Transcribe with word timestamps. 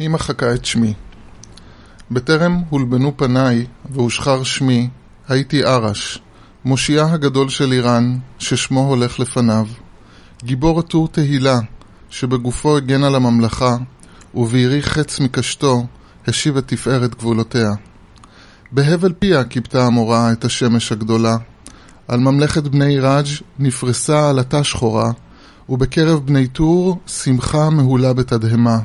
היא 0.00 0.08
מחקה 0.08 0.54
את 0.54 0.64
שמי. 0.64 0.94
בטרם 2.10 2.62
הולבנו 2.70 3.16
פניי 3.16 3.66
והושחר 3.90 4.42
שמי, 4.42 4.88
הייתי 5.28 5.64
ארש, 5.64 6.22
מושיעה 6.64 7.12
הגדול 7.12 7.48
של 7.48 7.72
איראן, 7.72 8.18
ששמו 8.38 8.80
הולך 8.88 9.20
לפניו. 9.20 9.66
גיבור 10.44 10.80
הטור 10.80 11.08
תהילה, 11.08 11.58
שבגופו 12.10 12.76
הגן 12.76 13.04
על 13.04 13.14
הממלכה, 13.14 13.76
ובעירי 14.34 14.82
חץ 14.82 15.20
מקשתו, 15.20 15.86
השיב 16.26 16.56
את 16.56 16.68
תפארת 16.68 17.14
גבולותיה. 17.14 17.70
בהבל 18.72 19.12
פיה 19.18 19.44
כיבתה 19.44 19.86
המורה 19.86 20.32
את 20.32 20.44
השמש 20.44 20.92
הגדולה. 20.92 21.36
על 22.08 22.20
ממלכת 22.20 22.62
בני 22.62 22.98
ראג' 22.98 23.26
נפרסה 23.58 24.30
עלתה 24.30 24.64
שחורה, 24.64 25.10
ובקרב 25.68 26.26
בני 26.26 26.46
טור 26.46 26.98
שמחה 27.06 27.70
מהולה 27.70 28.12
בתדהמה. 28.12 28.78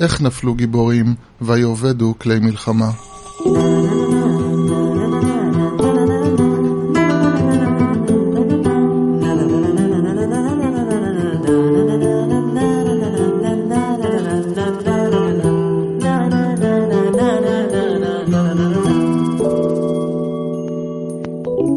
איך 0.00 0.22
נפלו 0.22 0.54
גיבורים, 0.54 1.14
ויאבדו 1.40 2.14
כלי 2.18 2.38
מלחמה. 2.38 2.90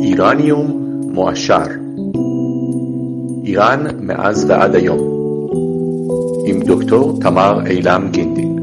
איראניום 0.02 0.82
מועשר 1.14 1.64
איראן 3.46 3.86
מאז 4.00 4.46
ועד 4.50 4.76
היום 4.76 5.15
דוקטור 6.66 7.20
תמר 7.22 7.68
אילם 7.68 8.10
גינדין 8.12 8.56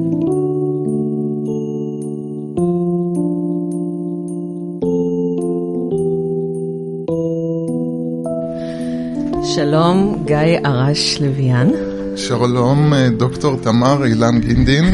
שלום, 9.54 10.22
גיא 10.26 10.36
ארש 10.66 11.20
לוויאן. 11.20 11.68
שלום, 12.16 12.92
דוקטור 13.16 13.56
תמר 13.56 14.04
אילם 14.04 14.40
גינדין. 14.40 14.84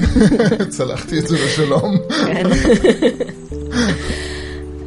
צלחתי 0.68 1.18
את 1.18 1.26
זה 1.28 1.36
בשלום. 1.36 1.96
כן. 2.08 2.46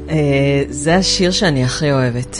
אה, 0.10 0.64
זה 0.70 0.96
השיר 0.96 1.32
שאני 1.32 1.64
הכי 1.64 1.92
אוהבת. 1.92 2.38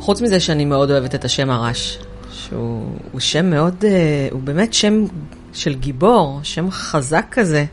חוץ 0.00 0.20
מזה 0.20 0.40
שאני 0.40 0.64
מאוד 0.64 0.90
אוהבת 0.90 1.14
את 1.14 1.24
השם 1.24 1.50
הרש, 1.50 1.98
שהוא 2.48 3.20
שם 3.20 3.50
מאוד, 3.50 3.84
אה, 3.84 4.28
הוא 4.30 4.42
באמת 4.42 4.74
שם 4.74 5.04
של 5.52 5.74
גיבור, 5.74 6.40
שם 6.42 6.70
חזק 6.70 7.26
כזה. 7.30 7.64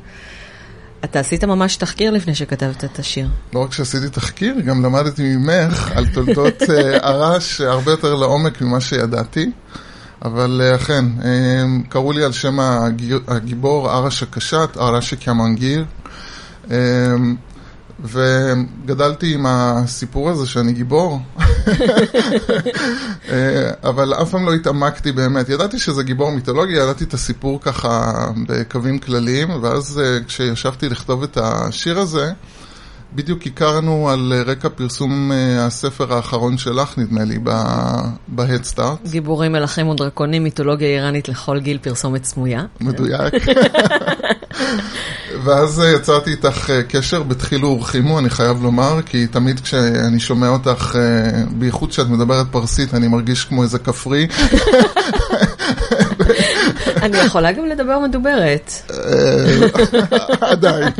אתה 1.04 1.20
עשית 1.20 1.44
ממש 1.44 1.76
תחקיר 1.76 2.12
לפני 2.12 2.36
שכתבת 2.36 2.84
את 2.84 3.00
השיר. 3.00 3.28
לא 3.54 3.60
רק 3.60 3.74
שעשיתי 3.74 4.10
תחקיר, 4.10 4.60
גם 4.60 4.86
למדתי 4.86 5.36
ממך 5.36 5.92
על 5.96 6.06
תולדות 6.14 6.62
אה, 6.70 6.98
הרש 7.10 7.62
הרבה 7.62 7.92
יותר 7.92 8.16
לעומק 8.16 8.62
ממה 8.62 8.82
שידעתי. 8.82 9.52
אבל 10.26 10.62
אכן, 10.76 11.06
קראו 11.90 12.12
לי 12.12 12.24
על 12.24 12.32
שם 12.32 12.60
הגיבור 13.28 13.92
ארש 13.92 14.24
הקשת, 14.24 14.70
ארש 14.78 15.14
הקמנגיר. 15.14 15.86
וגדלתי 18.04 19.34
עם 19.34 19.46
הסיפור 19.46 20.30
הזה 20.30 20.48
שאני 20.48 20.74
גיבור, 20.74 21.20
אבל 23.90 24.14
אף 24.14 24.32
פעם 24.32 24.46
לא 24.46 24.54
התעמקתי 24.54 25.12
באמת. 25.12 25.50
ידעתי 25.50 25.80
שזה 25.80 26.04
גיבור 26.04 26.32
מיתולוגי, 26.32 26.74
ידעתי 26.74 27.04
את 27.04 27.14
הסיפור 27.14 27.62
ככה 27.62 28.14
בקווים 28.48 29.00
כלליים, 29.00 29.64
ואז 29.64 30.02
כשישבתי 30.28 30.90
לכתוב 30.90 31.24
את 31.24 31.38
השיר 31.42 32.00
הזה, 32.00 32.32
בדיוק 33.16 33.48
הכרנו 33.48 34.10
על 34.10 34.34
רקע 34.46 34.70
פרסום 34.70 35.32
הספר 35.60 36.14
האחרון 36.14 36.58
שלך, 36.58 36.98
נדמה 36.98 37.24
לי, 37.24 37.40
ב-Head 38.28 38.76
Start. 38.76 39.10
גיבורים, 39.10 39.52
מלכים 39.52 39.88
ודרקונים, 39.88 40.44
מיתולוגיה 40.44 40.88
איראנית 40.88 41.30
לכל 41.30 41.60
גיל, 41.60 41.78
פרסומת 41.78 42.26
סמויה. 42.26 42.64
מדויק. 42.82 43.34
ואז 45.44 45.82
יצרתי 45.96 46.32
איתך 46.32 46.72
קשר 46.88 47.24
בתחילו 47.24 47.70
ורחימו, 47.70 48.20
אני 48.20 48.30
חייב 48.30 48.64
לומר, 48.64 49.02
כי 49.06 49.28
תמיד 49.28 49.60
כשאני 49.60 50.20
שומע 50.20 50.48
אותך, 50.48 50.96
בייחוד 51.52 51.90
כשאת 51.90 52.08
מדברת 52.08 52.46
פרסית, 52.52 52.94
אני 52.94 53.08
מרגיש 53.08 53.46
כמו 53.46 53.64
איזה 53.64 53.80
כפרי. 53.80 54.28
אני 57.04 57.18
יכולה 57.18 57.52
גם 57.52 57.66
לדבר 57.66 58.00
מדוברת. 58.00 58.72
עדיין. 60.42 60.94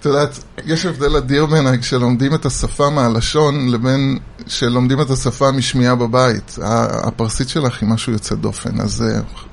את 0.00 0.06
יודעת, 0.06 0.38
יש 0.66 0.86
הבדל 0.86 1.16
אדיר 1.16 1.46
בין 1.46 1.80
כשלומדים 1.80 2.34
את 2.34 2.46
השפה 2.46 2.90
מהלשון 2.90 3.68
לבין 3.68 4.18
שלומדים 4.46 5.00
את 5.00 5.10
השפה 5.10 5.50
משמיעה 5.52 5.94
בבית. 5.94 6.58
הפרסית 7.04 7.48
שלך 7.48 7.82
היא 7.82 7.88
משהו 7.88 8.12
יוצא 8.12 8.34
דופן, 8.34 8.80
אז 8.80 9.04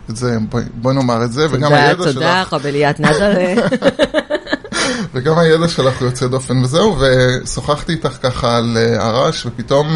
את 0.10 0.16
זה, 0.16 0.38
בואי 0.74 0.96
נאמר 0.96 1.24
את 1.24 1.32
זה, 1.32 1.48
וגם 1.52 1.74
הידע 1.74 2.04
שלך... 2.04 2.14
תודה, 2.14 2.14
תודה, 2.14 2.44
חבליית 2.46 3.00
נזרה. 3.00 3.34
וגם 5.14 5.40
הידע 5.40 5.68
שלך 5.68 6.00
הוא 6.00 6.08
יוצא 6.08 6.28
דופן 6.28 6.58
וזהו, 6.58 6.98
ושוחחתי 7.00 7.92
איתך 7.92 8.18
ככה 8.22 8.58
על 8.58 8.78
הרש, 9.00 9.46
ופתאום 9.46 9.96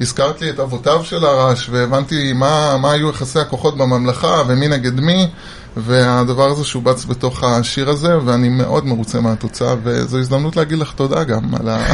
הזכרת 0.00 0.40
לי 0.40 0.50
את 0.50 0.60
אבותיו 0.60 1.04
של 1.04 1.24
הרש, 1.24 1.68
והבנתי 1.72 2.32
מה, 2.32 2.76
מה 2.76 2.92
היו 2.92 3.10
יחסי 3.10 3.38
הכוחות 3.38 3.76
בממלכה 3.76 4.42
ומי 4.46 4.68
נגד 4.68 5.00
מי. 5.00 5.28
והדבר 5.76 6.50
הזה 6.50 6.64
שובץ 6.64 7.04
בתוך 7.04 7.44
השיר 7.44 7.90
הזה, 7.90 8.18
ואני 8.24 8.48
מאוד 8.48 8.86
מרוצה 8.86 9.20
מהתוצאה, 9.20 9.74
וזו 9.82 10.18
הזדמנות 10.18 10.56
להגיד 10.56 10.78
לך 10.78 10.92
תודה 10.92 11.24
גם 11.24 11.54
על 11.54 11.68
ה... 11.68 11.86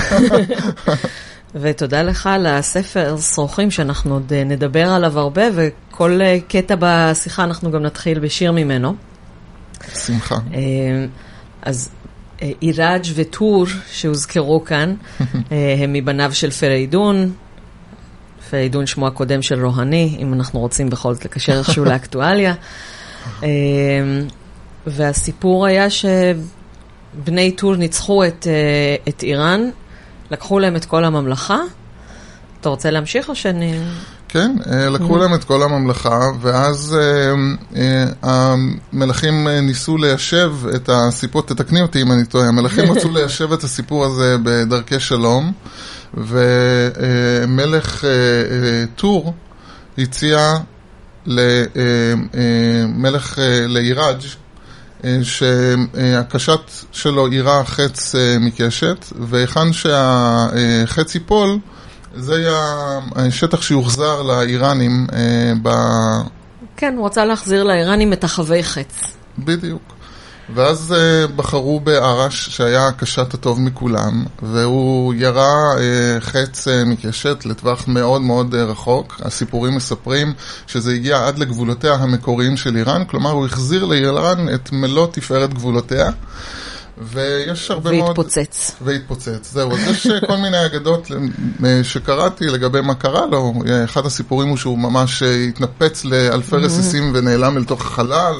ותודה 1.60 2.02
לך 2.02 2.26
על 2.26 2.46
הספר 2.46 3.16
שרוכים, 3.20 3.70
שאנחנו 3.70 4.14
עוד 4.14 4.32
נדבר 4.32 4.88
עליו 4.88 5.18
הרבה, 5.18 5.42
וכל 5.54 6.20
קטע 6.48 6.74
בשיחה 6.78 7.44
אנחנו 7.44 7.70
גם 7.70 7.82
נתחיל 7.82 8.18
בשיר 8.18 8.52
ממנו. 8.52 8.94
שמחה. 9.94 10.36
אז 11.62 11.90
עיראג' 12.40 13.04
וטור 13.14 13.66
שהוזכרו 13.92 14.64
כאן, 14.64 14.94
הם 15.82 15.92
מבניו 15.92 16.34
של 16.34 16.50
פריידון. 16.50 17.32
פריידון 18.50 18.86
שמו 18.86 19.06
הקודם 19.06 19.42
של 19.42 19.64
רוהני, 19.66 20.16
אם 20.18 20.34
אנחנו 20.34 20.60
רוצים 20.60 20.90
בכל 20.90 21.14
זאת 21.14 21.24
לקשר 21.24 21.58
איכשהו 21.58 21.84
לאקטואליה. 21.90 22.54
והסיפור 24.86 25.66
היה 25.66 25.86
שבני 25.90 27.52
טור 27.52 27.76
ניצחו 27.76 28.24
את, 28.24 28.46
את 29.08 29.22
איראן, 29.22 29.70
לקחו 30.30 30.58
להם 30.58 30.76
את 30.76 30.84
כל 30.84 31.04
הממלכה. 31.04 31.58
אתה 32.60 32.68
רוצה 32.68 32.90
להמשיך 32.90 33.28
או 33.28 33.34
שאני... 33.34 33.78
כן, 34.28 34.56
לקחו 34.90 35.18
להם 35.18 35.34
את 35.34 35.44
כל 35.44 35.62
הממלכה, 35.62 36.20
ואז 36.40 36.98
המלכים 38.22 39.48
ניסו 39.48 39.96
ליישב 39.96 40.52
את 40.74 40.90
הסיפור, 40.92 41.42
תתקני 41.42 41.82
אותי 41.82 42.02
אם 42.02 42.12
אני 42.12 42.24
טועה, 42.24 42.48
המלכים 42.48 42.84
רצו 42.92 43.12
ליישב 43.12 43.52
את 43.52 43.64
הסיפור 43.64 44.04
הזה 44.04 44.36
בדרכי 44.42 45.00
שלום, 45.00 45.52
ומלך 46.14 48.04
טור 48.96 49.34
הציע 49.98 50.56
למלך 52.34 53.38
לעיראג' 53.68 54.20
שהקשת 55.22 56.60
שלו 56.92 57.32
יירה 57.32 57.64
חץ 57.64 58.14
מקשת, 58.40 59.06
והיכן 59.20 59.72
שהחץ 59.72 61.14
ייפול, 61.14 61.58
זה 62.14 62.34
יהיה 62.34 62.98
השטח 63.16 63.62
שיוחזר 63.62 64.22
לאיראנים 64.22 65.06
ב... 65.62 65.68
כן, 66.76 66.94
הוא 66.96 67.06
רצה 67.06 67.24
להחזיר 67.24 67.64
לאיראנים 67.64 68.12
את 68.12 68.24
החווי 68.24 68.62
חץ. 68.62 69.16
בדיוק. 69.38 69.97
ואז 70.54 70.94
uh, 70.94 71.32
בחרו 71.32 71.80
בארש, 71.80 72.48
שהיה 72.48 72.86
הקשת 72.86 73.34
הטוב 73.34 73.60
מכולם, 73.60 74.24
והוא 74.42 75.14
ירה 75.14 75.74
uh, 75.74 75.80
חץ 76.20 76.68
uh, 76.68 76.70
מקשת 76.86 77.46
לטווח 77.46 77.88
מאוד 77.88 78.22
מאוד 78.22 78.54
uh, 78.54 78.56
רחוק. 78.56 79.20
הסיפורים 79.24 79.76
מספרים 79.76 80.32
שזה 80.66 80.92
הגיע 80.92 81.26
עד 81.26 81.38
לגבולותיה 81.38 81.94
המקוריים 81.94 82.56
של 82.56 82.76
איראן, 82.76 83.04
כלומר 83.04 83.30
הוא 83.30 83.46
החזיר 83.46 83.84
לאיראן 83.84 84.54
את 84.54 84.72
מלוא 84.72 85.06
תפארת 85.12 85.54
גבולותיה. 85.54 86.10
ויש 87.02 87.70
הרבה 87.70 87.90
והתפוצץ. 87.90 88.02
מאוד... 88.02 88.18
והתפוצץ. 88.18 88.72
והתפוצץ, 88.82 89.52
זהו. 89.52 89.72
אז 89.72 89.78
יש 89.90 90.06
כל 90.26 90.36
מיני 90.36 90.66
אגדות 90.66 91.10
שקראתי 91.82 92.46
לגבי 92.46 92.80
מה 92.80 92.94
קרה 92.94 93.26
לו. 93.26 93.54
אחד 93.84 94.06
הסיפורים 94.06 94.48
הוא 94.48 94.56
שהוא 94.56 94.78
ממש 94.78 95.22
התנפץ 95.22 96.04
לאלפי 96.04 96.56
רסיסים 96.56 97.12
ונעלם 97.14 97.56
אל 97.56 97.64
תוך 97.64 97.80
החלל. 97.80 98.34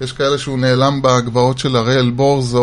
יש 0.00 0.12
כאלה 0.12 0.38
שהוא 0.38 0.58
נעלם 0.58 1.02
בגבעות 1.02 1.58
של 1.58 1.76
הרי 1.76 1.94
אלבורז 1.94 2.54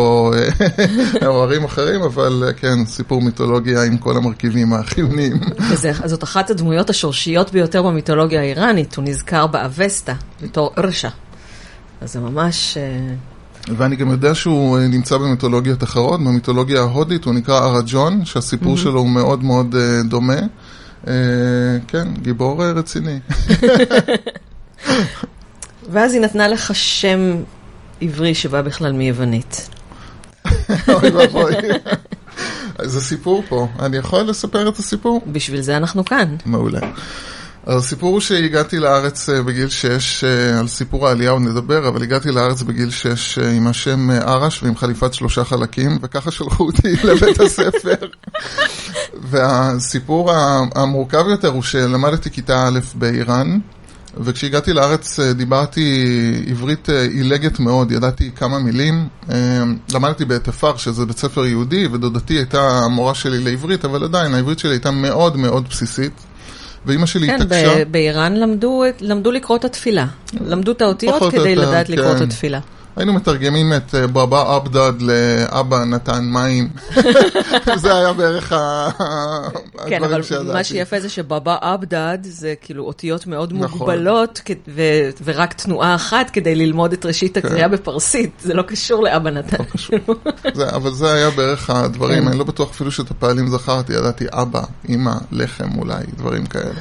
או 1.26 1.42
ערים 1.42 1.64
אחרים, 1.64 2.02
אבל 2.02 2.52
כן, 2.56 2.84
סיפור 2.86 3.22
מיתולוגיה 3.22 3.84
עם 3.84 3.98
כל 3.98 4.16
המרכיבים 4.16 4.72
החיוניים. 4.72 5.40
זאת 6.04 6.22
אחת 6.22 6.50
הדמויות 6.50 6.90
השורשיות 6.90 7.52
ביותר 7.52 7.82
במיתולוגיה 7.82 8.40
האיראנית, 8.40 8.96
הוא 8.96 9.04
נזכר 9.04 9.46
באבסטה, 9.46 10.14
בתור 10.42 10.70
ארשה. 10.78 11.08
אז 12.00 12.12
זה 12.12 12.20
ממש... 12.20 12.76
אה, 12.76 13.14
ואני 13.76 13.96
גם 13.96 14.10
יודע 14.10 14.34
שהוא 14.34 14.78
אה, 14.78 14.86
נמצא 14.86 15.18
במיתולוגיות 15.18 15.82
אחרות, 15.82 16.20
במיתולוגיה 16.20 16.80
ההודית 16.80 17.24
הוא 17.24 17.34
נקרא 17.34 17.66
אראג'ון, 17.66 18.24
שהסיפור 18.24 18.74
mm-hmm. 18.74 18.80
שלו 18.80 19.00
הוא 19.00 19.08
מאוד 19.08 19.44
מאוד 19.44 19.74
uh, 19.74 20.08
דומה. 20.08 20.38
Uh, 21.04 21.08
כן, 21.88 22.08
גיבור 22.22 22.64
רציני. 22.64 23.18
ואז 25.90 26.12
היא 26.12 26.20
נתנה 26.20 26.48
לך 26.48 26.74
שם 26.74 27.42
עברי 28.00 28.34
שבא 28.34 28.62
בכלל 28.62 28.92
מיוונית. 28.92 29.68
אוי 30.88 31.10
ואבוי. 31.10 31.54
זה 32.82 33.00
סיפור 33.00 33.42
פה. 33.48 33.68
אני 33.80 33.96
יכול 33.96 34.20
לספר 34.20 34.68
את 34.68 34.78
הסיפור? 34.78 35.22
בשביל 35.26 35.60
זה 35.60 35.76
אנחנו 35.76 36.04
כאן. 36.04 36.36
מעולה. 36.46 36.80
הסיפור 37.66 38.12
הוא 38.12 38.20
שהגעתי 38.20 38.78
לארץ 38.78 39.28
אה, 39.28 39.42
בגיל 39.42 39.68
6, 39.68 40.24
אה, 40.24 40.58
על 40.58 40.68
סיפור 40.68 41.08
העלייה 41.08 41.30
עוד 41.30 41.42
נדבר, 41.42 41.88
אבל 41.88 42.02
הגעתי 42.02 42.30
לארץ 42.30 42.62
בגיל 42.62 42.90
6 42.90 43.38
אה, 43.38 43.50
עם 43.50 43.66
השם 43.66 44.10
ארש 44.10 44.62
ועם 44.62 44.76
חליפת 44.76 45.14
שלושה 45.14 45.44
חלקים, 45.44 45.98
וככה 46.02 46.30
שלחו 46.30 46.64
אותי 46.64 46.88
לבית 47.04 47.40
הספר. 47.40 48.06
והסיפור 49.22 50.32
המורכב 50.74 51.24
יותר 51.28 51.48
הוא 51.48 51.62
שלמדתי 51.62 52.30
כיתה 52.30 52.68
א' 52.68 52.78
באיראן, 52.94 53.58
וכשהגעתי 54.16 54.72
לארץ 54.72 55.20
דיברתי 55.20 56.06
עברית 56.46 56.88
עילגת 56.88 57.60
מאוד, 57.60 57.92
ידעתי 57.92 58.30
כמה 58.36 58.58
מילים. 58.58 59.08
למדתי 59.94 60.24
בתפר, 60.24 60.76
שזה 60.76 61.06
בית 61.06 61.18
ספר 61.18 61.46
יהודי, 61.46 61.86
ודודתי 61.86 62.34
הייתה 62.34 62.68
המורה 62.84 63.14
שלי 63.14 63.38
לעברית, 63.38 63.84
אבל 63.84 64.04
עדיין 64.04 64.34
העברית 64.34 64.58
שלי 64.58 64.70
הייתה 64.70 64.90
מאוד 64.90 65.36
מאוד 65.36 65.68
בסיסית. 65.68 66.12
ואימא 66.86 67.06
שלי 67.06 67.26
כן, 67.26 67.42
התעקשה... 67.42 67.74
כן, 67.74 67.92
באיראן 67.92 68.36
למדו, 68.36 68.82
למדו 69.00 69.30
לקרוא 69.32 69.56
את 69.56 69.64
התפילה. 69.64 70.06
למדו 70.46 70.72
את 70.72 70.82
האותיות 70.82 71.32
כדי 71.32 71.50
יותר, 71.50 71.68
לדעת 71.68 71.86
כן. 71.86 71.92
לקרוא 71.92 72.12
את 72.12 72.16
כן. 72.16 72.24
התפילה. 72.24 72.60
היינו 72.96 73.12
מתרגמים 73.12 73.72
את 73.72 73.94
אה, 73.94 74.06
בבא 74.06 74.54
עבדד 74.56 74.92
לאבא 75.00 75.84
נתן 75.84 76.24
מים. 76.24 76.68
זה 77.82 77.96
היה 77.96 78.12
בערך 78.12 78.52
הדברים 78.52 78.92
שידעתי. 79.78 79.88
כן, 79.88 80.02
אבל 80.02 80.52
מה 80.52 80.64
שיפה 80.64 81.00
זה 81.00 81.08
שבבא 81.08 81.56
עבדד 81.60 82.18
זה 82.22 82.54
כאילו 82.60 82.84
אותיות 82.84 83.26
מאוד 83.26 83.52
נכון. 83.52 83.78
מוגבלות 83.78 84.40
ורק 85.24 85.52
תנועה 85.52 85.94
אחת 85.94 86.30
כדי 86.30 86.54
ללמוד 86.54 86.92
את 86.92 87.06
ראשית 87.06 87.38
כן. 87.38 87.46
הקריאה 87.46 87.68
בפרסית. 87.68 88.30
זה 88.40 88.54
לא 88.54 88.62
קשור 88.62 89.02
לאבא 89.02 89.30
נתן. 89.30 89.56
לא 89.58 89.64
קשור. 89.64 89.98
אבל 90.76 90.90
זה 90.90 91.12
היה 91.12 91.30
בערך 91.30 91.70
הדברים. 91.70 92.28
אני 92.28 92.38
לא 92.38 92.44
בטוח 92.44 92.70
אפילו 92.70 92.90
שאת 92.90 93.10
הפעלים 93.10 93.48
זכרתי, 93.48 93.92
ידעתי 93.92 94.24
אבא, 94.30 94.62
אמא, 94.88 95.14
לחם 95.32 95.78
אולי, 95.78 96.04
דברים 96.16 96.46
כאלה. 96.46 96.80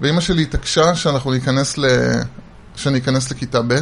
ואימא 0.00 0.20
שלי 0.20 0.42
התעקשה 0.42 0.94
שאנחנו 0.94 1.30
ניכנס 1.30 1.78
ל... 1.78 1.84
שאני 2.76 2.98
אכנס 2.98 3.30
לכיתה 3.30 3.62
ב'. 3.62 3.74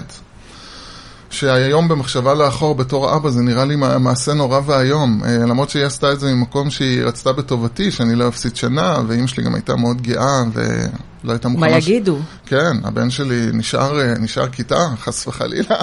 שהיום 1.30 1.88
במחשבה 1.88 2.34
לאחור 2.34 2.74
בתור 2.74 3.16
אבא 3.16 3.30
זה 3.30 3.42
נראה 3.42 3.64
לי 3.64 3.76
מעשה 3.76 4.34
נורא 4.34 4.60
ואיום. 4.66 5.20
אה, 5.24 5.36
למרות 5.36 5.70
שהיא 5.70 5.84
עשתה 5.84 6.12
את 6.12 6.20
זה 6.20 6.34
ממקום 6.34 6.70
שהיא 6.70 7.02
רצתה 7.02 7.32
בטובתי, 7.32 7.90
שאני 7.90 8.14
לא 8.14 8.28
אפסיד 8.28 8.56
שנה, 8.56 8.96
ואימא 9.06 9.26
שלי 9.26 9.44
גם 9.44 9.54
הייתה 9.54 9.76
מאוד 9.76 10.02
גאה 10.02 10.42
ולא 10.52 11.32
הייתה 11.32 11.48
מוכנה... 11.48 11.70
מה 11.70 11.76
יגידו? 11.76 12.18
ש... 12.18 12.48
כן, 12.48 12.76
הבן 12.84 13.10
שלי 13.10 13.46
נשאר, 13.52 14.00
אה, 14.00 14.14
נשאר 14.18 14.48
כיתה, 14.48 14.88
חס 15.02 15.26
וחלילה. 15.26 15.76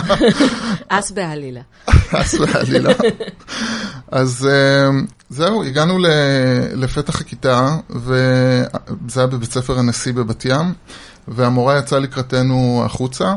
אס 0.90 1.12
בעלילה. 1.12 1.62
אס 2.22 2.36
בעלילה. 2.36 2.94
אז 4.12 4.50
אה, 4.52 4.90
זהו, 5.30 5.64
הגענו 5.64 5.98
לפתח 6.74 7.22
הכיתה, 7.22 7.76
וזה 7.90 9.20
היה 9.20 9.28
בבית 9.28 9.52
ספר 9.52 9.80
הנשיא 9.80 10.14
בבת 10.14 10.46
ים, 10.46 10.74
והמורה 11.28 11.78
יצאה 11.78 12.00
לקראתנו 12.00 12.82
החוצה. 12.86 13.34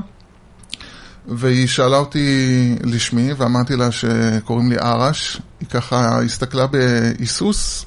והיא 1.28 1.66
שאלה 1.66 1.96
אותי 1.96 2.76
לשמי, 2.84 3.32
ואמרתי 3.32 3.76
לה 3.76 3.88
שקוראים 3.92 4.70
לי 4.70 4.78
ארש. 4.78 5.40
היא 5.60 5.68
ככה 5.68 6.22
הסתכלה 6.22 6.66
בהיסוס, 6.66 7.86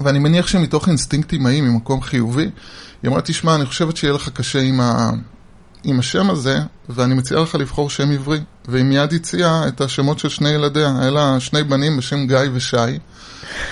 ואני 0.00 0.18
מניח 0.18 0.46
שמתוך 0.46 0.88
אינסטינקט 0.88 1.34
אימהי, 1.34 1.60
ממקום 1.60 2.02
חיובי, 2.02 2.50
היא 3.02 3.08
אמרה, 3.10 3.20
תשמע, 3.20 3.54
אני 3.54 3.66
חושבת 3.66 3.96
שיהיה 3.96 4.14
לך 4.14 4.28
קשה 4.28 4.60
עם, 4.60 4.80
ה... 4.80 5.10
עם 5.84 5.98
השם 5.98 6.30
הזה, 6.30 6.58
ואני 6.88 7.14
מציעה 7.14 7.42
לך 7.42 7.54
לבחור 7.54 7.90
שם 7.90 8.10
עברי. 8.10 8.40
והיא 8.68 8.84
מיד 8.84 9.12
הציעה 9.12 9.68
את 9.68 9.80
השמות 9.80 10.18
של 10.18 10.28
שני 10.28 10.50
ילדיה, 10.50 10.96
היה 11.00 11.10
לה 11.10 11.40
שני 11.40 11.62
בנים 11.62 11.96
בשם 11.96 12.26
גיא 12.26 12.38
ושי, 12.52 12.76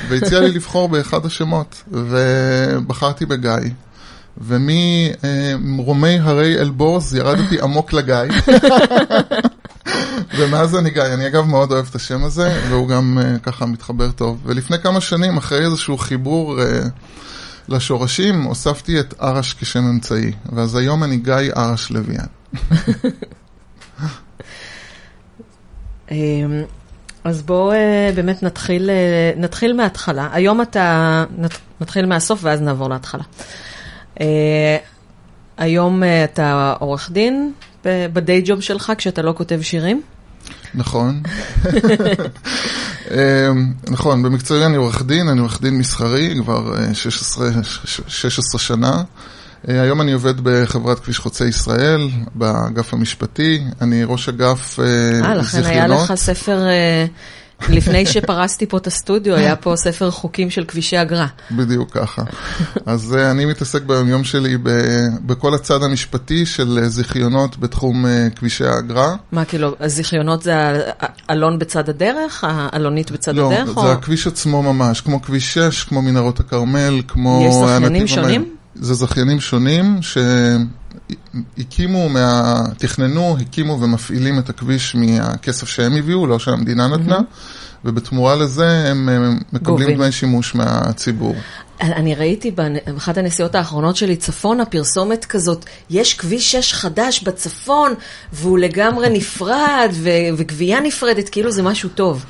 והציעה 0.09 0.41
לי 0.41 0.51
לבחור 0.53 0.89
באחד 0.89 1.27
השמות, 1.27 1.83
ובחרתי 1.89 3.27
בגיא. 3.27 3.71
ומרומי 4.41 6.19
הרי 6.19 6.61
אלבורס 6.61 7.13
ירדתי 7.13 7.61
עמוק 7.61 7.93
לגיא. 7.93 8.17
ומאז 10.39 10.77
אני 10.77 10.91
גיא, 10.91 11.03
אני 11.03 11.27
אגב 11.27 11.45
מאוד 11.47 11.73
אוהב 11.73 11.87
את 11.91 11.95
השם 11.95 12.25
הזה, 12.25 12.61
והוא 12.69 12.89
גם 12.89 13.19
uh, 13.21 13.39
ככה 13.39 13.67
מתחבר 13.67 14.11
טוב. 14.11 14.41
ולפני 14.45 14.79
כמה 14.79 15.01
שנים, 15.01 15.37
אחרי 15.37 15.65
איזשהו 15.65 15.99
חיבור 15.99 16.59
uh, 16.59 16.63
לשורשים, 17.69 18.43
הוספתי 18.43 19.01
את 19.01 19.15
ארש 19.23 19.55
כשם 19.55 19.85
אמצעי, 19.85 20.33
ואז 20.53 20.77
היום 20.77 21.05
אני 21.05 21.17
גיא 21.17 21.35
ארש 21.57 21.91
לוויאן. 21.91 22.27
אמ, 26.11 26.63
אז 27.25 27.43
בואו 27.43 27.73
uh, 27.73 27.75
באמת 28.15 28.43
נתחיל, 28.43 28.91
uh, 28.91 29.39
נתחיל 29.41 29.73
מההתחלה. 29.73 30.29
היום 30.33 30.63
אתה, 30.63 31.25
נתחיל 31.81 32.07
מהסוף 32.07 32.41
ואז 32.43 32.61
נעבור 32.61 32.91
להתחלה. 32.91 33.25
אה, 34.21 34.77
היום 35.59 36.03
אה, 36.03 36.25
אתה 36.25 36.75
עורך 36.79 37.11
דין 37.13 37.53
בדיי 37.85 38.43
ג'וב 38.45 38.61
שלך 38.61 38.93
כשאתה 38.99 39.23
לא 39.23 39.33
כותב 39.37 39.59
שירים? 39.63 40.03
נכון. 40.75 41.23
אה, 43.11 43.49
נכון, 43.91 44.23
במקצועי 44.23 44.67
אני 44.67 44.77
עורך 44.77 45.03
דין, 45.03 45.29
אני 45.29 45.41
עורך 45.41 45.63
דין 45.63 45.79
מסחרי 45.79 46.35
כבר 46.43 46.75
16, 46.93 47.51
16 48.09 48.61
שנה. 48.61 49.03
היום 49.65 50.01
אני 50.01 50.13
עובד 50.13 50.35
בחברת 50.43 50.99
כביש 50.99 51.19
חוצי 51.19 51.45
ישראל, 51.45 52.09
באגף 52.35 52.95
המשפטי, 52.95 53.65
אני 53.81 54.05
ראש 54.05 54.29
אגף 54.29 54.77
זיכיונות. 54.77 55.27
אה, 55.29 55.35
לכן 55.35 55.65
היה 55.65 55.87
לך 55.87 56.15
ספר 56.15 56.67
לפני 57.69 58.07
שפרסתי 58.07 58.67
פה 58.67 58.77
את 58.77 58.87
הסטודיו, 58.87 59.35
היה 59.35 59.57
פה 59.57 59.75
ספר 59.77 60.11
חוקים 60.11 60.51
של 60.51 60.65
כבישי 60.65 61.03
אגרה. 61.03 61.27
בדיוק 61.51 61.91
ככה. 61.91 62.23
אז 62.87 63.17
uh, 63.19 63.31
אני 63.31 63.45
מתעסק 63.45 63.83
ביומיום 63.83 64.25
שלי 64.25 64.57
ב, 64.57 64.69
בכל 65.27 65.55
הצד 65.55 65.83
המשפטי 65.83 66.47
של 66.47 66.79
uh, 66.83 66.89
זיכיונות 66.89 67.59
בתחום 67.59 68.05
uh, 68.05 68.39
כבישי 68.39 68.65
האגרה. 68.65 69.17
מה, 69.33 69.45
כאילו, 69.45 69.75
הזיכיונות 69.81 70.43
זה 70.43 70.53
האלון 71.29 71.59
בצד 71.59 71.89
הדרך? 71.89 72.45
האלונית 72.49 73.11
בצד 73.11 73.35
לא, 73.35 73.53
הדרך? 73.53 73.69
לא, 73.69 73.83
זה 73.83 73.89
או... 73.89 73.93
הכביש 73.93 74.27
עצמו 74.27 74.63
ממש, 74.63 75.01
כמו 75.01 75.23
כביש 75.23 75.55
6, 75.55 75.85
כמו 75.85 76.03
מנהרות 76.03 76.41
הכרמל, 76.41 77.01
כמו... 77.09 77.45
יש 77.49 77.55
זכיינים 77.55 78.07
שונים? 78.07 78.58
זה 78.75 78.95
זכיינים 78.95 79.41
שונים 79.41 80.03
ש... 80.03 80.19
הקימו, 81.59 82.09
מה... 82.09 82.55
תכננו, 82.79 83.37
הקימו 83.41 83.81
ומפעילים 83.81 84.39
את 84.39 84.49
הכביש 84.49 84.95
מהכסף 84.95 85.69
שהם 85.69 85.97
הביאו, 85.97 86.27
לא 86.27 86.39
שהמדינה 86.39 86.87
נתנה, 86.87 87.19
mm-hmm. 87.19 87.85
ובתמורה 87.85 88.37
לזה 88.37 88.91
הם, 88.91 89.09
הם 89.09 89.39
מקבלים 89.53 89.79
גובים. 89.79 89.97
דמי 89.97 90.13
שימוש 90.13 90.55
מהציבור. 90.55 91.35
אני 91.81 92.15
ראיתי 92.15 92.51
באחת 92.51 93.19
הנסיעות 93.19 93.55
האחרונות 93.55 93.97
שלי 93.97 94.17
צפונה 94.17 94.65
פרסומת 94.65 95.25
כזאת, 95.25 95.65
יש 95.91 96.15
כביש 96.15 96.53
6 96.53 96.73
חדש 96.73 97.23
בצפון 97.23 97.95
והוא 98.33 98.59
לגמרי 98.59 99.11
נפרד 99.11 99.93
וגבייה 100.37 100.81
נפרדת, 100.81 101.29
כאילו 101.29 101.51
זה 101.51 101.63
משהו 101.63 101.89
טוב. 101.89 102.25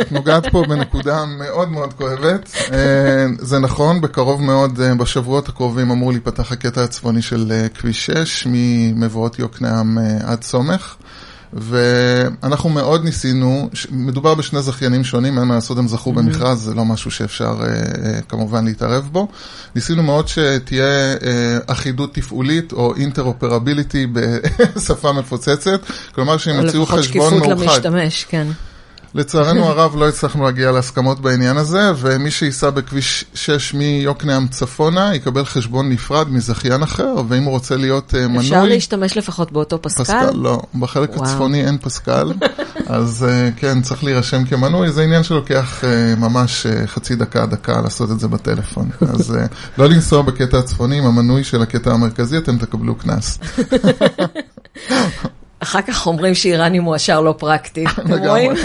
את 0.00 0.12
נוגעת 0.12 0.46
פה 0.46 0.64
בנקודה 0.68 1.24
מאוד 1.24 1.70
מאוד 1.70 1.92
כואבת. 1.92 2.50
אה, 2.72 3.26
זה 3.38 3.58
נכון, 3.58 4.00
בקרוב 4.00 4.42
מאוד, 4.42 4.80
אה, 4.80 4.94
בשבועות 4.94 5.48
הקרובים 5.48 5.90
אמור 5.90 6.12
להיפתח 6.12 6.52
הקטע 6.52 6.84
הצפוני 6.84 7.22
של 7.22 7.52
אה, 7.52 7.68
כביש 7.68 8.06
6, 8.06 8.46
ממבואות 8.50 9.38
יוקנעם 9.38 9.98
עד 10.24 10.42
סומך. 10.42 10.94
ואנחנו 11.52 12.68
מאוד 12.68 13.04
ניסינו, 13.04 13.70
מדובר 13.90 14.34
בשני 14.34 14.62
זכיינים 14.62 15.04
שונים, 15.04 15.38
אין 15.38 15.48
מה 15.48 15.54
לעשות, 15.54 15.78
הם 15.78 15.88
זכו 15.88 16.10
mm-hmm. 16.10 16.14
במכרז, 16.14 16.58
זה 16.58 16.74
לא 16.74 16.84
משהו 16.84 17.10
שאפשר 17.10 17.60
כמובן 18.28 18.64
להתערב 18.64 19.08
בו. 19.12 19.28
ניסינו 19.74 20.02
מאוד 20.02 20.28
שתהיה 20.28 21.14
אחידות 21.66 22.14
תפעולית 22.14 22.72
או 22.72 22.94
אינטרופרביליטי 22.96 24.06
בשפה 24.14 25.12
מפוצצת, 25.12 25.80
כלומר 26.14 26.38
שהם 26.38 26.64
יוציאו 26.64 26.86
חשבון 26.86 27.34
מאוחד. 27.38 27.50
לפחות 27.50 27.64
שקיפות 27.64 27.68
למשתמש, 27.68 28.24
כן. 28.24 28.46
לצערנו 29.14 29.64
הרב 29.64 29.96
לא 29.96 30.08
הצלחנו 30.08 30.44
להגיע 30.44 30.72
להסכמות 30.72 31.20
בעניין 31.20 31.56
הזה, 31.56 31.92
ומי 31.96 32.30
שייסע 32.30 32.70
בכביש 32.70 33.24
6 33.34 33.74
מיוקנעם 33.74 34.48
צפונה 34.48 35.14
יקבל 35.14 35.44
חשבון 35.44 35.88
נפרד 35.88 36.28
מזכיין 36.28 36.82
אחר, 36.82 37.14
ואם 37.28 37.42
הוא 37.42 37.50
רוצה 37.50 37.76
להיות 37.76 38.14
uh, 38.14 38.28
מנוי... 38.28 38.38
אפשר 38.38 38.64
להשתמש 38.64 39.16
לפחות 39.16 39.52
באותו 39.52 39.82
פסקל? 39.82 40.02
פסקל, 40.02 40.30
לא. 40.34 40.62
בחלק 40.80 41.10
וואו. 41.10 41.24
הצפוני 41.24 41.66
אין 41.66 41.78
פסקל, 41.78 42.32
אז 42.86 43.26
uh, 43.28 43.60
כן, 43.60 43.82
צריך 43.82 44.04
להירשם 44.04 44.44
כמנוי. 44.44 44.92
זה 44.92 45.02
עניין 45.02 45.22
שלוקח 45.22 45.80
uh, 45.80 46.20
ממש 46.20 46.66
uh, 46.66 46.86
חצי 46.86 47.16
דקה, 47.16 47.46
דקה 47.46 47.80
לעשות 47.80 48.10
את 48.10 48.20
זה 48.20 48.28
בטלפון. 48.28 48.88
אז 49.14 49.30
uh, 49.30 49.34
לא 49.78 49.88
לנסוע 49.88 50.22
בקטע 50.22 50.58
הצפוני 50.58 50.98
עם 50.98 51.04
המנוי 51.04 51.44
של 51.44 51.62
הקטע 51.62 51.92
המרכזי, 51.92 52.38
אתם 52.38 52.58
תקבלו 52.58 52.94
קנס. 52.94 53.38
אחר 55.60 55.82
כך 55.82 56.06
אומרים 56.06 56.34
שאיראני 56.34 56.78
מועשר 56.78 57.20
לא 57.20 57.34
פרקטי. 57.38 57.84
לגמרי. 58.10 58.48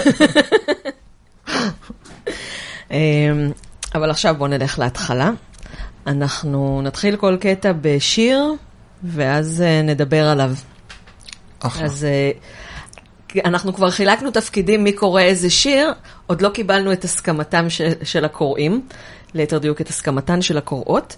אמ, 2.90 3.50
אבל 3.94 4.10
עכשיו 4.10 4.34
בואו 4.38 4.48
נלך 4.48 4.78
להתחלה. 4.78 5.30
אנחנו 6.06 6.80
נתחיל 6.82 7.16
כל 7.16 7.36
קטע 7.40 7.72
בשיר, 7.80 8.52
ואז 9.04 9.62
אה, 9.66 9.82
נדבר 9.82 10.28
עליו. 10.28 10.52
אחלה. 11.60 11.84
אז 11.84 12.04
אה, 12.04 12.30
אנחנו 13.44 13.74
כבר 13.74 13.90
חילקנו 13.90 14.30
תפקידים 14.30 14.84
מי 14.84 14.92
קורא 14.92 15.22
איזה 15.22 15.50
שיר, 15.50 15.92
עוד 16.26 16.42
לא 16.42 16.48
קיבלנו 16.48 16.92
את 16.92 17.04
הסכמתם 17.04 17.70
של, 17.70 17.92
של 18.02 18.24
הקוראים, 18.24 18.86
ליתר 19.34 19.58
דיוק 19.58 19.80
את 19.80 19.88
הסכמתן 19.88 20.42
של 20.42 20.58
הקוראות, 20.58 21.16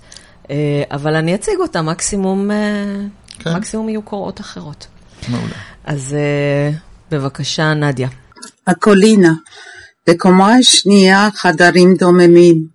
אה, 0.50 0.82
אבל 0.90 1.14
אני 1.14 1.34
אציג 1.34 1.58
אותם, 1.58 1.86
מקסימום, 1.86 2.50
כן. 3.38 3.56
מקסימום 3.56 3.88
יהיו 3.88 4.02
קוראות 4.02 4.40
אחרות. 4.40 4.86
מעולה. 5.28 5.54
אז 5.84 6.14
אה, 6.14 6.70
בבקשה, 7.10 7.74
נדיה. 7.74 8.08
הקולינה. 8.66 9.32
בקומה 10.06 10.54
השנייה 10.54 11.28
חדרים 11.34 11.94
דוממים, 11.94 12.66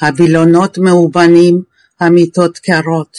הווילונות 0.00 0.78
מאובנים, 0.78 1.62
המיטות 2.00 2.58
קרות, 2.58 3.16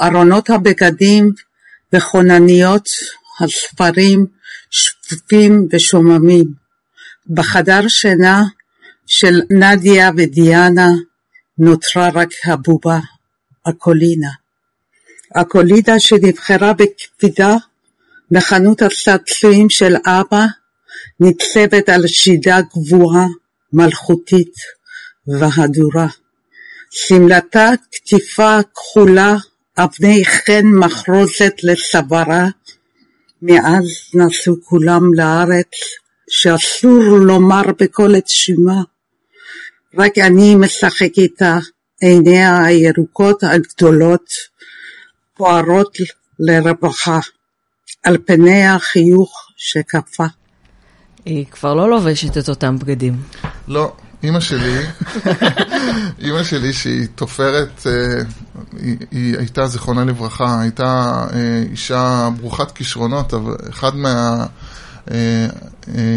ארונות 0.00 0.50
הבגדים 0.50 1.32
וכונניות 1.92 2.88
הספרים 3.40 4.26
שפופים 4.70 5.68
ושוממים. 5.72 6.44
בחדר 7.30 7.88
שינה 7.88 8.42
של 9.06 9.40
נדיה 9.50 10.10
ודיאנה 10.16 10.88
נותרה 11.58 12.08
רק 12.14 12.28
הבובה, 12.44 12.98
הקולינה. 13.66 14.30
הקולינה 15.34 16.00
שנבחרה 16.00 16.72
בקפידה 16.72 17.56
מחנות 18.30 18.82
הצעצועים 18.82 19.70
של 19.70 19.96
אבא 20.06 20.46
ניצבת 21.20 21.88
על 21.88 22.06
שידה 22.06 22.60
גבוהה, 22.60 23.26
מלכותית 23.72 24.54
והדורה. 25.26 26.06
שמלתה 26.90 27.70
קטיפה 27.92 28.58
כחולה, 28.74 29.34
אבני 29.78 30.24
חן 30.24 30.66
מחרוזת 30.66 31.54
לצווארה, 31.62 32.46
מאז 33.42 33.84
נסעו 34.14 34.56
כולם 34.64 35.14
לארץ, 35.14 35.70
שאסור 36.30 37.02
לומר 37.02 37.62
בקול 37.80 38.16
את 38.16 38.28
שמה. 38.28 38.82
רק 39.98 40.18
אני 40.18 40.54
משחק 40.54 41.18
איתה, 41.18 41.58
עיניה 42.00 42.64
הירוקות 42.64 43.42
הגדולות, 43.42 44.30
בוערות 45.38 45.96
לרווחה, 46.38 47.18
על 48.02 48.16
פניה 48.26 48.78
חיוך 48.78 49.46
שקפה. 49.56 50.26
היא 51.24 51.44
כבר 51.50 51.74
לא 51.74 51.90
לובשת 51.90 52.38
את 52.38 52.48
אותם 52.48 52.78
בגדים. 52.78 53.22
לא, 53.68 53.92
אימא 54.22 54.40
שלי, 54.40 54.78
אימא 56.24 56.42
שלי 56.42 56.72
שהיא 56.72 57.06
תופרת, 57.14 57.86
אה, 57.86 58.22
היא, 58.76 58.96
היא 59.10 59.38
הייתה, 59.38 59.66
זיכרונה 59.66 60.04
לברכה, 60.04 60.60
הייתה 60.60 61.12
אה, 61.32 61.62
אישה 61.70 62.28
ברוכת 62.40 62.70
כישרונות, 62.70 63.34
אבל 63.34 63.56
אחד 63.70 63.96
מה... 63.96 64.46
אה, 65.10 65.46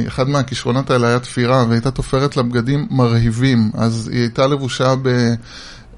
אחד 0.08 0.30
מהכישרונות 0.30 0.92
האלה 0.92 1.08
היה 1.08 1.20
תפירה, 1.20 1.66
והייתה 1.70 1.92
תופרת 1.92 2.38
לה 2.38 2.44
בגדים 2.44 2.88
מרהיבים, 2.92 3.72
אז 3.74 4.10
היא 4.14 4.20
הייתה 4.20 4.48
לבושה 4.48 4.96
ב... 5.02 5.10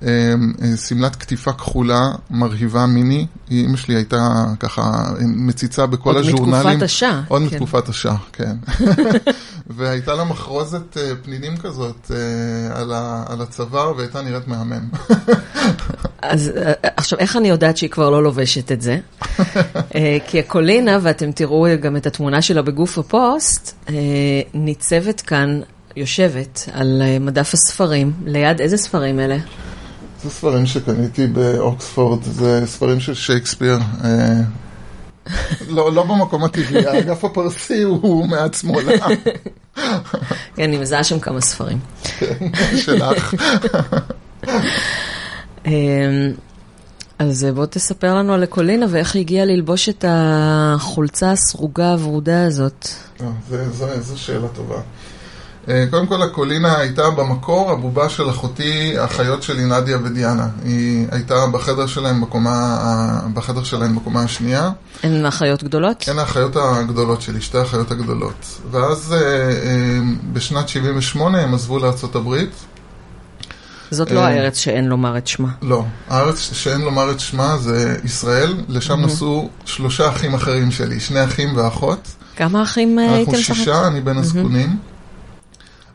אה, 0.04 0.34
אה, 0.64 0.78
שמלת 0.78 1.16
קטיפה 1.16 1.52
כחולה, 1.54 2.00
מרהיבה 2.32 2.86
מיני, 2.86 3.26
אמא 3.52 3.78
שלי 3.78 3.96
הייתה 3.96 4.28
ככה 4.60 4.92
מציצה 5.20 5.86
בכל 5.86 6.16
עוד 6.16 6.26
הז'ורנלים. 6.26 6.56
מתקופת 6.68 6.82
השאה, 6.84 7.22
עוד 7.28 7.42
כן. 7.42 7.56
מתקופת 7.56 7.90
השאה, 7.90 8.16
כן. 8.34 8.56
והייתה 9.78 10.14
לה 10.14 10.24
מחרוזת 10.24 10.98
אה, 10.98 11.12
פנינים 11.24 11.58
כזאת 11.58 12.12
אה, 12.12 12.82
על 12.82 12.92
ה- 12.94 13.24
על 13.30 13.42
הצוואר, 13.42 13.94
והייתה 13.98 14.22
נראית 14.22 14.48
מהמם. 14.48 14.90
אז 16.22 16.52
אה, 16.58 16.74
עכשיו, 16.98 17.20
איך 17.20 17.36
אני 17.36 17.48
יודעת 17.48 17.78
שהיא 17.78 17.90
כבר 17.90 18.10
לא 18.10 18.24
לובשת 18.24 18.72
את 18.72 18.82
זה? 18.82 19.00
אה, 19.96 20.18
כי 20.28 20.40
הקולינה, 20.40 20.98
ואתם 21.02 21.32
תראו 21.32 21.68
גם 21.82 21.98
את 21.98 22.06
התמונה 22.08 22.42
שלה 22.42 22.62
בגוף 22.62 22.98
הפוסט, 22.98 23.76
אה, 23.90 23.94
ניצבת 24.54 25.22
כאן, 25.22 25.60
יושבת 25.96 26.70
על 26.74 27.02
אה, 27.06 27.20
מדף 27.20 27.54
הספרים, 27.54 28.14
ליד 28.26 28.62
איזה 28.62 28.78
ספרים 28.78 29.20
אלה? 29.20 29.38
זה 30.26 30.32
ספרים 30.32 30.66
שקניתי 30.66 31.28
באוקספורד, 31.28 32.24
זה 32.24 32.64
ספרים 32.66 33.00
של 33.00 33.14
שייקספיר. 33.14 33.78
אה, 34.04 34.42
לא, 35.70 35.94
לא 35.94 36.04
במקום 36.04 36.44
הטבעי, 36.44 36.86
האגף 36.88 37.24
הפרסי 37.26 37.82
הוא 37.82 38.28
מעט 38.28 38.54
שמאלה 38.54 38.92
כן, 40.56 40.64
אני 40.64 40.78
מזהה 40.78 41.04
שם 41.04 41.20
כמה 41.20 41.42
ספרים. 41.42 41.80
שלך. 42.78 43.36
אה, 45.66 45.72
אז 47.20 47.48
בוא 47.56 47.66
תספר 47.66 48.16
לנו 48.16 48.34
על 48.34 48.44
הקולינה 48.44 48.86
ואיך 48.90 49.16
היא 49.16 49.22
הגיעה 49.22 49.46
ללבוש 49.46 49.90
את 49.90 50.06
החולצה 50.08 51.32
הסרוגה 51.32 51.92
הוורודה 51.92 52.46
הזאת. 52.46 52.88
אה, 53.22 54.00
זו 54.00 54.20
שאלה 54.20 54.48
טובה. 54.48 54.82
אה, 55.70 55.86
קודם 55.90 56.08
כל, 56.08 56.22
הקולינה 56.22 56.78
הייתה 56.78 57.10
במקור 57.10 57.72
הבובה 57.72 58.10
של 58.10 58.30
אחותי, 58.30 58.98
האחיות 58.98 59.44
שלי, 59.44 59.66
נדיה 59.66 59.98
ודיאנה. 60.04 60.48
היא 60.64 61.08
הייתה 61.12 61.48
בחדר 61.48 61.88
שלהם 61.88 62.22
בקומה, 62.22 62.78
בחדר 63.34 63.64
שלהם 63.64 63.96
בקומה 63.96 64.22
השנייה. 64.22 64.72
הן 65.04 65.26
אחיות 65.26 65.64
גדולות? 65.64 66.08
הן 66.08 66.20
האחיות 66.20 66.56
הגדולות 66.56 67.22
שלי, 67.22 67.42
שתי 67.42 67.58
האחיות 67.58 67.92
הגדולות. 67.92 68.62
ואז 68.72 69.14
אה, 69.14 69.20
אה, 69.20 70.00
בשנת 70.34 70.70
78 70.70 71.42
הם 71.42 71.54
עזבו 71.54 71.80
לארה"ב. 71.80 72.36
זאת 73.92 74.12
לא 74.12 74.20
הארץ 74.20 74.58
שאין 74.58 74.86
לומר 74.86 75.18
את 75.18 75.28
שמה. 75.28 75.50
לא, 75.62 75.84
הארץ 76.10 76.40
שאין 76.40 76.82
לומר 76.82 77.12
את 77.12 77.20
שמה 77.20 77.58
זה 77.58 77.98
ישראל, 78.04 78.54
לשם 78.70 79.00
נסעו 79.02 79.50
שלושה 79.66 80.10
אחים 80.10 80.34
אחרים 80.34 80.72
שלי, 80.72 81.00
שני 81.00 81.24
אחים 81.24 81.58
ואחות. 81.58 82.08
כמה 82.36 82.64
אחים 82.64 83.00
הייתם 83.00 83.32
אנחנו 83.32 83.44
שם? 83.44 83.54
שישה, 83.54 83.88
אני 83.88 84.02
בין 84.02 84.18
הזקונים. 84.18 84.78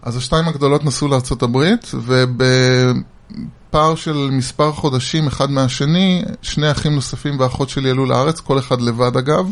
אז 0.02 0.16
השתיים 0.16 0.48
הגדולות 0.48 0.84
נסעו 0.84 1.08
הברית, 1.42 1.90
ובפער 1.94 3.94
של 3.94 4.28
מספר 4.32 4.72
חודשים 4.72 5.26
אחד 5.26 5.50
מהשני, 5.50 6.22
שני 6.42 6.70
אחים 6.70 6.94
נוספים 6.94 7.40
ואחות 7.40 7.68
שלי 7.68 7.90
עלו 7.90 8.06
לארץ, 8.06 8.40
כל 8.40 8.58
אחד 8.58 8.80
לבד 8.80 9.16
אגב, 9.16 9.50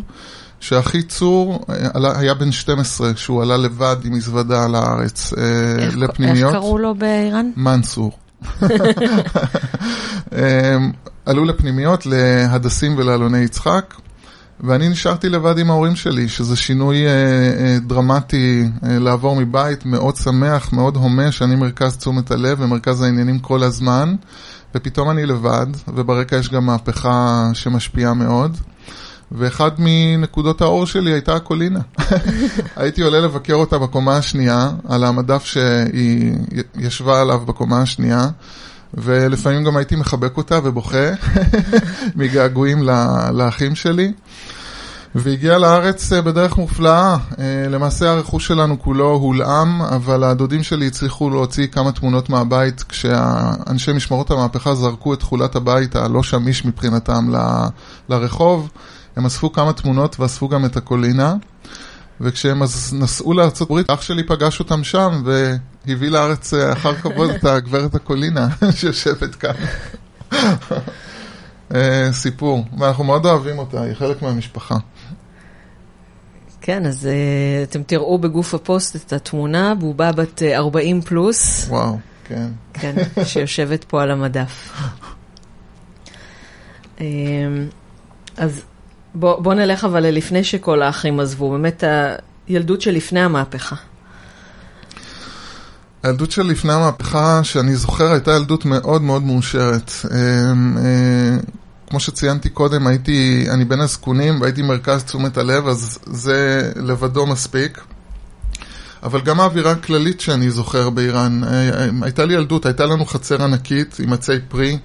שאחי 0.61 1.02
צור 1.02 1.64
אה, 1.71 1.75
עלה, 1.95 2.19
היה 2.19 2.35
בן 2.35 2.52
12, 2.52 3.12
שהוא 3.17 3.43
עלה 3.43 3.57
לבד 3.57 3.97
עם 4.05 4.12
מזוודה 4.12 4.67
לארץ 4.69 5.33
אה, 5.38 5.43
איך- 5.85 5.97
לפנימיות. 5.97 6.55
איך 6.55 6.62
קראו 6.62 6.78
לו 6.78 6.95
באיראן? 6.95 7.50
מנסור. 7.57 8.12
הם 10.33 10.93
עלו 11.26 11.45
לפנימיות, 11.45 12.07
להדסים 12.07 12.95
ולאלוני 12.99 13.38
יצחק, 13.38 13.95
ואני 14.60 14.88
נשארתי 14.88 15.28
לבד 15.28 15.58
עם 15.58 15.70
ההורים 15.70 15.96
שלי, 15.96 16.28
שזה 16.28 16.56
שינוי 16.56 17.06
אה, 17.06 17.10
אה, 17.10 17.76
דרמטי 17.86 18.64
אה, 18.84 18.98
לעבור 18.98 19.36
מבית 19.36 19.86
מאוד 19.86 20.16
שמח, 20.16 20.72
מאוד 20.72 20.96
הומה, 20.96 21.32
שאני 21.32 21.56
מרכז 21.56 21.96
תשומת 21.96 22.30
הלב 22.30 22.60
ומרכז 22.60 23.02
העניינים 23.02 23.38
כל 23.38 23.62
הזמן, 23.62 24.14
ופתאום 24.74 25.10
אני 25.10 25.26
לבד, 25.26 25.66
וברקע 25.88 26.36
יש 26.36 26.48
גם 26.48 26.66
מהפכה 26.66 27.50
שמשפיעה 27.54 28.14
מאוד. 28.14 28.56
ואחד 29.32 29.70
מנקודות 29.78 30.60
האור 30.60 30.86
שלי 30.86 31.12
הייתה 31.12 31.34
הקולינה. 31.36 31.80
הייתי 32.76 33.02
עולה 33.02 33.20
לבקר 33.20 33.54
אותה 33.54 33.78
בקומה 33.78 34.16
השנייה, 34.16 34.70
על 34.88 35.04
המדף 35.04 35.44
שהיא 35.44 36.34
ישבה 36.76 37.20
עליו 37.20 37.38
בקומה 37.38 37.82
השנייה, 37.82 38.28
ולפעמים 38.95 39.64
גם 39.64 39.76
הייתי 39.76 39.97
מחבק 39.97 40.37
אותה 40.37 40.59
ובוכה 40.64 41.11
מגעגועים 42.16 42.83
לאחים 43.33 43.75
שלי. 43.75 44.12
והגיעה 45.14 45.59
לארץ 45.59 46.12
אה, 46.12 46.23
בדרך 46.23 46.57
מופלאה. 46.57 47.16
אה, 47.38 47.68
למעשה 47.68 48.11
הרכוש 48.11 48.47
שלנו 48.47 48.80
כולו 48.80 49.11
הולאם, 49.11 49.83
אבל 49.83 50.25
הדודים 50.25 50.62
שלי 50.62 50.87
הצליחו 50.87 51.30
להוציא 51.30 51.66
כמה 51.66 51.92
תמונות 51.92 52.30
מהבית 52.30 52.85
כשאנשי 52.88 53.92
משמרות 53.92 54.30
המהפכה 54.30 54.75
זרקו 54.75 55.14
את 55.14 55.18
תכולת 55.18 55.57
הבית 55.57 55.97
הלא 55.97 56.23
שמיש 56.23 56.64
מבחינתם 56.64 57.35
ל- 57.35 57.68
לרחוב. 58.09 58.71
הם 59.16 59.26
אספו 59.26 59.52
כמה 59.52 59.73
תמונות 59.73 60.21
ואספו 60.21 60.49
גם 60.49 60.64
את 60.64 60.76
הקולינה. 60.76 61.35
וכשהם 62.21 62.62
נסעו 62.92 63.33
לארצות 63.33 63.71
הברית, 63.71 63.90
אח 63.90 64.02
שלי 64.02 64.23
פגש 64.23 64.61
אותם 64.61 64.85
שם 64.85 65.23
והביא 65.88 66.11
לארץ 66.11 66.54
אה, 66.54 66.73
אחר 66.73 66.95
כבוד 66.95 67.30
את 67.30 67.45
הגברת 67.45 67.95
הקולינה 67.95 68.49
שיושבת 68.76 69.35
כאן. 69.35 69.54
אה, 71.75 72.09
סיפור, 72.12 72.64
ואנחנו 72.78 73.04
מאוד 73.04 73.26
אוהבים 73.26 73.59
אותה, 73.59 73.83
היא 73.83 73.95
חלק 73.95 74.23
מהמשפחה. 74.23 74.76
כן, 76.61 76.87
אז 76.87 77.07
אה, 77.07 77.62
אתם 77.62 77.83
תראו 77.83 78.18
בגוף 78.18 78.54
הפוסט 78.54 78.97
את 78.97 79.12
התמונה, 79.12 79.75
בובה 79.75 80.12
בת 80.12 80.42
אה, 80.42 80.57
40 80.57 81.00
פלוס, 81.00 81.66
וואו, 81.68 81.99
כן. 82.25 82.47
כן, 82.73 82.95
שיושבת 83.25 83.85
פה 83.85 84.02
על 84.02 84.11
המדף. 84.11 84.73
אה, 87.00 87.07
אז 88.37 88.62
בוא, 89.14 89.40
בוא 89.40 89.54
נלך 89.54 89.85
אבל 89.85 90.07
לפני 90.07 90.45
שכל 90.45 90.83
האחים 90.83 91.21
עזבו, 91.21 91.50
באמת 91.50 91.85
הילדות 92.49 92.80
שלפני 92.80 93.21
המהפכה. 93.21 93.76
הילדות 96.02 96.31
של 96.31 96.43
לפני 96.43 96.73
המהפכה, 96.73 97.40
שאני 97.45 97.76
זוכר, 97.76 98.12
הייתה 98.12 98.33
ילדות 98.37 98.64
מאוד 98.64 99.02
מאוד 99.02 99.23
מאושרת. 99.23 99.93
אה, 100.11 100.19
אה, 100.19 101.37
כמו 101.87 102.00
שציינתי 102.00 102.49
קודם, 102.49 102.87
הייתי, 102.87 103.47
אני 103.50 103.64
בין 103.64 103.81
הזקונים 103.81 104.40
והייתי 104.40 104.62
מרכז 104.62 105.05
תשומת 105.05 105.38
הלב, 105.38 105.69
אז 105.69 105.99
זה 106.07 106.73
לבדו 106.76 107.26
מספיק. 107.26 107.81
אבל 109.02 109.21
גם 109.21 109.40
האווירה 109.40 109.71
הכללית 109.71 110.21
שאני 110.21 110.50
זוכר 110.50 110.90
באיראן, 110.90 111.45
אה, 111.45 111.88
הייתה 112.02 112.25
לי 112.25 112.35
ילדות, 112.35 112.67
הייתה 112.67 112.87
לנו 112.87 113.05
חצר 113.07 113.45
ענקית 113.45 113.97
עם 114.00 114.12
עצי 114.12 114.33
פרי, 114.49 114.78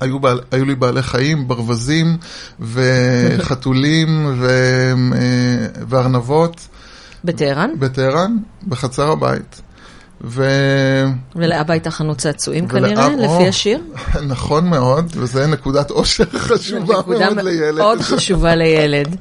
היו, 0.00 0.20
בעל, 0.20 0.40
היו 0.50 0.64
לי 0.64 0.74
בעלי 0.74 1.02
חיים, 1.02 1.48
ברווזים 1.48 2.16
וחתולים 2.60 4.26
ו, 4.38 4.48
וארנבות. 5.88 6.68
בטהרן? 7.24 7.70
בטהרן, 7.78 8.36
בחצר 8.68 9.10
הבית. 9.10 9.62
ו... 10.24 10.44
ולאבא 11.36 11.72
הייתה 11.72 11.90
חנות 11.90 12.18
צעצועים 12.18 12.68
כנראה, 12.68 13.06
או, 13.06 13.12
לפי 13.12 13.48
השיר? 13.48 13.80
נכון 14.28 14.68
מאוד, 14.68 15.12
וזה 15.16 15.46
נקודת 15.46 15.90
אושר 15.90 16.24
חשובה 16.48 16.94
מאוד 17.06 17.38
לילד. 17.38 17.38
נקודה 17.38 17.72
מאוד 17.82 18.00
חשובה 18.00 18.54
לילד. 18.54 19.16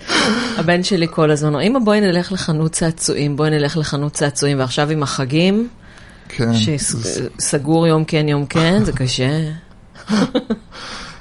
הבן 0.57 0.83
שלי 0.83 1.07
כל 1.11 1.31
הזמן, 1.31 1.55
אמא 1.59 1.79
בואי 1.79 2.01
נלך 2.01 2.31
לחנות 2.31 2.71
צעצועים, 2.71 3.35
בואי 3.35 3.49
נלך 3.49 3.77
לחנות 3.77 4.13
צעצועים, 4.13 4.59
ועכשיו 4.59 4.89
עם 4.89 5.03
החגים, 5.03 5.67
כן, 6.29 6.51
שסגור 6.53 7.87
יום 7.87 8.05
כן 8.05 8.27
יום 8.29 8.45
כן, 8.45 8.85
זה 8.85 8.91
קשה. 8.91 9.29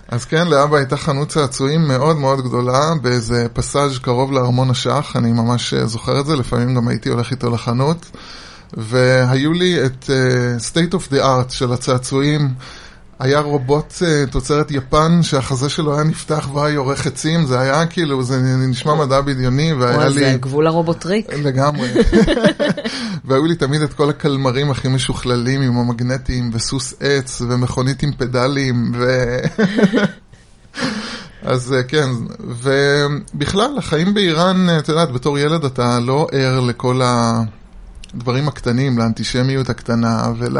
אז 0.08 0.24
כן, 0.24 0.46
לאבא 0.46 0.76
הייתה 0.76 0.96
חנות 0.96 1.28
צעצועים 1.28 1.88
מאוד 1.88 2.16
מאוד 2.16 2.40
גדולה, 2.44 2.94
באיזה 3.02 3.46
פסאז' 3.52 3.98
קרוב 3.98 4.32
לארמון 4.32 4.70
השח, 4.70 5.12
אני 5.16 5.32
ממש 5.32 5.74
זוכר 5.74 6.20
את 6.20 6.26
זה, 6.26 6.36
לפעמים 6.36 6.74
גם 6.74 6.88
הייתי 6.88 7.08
הולך 7.08 7.30
איתו 7.30 7.50
לחנות. 7.50 8.06
והיו 8.76 9.52
לי 9.52 9.86
את 9.86 10.04
uh, 10.04 10.72
State 10.72 10.94
of 10.94 11.12
the 11.12 11.18
Art 11.22 11.50
של 11.50 11.72
הצעצועים. 11.72 12.48
היה 13.18 13.40
רובוט 13.40 13.92
uh, 13.92 14.30
תוצרת 14.30 14.70
יפן 14.70 15.22
שהחזה 15.22 15.68
שלו 15.68 15.94
היה 15.94 16.04
נפתח 16.04 16.48
והיה 16.54 16.74
יורך 16.74 17.06
עצים, 17.06 17.46
זה 17.46 17.60
היה 17.60 17.86
כאילו, 17.86 18.22
זה 18.22 18.38
נשמע 18.68 18.94
מדע 18.94 19.20
בדיוני, 19.20 19.72
והיה 19.72 20.08
לי... 20.08 20.20
זה 20.20 20.36
גבול 20.40 20.66
הרובוטריק. 20.66 21.32
לגמרי. 21.32 21.88
והיו 23.24 23.46
לי 23.46 23.54
תמיד 23.54 23.82
את 23.82 23.92
כל 23.92 24.10
הקלמרים 24.10 24.70
הכי 24.70 24.88
משוכללים 24.88 25.62
עם 25.62 25.76
המגנטים, 25.76 26.50
וסוס 26.52 26.94
עץ, 27.00 27.42
ומכונית 27.48 28.02
עם 28.02 28.12
פדלים, 28.12 28.92
ו... 28.94 29.36
אז 31.42 31.72
אה, 31.72 31.82
כן, 31.82 32.08
ובכלל, 32.40 33.78
החיים 33.78 34.14
באיראן, 34.14 34.66
את 34.78 34.88
יודעת, 34.88 35.12
בתור 35.12 35.38
ילד 35.38 35.64
אתה 35.64 35.98
לא 36.00 36.26
ער 36.32 36.60
לכל 36.60 37.02
ה... 37.02 37.42
הדברים 38.14 38.48
הקטנים, 38.48 38.98
לאנטישמיות 38.98 39.70
הקטנה 39.70 40.32
ול... 40.38 40.58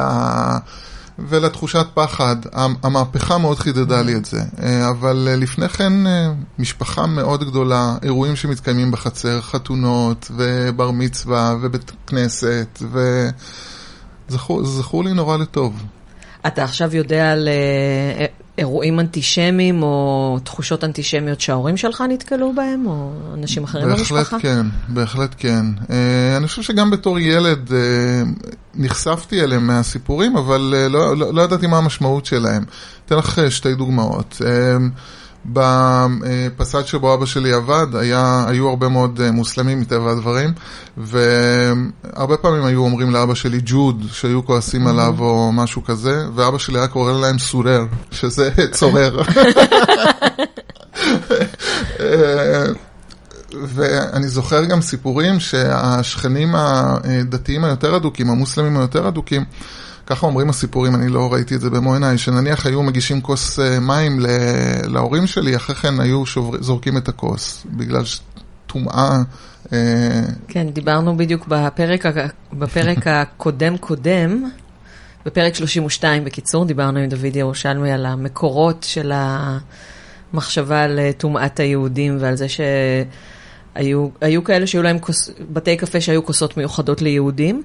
ולתחושת 1.28 1.86
פחד. 1.94 2.36
המהפכה 2.82 3.38
מאוד 3.38 3.58
חידדה 3.58 4.02
לי 4.02 4.16
את 4.16 4.24
זה. 4.24 4.40
אה, 4.62 4.88
אבל 4.88 5.28
אה, 5.30 5.36
לפני 5.36 5.68
כן, 5.68 6.06
אה, 6.06 6.32
משפחה 6.58 7.06
מאוד 7.06 7.44
גדולה, 7.44 7.96
אירועים 8.02 8.36
שמתקיימים 8.36 8.90
בחצר, 8.90 9.40
חתונות 9.40 10.30
ובר 10.36 10.90
מצווה 10.90 11.54
ובית 11.60 11.92
כנסת, 12.06 12.82
וזכור 14.30 15.04
לי 15.04 15.12
נורא 15.12 15.36
לטוב. 15.36 15.82
אתה 16.46 16.64
עכשיו 16.64 16.96
יודע 16.96 17.32
על 17.32 17.48
אירועים 18.60 19.00
אנטישמיים 19.00 19.82
או 19.82 20.38
תחושות 20.44 20.84
אנטישמיות 20.84 21.40
שההורים 21.40 21.76
שלך 21.76 22.04
נתקלו 22.08 22.52
בהם, 22.54 22.86
או 22.86 23.12
אנשים 23.34 23.64
אחרים 23.64 23.84
בהחלט 23.84 23.98
במשפחה? 23.98 24.18
בהחלט 24.18 24.42
כן, 24.42 24.66
בהחלט 24.88 25.34
כן. 25.38 25.66
Uh, 25.82 25.90
אני 26.36 26.46
חושב 26.46 26.62
שגם 26.62 26.90
בתור 26.90 27.18
ילד 27.18 27.68
uh, 27.68 27.72
נחשפתי 28.74 29.40
אליהם 29.40 29.66
מהסיפורים, 29.66 30.36
אבל 30.36 30.74
uh, 30.74 30.88
לא, 30.88 31.16
לא, 31.16 31.34
לא 31.34 31.42
ידעתי 31.42 31.66
מה 31.66 31.78
המשמעות 31.78 32.26
שלהם. 32.26 32.64
אתן 33.06 33.16
לך 33.16 33.40
שתי 33.48 33.74
דוגמאות. 33.74 34.42
בפסאד 35.46 36.86
שבו 36.86 37.14
אבא 37.14 37.26
שלי 37.26 37.52
עבד, 37.52 37.86
היה, 37.94 38.44
היו 38.48 38.68
הרבה 38.68 38.88
מאוד 38.88 39.20
אה, 39.20 39.30
מוסלמים 39.30 39.80
מטבע 39.80 40.10
הדברים, 40.10 40.52
והרבה 40.96 42.36
פעמים 42.36 42.64
היו 42.64 42.80
אומרים 42.80 43.10
לאבא 43.10 43.34
שלי 43.34 43.60
ג'וד, 43.64 44.04
שהיו 44.12 44.44
כועסים 44.44 44.86
mm-hmm. 44.86 44.90
עליו 44.90 45.14
או 45.18 45.52
משהו 45.52 45.84
כזה, 45.84 46.24
ואבא 46.34 46.58
שלי 46.58 46.78
היה 46.78 46.88
קורא 46.88 47.12
להם 47.12 47.38
סורר, 47.38 47.84
שזה 48.10 48.50
צורר. 48.72 49.20
אה, 52.00 52.64
ואני 53.52 54.28
זוכר 54.28 54.64
גם 54.64 54.80
סיפורים 54.80 55.40
שהשכנים 55.40 56.54
הדתיים 56.54 57.64
היותר 57.64 57.96
אדוקים, 57.96 58.30
המוסלמים 58.30 58.76
היותר 58.76 59.08
אדוקים, 59.08 59.44
ככה 60.10 60.26
אומרים 60.26 60.50
הסיפורים, 60.50 60.94
אני 60.94 61.08
לא 61.08 61.32
ראיתי 61.32 61.54
את 61.54 61.60
זה 61.60 61.70
במו 61.70 61.94
עיניי, 61.94 62.18
שנניח 62.18 62.66
היו 62.66 62.82
מגישים 62.82 63.20
כוס 63.20 63.58
אה, 63.58 63.80
מים 63.80 64.20
להורים 64.84 65.26
שלי, 65.26 65.56
אחרי 65.56 65.76
כן 65.76 66.00
היו 66.00 66.26
שובר, 66.26 66.62
זורקים 66.62 66.96
את 66.96 67.08
הכוס, 67.08 67.66
בגלל 67.70 68.02
טומאה. 68.66 69.22
אה, 69.72 70.22
כן, 70.48 70.70
דיברנו 70.70 71.16
בדיוק 71.16 71.46
בפרק, 71.48 72.04
בפרק 72.52 73.06
הקודם-קודם, 73.06 74.50
בפרק 75.26 75.54
32 75.54 76.24
בקיצור, 76.24 76.64
דיברנו 76.64 76.98
עם 76.98 77.08
דוד 77.08 77.36
ירושלמי 77.36 77.92
על 77.92 78.06
המקורות 78.06 78.86
של 78.88 79.12
המחשבה 79.14 80.82
על 80.82 80.98
אה, 80.98 81.10
טומאת 81.18 81.60
היהודים 81.60 82.16
ועל 82.20 82.36
זה 82.36 82.46
שהיו 82.48 84.44
כאלה 84.44 84.66
שהיו 84.66 84.82
להם 84.82 84.98
כוס, 84.98 85.30
בתי 85.52 85.76
קפה 85.76 86.00
שהיו 86.00 86.24
כוסות 86.24 86.56
מיוחדות 86.56 87.02
ליהודים, 87.02 87.62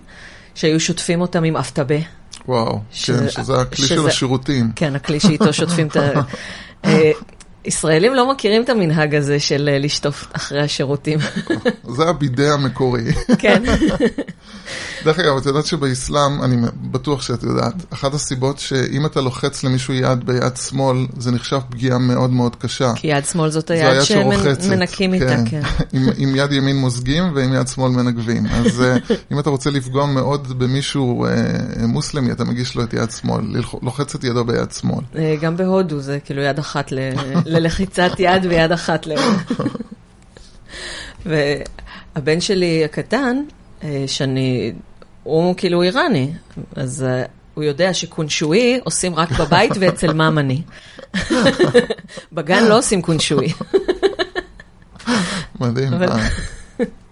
שהיו 0.55 0.79
שוטפים 0.79 1.21
אותם 1.21 1.43
עם 1.43 1.58
אבטבה. 1.58 1.99
וואו, 2.47 2.79
ש... 2.91 3.12
כן, 3.12 3.29
שזה 3.29 3.62
הכלי 3.62 3.88
שזה... 3.88 3.95
של 3.95 4.08
השירותים. 4.08 4.71
כן, 4.75 4.95
הכלי 4.95 5.19
שאיתו 5.19 5.53
שוטפים 5.53 5.88
את 5.88 5.95
ה... 5.95 6.21
אה, 7.65 7.67
ישראלים 7.67 8.15
לא 8.15 8.32
מכירים 8.32 8.63
את 8.63 8.69
המנהג 8.69 9.15
הזה 9.15 9.39
של 9.39 9.69
אה, 9.71 9.80
לשטוף 9.80 10.28
אחרי 10.34 10.62
השירותים. 10.62 11.19
זה 11.88 12.04
הבידה 12.04 12.54
המקורי. 12.54 13.04
כן. 13.38 13.63
דרך 15.06 15.19
אגב, 15.19 15.38
את 15.38 15.45
יודעת 15.45 15.65
שבאסלאם, 15.65 16.43
אני 16.43 16.56
בטוח 16.91 17.21
שאת 17.21 17.43
יודעת, 17.43 17.73
אחת 17.93 18.13
הסיבות 18.13 18.60
שאם 18.60 19.06
אתה 19.06 19.21
לוחץ 19.21 19.63
למישהו 19.63 19.93
יד 19.93 20.25
ביד 20.25 20.58
שמאל, 20.58 20.97
זה 21.17 21.32
נחשב 21.32 21.60
פגיעה 21.69 21.97
מאוד 21.97 22.30
מאוד 22.30 22.56
קשה. 22.56 22.93
כי 22.95 23.08
יד 23.08 23.25
שמאל 23.25 23.49
זאת 23.49 23.71
היד 23.71 24.01
שמנקים 24.01 25.13
איתה, 25.13 25.25
כן. 25.28 25.45
כן. 25.45 25.62
עם, 25.93 26.10
עם 26.17 26.36
יד 26.36 26.51
ימין 26.51 26.75
מוזגים 26.78 27.23
ועם 27.36 27.54
יד 27.54 27.67
שמאל 27.67 27.91
מנגבים. 27.91 28.45
אז 28.45 28.82
אה, 28.82 28.97
אם 29.32 29.39
אתה 29.39 29.49
רוצה 29.49 29.69
לפגוע 29.69 30.06
מאוד 30.06 30.60
במישהו 30.60 31.25
מוסלמי, 31.88 32.32
אתה 32.32 32.43
מגיש 32.43 32.75
לו 32.75 32.84
את 32.84 32.93
יד 32.93 33.12
שמאל, 33.12 33.43
לוחץ 33.82 34.15
את 34.15 34.23
ידו 34.23 34.45
ביד 34.45 34.71
שמאל. 34.71 35.04
גם 35.41 35.58
בהודו 35.58 35.99
זה 35.99 36.19
כאילו 36.25 36.41
יד 36.41 36.60
אחת 36.60 36.91
ל... 36.91 36.99
ללחיצת 37.55 38.11
יד 38.19 38.45
ויד 38.45 38.71
אחת 38.71 39.07
ל... 39.07 39.11
והבן 41.25 42.41
שלי 42.41 42.85
הקטן, 42.85 43.43
אה, 43.83 44.03
שאני, 44.07 44.73
הוא 45.23 45.55
כאילו 45.57 45.81
איראני, 45.81 46.33
אז 46.75 47.03
אה, 47.03 47.23
הוא 47.53 47.63
יודע 47.63 47.93
שקונשוי 47.93 48.79
עושים 48.83 49.15
רק 49.15 49.31
בבית 49.31 49.71
ואצל 49.79 50.13
ממני. 50.13 50.61
בגן 52.33 52.63
לא 52.63 52.77
עושים 52.77 53.01
קונשוי. 53.01 53.47
מדהים. 55.59 55.93
אבל, 55.93 56.09
אה. 56.09 56.27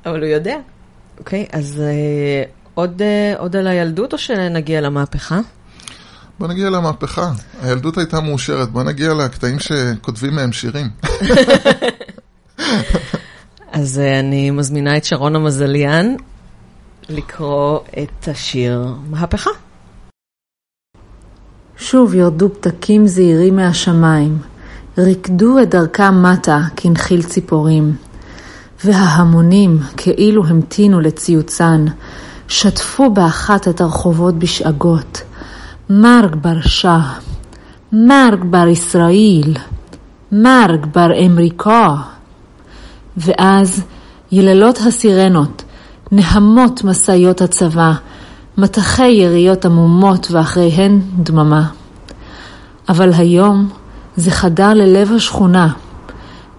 אבל 0.05 0.19
הוא 0.23 0.29
יודע. 0.29 0.57
אוקיי, 1.19 1.45
אז 1.51 1.81
עוד, 2.73 3.01
עוד 3.37 3.55
על 3.55 3.67
הילדות 3.67 4.13
או 4.13 4.17
שנגיע 4.17 4.81
למהפכה? 4.81 5.39
בוא 6.39 6.47
נגיע 6.47 6.69
למהפכה. 6.69 7.31
הילדות 7.61 7.97
הייתה 7.97 8.21
מאושרת, 8.21 8.69
בוא 8.69 8.83
נגיע 8.83 9.13
לקטעים 9.13 9.59
שכותבים 9.59 10.35
מהם 10.35 10.51
שירים. 10.51 10.89
אז 13.71 13.99
אה, 13.99 14.19
אני 14.19 14.51
מזמינה 14.51 14.97
את 14.97 15.05
שרון 15.05 15.35
המזליאן 15.35 16.15
לקרוא 17.09 17.79
את 18.03 18.27
השיר 18.27 18.87
מהפכה. 19.09 19.49
שוב 21.77 22.13
ירדו 22.13 22.49
פתקים 22.53 23.07
זעירים 23.07 23.55
מהשמיים, 23.55 24.37
ריקדו 24.97 25.59
את 25.61 25.69
דרכם 25.69 26.23
מטה 26.23 26.61
כנחיל 26.75 27.23
ציפורים, 27.23 27.95
וההמונים, 28.83 29.79
כאילו 29.97 30.45
המתינו 30.45 30.99
לציוצן, 30.99 31.85
שטפו 32.47 33.09
באחת 33.09 33.67
את 33.67 33.81
הרחובות 33.81 34.35
בשאגות. 34.35 35.23
מרג 35.89 36.35
בר 36.35 36.61
שאה, 36.61 37.13
מרג 37.91 38.43
בר 38.43 38.67
ישראל, 38.67 39.53
מרג 40.31 40.85
בר 40.85 41.25
אמריקה. 41.25 41.95
ואז 43.17 43.83
יללות 44.31 44.79
הסירנות, 44.87 45.63
נהמות 46.11 46.83
משאיות 46.83 47.41
הצבא, 47.41 47.93
מטחי 48.57 49.07
יריות 49.07 49.65
עמומות 49.65 50.27
ואחריהן 50.31 51.01
דממה. 51.15 51.67
אבל 52.89 53.13
היום 53.13 53.69
זה 54.15 54.31
חדר 54.31 54.73
ללב 54.73 55.11
השכונה, 55.11 55.69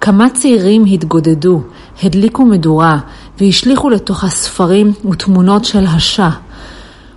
כמה 0.01 0.31
צעירים 0.31 0.85
התגודדו, 0.85 1.61
הדליקו 2.03 2.45
מדורה 2.45 2.99
והשליכו 3.41 3.91
לתוך 3.91 4.25
הספרים 4.25 4.93
ותמונות 5.11 5.65
של 5.65 5.87
השע. 5.87 6.29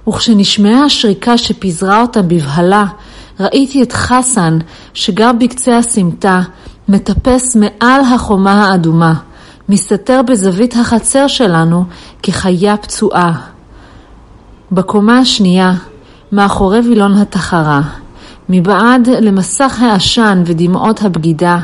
וכשנשמעה 0.07 0.85
השריקה 0.85 1.37
שפיזרה 1.37 2.01
אותם 2.01 2.27
בבהלה, 2.27 2.85
ראיתי 3.39 3.83
את 3.83 3.93
חסן, 3.93 4.57
שגר 4.93 5.31
בקצה 5.39 5.77
הסמטה, 5.77 6.41
מטפס 6.89 7.55
מעל 7.55 8.01
החומה 8.01 8.65
האדומה, 8.65 9.13
מסתתר 9.69 10.21
בזווית 10.21 10.75
החצר 10.75 11.27
שלנו 11.27 11.85
כחיה 12.23 12.77
פצועה. 12.77 13.33
בקומה 14.71 15.19
השנייה, 15.19 15.73
מאחורי 16.31 16.79
וילון 16.79 17.17
התחרה, 17.17 17.81
מבעד 18.49 19.09
למסך 19.21 19.81
העשן 19.81 20.43
ודמעות 20.45 21.01
הבגידה, 21.01 21.59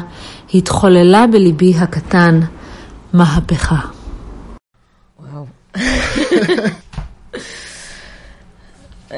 התחוללה 0.53 1.27
בליבי 1.27 1.75
הקטן 1.75 2.39
מהפכה. 3.13 3.79
וואו. 5.19 5.45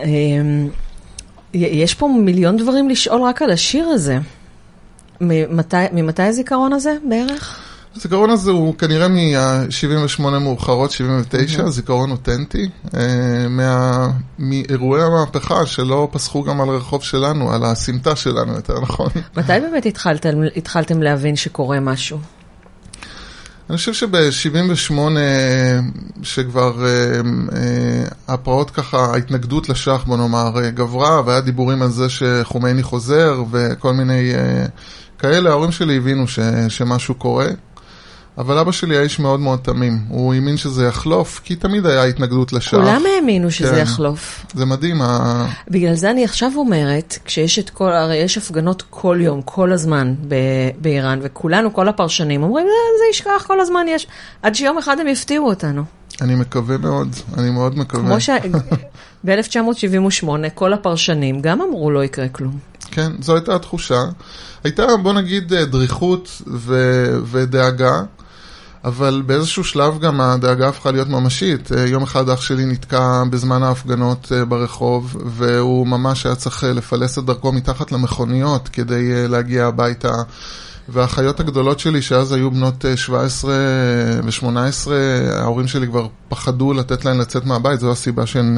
אמ, 0.03 0.69
יש 1.53 1.93
פה 1.93 2.07
מיליון 2.07 2.57
דברים 2.57 2.89
לשאול 2.89 3.21
רק 3.21 3.41
על 3.41 3.51
השיר 3.51 3.87
הזה. 3.87 4.17
ממתי, 5.21 5.75
ממתי 5.93 6.23
הזיכרון 6.23 6.73
הזה 6.73 6.95
בערך? 7.09 7.59
הזיכרון 7.95 8.29
הזה 8.29 8.51
הוא 8.51 8.75
כנראה 8.75 9.07
מ-78 9.07 10.21
מאוחרות, 10.21 10.91
79, 10.91 11.69
זיכרון 11.69 12.11
אותנטי, 12.11 12.69
אה, 12.95 13.01
מה- 13.49 14.07
מאירועי 14.39 15.03
המהפכה 15.03 15.65
שלא 15.65 16.07
פסחו 16.11 16.43
גם 16.43 16.61
על 16.61 16.69
הרחוב 16.69 17.03
שלנו, 17.03 17.51
על 17.53 17.63
הסמטה 17.65 18.15
שלנו, 18.15 18.53
יותר 18.53 18.79
נכון. 18.81 19.07
מתי 19.37 19.59
באמת 19.61 19.85
התחלתם, 19.85 20.29
התחלתם 20.55 21.01
להבין 21.01 21.35
שקורה 21.35 21.79
משהו? 21.79 22.17
אני 23.69 23.77
חושב 23.77 23.93
שב-78, 23.93 24.93
שכבר 26.23 26.85
אה, 26.85 27.21
אה, 27.55 28.03
הפרעות 28.27 28.71
ככה, 28.71 28.97
ההתנגדות 28.97 29.69
לשח, 29.69 30.03
בוא 30.07 30.17
נאמר, 30.17 30.51
אה, 30.63 30.69
גברה, 30.69 31.21
והיה 31.25 31.41
דיבורים 31.41 31.81
על 31.81 31.89
זה 31.89 32.09
שחומייני 32.09 32.83
חוזר, 32.83 33.43
וכל 33.51 33.93
מיני 33.93 34.33
אה, 34.35 34.65
כאלה, 35.19 35.49
ההורים 35.49 35.71
שלי 35.71 35.97
הבינו 35.97 36.27
ש, 36.27 36.39
שמשהו 36.69 37.15
קורה. 37.15 37.47
אבל 38.37 38.57
אבא 38.57 38.71
שלי 38.71 38.95
היה 38.95 39.03
איש 39.03 39.19
מאוד 39.19 39.39
מאוד 39.39 39.59
תמים. 39.59 39.99
הוא 40.09 40.33
האמין 40.33 40.57
שזה 40.57 40.85
יחלוף, 40.85 41.41
כי 41.43 41.55
תמיד 41.55 41.85
היה 41.85 42.03
התנגדות 42.03 42.53
לשח. 42.53 42.71
כולם 42.71 43.01
האמינו 43.15 43.51
שזה 43.51 43.69
כן. 43.71 43.77
יחלוף. 43.81 44.45
זה 44.53 44.65
מדהים, 44.65 45.01
ה... 45.01 45.45
בגלל 45.69 45.95
זה 45.95 46.11
אני 46.11 46.23
עכשיו 46.25 46.51
אומרת, 46.55 47.17
כשיש 47.25 47.59
את 47.59 47.69
כל, 47.69 47.91
הרי 47.91 48.15
יש 48.15 48.37
הפגנות 48.37 48.83
כל 48.89 49.17
יום, 49.21 49.41
כל 49.41 49.71
הזמן 49.71 50.13
ב- 50.27 50.35
באיראן, 50.81 51.19
וכולנו, 51.21 51.73
כל 51.73 51.87
הפרשנים, 51.87 52.43
אומרים, 52.43 52.65
"אה, 52.65 52.71
זה 52.99 53.13
ישכח 53.15 53.43
כל 53.47 53.59
הזמן, 53.61 53.85
יש... 53.89 54.07
עד 54.41 54.55
שיום 54.55 54.77
אחד 54.77 54.99
הם 54.99 55.07
יפתיעו 55.07 55.47
אותנו. 55.47 55.83
אני 56.21 56.35
מקווה 56.35 56.77
מאוד, 56.77 57.07
אני 57.37 57.49
מאוד 57.49 57.77
מקווה. 57.77 58.03
כמו 58.05 58.21
שב-1978 58.21 60.27
כל 60.55 60.73
הפרשנים 60.73 61.41
גם 61.41 61.61
אמרו 61.61 61.91
לא 61.91 62.03
יקרה 62.03 62.27
כלום. 62.27 62.57
כן, 62.91 63.11
זו 63.19 63.35
הייתה 63.35 63.55
התחושה. 63.55 64.03
הייתה, 64.63 64.83
בוא 65.03 65.13
נגיד, 65.13 65.53
אה, 65.53 65.65
דריכות 65.65 66.41
ו- 66.47 67.17
ודאגה, 67.31 68.03
אבל 68.85 69.23
באיזשהו 69.25 69.63
שלב 69.63 69.99
גם 69.99 70.21
הדאגה 70.21 70.67
הפכה 70.67 70.91
להיות 70.91 71.07
ממשית. 71.07 71.71
אה, 71.71 71.85
יום 71.87 72.03
אחד 72.03 72.29
אח 72.29 72.41
שלי 72.41 72.65
נתקע 72.65 73.23
בזמן 73.29 73.63
ההפגנות 73.63 74.31
אה, 74.35 74.45
ברחוב, 74.45 75.17
והוא 75.25 75.87
ממש 75.87 76.25
היה 76.25 76.35
צריך 76.35 76.63
אה, 76.63 76.73
לפלס 76.73 77.19
את 77.19 77.25
דרכו 77.25 77.51
מתחת 77.51 77.91
למכוניות 77.91 78.69
כדי 78.69 79.27
להגיע 79.27 79.65
הביתה. 79.65 80.13
והאחיות 80.89 81.39
הגדולות 81.39 81.79
שלי, 81.79 82.01
שאז 82.01 82.31
היו 82.31 82.51
בנות 82.51 82.85
אה, 82.85 82.97
17 82.97 83.53
ו-18, 84.23 84.91
ההורים 85.31 85.67
שלי 85.67 85.87
כבר 85.87 86.07
פחדו 86.29 86.73
לתת 86.73 87.05
להן 87.05 87.17
לצאת 87.17 87.45
מהבית, 87.45 87.79
זו 87.79 87.91
הסיבה 87.91 88.25
שהן 88.25 88.57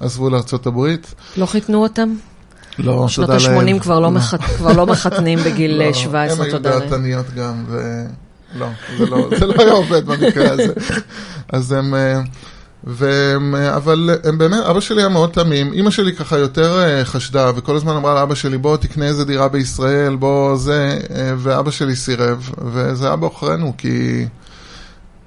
עזבו 0.00 0.30
לארצות 0.30 0.66
הברית. 0.66 1.14
לא 1.36 1.46
חיתנו 1.46 1.82
אותם? 1.82 2.14
לא, 2.78 3.08
שנות 3.08 3.26
תודה 3.30 3.48
לאל. 3.48 3.68
ה-80 3.68 3.80
כבר, 3.82 4.00
לא. 4.00 4.10
כבר 4.56 4.72
לא 4.72 4.86
מחתנים 4.86 5.38
בגיל 5.46 5.78
לא, 5.78 5.84
אה, 5.84 5.94
17, 5.94 6.50
תודה 6.50 6.68
הם 6.68 6.74
לאל. 6.74 6.82
היו 6.82 6.90
דעתניות 6.90 7.26
גם, 7.36 7.64
ו... 7.68 8.04
לא, 8.54 8.66
זה 8.98 9.06
לא, 9.06 9.28
זה 9.38 9.46
לא 9.46 9.54
היה 9.58 9.72
עובד 9.72 10.06
במקרה 10.06 10.50
הזה. 10.50 10.72
אז 11.52 11.72
הם... 11.72 11.94
אה, 11.94 12.20
והם, 12.84 13.54
אה, 13.54 13.76
אבל 13.76 14.10
הם 14.24 14.38
באמת, 14.38 14.64
אבא 14.70 14.80
שלי 14.80 15.02
היה 15.02 15.08
מאוד 15.08 15.30
תמים, 15.30 15.72
אימא 15.72 15.90
שלי 15.90 16.16
ככה 16.16 16.38
יותר 16.38 16.82
אה, 16.82 17.04
חשדה, 17.04 17.50
וכל 17.56 17.76
הזמן 17.76 17.96
אמרה 17.96 18.14
לאבא 18.14 18.34
שלי, 18.34 18.58
בוא 18.58 18.76
תקנה 18.76 19.06
איזה 19.06 19.24
דירה 19.24 19.48
בישראל, 19.48 20.16
בוא 20.16 20.56
זה, 20.56 20.98
ואבא 21.38 21.70
שלי 21.70 21.96
סירב, 21.96 22.50
וזה 22.72 23.06
היה 23.06 23.16
בעוכרינו, 23.16 23.72
כי 23.78 24.26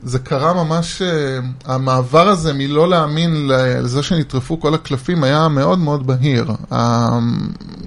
זה 0.06 0.20
קרה 0.20 0.54
ממש, 0.54 1.02
אה, 1.02 1.40
המעבר 1.66 2.28
הזה 2.28 2.54
מלא 2.54 2.90
להאמין 2.90 3.48
לזה 3.48 4.04
שנטרפו 4.04 4.60
כל 4.60 4.74
הקלפים 4.74 5.24
היה 5.24 5.48
מאוד 5.48 5.80
מאוד 5.80 6.08
בהיר. 6.08 6.46
ה- 6.74 7.20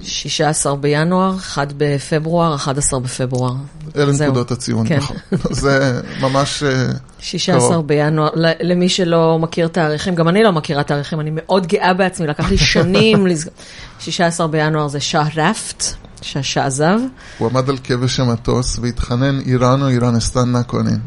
16 0.03 0.75
בינואר, 0.75 1.35
1 1.37 1.73
בפברואר, 1.77 2.55
11 2.55 2.99
בפברואר. 2.99 3.53
אלה 3.95 4.13
זהו. 4.13 4.27
נקודות 4.27 4.51
הציון, 4.51 4.87
כן. 4.87 4.97
נכון. 4.97 5.17
זה 5.51 6.01
ממש... 6.21 6.63
אה, 6.63 6.87
16 7.19 7.69
קרוב. 7.69 7.87
בינואר, 7.87 8.29
למי 8.61 8.89
שלא 8.89 9.39
מכיר 9.39 9.67
תאריכים, 9.67 10.15
גם 10.15 10.27
אני 10.27 10.43
לא 10.43 10.51
מכירה 10.51 10.83
תאריכים, 10.83 11.19
אני 11.19 11.29
מאוד 11.33 11.67
גאה 11.67 11.93
בעצמי, 11.93 12.27
לקח 12.27 12.49
לי 12.49 12.57
שנים 12.57 13.27
לזכור. 13.27 13.53
16 13.99 14.47
בינואר 14.47 14.87
זה 14.87 14.99
שערפט, 14.99 15.83
שעזב. 16.21 16.99
הוא 17.37 17.49
עמד 17.49 17.69
על 17.69 17.77
כבש 17.83 18.19
המטוס 18.19 18.79
והתחנן 18.81 19.39
איראן 19.39 19.81
או 19.81 19.87
איראנסטן 19.87 20.51
נקונין. 20.55 20.99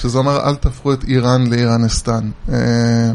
שזה 0.00 0.18
אומר 0.18 0.48
אל 0.48 0.54
תהפכו 0.54 0.92
את 0.92 1.04
איראן 1.04 1.46
לאיראנסטן. 1.46 2.30
אה, 2.52 3.10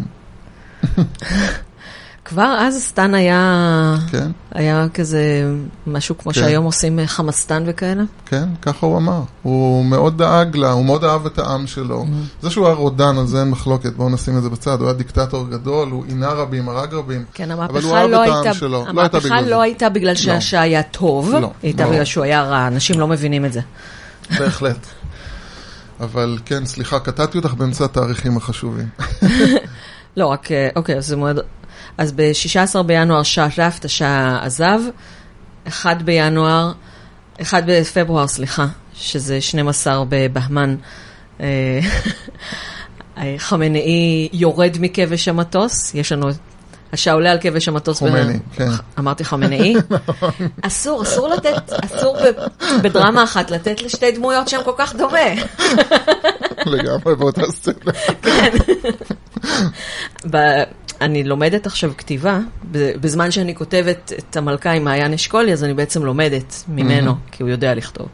כבר 2.26 2.56
אז 2.60 2.84
סטן 2.84 3.13
היה, 3.13 3.95
כן, 4.12 4.32
היה 4.52 4.86
כזה 4.93 5.21
משהו 5.88 6.17
כמו 6.17 6.34
כן. 6.34 6.39
שהיום 6.39 6.65
עושים 6.65 7.00
אה, 7.00 7.08
חמאסטן 7.08 7.63
וכאלה. 7.67 8.04
כן, 8.26 8.50
ככה 8.62 8.86
הוא 8.86 8.98
אמר. 8.98 9.21
הוא 9.41 9.86
מאוד 9.86 10.17
דאג 10.17 10.56
לה, 10.56 10.71
הוא 10.71 10.86
מאוד 10.86 11.04
אהב 11.04 11.26
את 11.26 11.39
העם 11.39 11.67
שלו. 11.67 12.06
זה 12.41 12.50
שהוא 12.50 12.65
היה 12.65 12.76
רודן, 12.76 13.17
על 13.17 13.28
זה 13.28 13.39
אין 13.39 13.50
מחלוקת, 13.50 13.93
בואו 13.93 14.10
נשים 14.10 14.38
את 14.38 14.43
זה 14.43 14.50
בצד. 14.50 14.80
הוא 14.80 14.88
היה 14.88 14.93
דיקטטור 14.93 15.48
גדול, 15.50 15.89
הוא 15.89 16.06
עינה 16.06 16.30
רבים, 16.30 16.69
הרג 16.69 16.93
רבים. 16.93 17.26
כן, 17.34 17.52
המהפכה 17.52 17.80
לא 18.08 18.24
העם 18.24 18.34
הייתה, 18.34 18.54
שלו. 18.54 18.69
לא 18.69 18.78
הייתה 18.78 18.89
המהפכה 18.89 19.19
בגלל 19.19 19.43
זה. 19.43 19.50
לא 19.50 19.62
הייתה 19.62 19.89
בגלל 19.89 20.15
שהשעה 20.15 20.62
היה 20.62 20.84
טוב, 20.84 21.34
לא, 21.34 21.52
הייתה 21.63 21.84
לא. 21.86 21.91
בגלל 21.91 22.06
שהוא 22.06 22.24
היה 22.24 22.43
רע, 22.43 22.67
אנשים 22.67 23.00
לא 23.00 23.08
מבינים 23.08 23.45
את 23.45 23.54
זה. 23.54 23.62
בהחלט. 24.39 24.78
אבל 25.99 26.38
כן, 26.45 26.65
סליחה, 26.65 26.99
קטעתי 26.99 27.38
אותך 27.38 27.53
באמצע 27.53 27.86
התאריכים 27.86 28.38
החשובים. 28.38 28.88
לא, 30.17 30.27
רק, 30.27 30.51
אה, 30.51 30.69
אוקיי, 30.75 30.97
אז 30.97 31.08
זה 31.08 31.17
מועד... 31.17 31.39
אז 31.97 32.12
ב-16 32.12 32.81
בינואר 32.84 33.19
השעה 33.19 34.39
עזב, 34.41 34.79
1 35.67 36.01
בינואר, 36.01 36.71
1 37.41 37.63
בפברואר, 37.67 38.27
סליחה, 38.27 38.67
שזה 38.93 39.41
12 39.41 40.03
בבהמן, 40.10 40.75
אה, 41.39 41.79
חמינאי 43.38 44.29
יורד 44.34 44.77
מכבש 44.79 45.27
המטוס, 45.27 45.95
יש 45.95 46.12
לנו... 46.12 46.27
השעה 46.93 47.13
עולה 47.13 47.32
על 47.32 47.38
כבש 47.41 47.67
המטוס. 47.67 47.98
ב- 47.98 48.00
חומייני, 48.06 48.39
כן. 48.56 48.67
אמרתי 49.00 49.24
חמינאי? 49.26 49.76
אסור, 50.62 51.04
אסור 51.04 51.28
לתת, 51.28 51.74
אסור 51.86 52.17
בדרמה 52.82 53.24
אחת 53.24 53.52
לתת 53.52 53.82
לשתי 53.82 54.12
דמויות 54.12 54.48
שהן 54.48 54.63
כל 54.63 54.71
כך 54.78 54.95
דומה. 54.95 55.19
לגמרי 56.65 57.15
באותה 57.15 57.41
סצנה. 57.52 57.91
ב- 60.32 60.63
אני 61.02 61.24
לומדת 61.24 61.65
עכשיו 61.65 61.91
כתיבה, 61.98 62.39
בזמן 62.71 63.32
שאני 63.32 63.56
כותבת 63.56 64.13
את 64.19 64.38
המלכה 64.38 64.71
עם 64.71 64.84
מעיין 64.84 65.13
אשכולי, 65.13 65.54
אז 65.54 65.63
אני 65.63 65.74
בעצם 65.74 66.06
לומדת 66.06 66.63
ממנו, 66.67 67.13
כי 67.32 67.43
הוא 67.43 67.50
יודע 67.50 67.76
לכתוב. 67.76 68.08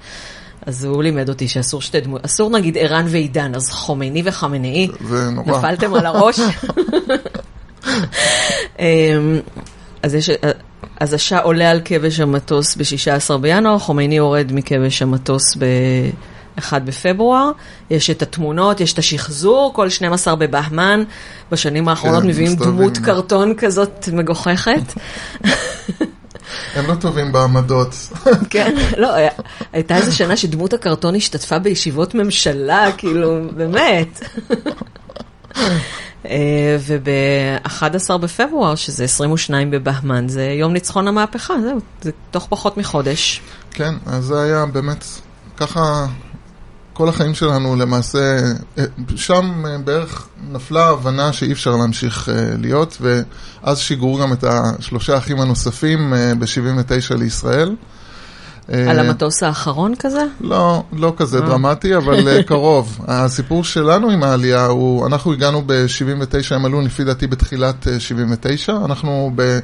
אז 0.66 0.84
הוא 0.86 1.04
לימד 1.04 1.30
אותי 1.30 1.48
שאסור 1.48 1.82
שתי 1.82 2.02
דמויות, 2.02 2.26
אסור 2.26 2.50
נגיד 2.50 2.78
ערן 2.78 3.06
ועידן, 3.10 3.56
אז 3.56 3.70
חומייני 3.70 4.22
וחמינאי, 4.26 4.88
זה 5.10 5.30
נורא. 5.30 5.58
נפלתם 5.58 5.94
על 5.94 6.06
הראש. 6.06 6.40
אמ, 8.80 9.40
אז 10.04 10.16
יש... 10.16 10.30
אז 11.00 11.14
השעה 11.14 11.40
עולה 11.42 11.72
על 11.72 11.82
כבש 11.86 12.20
המטוס 12.20 12.76
ב-16 12.76 13.38
בינואר, 13.38 13.80
חומייני 13.80 14.18
יורד 14.18 14.52
מכבש 14.54 15.02
המטוס 15.02 15.58
ב-1 15.58 16.80
בפברואר. 16.80 17.52
יש 17.90 18.10
את 18.10 18.22
התמונות, 18.22 18.82
יש 18.82 18.94
את 18.94 19.00
השחזור, 19.00 19.72
כל 19.76 19.90
12 19.90 20.36
בבהמן. 20.36 21.04
בשנים 21.52 21.88
האחרונות 21.88 22.24
כן, 22.24 22.30
מביאים. 22.30 22.56
דמות 22.56 22.98
קרטון 22.98 23.54
כזאת 23.58 24.10
מגוחכת. 24.14 24.94
הם 26.76 26.88
לא 26.88 26.96
טובים 26.96 27.32
בעמדות. 27.32 27.96
כן, 28.50 28.76
לא, 28.98 29.10
הייתה 29.74 29.98
איזה 29.98 30.12
שנה 30.12 30.38
שדמות 30.38 30.74
הקרטון 30.74 31.16
השתתפה 31.16 31.60
בישיבות 31.60 32.16
ממשלה, 32.16 32.90
כאילו, 32.98 33.40
באמת. 33.56 34.20
אה, 36.26 36.78
וב-11 36.88 38.18
בפברואר, 38.18 38.76
שזה 38.76 39.04
22 39.04 39.72
בבהמן, 39.72 40.28
זה 40.28 40.44
יום 40.44 40.74
ניצחון 40.74 41.08
המהפכה, 41.08 41.54
זהו, 41.62 41.80
זה 42.02 42.12
תוך 42.32 42.48
פחות 42.50 42.78
מחודש. 42.78 43.42
כן, 43.72 43.94
אז 44.06 44.24
זה 44.24 44.42
היה 44.42 44.66
באמת 44.66 45.06
ככה 45.58 46.06
כל 46.94 47.10
החיים 47.10 47.34
שלנו 47.34 47.76
למעשה, 47.76 48.38
אה, 48.78 48.84
שם 49.16 49.64
אה, 49.66 49.78
בערך 49.78 50.28
נפלה 50.52 50.86
ההבנה 50.86 51.34
שאי 51.34 51.52
אפשר 51.52 51.72
להמשיך 51.72 52.30
להיות, 52.58 52.98
ואז 53.02 53.80
שיגרו 53.80 54.18
גם 54.18 54.34
את 54.34 54.44
השלושה 54.44 55.14
האחים 55.16 55.40
הנוספים 55.40 56.14
ב-79 56.40 57.18
לישראל. 57.18 57.76
על 58.90 59.00
המטוס 59.00 59.44
האחרון 59.44 59.94
כזה? 60.00 60.24
לא, 60.42 60.84
לא 60.94 61.14
כזה 61.18 61.40
דרמטי, 61.40 61.96
אבל 61.98 62.42
קרוב. 62.42 63.00
הסיפור 63.08 63.64
שלנו 63.64 64.10
עם 64.10 64.24
העלייה 64.24 64.66
הוא, 64.66 65.08
אנחנו 65.08 65.34
הגענו 65.34 65.62
ב-79, 65.66 66.56
הם 66.56 66.66
עלו 66.66 66.82
לפי 66.82 67.04
דעתי 67.04 67.28
בתחילת 67.28 67.88
79, 68.00 68.74
אנחנו 68.86 69.32
ב... 69.36 69.60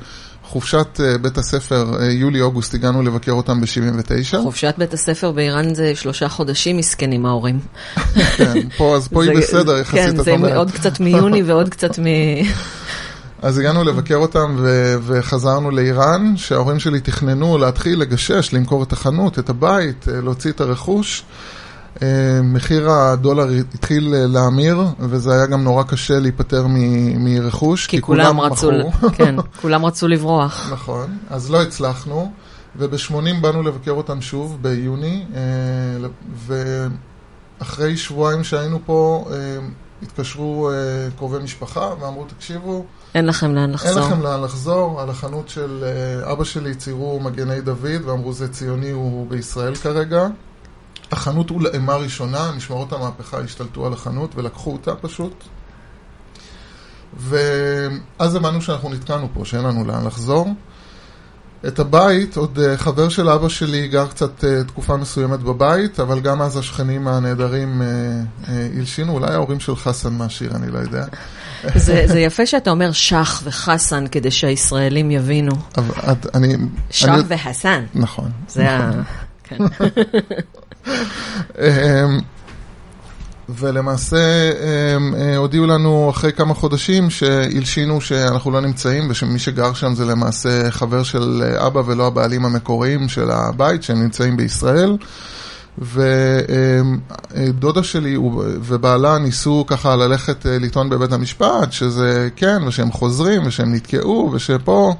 חופשת 0.47 0.99
אה, 1.03 1.17
בית 1.17 1.37
הספר, 1.37 1.85
אה, 1.99 2.05
יולי-אוגוסט, 2.11 2.73
הגענו 2.73 3.03
לבקר 3.03 3.31
אותם 3.31 3.61
ב-79. 3.61 4.37
חופשת 4.43 4.75
בית 4.77 4.93
הספר 4.93 5.31
באיראן 5.31 5.73
זה 5.73 5.95
שלושה 5.95 6.29
חודשים 6.29 6.77
מסכנים 6.77 7.25
ההורים. 7.25 7.59
כן, 8.37 8.69
פה, 8.77 8.95
אז 8.95 9.07
פה 9.07 9.23
היא 9.23 9.37
בסדר, 9.37 9.77
יחסית, 9.77 9.99
כן, 9.99 10.23
זה 10.23 10.55
עוד 10.55 10.71
קצת 10.71 10.99
מיוני 10.99 11.43
ועוד 11.43 11.69
קצת 11.69 11.99
מ... 11.99 12.03
אז 13.41 13.57
הגענו 13.57 13.83
לבקר 13.83 14.15
אותם 14.15 14.55
ו- 14.57 14.95
וחזרנו 15.01 15.71
לאיראן, 15.71 16.37
שההורים 16.37 16.79
שלי 16.79 16.99
תכננו 16.99 17.57
להתחיל 17.57 17.99
לגשש, 17.99 18.53
למכור 18.53 18.83
את 18.83 18.93
החנות, 18.93 19.39
את 19.39 19.49
הבית, 19.49 20.07
אה, 20.09 20.21
להוציא 20.21 20.51
את 20.51 20.61
הרכוש. 20.61 21.23
אה, 22.01 22.07
מחיר 22.43 22.91
הדולר 22.91 23.47
התחיל 23.73 24.15
אה, 24.15 24.27
להמיר, 24.27 24.81
וזה 24.99 25.33
היה 25.33 25.45
גם 25.45 25.63
נורא 25.63 25.83
קשה 25.83 26.19
להיפטר 26.19 26.65
מרכוש, 27.17 27.87
כי, 27.87 27.97
כי 27.97 28.01
כולם, 28.01 28.25
כולם 28.25 28.39
רצו, 28.39 28.71
מכרו. 28.71 29.09
כן, 29.13 29.35
כולם 29.61 29.85
רצו 29.85 30.07
לברוח. 30.07 30.69
נכון, 30.71 31.17
אז 31.29 31.51
לא 31.51 31.61
הצלחנו, 31.61 32.31
וב-80 32.75 33.41
באנו 33.41 33.63
לבקר 33.63 33.91
אותם 33.91 34.21
שוב, 34.21 34.57
ביוני, 34.61 35.25
ואחרי 37.59 37.97
שבועיים 37.97 38.43
שהיינו 38.43 38.79
פה, 38.85 39.25
התקשרו 40.03 40.71
קרובי 41.17 41.37
משפחה 41.43 41.89
ואמרו, 41.99 42.25
תקשיבו, 42.25 42.85
אין 43.17 43.25
לכם 43.25 43.55
לאן 43.55 43.71
לחזור. 43.71 44.03
אין 44.03 44.11
לכם 44.11 44.21
לאן 44.21 44.41
לחזור. 44.41 45.01
על 45.01 45.09
החנות 45.09 45.49
של 45.49 45.83
אבא 46.31 46.43
שלי 46.43 46.75
ציירו 46.75 47.19
מגני 47.19 47.61
דוד, 47.61 48.01
ואמרו, 48.05 48.33
זה 48.33 48.47
ציוני, 48.47 48.91
הוא 48.91 49.27
בישראל 49.29 49.75
כרגע. 49.75 50.27
החנות 51.11 51.49
הולאמה 51.49 51.95
ראשונה, 51.95 52.51
משמרות 52.57 52.93
המהפכה 52.93 53.39
השתלטו 53.39 53.85
על 53.85 53.93
החנות 53.93 54.35
ולקחו 54.35 54.71
אותה 54.71 54.95
פשוט. 54.95 55.43
ואז 57.17 58.35
הבנו 58.35 58.61
שאנחנו 58.61 58.89
נתקענו 58.89 59.27
פה, 59.33 59.45
שאין 59.45 59.63
לנו 59.63 59.85
לאן 59.85 60.05
לחזור. 60.07 60.47
את 61.67 61.79
הבית, 61.79 62.37
עוד 62.37 62.59
אה, 62.59 62.77
חבר 62.77 63.09
של 63.09 63.29
אבא 63.29 63.49
שלי 63.49 63.87
גר 63.87 64.07
קצת 64.07 64.43
אה, 64.43 64.63
תקופה 64.63 64.97
מסוימת 64.97 65.39
בבית, 65.39 65.99
אבל 65.99 66.19
גם 66.19 66.41
אז 66.41 66.57
השכנים 66.57 67.07
הנהדרים 67.07 67.81
אה, 67.81 67.87
הלשינו, 68.77 69.13
אולי 69.13 69.33
ההורים 69.33 69.59
של 69.59 69.75
חסן 69.75 70.13
מהשיר, 70.13 70.55
אני 70.55 70.71
לא 70.71 70.79
יודע. 70.79 71.05
זה, 71.75 72.03
זה 72.05 72.19
יפה 72.19 72.45
שאתה 72.45 72.69
אומר 72.69 72.91
שח 72.91 73.41
וחסן 73.43 74.07
כדי 74.07 74.31
שהישראלים 74.31 75.11
יבינו. 75.11 75.51
אבל 75.77 76.11
את, 76.11 76.35
אני... 76.35 76.55
שח 76.89 77.09
אני... 77.09 77.21
וחסן. 77.27 77.83
נכון. 77.95 78.31
זה 78.47 78.63
נכון. 78.63 78.99
ה... 78.99 79.03
כן. 79.43 79.57
אמ, 81.59 82.19
ולמעשה 83.49 84.51
הם 84.95 85.15
אה, 85.15 85.37
הודיעו 85.37 85.67
לנו 85.67 86.09
אחרי 86.09 86.33
כמה 86.33 86.53
חודשים 86.53 87.09
שהלשינו 87.09 88.01
שאנחנו 88.01 88.51
לא 88.51 88.61
נמצאים 88.61 89.09
ושמי 89.09 89.39
שגר 89.39 89.73
שם 89.73 89.95
זה 89.95 90.05
למעשה 90.05 90.71
חבר 90.71 91.03
של 91.03 91.43
אבא 91.57 91.81
ולא 91.85 92.07
הבעלים 92.07 92.45
המקוריים 92.45 93.09
של 93.09 93.31
הבית 93.31 93.83
שהם 93.83 94.03
נמצאים 94.03 94.37
בישראל 94.37 94.97
ודודה 95.81 97.83
שלי 97.83 98.17
ובעלה 98.63 99.17
ניסו 99.17 99.63
ככה 99.67 99.95
ללכת 99.95 100.45
אה, 100.45 100.59
לטעון 100.59 100.89
בבית 100.89 101.11
המשפט 101.11 101.71
שזה 101.71 102.29
כן 102.35 102.63
ושהם 102.67 102.91
חוזרים 102.91 103.47
ושהם 103.47 103.73
נתקעו 103.73 104.29
ושפה 104.33 104.95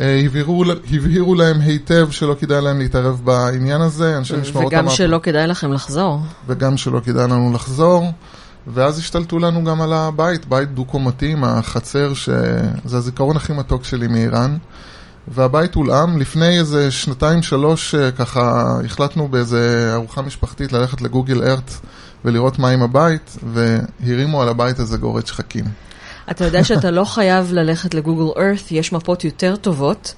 אה, 0.00 0.22
הבהירו, 0.24 0.64
הבהירו 0.92 1.34
להם 1.34 1.60
היטב 1.60 2.10
שלא 2.10 2.36
כדאי 2.40 2.62
להם 2.62 2.78
להתערב 2.78 3.20
בעניין 3.24 3.80
הזה, 3.80 4.18
אנשי 4.18 4.36
משמרות 4.36 4.72
המהפכה. 4.72 4.86
וגם 4.86 4.96
שלא 4.96 5.20
כדאי 5.22 5.46
לכם 5.46 5.72
לחזור. 5.72 6.20
וגם 6.46 6.76
שלא 6.76 7.00
כדאי 7.00 7.24
לנו 7.24 7.52
לחזור. 7.54 8.12
ואז 8.66 8.98
השתלטו 8.98 9.38
לנו 9.38 9.64
גם 9.64 9.82
על 9.82 9.92
הבית, 9.92 10.48
בית 10.48 10.74
דו-קומתי 10.74 11.32
עם 11.32 11.44
החצר, 11.44 12.14
שזה 12.14 12.96
הזיכרון 12.96 13.36
הכי 13.36 13.52
מתוק 13.52 13.84
שלי 13.84 14.06
מאיראן. 14.06 14.56
והבית 15.28 15.74
הולאם. 15.74 16.18
לפני 16.18 16.58
איזה 16.58 16.90
שנתיים-שלוש, 16.90 17.94
אה, 17.94 18.10
ככה, 18.10 18.76
החלטנו 18.84 19.28
באיזה 19.28 19.90
ארוחה 19.94 20.22
משפחתית 20.22 20.72
ללכת 20.72 21.00
לגוגל 21.00 21.42
ארט 21.42 21.70
ולראות 22.24 22.58
מה 22.58 22.70
עם 22.70 22.82
הבית, 22.82 23.36
והרימו 23.52 24.42
על 24.42 24.48
הבית 24.48 24.78
הזה 24.78 24.98
גורד 24.98 25.26
שחקים. 25.26 25.64
אתה 26.30 26.44
יודע 26.44 26.64
שאתה 26.64 26.90
לא 26.90 27.04
חייב 27.04 27.52
ללכת 27.52 27.94
לגוגל 27.94 28.40
ארת, 28.40 28.72
יש 28.72 28.92
מפות 28.92 29.24
יותר 29.24 29.56
טובות. 29.56 30.14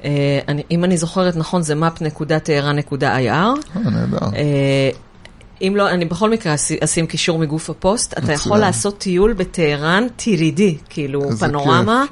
אה, 0.00 0.06
אני, 0.48 0.62
אם 0.70 0.84
אני 0.84 0.96
זוכרת 0.96 1.36
נכון, 1.36 1.62
זה 1.62 1.74
map.tehran.ir. 1.74 3.04
אה, 3.04 3.52
נהדר. 3.76 4.18
אה, 4.18 4.34
אם 5.62 5.74
לא, 5.76 5.90
אני 5.90 6.04
בכל 6.04 6.30
מקרה 6.30 6.54
אשים 6.84 7.06
קישור 7.06 7.38
מגוף 7.38 7.70
הפוסט. 7.70 8.18
אתה 8.18 8.32
יכול 8.32 8.58
לעשות 8.58 8.98
טיול 8.98 9.32
בטהרן 9.32 10.06
3D, 10.16 10.76
כאילו 10.88 11.30
פנורמה. 11.38 12.04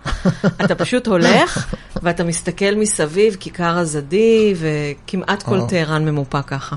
אתה 0.65 0.75
פשוט 0.75 1.07
הולך 1.07 1.75
ואתה 2.03 2.25
מסתכל 2.25 2.75
מסביב, 2.77 3.37
כיכר 3.41 3.79
אזאדי, 3.79 4.55
וכמעט 4.57 5.43
כל 5.43 5.61
טהרן 5.69 6.05
ממופה 6.05 6.43
ככה. 6.43 6.77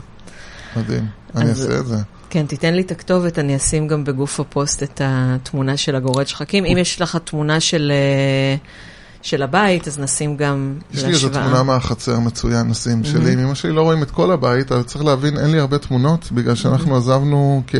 מדהים, 0.75 1.05
אני 1.35 1.49
אעשה 1.49 1.79
את 1.79 1.85
זה. 1.85 1.97
כן, 2.29 2.45
תיתן 2.45 2.73
לי 2.73 2.81
את 2.81 2.91
הכתובת, 2.91 3.39
אני 3.39 3.55
אשים 3.55 3.87
גם 3.87 4.03
בגוף 4.03 4.39
הפוסט 4.39 4.83
את 4.83 5.01
התמונה 5.03 5.77
של 5.77 5.95
הגורד 5.95 6.27
שחקים. 6.27 6.65
אם 6.65 6.77
יש 6.77 7.01
לך 7.01 7.17
תמונה 7.23 7.59
של, 7.59 7.91
אה, 7.91 8.55
של 9.25 9.43
הבית, 9.43 9.87
אז 9.87 9.99
נשים 9.99 10.37
גם 10.37 10.73
יש 10.91 11.03
להשוואה. 11.03 11.11
יש 11.13 11.23
לי 11.23 11.27
איזו 11.27 11.39
תמונה 11.39 11.63
מהחצר 11.63 12.19
מצוין, 12.19 12.67
נשים 12.67 13.01
mm-hmm. 13.01 13.07
שלי. 13.07 13.33
עם 13.33 13.39
אמא 13.39 13.55
שלי 13.55 13.71
לא 13.71 13.81
רואים 13.81 14.03
את 14.03 14.11
כל 14.11 14.31
הבית, 14.31 14.71
אבל 14.71 14.83
צריך 14.83 15.05
להבין, 15.05 15.37
אין 15.37 15.51
לי 15.51 15.59
הרבה 15.59 15.77
תמונות, 15.77 16.31
בגלל 16.31 16.55
שאנחנו 16.55 16.95
mm-hmm. 16.95 16.97
עזבנו 16.97 17.63
כ... 17.67 17.75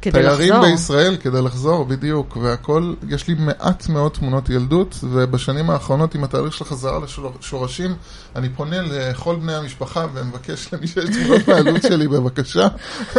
תיירים 0.00 0.52
לחזור. 0.52 0.70
בישראל 0.70 1.16
כדי 1.16 1.42
לחזור, 1.42 1.84
בדיוק, 1.84 2.36
והכל, 2.36 2.94
יש 3.08 3.28
לי 3.28 3.34
מעט 3.38 3.88
מאוד 3.88 4.12
תמונות 4.12 4.50
ילדות, 4.50 4.98
ובשנים 5.02 5.70
האחרונות 5.70 6.14
עם 6.14 6.24
התהליך 6.24 6.54
של 6.54 6.64
החזרה 6.64 6.98
לשורשים, 7.40 7.94
אני 8.36 8.48
פונה 8.48 8.82
לכל 8.82 9.36
בני 9.36 9.54
המשפחה 9.54 10.06
ומבקש 10.14 10.74
למי 10.74 10.86
שיש 10.86 11.04
תמונות 11.04 11.40
מהילדות 11.48 11.82
שלי, 11.82 12.08
בבקשה, 12.08 12.68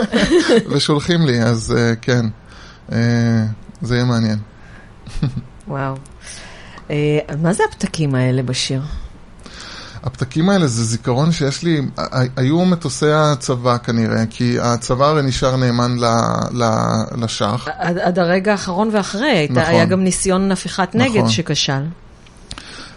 ושולחים 0.70 1.26
לי, 1.26 1.44
אז 1.44 1.76
uh, 1.76 1.96
כן, 2.02 2.26
uh, 2.90 2.94
זה 3.82 3.96
יהיה 3.96 4.06
מעניין. 4.06 4.40
וואו. 5.68 5.96
Uh, 6.88 6.92
מה 7.42 7.54
זה 7.54 7.64
הפתקים 7.70 8.16
האלה 8.16 8.44
בשיר? 8.44 8.82
הפתקים 10.04 10.50
האלה 10.50 10.68
זה 10.68 10.84
זיכרון 10.84 11.32
שיש 11.32 11.64
לי, 11.64 11.82
היו 12.36 12.66
מטוסי 12.66 13.12
הצבא 13.12 13.78
כנראה, 13.78 14.24
כי 14.30 14.58
הצבא 14.62 15.06
הרי 15.06 15.22
נשאר 15.22 15.56
נאמן 15.56 15.98
ל, 16.00 16.06
ל, 16.52 16.64
לשח. 17.24 17.68
עד, 17.78 17.98
עד 17.98 18.20
הרגע 18.20 18.52
האחרון 18.52 18.90
ואחרי, 18.92 19.48
נכון. 19.50 19.64
היה 19.64 19.86
גם 19.86 20.04
ניסיון 20.04 20.52
הפיכת 20.52 20.90
נגד 20.96 21.18
נכון. 21.18 21.30
שכשל. 21.30 21.84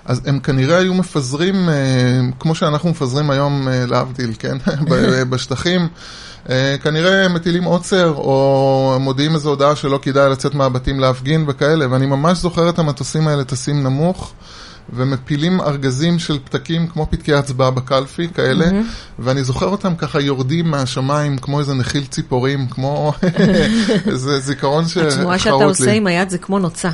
אז 0.05 0.20
הם 0.26 0.40
כנראה 0.40 0.79
היו 0.79 0.94
מפזרים, 0.94 1.68
אה, 1.68 1.74
כמו 2.38 2.55
שאנחנו 2.55 2.90
מפזרים 2.90 3.31
היום, 3.31 3.68
אה, 3.68 3.87
להבדיל, 3.87 4.33
כן, 4.38 4.57
בשטחים. 5.31 5.88
אה, 6.48 6.76
כנראה 6.83 7.24
הם 7.24 7.35
מטילים 7.35 7.64
עוצר, 7.64 8.14
או 8.16 8.96
מודיעים 9.00 9.35
איזו 9.35 9.48
הודעה 9.48 9.76
שלא 9.76 9.98
כדאי 10.03 10.31
לצאת 10.31 10.55
מהבתים 10.55 11.00
להפגין 11.00 11.44
וכאלה, 11.48 11.87
ואני 11.90 12.07
ממש 12.07 12.38
זוכר 12.38 12.68
את 12.68 12.79
המטוסים 12.79 13.29
האלה 13.29 13.44
טסים 13.44 13.83
נמוך. 13.83 14.33
ומפילים 14.92 15.61
ארגזים 15.61 16.18
של 16.18 16.38
פתקים 16.44 16.87
כמו 16.87 17.07
פתקי 17.11 17.35
הצבעה 17.35 17.70
בקלפי, 17.70 18.29
כאלה, 18.35 18.64
mm-hmm. 18.64 19.18
ואני 19.18 19.44
זוכר 19.44 19.66
אותם 19.66 19.94
ככה 19.94 20.20
יורדים 20.20 20.70
מהשמיים 20.70 21.38
כמו 21.38 21.61
איזה 21.61 21.74
נחיל 21.74 22.05
ציפורים, 22.05 22.66
כמו 22.66 23.12
איזה 24.11 24.40
זיכרון 24.40 24.88
שחרוט 24.88 25.07
לי. 25.07 25.14
התנועה 25.14 25.38
שאתה 25.38 25.50
עושה 25.50 25.92
עם 25.92 26.07
היד 26.07 26.31
זה 26.31 26.38
כמו 26.38 26.59
נוצה. 26.59 26.90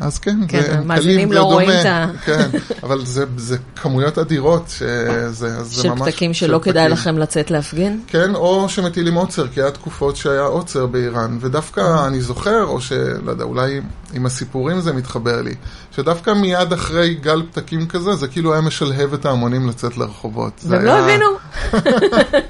אז 0.00 0.18
כן, 0.18 0.38
כן 0.48 0.62
זה 0.62 0.78
קלים 0.96 1.32
לא 1.32 1.42
רואים 1.42 1.70
את 1.70 1.84
ה... 1.86 2.06
כן, 2.24 2.48
אבל 2.82 3.04
זה, 3.04 3.24
זה 3.36 3.56
כמויות 3.76 4.18
אדירות, 4.18 4.68
שזה 4.68 5.62
זה 5.62 5.82
של 5.82 5.88
ממש... 5.88 5.98
של 5.98 6.04
פתקים 6.04 6.34
שלא 6.34 6.60
כדאי. 6.62 6.88
לכם 6.88 7.18
לצאת 7.18 7.50
להפגין? 7.50 8.00
כן, 8.06 8.34
או 8.34 8.68
שמטילים 8.68 9.14
עוצר, 9.14 9.48
כי 9.48 9.62
היה 9.62 9.70
תקופות 9.70 10.16
שהיה 10.16 10.42
עוצר 10.42 10.86
באיראן, 10.86 11.38
ודווקא 11.40 12.06
אני 12.06 12.20
זוכר, 12.20 12.64
או 12.64 12.80
שלא 12.80 13.30
יודע, 13.30 13.44
אולי 13.44 13.80
עם 14.12 14.26
הסיפורים 14.26 14.80
זה 14.80 14.92
מתחבר 14.92 15.42
לי, 15.42 15.54
שדווקא 15.96 16.30
מיד 16.30 16.72
אחרי 16.72 17.14
גל 17.14 17.42
פתקים 17.52 17.86
כזה, 17.86 18.14
זה 18.14 18.28
כאילו 18.28 18.52
היה 18.52 18.62
משלהב 18.62 19.14
את 19.14 19.26
ההמונים 19.26 19.68
לצאת 19.68 19.96
לרחובות. 19.96 20.60
והם 20.64 20.84
לא 20.84 20.94
היה... 20.94 21.04
הבינו. 21.04 21.26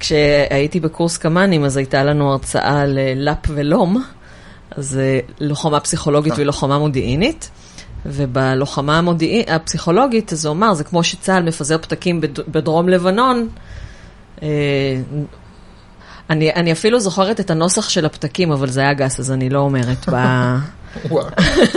כשהייתי 0.00 0.80
בקורס 0.80 1.16
קמ"נים, 1.16 1.64
אז 1.64 1.76
הייתה 1.76 2.04
לנו 2.04 2.32
הרצאה 2.32 2.80
על 2.80 2.98
לאפ 3.16 3.46
ולום. 3.48 4.02
זה 4.76 5.20
לוחמה 5.40 5.80
פסיכולוגית 5.80 6.32
אה. 6.32 6.38
ולוחמה 6.40 6.78
מודיעינית. 6.78 7.50
ובלוחמה 8.06 8.98
המודיעין, 8.98 9.44
הפסיכולוגית, 9.48 10.32
זה 10.34 10.48
אומר, 10.48 10.74
זה 10.74 10.84
כמו 10.84 11.04
שצה"ל 11.04 11.42
מפזר 11.42 11.78
פתקים 11.78 12.20
בדרום 12.48 12.88
לבנון, 12.88 13.48
אה, 14.42 14.48
אני, 16.30 16.54
אני 16.54 16.72
אפילו 16.72 17.00
זוכרת 17.00 17.40
את 17.40 17.50
הנוסח 17.50 17.88
של 17.88 18.06
הפתקים, 18.06 18.52
אבל 18.52 18.68
זה 18.68 18.80
היה 18.80 18.94
גס, 18.94 19.20
אז 19.20 19.32
אני 19.32 19.50
לא 19.50 19.58
אומרת 19.58 20.08
ב... 20.08 20.14
וואו, 21.10 21.26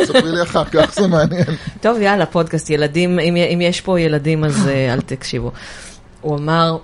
ספרי 0.05 0.31
לי 0.31 0.41
אחר 0.43 0.65
כך, 0.65 0.93
זה 0.93 1.07
מעניין. 1.07 1.45
טוב, 1.81 2.01
יאללה, 2.01 2.25
פודקאסט, 2.25 2.69
ילדים, 2.69 3.19
אם, 3.19 3.35
אם 3.35 3.61
יש 3.61 3.81
פה 3.81 3.99
ילדים 3.99 4.43
אז 4.43 4.67
אה, 4.67 4.93
אל 4.93 5.01
תקשיבו. 5.01 5.51
הוא 6.21 6.37
אמר, 6.37 6.77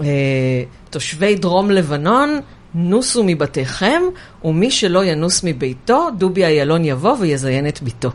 אה, 0.00 0.04
תושבי 0.90 1.34
דרום 1.34 1.70
לבנון, 1.70 2.40
נוסו 2.74 3.24
מבתיכם, 3.26 4.02
ומי 4.44 4.70
שלא 4.70 5.04
ינוס 5.04 5.44
מביתו, 5.44 6.08
דובי 6.18 6.44
איילון 6.44 6.84
יבוא 6.84 7.16
ויזיין 7.20 7.68
את 7.68 7.82
ביתו. 7.82 8.10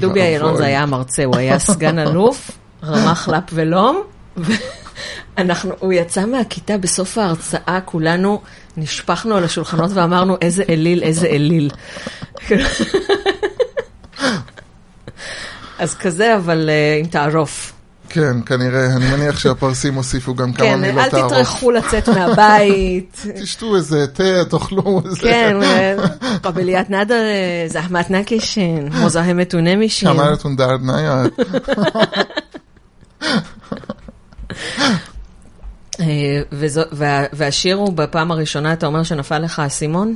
דובי 0.00 0.20
איילון. 0.20 0.56
זה 0.56 0.64
היה 0.64 0.82
המרצה, 0.82 1.24
הוא 1.24 1.36
היה 1.36 1.58
סגן 1.58 1.98
אלוף, 1.98 2.50
רמ"ח 2.84 3.28
ל"פ 3.28 3.50
ולום. 3.52 4.02
ואנחנו, 5.36 5.72
הוא 5.78 5.92
יצא 5.92 6.26
מהכיתה 6.26 6.78
בסוף 6.78 7.18
ההרצאה, 7.18 7.78
כולנו 7.84 8.40
נשפכנו 8.76 9.36
על 9.36 9.44
השולחנות 9.44 9.90
ואמרנו, 9.94 10.36
איזה 10.40 10.64
אליל, 10.68 11.02
איזה 11.02 11.26
אליל. 11.26 11.70
אז 15.78 15.94
כזה, 15.94 16.36
אבל 16.36 16.70
אה, 16.70 16.96
עם 17.00 17.06
תערוף. 17.06 17.73
כן, 18.14 18.36
כנראה, 18.46 18.86
אני 18.96 19.10
מניח 19.10 19.38
שהפרסים 19.38 19.94
הוסיפו 19.94 20.34
גם 20.34 20.52
כמה 20.52 20.66
כן, 20.66 20.80
מילות 20.80 20.98
אל 21.04 21.10
תערוף. 21.10 21.32
תטרחו 21.32 21.70
לצאת 21.70 22.08
מהבית. 22.08 23.22
תשתו 23.42 23.76
איזה 23.76 24.06
תה, 24.06 24.22
תאכלו 24.48 25.02
איזה... 25.04 25.20
כן, 25.20 25.56
קבליית 26.42 26.90
נאדה, 26.90 27.14
זחמת 27.68 28.10
נקישן, 28.10 28.88
מוזהמת 29.00 29.54
ונמישן. 29.54 30.06
כמה 30.06 30.36
תונדרת 30.36 30.80
נייד. 30.82 31.32
אה, 36.00 36.06
וזו- 36.52 36.80
וה- 36.92 37.24
והשיר 37.32 37.76
הוא 37.76 37.92
בפעם 37.92 38.30
הראשונה, 38.30 38.72
אתה 38.72 38.86
אומר 38.86 39.02
שנפל 39.02 39.38
לך 39.38 39.58
האסימון? 39.58 40.14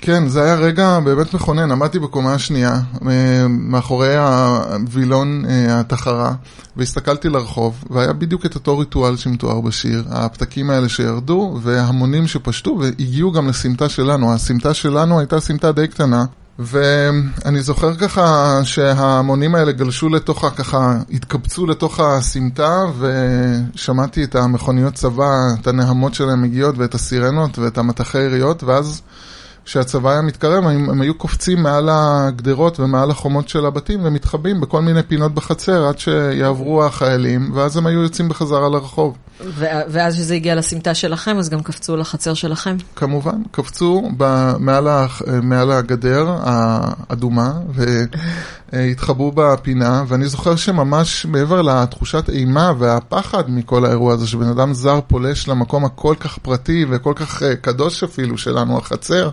כן, 0.00 0.28
זה 0.28 0.42
היה 0.42 0.54
רגע 0.54 0.98
באמת 1.04 1.34
מכונן, 1.34 1.72
עמדתי 1.72 1.98
בקומה 1.98 2.34
השנייה, 2.34 2.72
אה, 3.08 3.46
מאחורי 3.48 4.16
הווילון 4.16 5.44
אה, 5.48 5.80
התחרה, 5.80 6.32
והסתכלתי 6.76 7.28
לרחוב, 7.28 7.84
והיה 7.90 8.12
בדיוק 8.12 8.46
את 8.46 8.54
אותו 8.54 8.78
ריטואל 8.78 9.16
שמתואר 9.16 9.60
בשיר, 9.60 10.04
הפתקים 10.10 10.70
האלה 10.70 10.88
שירדו, 10.88 11.58
והמונים 11.62 12.26
שפשטו, 12.26 12.78
והגיעו 12.80 13.32
גם 13.32 13.48
לסמטה 13.48 13.88
שלנו. 13.88 14.34
הסמטה 14.34 14.74
שלנו 14.74 15.18
הייתה 15.18 15.40
סמטה 15.40 15.72
די 15.72 15.88
קטנה, 15.88 16.24
ואני 16.58 17.60
זוכר 17.60 17.94
ככה 17.94 18.58
שההמונים 18.64 19.54
האלה 19.54 19.72
גלשו 19.72 20.08
לתוך, 20.08 20.44
ככה, 20.56 20.94
התקבצו 21.10 21.66
לתוך 21.66 22.00
הסמטה, 22.00 22.84
ושמעתי 22.98 24.24
את 24.24 24.34
המכוניות 24.34 24.94
צבא, 24.94 25.32
את 25.60 25.66
הנהמות 25.66 26.14
שלהם 26.14 26.42
מגיעות, 26.42 26.78
ואת 26.78 26.94
הסירנות, 26.94 27.58
ואת 27.58 27.78
המטחי 27.78 28.18
יריות, 28.18 28.64
ואז... 28.64 29.02
כשהצבא 29.66 30.10
היה 30.10 30.22
מתקרב, 30.22 30.64
הם, 30.64 30.90
הם 30.90 31.00
היו 31.00 31.14
קופצים 31.14 31.62
מעל 31.62 31.88
הגדרות 31.92 32.80
ומעל 32.80 33.10
החומות 33.10 33.48
של 33.48 33.66
הבתים 33.66 34.00
ומתחבאים 34.04 34.60
בכל 34.60 34.82
מיני 34.82 35.02
פינות 35.02 35.34
בחצר 35.34 35.86
עד 35.86 35.98
שיעברו 35.98 36.84
החיילים, 36.84 37.50
ואז 37.54 37.76
הם 37.76 37.86
היו 37.86 38.02
יוצאים 38.02 38.28
בחזרה 38.28 38.68
לרחוב. 38.68 39.16
ו- 39.40 39.64
ואז 39.88 40.14
כשזה 40.14 40.34
הגיע 40.34 40.54
לסמטה 40.54 40.94
שלכם, 40.94 41.38
אז 41.38 41.48
גם 41.48 41.62
קפצו 41.62 41.96
לחצר 41.96 42.34
שלכם. 42.34 42.76
כמובן, 42.96 43.42
קפצו 43.50 44.10
ב, 44.16 44.52
מעל, 44.58 44.88
ה, 44.88 45.06
מעל 45.42 45.72
הגדר 45.72 46.36
האדומה 46.40 47.52
והתחבאו 48.72 49.32
בפינה, 49.34 50.04
ואני 50.08 50.28
זוכר 50.28 50.56
שממש 50.56 51.26
מעבר 51.26 51.62
לתחושת 51.62 52.30
אימה 52.30 52.72
והפחד 52.78 53.50
מכל 53.50 53.84
האירוע 53.84 54.14
הזה, 54.14 54.26
שבן 54.26 54.48
אדם 54.48 54.74
זר 54.74 55.00
פולש 55.06 55.48
למקום 55.48 55.84
הכל 55.84 56.14
כך 56.20 56.38
פרטי 56.38 56.86
וכל 56.90 57.12
כך 57.16 57.42
אה, 57.42 57.56
קדוש 57.56 58.02
אפילו 58.02 58.38
שלנו, 58.38 58.78
החצר, 58.78 59.30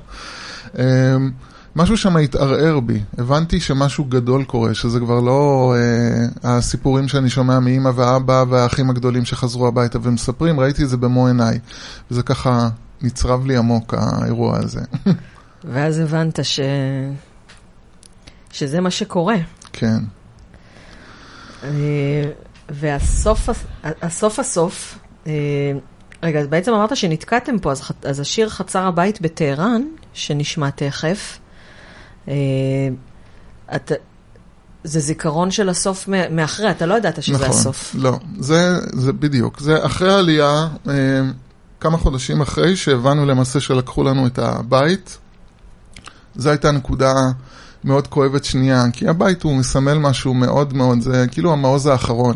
משהו 1.75 1.97
שם 1.97 2.17
התערער 2.17 2.79
בי. 2.79 2.99
הבנתי 3.17 3.59
שמשהו 3.59 4.05
גדול 4.05 4.43
קורה, 4.43 4.73
שזה 4.73 4.99
כבר 4.99 5.19
לא 5.19 5.73
אה, 5.77 6.25
הסיפורים 6.57 7.07
שאני 7.07 7.29
שומע 7.29 7.59
מאימא 7.59 7.91
ואבא 7.95 8.43
והאחים 8.49 8.89
הגדולים 8.89 9.25
שחזרו 9.25 9.67
הביתה 9.67 9.99
ומספרים, 10.01 10.59
ראיתי 10.59 10.83
את 10.83 10.89
זה 10.89 10.97
במו 10.97 11.27
עיניי. 11.27 11.59
וזה 12.11 12.23
ככה 12.23 12.69
נצרב 13.01 13.45
לי 13.45 13.57
עמוק, 13.57 13.93
האירוע 13.97 14.57
הזה. 14.57 14.81
ואז 15.71 15.99
הבנת 15.99 16.45
ש... 16.45 16.59
שזה 18.51 18.81
מה 18.81 18.91
שקורה. 18.91 19.35
כן. 19.73 19.97
אה, 21.63 21.69
והסוף, 22.69 23.49
הס- 23.49 23.65
הסוף 24.01 24.39
הסוף, 24.39 24.99
אה, 25.27 25.31
רגע, 26.23 26.39
אז 26.39 26.47
בעצם 26.47 26.73
אמרת 26.73 26.97
שנתקעתם 26.97 27.59
פה, 27.59 27.71
אז, 27.71 27.81
אז 28.03 28.19
השיר 28.19 28.49
חצר 28.49 28.87
הבית 28.87 29.21
בטהרן, 29.21 29.81
שנשמע 30.13 30.69
תכף, 30.69 31.39
אה, 32.27 32.33
את, 33.75 33.91
זה 34.83 34.99
זיכרון 34.99 35.51
של 35.51 35.69
הסוף 35.69 36.09
מאחרי, 36.31 36.71
אתה 36.71 36.85
לא 36.85 36.93
ידעת 36.93 37.23
שזה 37.23 37.33
נכון, 37.33 37.49
הסוף. 37.49 37.95
לא, 37.97 38.19
זה, 38.39 38.79
זה 38.93 39.13
בדיוק, 39.13 39.59
זה 39.59 39.85
אחרי 39.85 40.13
העלייה, 40.13 40.67
אה, 40.89 41.21
כמה 41.79 41.97
חודשים 41.97 42.41
אחרי 42.41 42.75
שהבנו 42.75 43.25
למעשה 43.25 43.59
שלקחו 43.59 44.03
לנו 44.03 44.27
את 44.27 44.39
הבית, 44.39 45.17
זו 46.35 46.49
הייתה 46.49 46.71
נקודה 46.71 47.13
מאוד 47.83 48.07
כואבת 48.07 48.45
שנייה, 48.45 48.83
כי 48.93 49.07
הבית 49.07 49.43
הוא 49.43 49.55
מסמל 49.55 49.97
משהו 49.97 50.33
מאוד 50.33 50.73
מאוד, 50.73 51.01
זה 51.01 51.25
כאילו 51.31 51.53
המעוז 51.53 51.87
האחרון. 51.87 52.35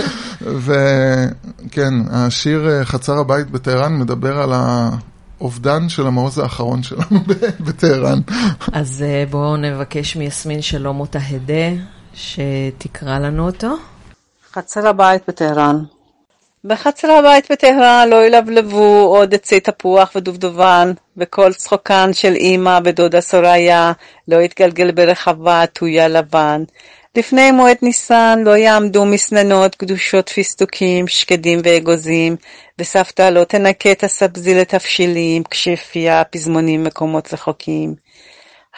וכן, 0.64 1.94
השיר 2.10 2.68
אה, 2.68 2.84
חצר 2.84 3.18
הבית 3.18 3.50
בטהרן 3.50 3.98
מדבר 3.98 4.40
על 4.40 4.52
האובדן 5.40 5.88
של 5.88 6.06
המעוז 6.06 6.38
האחרון 6.38 6.82
שלנו 6.82 7.20
בטהרן. 7.66 8.18
אז 8.72 9.02
אה, 9.02 9.24
בואו 9.30 9.56
נבקש 9.56 10.16
מיסמין 10.16 10.62
שלום 10.62 11.00
אותה 11.00 11.18
הדה, 11.30 11.82
שתקרא 12.14 13.18
לנו 13.18 13.46
אותו. 13.46 13.68
חצר 14.52 14.88
הבית 14.88 15.22
בטהרן. 15.28 15.84
בחצר 16.64 17.12
הבית 17.12 17.52
בטהרן 17.52 18.08
לא 18.10 18.26
ילבלבו 18.26 19.16
עוד 19.16 19.34
עצי 19.34 19.60
תפוח 19.60 20.12
ודובדבן, 20.16 20.92
וקול 21.16 21.52
צחוקן 21.52 22.12
של 22.12 22.34
אמא 22.40 22.78
ודודה 22.84 23.20
סוריה 23.20 23.92
לא 24.28 24.36
יתגלגל 24.36 24.90
ברחבה 24.90 25.64
טויה 25.66 26.08
לבן. 26.08 26.62
לפני 27.16 27.50
מועד 27.50 27.76
ניסן 27.82 28.42
לא 28.44 28.56
יעמדו 28.56 29.04
מסננות 29.04 29.74
קדושות 29.74 30.28
פיסטוקים, 30.28 31.08
שקדים 31.08 31.58
ואגוזים, 31.64 32.36
וסבתא 32.78 33.22
לא 33.22 33.44
תנקה 33.44 33.92
את 33.92 34.04
הסבזי 34.04 34.54
לתבשילים, 34.54 35.42
כשהפייה 35.50 36.24
פזמונים 36.24 36.84
מקומות 36.84 37.32
רחוקים. 37.32 37.94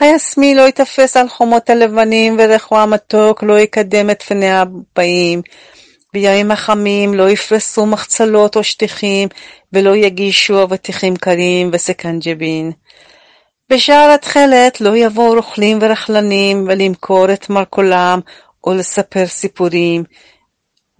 היסמי 0.01 0.55
לא 0.55 0.62
ייתפס 0.62 1.16
על 1.16 1.29
חומות 1.29 1.70
הלבנים, 1.70 2.37
וריחו 2.38 2.79
המתוק 2.79 3.42
לא 3.42 3.59
יקדם 3.59 4.11
את 4.11 4.22
פני 4.22 4.51
הבאים. 4.51 5.42
בימים 6.12 6.51
החמים 6.51 7.14
לא 7.14 7.31
יפרסו 7.31 7.87
מחצלות 7.87 8.57
או 8.57 8.64
שטיחים, 8.64 9.29
ולא 9.72 9.96
יגישו 9.96 10.62
אבטיחים 10.62 11.16
קרים 11.16 11.70
וסקנג'בין. 11.72 12.72
בשער 13.71 14.11
התכלת 14.15 14.81
לא 14.81 14.97
יבואו 14.97 15.35
רוכלים 15.35 15.79
ורכלנים, 15.83 16.65
ולמכור 16.69 17.33
את 17.33 17.51
מרכולם, 17.51 18.21
או 18.65 18.75
לספר 18.75 19.27
סיפורים, 19.27 20.05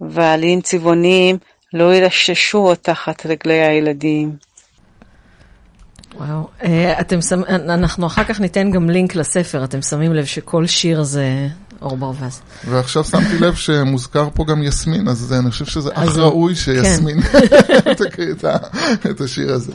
ועלים 0.01 0.61
צבעונים 0.61 1.37
לא 1.73 1.95
ירששו 1.95 2.75
תחת 2.75 3.25
רגלי 3.25 3.61
הילדים. 3.61 4.35
וואו, 6.15 6.47
אה, 6.63 6.99
אתם 6.99 7.21
שם, 7.21 7.41
אנחנו 7.49 8.07
אחר 8.07 8.23
כך 8.23 8.39
ניתן 8.39 8.71
גם 8.71 8.89
לינק 8.89 9.15
לספר, 9.15 9.63
אתם 9.63 9.81
שמים 9.81 10.13
לב 10.13 10.25
שכל 10.25 10.67
שיר 10.67 11.03
זה 11.03 11.47
אור 11.81 11.97
ברווז. 11.97 12.41
ועכשיו 12.65 13.03
שמתי 13.03 13.39
לב 13.39 13.55
שמוזכר 13.55 14.29
פה 14.33 14.45
גם 14.45 14.63
יסמין, 14.63 15.07
אז 15.07 15.33
אני 15.33 15.51
חושב 15.51 15.65
שזה 15.65 15.89
אך 15.93 16.17
ראוי 16.17 16.55
שיסמין 16.55 17.17
תקריא 18.05 18.33
את 19.11 19.21
השיר 19.21 19.53
הזה. 19.53 19.73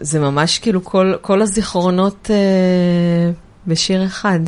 זה 0.00 0.20
ממש 0.20 0.58
כאילו 0.58 0.84
כל, 0.84 1.14
כל 1.20 1.42
הזיכרונות 1.42 2.30
אה, 2.30 3.30
בשיר 3.66 4.06
אחד. 4.06 4.40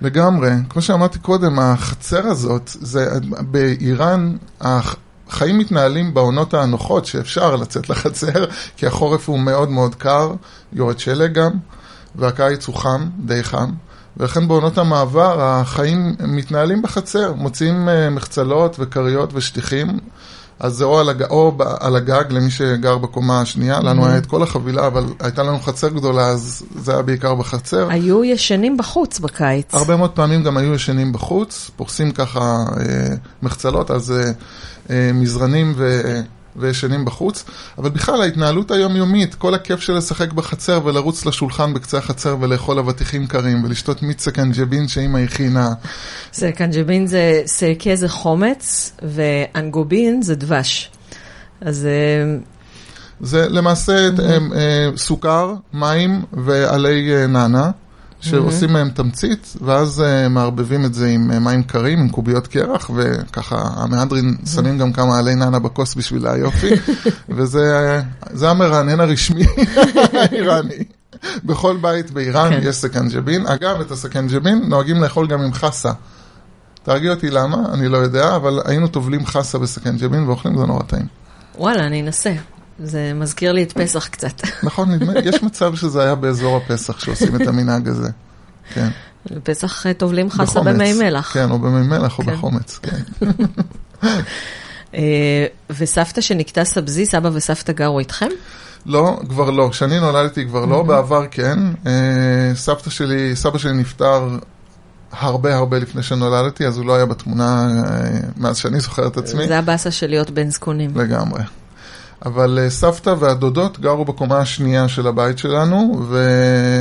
לגמרי. 0.00 0.50
כמו 0.68 0.82
שאמרתי 0.82 1.18
קודם, 1.18 1.58
החצר 1.58 2.26
הזאת, 2.26 2.70
זה 2.80 3.08
באיראן, 3.40 4.36
החיים 4.60 5.58
מתנהלים 5.58 6.14
בעונות 6.14 6.54
הנוחות 6.54 7.06
שאפשר 7.06 7.56
לצאת 7.56 7.88
לחצר, 7.88 8.44
כי 8.76 8.86
החורף 8.86 9.28
הוא 9.28 9.38
מאוד 9.38 9.70
מאוד 9.70 9.94
קר, 9.94 10.32
יורד 10.72 10.98
שלג 10.98 11.32
גם, 11.32 11.52
והקיץ 12.14 12.66
הוא 12.66 12.76
חם, 12.76 13.08
די 13.24 13.42
חם. 13.42 13.70
ולכן 14.16 14.48
בעונות 14.48 14.78
המעבר 14.78 15.42
החיים 15.42 16.14
מתנהלים 16.28 16.82
בחצר, 16.82 17.32
מוצאים 17.32 17.88
אה, 17.88 18.10
מחצלות 18.10 18.76
וכריות 18.78 19.30
ושטיחים, 19.34 19.98
אז 20.60 20.74
זה 20.74 20.84
או 20.84 20.98
על, 20.98 21.08
הג... 21.08 21.22
או 21.22 21.56
על 21.80 21.96
הגג 21.96 22.24
למי 22.30 22.50
שגר 22.50 22.98
בקומה 22.98 23.40
השנייה, 23.40 23.80
לנו 23.80 24.06
היה 24.06 24.18
את 24.18 24.26
כל 24.26 24.42
החבילה, 24.42 24.86
אבל 24.86 25.04
הייתה 25.20 25.42
לנו 25.42 25.58
חצר 25.58 25.88
גדולה, 25.88 26.26
אז 26.26 26.62
זה 26.76 26.92
היה 26.92 27.02
בעיקר 27.02 27.34
בחצר. 27.34 27.90
היו 27.90 28.24
ישנים 28.24 28.76
בחוץ 28.76 29.18
בקיץ. 29.18 29.74
הרבה 29.74 29.96
מאוד 29.96 30.10
פעמים 30.10 30.42
גם 30.42 30.56
היו 30.56 30.74
ישנים 30.74 31.12
בחוץ, 31.12 31.70
פורסים 31.76 32.10
ככה 32.10 32.64
אה, 32.80 33.14
מחצלות, 33.42 33.90
אז 33.90 34.12
אה, 34.12 34.30
אה, 34.90 35.10
מזרנים 35.14 35.72
ו... 35.76 36.02
וישנים 36.58 37.04
בחוץ, 37.04 37.44
אבל 37.78 37.90
בכלל 37.90 38.22
ההתנהלות 38.22 38.70
היומיומית, 38.70 39.34
כל 39.34 39.54
הכיף 39.54 39.80
של 39.80 39.96
לשחק 39.96 40.32
בחצר 40.32 40.80
ולרוץ 40.84 41.26
לשולחן 41.26 41.74
בקצה 41.74 41.98
החצר 41.98 42.36
ולאכול 42.40 42.78
אבטיחים 42.78 43.26
קרים 43.26 43.64
ולשתות 43.64 44.02
מיץ 44.02 44.24
סקנג'בין 44.24 44.88
שאימא 44.88 45.18
הכינה. 45.18 45.68
סרקנג'בין 46.32 47.06
זה, 47.06 47.42
סרקה 47.46 47.96
זה 47.96 48.08
חומץ, 48.08 48.92
ואנגובין 49.02 50.22
זה 50.22 50.34
דבש. 50.34 50.90
אז 51.60 51.86
אה, 51.86 52.38
זה 53.20 53.48
למעשה 53.48 53.92
אה, 53.92 54.38
אה, 54.56 54.88
סוכר, 54.96 55.54
מים 55.72 56.22
ועלי 56.32 57.14
אה, 57.14 57.26
נענה, 57.26 57.70
שעושים 58.30 58.72
מהם 58.72 58.90
תמצית, 58.90 59.56
ואז 59.60 60.00
אה, 60.00 60.28
מערבבים 60.28 60.84
את 60.84 60.94
זה 60.94 61.08
עם 61.08 61.30
אה, 61.30 61.38
מים 61.38 61.62
קרים, 61.62 61.98
עם 61.98 62.08
קוביות 62.08 62.46
קרח, 62.46 62.90
וככה 62.94 63.56
המהדרין 63.76 64.36
שמים 64.54 64.78
גם 64.78 64.92
כמה 64.92 65.18
עלי 65.18 65.34
נענה 65.34 65.58
בכוס 65.58 65.94
בשביל 65.94 66.26
היופי, 66.26 66.70
וזה 67.36 68.02
אה, 68.40 68.50
המרענן 68.50 69.00
הרשמי 69.00 69.44
האיראני. 70.20 70.84
בכל 71.44 71.76
בית 71.80 72.10
באיראן 72.10 72.50
כן. 72.50 72.60
יש 72.62 72.76
סקנג'בין. 72.76 73.46
אגב, 73.46 73.80
את 73.80 73.90
הסקנג'בין 73.90 74.62
נוהגים 74.68 75.02
לאכול 75.02 75.26
גם 75.26 75.42
עם 75.42 75.52
חסה. 75.52 75.92
תרגיע 76.82 77.10
אותי 77.10 77.30
למה, 77.30 77.56
אני 77.72 77.88
לא 77.88 77.96
יודע, 77.96 78.36
אבל 78.36 78.60
היינו 78.64 78.88
טובלים 78.88 79.26
חסה 79.26 79.58
בסקנג'בין 79.58 80.22
ואוכלים, 80.22 80.58
זה 80.58 80.64
נורא 80.66 80.82
טעים. 80.82 81.06
וואלה, 81.58 81.86
אני 81.86 82.02
אנסה. 82.02 82.32
זה 82.78 83.12
מזכיר 83.14 83.52
לי 83.52 83.62
את 83.62 83.72
פסח 83.72 84.06
קצת. 84.06 84.42
נכון, 84.62 84.88
יש 85.24 85.42
מצב 85.42 85.74
שזה 85.74 86.02
היה 86.02 86.14
באזור 86.14 86.56
הפסח 86.56 86.98
שעושים 86.98 87.36
את 87.36 87.46
המנהג 87.46 87.88
הזה. 87.88 88.08
כן. 88.74 88.88
בפסח 89.30 89.86
אה, 89.86 89.94
טובלים 89.94 90.30
חסה. 90.30 90.60
במי 90.60 90.92
מלח. 90.92 91.32
כן, 91.32 91.50
או 91.50 91.58
במי 91.58 91.86
מלח 91.86 92.18
או 92.18 92.24
כן. 92.24 92.32
בחומץ, 92.32 92.80
כן. 92.82 93.00
אה, 94.94 95.46
וסבתא 95.70 96.20
שנקטע 96.20 96.64
סבזי, 96.64 97.06
סבא 97.06 97.30
וסבתא 97.32 97.72
גרו 97.72 97.98
איתכם? 97.98 98.28
לא, 98.86 99.20
כבר 99.28 99.50
לא. 99.50 99.68
כשאני 99.70 100.00
נולדתי 100.00 100.46
כבר 100.46 100.64
לא, 100.64 100.82
בעבר 100.82 101.26
כן. 101.30 101.58
אה, 101.86 102.52
סבתא 102.54 102.90
שלי, 102.90 103.36
סבא 103.36 103.58
שלי 103.58 103.72
נפטר 103.72 104.28
הרבה 105.12 105.56
הרבה 105.56 105.78
לפני 105.78 106.02
שנולדתי, 106.02 106.66
אז 106.66 106.78
הוא 106.78 106.86
לא 106.86 106.96
היה 106.96 107.06
בתמונה 107.06 107.68
מאז 108.36 108.56
שאני 108.56 108.80
זוכר 108.80 109.06
את 109.06 109.16
עצמי. 109.16 109.46
זה 109.46 109.58
הבאסה 109.58 109.90
של 109.90 110.06
להיות 110.06 110.30
בן 110.30 110.50
זקונים. 110.50 110.90
לגמרי. 110.94 111.42
אבל 112.24 112.58
אה, 112.62 112.70
סבתא 112.70 113.14
והדודות 113.18 113.80
גרו 113.80 114.04
בקומה 114.04 114.38
השנייה 114.38 114.88
של 114.88 115.06
הבית 115.06 115.38
שלנו, 115.38 116.04
ו... 116.08 116.18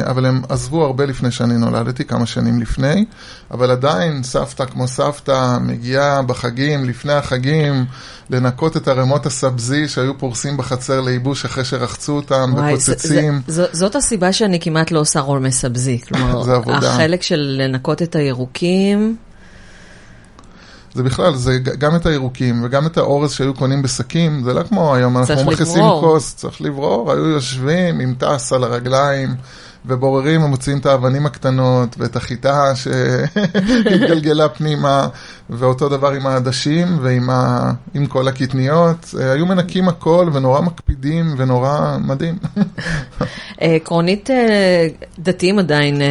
אבל 0.10 0.26
הם 0.26 0.42
עזבו 0.50 0.86
הרבה 0.86 1.06
לפני 1.06 1.32
שאני 1.32 1.54
נולדתי, 1.58 2.06
כמה 2.06 2.26
שנים 2.26 2.62
לפני, 2.62 3.06
אבל 3.52 3.72
עדיין 3.72 4.24
סבתא 4.24 4.66
כמו 4.66 4.88
סבתא 4.88 5.58
מגיעה 5.62 6.22
בחגים, 6.22 6.86
לפני 6.86 7.14
החגים, 7.14 7.86
לנקות 8.30 8.78
את 8.78 8.88
ערימות 8.88 9.26
הסבזי 9.26 9.88
שהיו 9.88 10.18
פורסים 10.18 10.58
בחצר 10.58 11.02
לייבוש 11.02 11.46
אחרי 11.46 11.66
שרחצו 11.66 12.16
אותם 12.16 12.52
וואי, 12.54 12.78
זה- 12.78 12.92
ופוצצים. 12.92 13.42
זה- 13.48 13.64
זו- 13.64 13.70
זאת 13.72 13.96
הסיבה 13.96 14.34
שאני 14.34 14.60
כמעט 14.60 14.92
לא 14.92 15.00
עושה 15.00 15.20
רול 15.20 15.40
מסבזי. 15.40 16.00
כלומר. 16.08 16.42
החלק 16.88 17.22
של 17.22 17.56
לנקות 17.62 18.02
את 18.02 18.16
הירוקים, 18.16 19.16
זה 20.96 21.04
בכלל, 21.04 21.36
זה 21.36 21.58
גם 21.58 21.96
את 21.96 22.06
הירוקים 22.06 22.64
וגם 22.64 22.86
את 22.86 22.98
האורז 22.98 23.32
שהיו 23.32 23.54
קונים 23.54 23.82
בשקים, 23.82 24.44
זה 24.44 24.54
לא 24.54 24.64
כמו 24.64 24.96
היום, 24.96 25.18
אנחנו 25.18 25.46
מכניסים. 25.46 25.84
כוס, 26.00 26.36
צריך 26.36 26.62
לברור, 26.62 27.12
היו 27.12 27.26
יושבים 27.26 28.00
עם 28.00 28.16
טס 28.20 28.54
על 28.54 28.64
הרגליים 28.64 29.36
ובוררים 29.88 30.44
ומוציאים 30.44 30.80
את 30.80 30.86
האבנים 30.86 31.26
הקטנות 31.26 31.96
ואת 31.98 32.16
החיטה 32.16 32.72
שהתגלגלה 32.82 34.50
פנימה, 34.50 35.08
ואותו 35.50 35.90
דבר 35.90 36.12
עם 36.12 36.28
העדשים 36.28 36.98
ועם 37.02 37.30
ה... 37.30 37.72
עם 37.94 38.06
כל 38.06 38.28
הקטניות, 38.28 39.14
אה, 39.20 39.32
היו 39.32 39.46
מנקים 39.46 39.88
הכל 39.88 40.30
ונורא 40.34 40.62
מקפידים 40.62 41.36
ונורא 41.38 41.98
מדהים. 42.02 42.38
אה, 43.62 43.76
עקרונית 43.76 44.30
אה, 44.30 44.88
דתיים 45.20 45.60
עדיין 45.60 46.02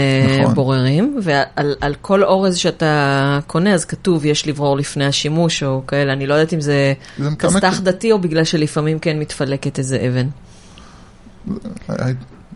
נכון. 0.41 0.55
בוררים, 0.55 1.21
ועל 1.23 1.75
על 1.81 1.95
כל 2.01 2.25
אורז 2.25 2.57
שאתה 2.57 3.39
קונה 3.47 3.75
אז 3.75 3.85
כתוב 3.85 4.25
יש 4.25 4.47
לברור 4.47 4.77
לפני 4.77 5.07
השימוש 5.07 5.63
או 5.63 5.83
כאלה, 5.87 6.13
אני 6.13 6.27
לא 6.27 6.35
יודעת 6.35 6.55
אם 6.55 6.61
זה 6.61 6.93
זה 7.19 7.29
כסת"ח 7.39 7.81
דתי 7.81 8.13
או 8.13 8.19
בגלל 8.19 8.45
שלפעמים 8.45 8.99
כן 8.99 9.19
מתפלקת 9.19 9.79
איזה 9.79 10.09
אבן. 10.09 10.27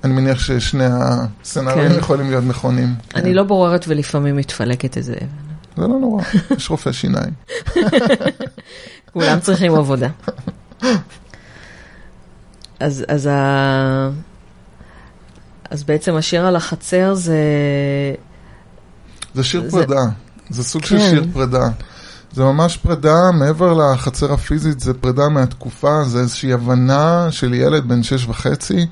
אני 0.05 0.13
מניח 0.13 0.39
ששני 0.39 0.85
הסצנריונים 0.91 1.93
כן. 1.93 1.99
יכולים 1.99 2.31
להיות 2.31 2.45
נכונים. 2.45 2.95
אני 3.15 3.23
כן. 3.23 3.33
לא 3.33 3.43
בוררת 3.43 3.85
ולפעמים 3.89 4.37
מתפלקת 4.37 4.97
איזה 4.97 5.15
אבן. 5.15 5.27
זה 5.77 5.89
לא 5.89 5.99
נורא, 6.01 6.23
יש 6.57 6.71
רופא 6.71 6.93
שיניים. 6.93 7.33
כולם 9.13 9.41
צריכים 9.41 9.75
עבודה. 9.75 10.09
אז, 12.81 13.05
אז, 13.09 13.27
ה... 13.27 14.11
אז 15.71 15.85
בעצם 15.85 16.15
השיר 16.17 16.47
על 16.47 16.57
החצר 16.57 17.15
זה... 17.15 17.43
זה 19.35 19.45
שיר 19.45 19.63
זה- 19.65 19.71
פרידה, 19.71 20.03
זה 20.51 20.65
סוג 20.65 20.85
של 20.85 20.99
כן. 20.99 21.11
שיר 21.11 21.25
פרידה. 21.33 21.69
זה 22.33 22.43
ממש 22.45 22.77
פרידה, 22.77 23.31
מעבר 23.35 23.75
לחצר 23.75 24.33
הפיזית, 24.33 24.81
זה 24.81 24.95
פרידה 24.95 25.29
מהתקופה, 25.29 26.05
זה 26.05 26.19
איזושהי 26.21 26.53
הבנה 26.53 27.27
של 27.31 27.55
ילד 27.55 27.89
בן 27.89 28.03
שש 28.03 28.27
וחצי, 28.29 28.87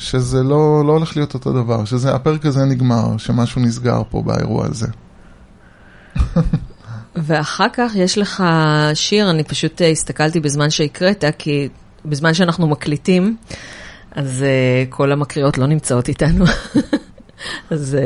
שזה 0.00 0.42
לא, 0.42 0.82
לא 0.86 0.92
הולך 0.92 1.16
להיות 1.16 1.34
אותו 1.34 1.52
דבר, 1.52 1.84
שזה, 1.84 2.14
הפרק 2.14 2.46
הזה 2.46 2.64
נגמר, 2.64 3.16
שמשהו 3.18 3.60
נסגר 3.60 4.02
פה 4.10 4.22
באירוע 4.22 4.66
הזה. 4.66 4.86
ואחר 7.16 7.66
כך 7.72 7.92
יש 7.96 8.18
לך 8.18 8.44
שיר, 8.94 9.30
אני 9.30 9.44
פשוט 9.44 9.82
אה, 9.82 9.88
הסתכלתי 9.88 10.40
בזמן 10.40 10.70
שהקראת, 10.70 11.24
כי 11.38 11.68
בזמן 12.04 12.34
שאנחנו 12.34 12.68
מקליטים, 12.68 13.36
אז 14.12 14.44
uh, 14.44 14.94
כל 14.94 15.12
המקריאות 15.12 15.58
לא 15.58 15.66
נמצאות 15.66 16.08
איתנו. 16.08 16.44
אז 17.70 17.96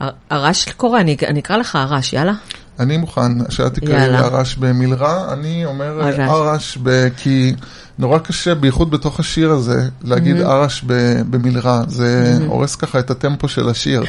uh, 0.00 0.04
הרש 0.30 0.68
קורה, 0.76 1.00
אני, 1.00 1.16
אני 1.26 1.40
אקרא 1.40 1.56
לך 1.56 1.76
הרש, 1.76 2.12
יאללה? 2.12 2.32
אני 2.80 2.96
מוכן 2.96 3.50
שאת 3.50 3.74
תקראי. 3.74 4.16
הרש 4.16 4.56
במלרע, 4.56 5.32
אני 5.32 5.64
אומר. 5.64 6.00
הרש, 6.18 6.78
ב... 6.82 7.08
כי 7.16 7.54
נורא 8.02 8.18
קשה, 8.18 8.54
בייחוד 8.54 8.90
בתוך 8.90 9.20
השיר 9.20 9.50
הזה, 9.50 9.88
להגיד 10.02 10.36
Mm-hmm. 10.36 10.46
הרש 10.48 10.84
ב... 10.86 10.92
במלרע, 11.30 11.82
זה 11.88 12.38
הורס 12.46 12.76
ככה 12.76 12.98
את 12.98 13.10
הטמפו 13.10 13.48
של 13.48 13.68
השיר. 13.68 14.02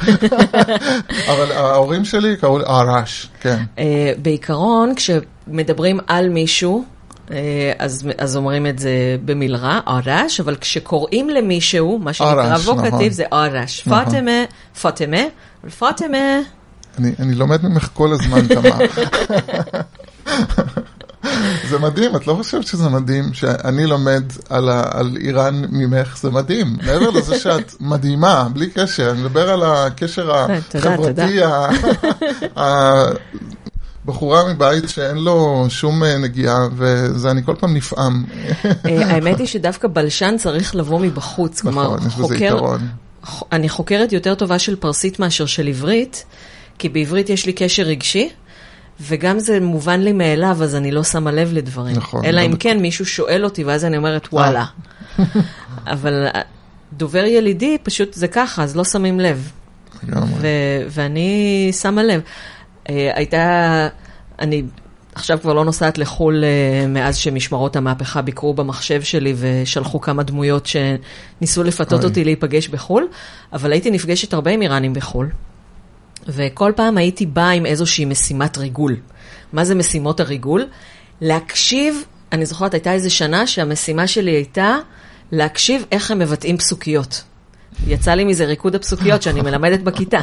אבל 1.31 1.51
ההורים 1.51 2.05
שלי 2.05 2.37
קראו 2.37 2.57
לי 2.57 2.63
הרש, 2.67 3.29
כן. 3.41 3.63
Uh, 3.77 3.79
בעיקרון, 4.21 4.95
כשמדברים 4.95 5.99
על 6.07 6.29
מישהו, 6.29 6.83
uh, 7.27 7.31
אז, 7.79 8.07
אז 8.17 8.35
אומרים 8.35 8.67
את 8.67 8.79
זה 8.79 8.91
במלרע, 9.25 9.79
ארש, 9.87 10.39
אבל 10.39 10.55
כשקוראים 10.55 11.29
למישהו, 11.29 11.99
מה 11.99 12.13
שנקרא 12.13 12.53
ארש, 12.53 12.67
ווקטיב, 12.67 12.87
נכון. 12.87 13.09
זה 13.09 13.23
ארש. 13.33 13.87
נכון. 13.87 14.05
פאטמה, 14.05 14.43
פאטמה, 14.81 15.21
פאטמה, 15.79 16.39
אני, 16.99 17.11
אני 17.19 17.35
לומד 17.35 17.65
ממך 17.65 17.89
כל 17.93 18.11
הזמן, 18.13 18.47
תמר. 18.47 18.77
זה 21.69 21.80
מדהים, 21.80 22.15
את 22.15 22.28
לא 22.28 22.34
חושבת 22.34 22.67
שזה 22.67 22.89
מדהים 22.89 23.34
שאני 23.34 23.86
לומד 23.86 24.24
על, 24.49 24.69
ה, 24.69 24.84
על 24.91 25.17
איראן 25.21 25.65
ממך? 25.69 26.17
זה 26.17 26.32
מדהים. 26.32 26.78
מעבר 26.86 27.09
לזה 27.09 27.39
שאת 27.39 27.74
מדהימה, 27.80 28.47
בלי 28.53 28.69
קשר, 28.69 29.11
אני 29.11 29.21
מדבר 29.21 29.49
על 29.49 29.63
הקשר 29.63 30.47
תודה, 30.69 30.93
החברתי, 30.93 31.39
בחורה 34.05 34.53
מבית 34.53 34.89
שאין 34.89 35.17
לו 35.17 35.65
שום 35.69 36.03
אה, 36.03 36.17
נגיעה, 36.17 36.67
וזה 36.76 37.32
אני 37.32 37.43
כל 37.43 37.55
פעם 37.59 37.74
נפעם. 37.74 38.24
אה, 38.65 39.07
האמת 39.07 39.39
היא 39.39 39.47
שדווקא 39.47 39.88
בלשן 39.88 40.36
צריך 40.38 40.76
לבוא 40.76 40.99
מבחוץ. 40.99 41.61
כלומר, 41.61 41.95
נכון, 41.95 42.09
חוקר, 42.09 42.59
אני 43.51 43.69
חוקרת 43.69 44.13
יותר 44.13 44.36
טובה 44.36 44.59
של 44.59 44.76
פרסית 44.76 45.19
מאשר 45.19 45.45
של 45.45 45.67
עברית, 45.67 46.26
כי 46.80 46.89
בעברית 46.89 47.30
יש 47.30 47.45
לי 47.45 47.53
קשר 47.53 47.84
רגשי, 47.84 48.30
וגם 49.08 49.39
זה 49.39 49.60
מובן 49.60 50.01
לי 50.01 50.14
מאליו, 50.14 50.58
אז 50.64 50.76
אני 50.76 50.91
לא 50.91 51.04
שמה 51.04 51.32
לב 51.32 51.54
לדברים. 51.54 51.95
נכון, 51.95 52.26
אלא 52.26 52.41
אם 52.41 52.56
כן 52.56 52.80
מישהו 52.80 53.06
שואל 53.06 53.45
אותי, 53.45 53.64
ואז 53.64 53.86
אני 53.86 53.97
אומרת, 53.97 54.28
וואלה. 54.32 54.66
אבל 55.93 56.28
אה, 56.36 56.41
דובר 56.93 57.26
ילידי, 57.26 57.78
פשוט 57.84 58.14
זה 58.14 58.28
ככה, 58.28 58.64
אז 58.64 58.76
לא 58.76 58.84
שמים 58.84 59.20
לב. 59.20 59.51
ו- 60.41 60.47
ואני 60.89 61.70
שמה 61.82 62.04
לב. 62.04 62.22
אה, 62.89 63.12
הייתה, 63.16 63.88
אני 64.39 64.64
עכשיו 65.16 65.39
כבר 65.41 65.54
לא 65.54 65.66
נוסעת 65.66 65.97
לחו"ל 65.97 66.43
אה, 66.43 66.88
מאז 66.88 67.18
שמשמרות 67.18 67.76
המהפכה 67.76 68.22
ביקרו 68.22 68.54
במחשב 68.54 69.01
שלי 69.01 69.34
ושלחו 69.38 70.01
כמה 70.01 70.24
דמויות 70.24 70.66
שניסו 70.66 71.64
לפתות. 71.64 72.04
אותי 72.04 72.24
להיפגש 72.24 72.68
בחו"ל, 72.68 73.08
אבל 73.54 73.72
הייתי 73.72 73.91
נפגשת 73.91 74.34
הרבה 74.34 74.51
עם 74.51 74.62
איראנים 74.62 74.93
בחו"ל, 74.93 75.30
וכל 76.28 76.71
פעם 76.76 76.97
הייתי 76.97 77.26
באה 77.26 77.49
עם 77.49 77.65
איזושהי 77.65 78.05
משימת 78.05 78.57
ריגול. 78.57 78.95
מה 79.53 79.63
זה 79.65 79.76
משימות 79.76 80.19
הריגול? 80.19 80.65
להקשיב 81.21 82.03
אני 82.34 82.45
זוכרת, 82.45 82.74
הייתה 82.74 82.93
איזו 82.93 83.15
שנה 83.15 83.47
שהמשימה 83.47 84.07
שלי 84.07 84.32
הייתה 84.32 84.78
להקשיב 85.32 85.86
איך 85.91 86.11
הם 86.11 86.19
מבטאים 86.19 86.57
פסוקיות. 86.57 87.24
יצא 87.88 88.13
לי 88.13 88.24
מזה 88.24 88.45
ריקוד 88.45 88.76
הפסוקיות 88.76 89.21
שאני 89.21 89.41
מלמדת 89.41 89.80
בכיתה. 89.80 90.19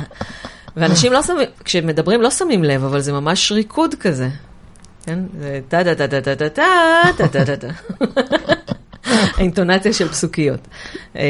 ואנשים 0.77 1.13
לא 1.13 1.23
שמים, 1.23 1.49
כשמדברים 1.65 2.23
לא 2.23 2.31
שמים 2.31 2.65
לב, 2.65 2.85
אבל 2.85 3.01
זה 3.01 3.13
ממש 3.13 3.53
ריקוד 3.53 3.95
כזה. 3.95 4.29
כן? 5.05 5.19
זה 5.41 5.61
טה 5.69 5.85
טה 5.85 5.95
טה 5.95 6.09
טה 6.09 6.21
טה 6.21 6.49
טה 6.49 6.49
טה 7.17 7.29
טה 7.29 7.45
טה 7.45 7.57
טה. 7.57 7.69
האינטונציה 9.37 9.93
של 9.93 10.09
פסוקיות. 10.09 10.69
אה, 11.17 11.23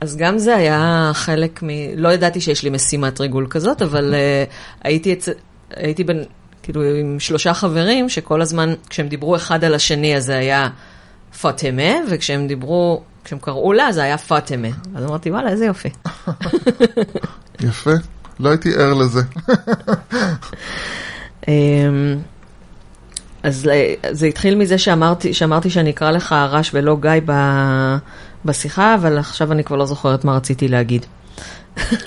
אז 0.00 0.16
גם 0.16 0.38
זה 0.38 0.56
היה 0.56 1.10
חלק 1.14 1.62
מ... 1.62 1.68
לא 1.96 2.08
ידעתי 2.08 2.40
שיש 2.40 2.62
לי 2.62 2.70
משימת 2.70 3.20
ריגול 3.20 3.46
כזאת, 3.50 3.82
אבל 3.82 4.14
אה, 4.14 4.44
הייתי, 4.84 5.12
אצ... 5.12 5.28
הייתי 5.76 6.04
בין, 6.04 6.24
כאילו 6.62 6.82
עם 6.82 7.20
שלושה 7.20 7.54
חברים, 7.54 8.08
שכל 8.08 8.42
הזמן, 8.42 8.74
כשהם 8.90 9.08
דיברו 9.08 9.36
אחד 9.36 9.64
על 9.64 9.74
השני, 9.74 10.16
אז 10.16 10.24
זה 10.24 10.36
היה 10.36 10.68
פאטמה, 11.40 11.92
וכשהם 12.10 12.46
דיברו, 12.46 13.02
כשהם 13.24 13.38
קראו 13.38 13.72
לה, 13.72 13.92
זה 13.92 14.02
היה 14.02 14.18
פאטמה. 14.18 14.68
אז 14.94 15.04
אמרתי, 15.04 15.30
וואלה, 15.30 15.50
איזה 15.50 15.66
יופי. 15.66 15.88
יפה. 17.60 17.90
לא 18.40 18.48
הייתי 18.48 18.74
ער 18.74 18.94
לזה. 18.94 19.20
אז 23.44 23.70
זה 24.10 24.26
התחיל 24.26 24.54
מזה 24.54 24.78
שאמרתי, 24.78 25.34
שאמרתי 25.34 25.70
שאני 25.70 25.90
אקרא 25.90 26.10
לך 26.10 26.32
הרש 26.32 26.70
ולא 26.74 26.96
גיא 27.00 27.10
ב, 27.24 27.32
בשיחה, 28.44 28.94
אבל 28.94 29.18
עכשיו 29.18 29.52
אני 29.52 29.64
כבר 29.64 29.76
לא 29.76 29.86
זוכרת 29.86 30.24
מה 30.24 30.36
רציתי 30.36 30.68
להגיד. 30.68 31.06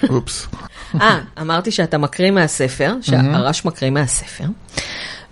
אופס. 0.10 0.48
אה, 1.02 1.20
אמרתי 1.42 1.72
שאתה 1.72 1.98
מקריא 1.98 2.32
מהספר, 2.32 2.96
שהרש 3.02 3.66
מקריא 3.66 3.90
מהספר, 3.90 4.44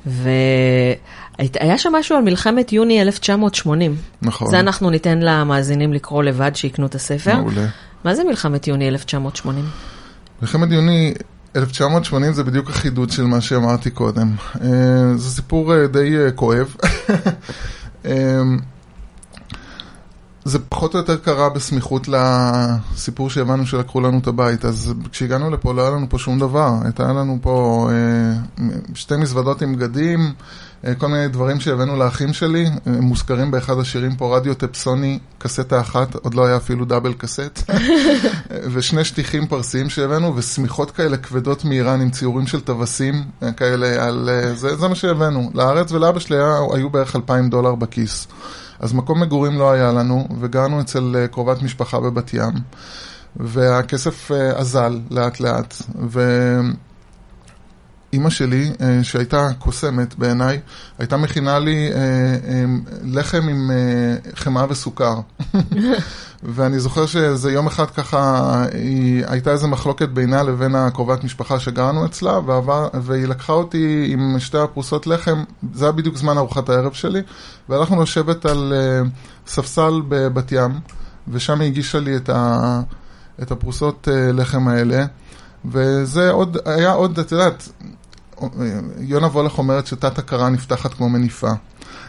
והיה 0.06 1.78
שם 1.78 1.94
משהו 1.96 2.18
על 2.18 2.24
מלחמת 2.24 2.74
יוני 2.74 3.02
1980. 3.02 3.96
נכון. 4.22 4.48
זה 4.48 4.60
אנחנו 4.60 4.90
ניתן 4.90 5.20
למאזינים 5.20 5.94
לקרוא 5.94 6.24
לבד, 6.24 6.56
שיקנו 6.56 6.86
את 6.86 6.96
הספר. 6.96 7.36
מעולה. 7.36 7.66
מה 8.04 8.16
זה 8.16 8.24
מלחמת 8.24 8.68
יוני 8.68 8.88
1980? 8.88 9.66
מלחמת 10.42 10.72
יוני 10.72 11.14
1980 11.56 12.34
זה 12.34 12.44
בדיוק 12.44 12.70
החידוד 12.70 13.10
של 13.10 13.24
מה 13.24 13.42
שאמרתי 13.42 13.92
קודם. 13.92 14.36
אה, 14.62 15.18
זה 15.18 15.30
סיפור 15.30 15.74
אה, 15.74 15.88
די 15.88 16.18
אה, 16.18 16.32
כואב. 16.32 16.76
זה 20.46 20.60
פחות 20.70 20.94
או 20.94 21.00
יותר 21.00 21.18
קרה 21.18 21.50
בסמיכות 21.50 22.08
לסיפור 22.08 23.30
שהבנו 23.30 23.66
שלקחו 23.66 24.02
לנו 24.02 24.20
את 24.20 24.28
הבית. 24.28 24.66
אז 24.66 24.94
כשהגענו 25.12 25.52
לפה 25.52 25.74
לא 25.74 25.82
היה 25.82 25.92
לנו 25.92 26.10
פה 26.10 26.18
שום 26.18 26.40
דבר. 26.40 26.74
הייתה 26.84 27.04
לנו 27.04 27.38
פה 27.42 27.90
שתי 28.94 29.16
מזוודות 29.18 29.62
עם 29.62 29.76
בגדים, 29.76 30.34
כל 30.98 31.08
מיני 31.08 31.28
דברים 31.28 31.60
שהבאנו 31.60 31.96
לאחים 31.96 32.34
שלי. 32.34 32.66
הם 32.86 33.04
מוזכרים 33.04 33.52
באחד 33.52 33.80
השירים 33.80 34.16
פה, 34.16 34.38
רדיו 34.38 34.54
טפסוני, 34.54 35.20
קסטה 35.38 35.80
אחת, 35.80 36.16
עוד 36.16 36.34
לא 36.34 36.46
היה 36.46 36.58
אפילו 36.58 36.86
דאבל 36.86 37.14
קסט. 37.14 37.72
ושני 38.74 39.04
שטיחים 39.04 39.48
פרסיים 39.48 39.90
שהבאנו, 39.90 40.36
ושמיכות 40.36 40.92
כאלה 40.92 41.18
כבדות 41.18 41.66
מאיראן 41.66 42.02
עם 42.02 42.10
ציורים 42.10 42.48
של 42.48 42.62
טווסים 42.62 43.24
כאלה 43.58 44.08
על... 44.08 44.30
זה, 44.56 44.76
זה 44.76 44.88
מה 44.88 44.96
שהבאנו. 44.96 45.52
לארץ 45.54 45.92
ולאבא 45.92 46.20
שלי 46.20 46.38
היה, 46.38 46.60
היו 46.74 46.90
בערך 46.90 47.16
2,000 47.16 47.50
דולר 47.50 47.76
בכיס. 47.76 48.28
אז 48.80 48.94
מקום 48.94 49.22
מגורים 49.22 49.60
לא 49.60 49.72
היה 49.72 49.92
לנו, 49.92 50.28
וגרנו 50.40 50.82
אצל 50.82 51.26
קרובת 51.32 51.62
משפחה 51.62 52.00
בבת 52.00 52.34
ים, 52.34 52.54
והכסף 53.36 54.32
אזל 54.56 55.00
לאט 55.12 55.40
לאט, 55.40 55.76
ואימא 58.16 58.30
שלי, 58.30 58.72
שהייתה 59.04 59.48
קוסמת 59.60 60.16
בעיניי, 60.16 60.60
הייתה 61.00 61.18
מכינה 61.18 61.60
לי 61.60 61.90
לחם 63.04 63.48
עם 63.50 63.72
חמאה 64.36 64.66
וסוכר. 64.70 65.16
ואני 66.44 66.80
זוכר 66.80 67.06
שזה 67.06 67.52
יום 67.52 67.68
אחד 67.68 67.86
ככה, 67.86 68.64
היא, 68.74 69.24
הייתה 69.28 69.52
איזו 69.52 69.68
מחלוקת 69.68 70.10
בינה 70.10 70.44
לבין 70.44 70.76
הקרובת 70.76 71.24
משפחה 71.24 71.60
שגרנו 71.60 72.06
אצלה, 72.06 72.40
ועבר, 72.46 72.88
והיא 72.94 73.26
לקחה 73.26 73.54
אותי 73.54 74.08
עם 74.10 74.36
שתי 74.40 74.58
הפרוסות 74.58 75.08
לחם, 75.08 75.44
זה 75.74 75.86
היה 75.86 75.92
בדיוק 75.92 76.18
זמן 76.18 76.38
ארוחת 76.38 76.70
הערב 76.70 76.94
שלי, 76.94 77.22
והלכנו 77.70 78.04
לשבת 78.04 78.46
על 78.46 78.74
ספסל 79.48 80.02
בבת 80.08 80.52
ים, 80.52 80.80
ושם 81.28 81.62
היא 81.62 81.68
הגישה 81.68 82.00
לי 82.00 82.16
את, 82.16 82.30
ה, 82.30 82.82
את 83.42 83.52
הפרוסות 83.52 84.08
לחם 84.34 84.68
האלה, 84.68 85.06
וזה 85.72 86.32
עוד, 86.32 86.58
היה 86.66 86.92
עוד, 86.92 87.20
את 87.20 87.32
יודעת, 87.32 87.70
יונה 89.00 89.28
וולך 89.28 89.58
אומרת 89.58 89.88
שתת 89.88 90.20
הכרה 90.20 90.50
נפתחת 90.50 90.94
כמו 90.94 91.10
מניפה. 91.10 91.52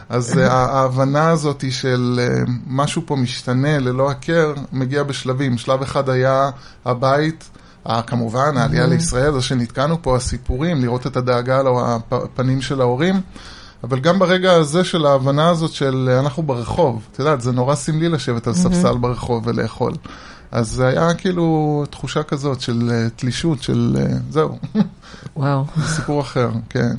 אז 0.09 0.37
ההבנה 0.51 1.31
הזאת 1.31 1.65
של 1.71 2.21
משהו 2.67 3.03
פה 3.07 3.17
משתנה 3.17 3.79
ללא 3.79 4.11
הכר, 4.11 4.55
מגיע 4.73 5.03
בשלבים. 5.03 5.59
שלב 5.59 5.83
אחד 5.83 6.09
היה 6.09 6.51
הבית, 6.85 7.51
כמובן, 8.07 8.57
העלייה 8.57 8.87
לישראל, 8.87 9.33
זה 9.33 9.43
שנתקענו 9.43 10.03
פה, 10.03 10.17
הסיפורים, 10.17 10.81
לראות 10.81 11.07
את 11.07 11.17
הדאגה 11.17 11.59
על 11.59 11.67
הפנים 12.11 12.63
של 12.63 12.81
ההורים. 12.81 13.21
אבל 13.85 14.01
גם 14.01 14.19
ברגע 14.19 14.53
הזה 14.53 14.85
של 14.85 15.07
ההבנה 15.07 15.49
הזאת 15.49 15.73
של 15.73 16.17
אנחנו 16.19 16.43
ברחוב, 16.43 17.03
את 17.13 17.19
יודעת, 17.19 17.41
זה 17.41 17.53
נורא 17.53 17.75
סמלי 17.75 18.09
לשבת 18.09 18.47
על 18.47 18.55
ספסל 18.55 18.97
ברחוב 18.97 19.47
ולאכול. 19.47 19.93
אז 20.57 20.69
זה 20.71 20.87
היה 20.87 21.15
כאילו 21.15 21.85
תחושה 21.91 22.23
כזאת 22.23 22.61
של 22.61 22.91
תלישות, 23.17 23.63
של 23.63 23.97
זהו. 24.31 24.59
וואו. 25.37 25.65
סיפור 25.97 26.21
אחר, 26.21 26.51
כן. 26.69 26.95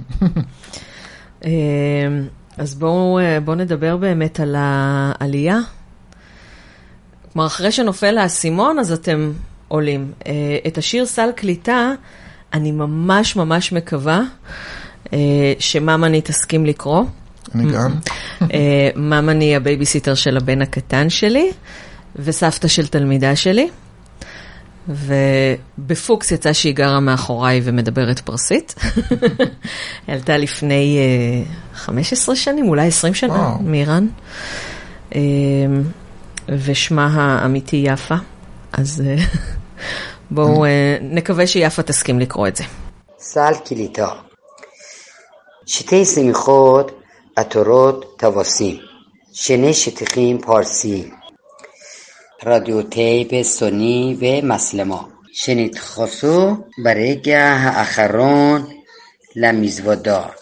אז 2.58 2.76
בואו 2.76 3.20
בוא 3.46 3.56
נדבר 3.56 3.98
באמת 3.98 4.40
על 4.40 4.56
העלייה. 4.58 5.58
כלומר, 7.34 7.48
אחרי 7.48 7.72
שנופל 7.72 8.18
האסימון, 8.18 8.80
אז 8.80 8.92
אתם 8.92 9.32
עולים. 9.68 10.12
את 10.68 10.78
השיר 10.78 11.06
סל 11.06 11.30
קליטה, 11.36 11.92
אני 12.54 12.72
ממש 12.72 13.36
ממש 13.36 13.74
מקווה 13.74 14.22
שממני 15.60 16.22
תסכים 16.22 16.66
לקרוא. 16.66 17.04
אני 17.56 17.72
גם. 17.72 17.92
ממני 18.96 19.56
הבייביסיטר 19.56 20.16
של 20.16 20.38
הבן 20.38 20.62
הקטן 20.62 21.10
שלי, 21.10 21.52
וסבתא 22.20 22.68
של 22.68 22.88
תלמידה 22.88 23.36
שלי. 23.36 23.70
ובפוקס 24.90 26.32
יצא 26.32 26.54
שהיא 26.54 26.76
גרה 26.76 27.00
מאחוריי 27.00 27.62
ומדברת 27.64 28.20
פרסית. 28.20 28.76
עלתה 30.08 30.38
לפני 30.38 31.00
uh, 31.74 31.78
15 31.78 32.36
שנים, 32.36 32.70
אולי 32.70 32.88
20 32.88 33.14
שנה, 33.14 33.56
מאיראן. 33.62 34.08
Uh, 35.12 35.16
ושמה 36.50 37.08
האמיתי 37.14 37.84
יפה. 37.86 38.16
אז 38.74 39.04
uh, 39.06 39.38
בואו 40.32 40.66
uh, 40.66 40.68
נקווה 41.02 41.48
שיפה 41.48 41.82
תסכים 41.82 42.20
לקרוא 42.20 42.48
את 42.48 42.56
זה. 42.56 42.64
סל 43.20 43.54
קליטה 43.66 44.08
שתי 45.68 46.06
שמיכות, 46.06 46.92
עטורות, 47.36 48.18
טווסים. 48.18 48.78
שני 49.34 49.74
שטיחים 49.74 50.42
رادیو 52.44 52.82
تیپ 52.82 53.42
سونی 53.42 54.14
و 54.14 54.46
مسلما. 54.46 55.10
شنید 55.34 55.80
خاصو 55.80 56.58
برای 56.84 57.22
گه 57.22 57.80
اخران 57.80 58.68
لمیزوادار. 59.36 60.36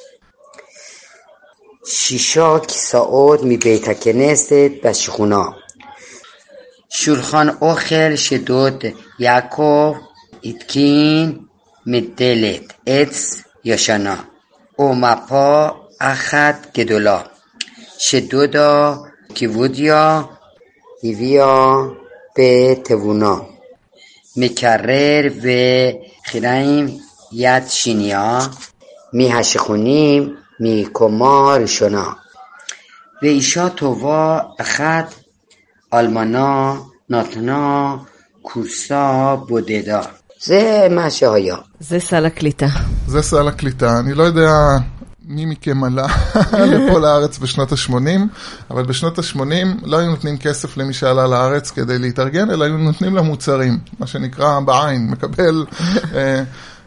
شیشاک 1.88 2.72
ساعت 2.72 3.44
می 3.44 3.58
بیتکه 3.58 4.36
به 4.84 4.94
شخونا 4.94 5.56
شولخان 6.90 7.58
اوخل 7.60 8.16
شدود 8.16 8.94
یکو 9.20 9.94
ایتکین 10.42 11.50
مدلت 11.86 12.76
اتس 12.88 13.44
یاشانا. 13.64 14.18
او 14.76 14.96
مپا 14.96 15.76
اخد 16.02 16.72
گدولا. 16.76 17.24
شدودا 18.00 19.06
کیودیا 19.34 20.30
בתבונה. 22.38 23.36
מקרר 24.38 25.22
וחיריים 25.42 26.88
יד 27.32 27.64
שנייה 27.68 28.40
מהשכונים 29.14 30.36
מקומה 30.60 31.56
ראשונה. 31.62 32.04
ואישה 33.22 33.70
טובה 33.70 34.40
אחת 34.62 35.14
אלמנה 35.94 36.76
נתנה 37.10 37.96
כורסה 38.42 39.36
בודדה. 39.48 40.02
זה 40.44 40.88
מה 40.92 41.10
שהיה. 41.10 41.56
זה 41.80 42.00
סל 42.00 42.26
הקליטה. 42.26 42.68
זה 43.08 43.22
סל 43.22 43.48
הקליטה. 43.48 44.00
אני 44.00 44.14
לא 44.14 44.24
יודע 44.24 44.50
מי 45.28 45.46
מכם 45.46 45.84
עלה 45.84 46.08
לפה 46.72 47.00
לארץ 47.00 47.40
בשנות 47.40 47.72
ה-80, 47.72 47.94
אבל 48.72 48.84
בשנות 48.84 49.20
ה-80 49.20 49.42
לא 49.84 49.98
היו 49.98 50.10
נותנים 50.10 50.38
כסף 50.38 50.78
למי 50.78 50.94
שעלה 50.94 51.28
לארץ 51.28 51.72
כדי 51.72 52.00
להתארגן, 52.00 52.52
אלא 52.52 52.66
היו 52.66 52.78
נותנים 52.78 53.16
לה 53.16 53.22
מוצרים, 53.22 53.78
מה 54.00 54.08
שנקרא 54.08 54.60
בעין, 54.60 55.08
מקבל... 55.10 55.66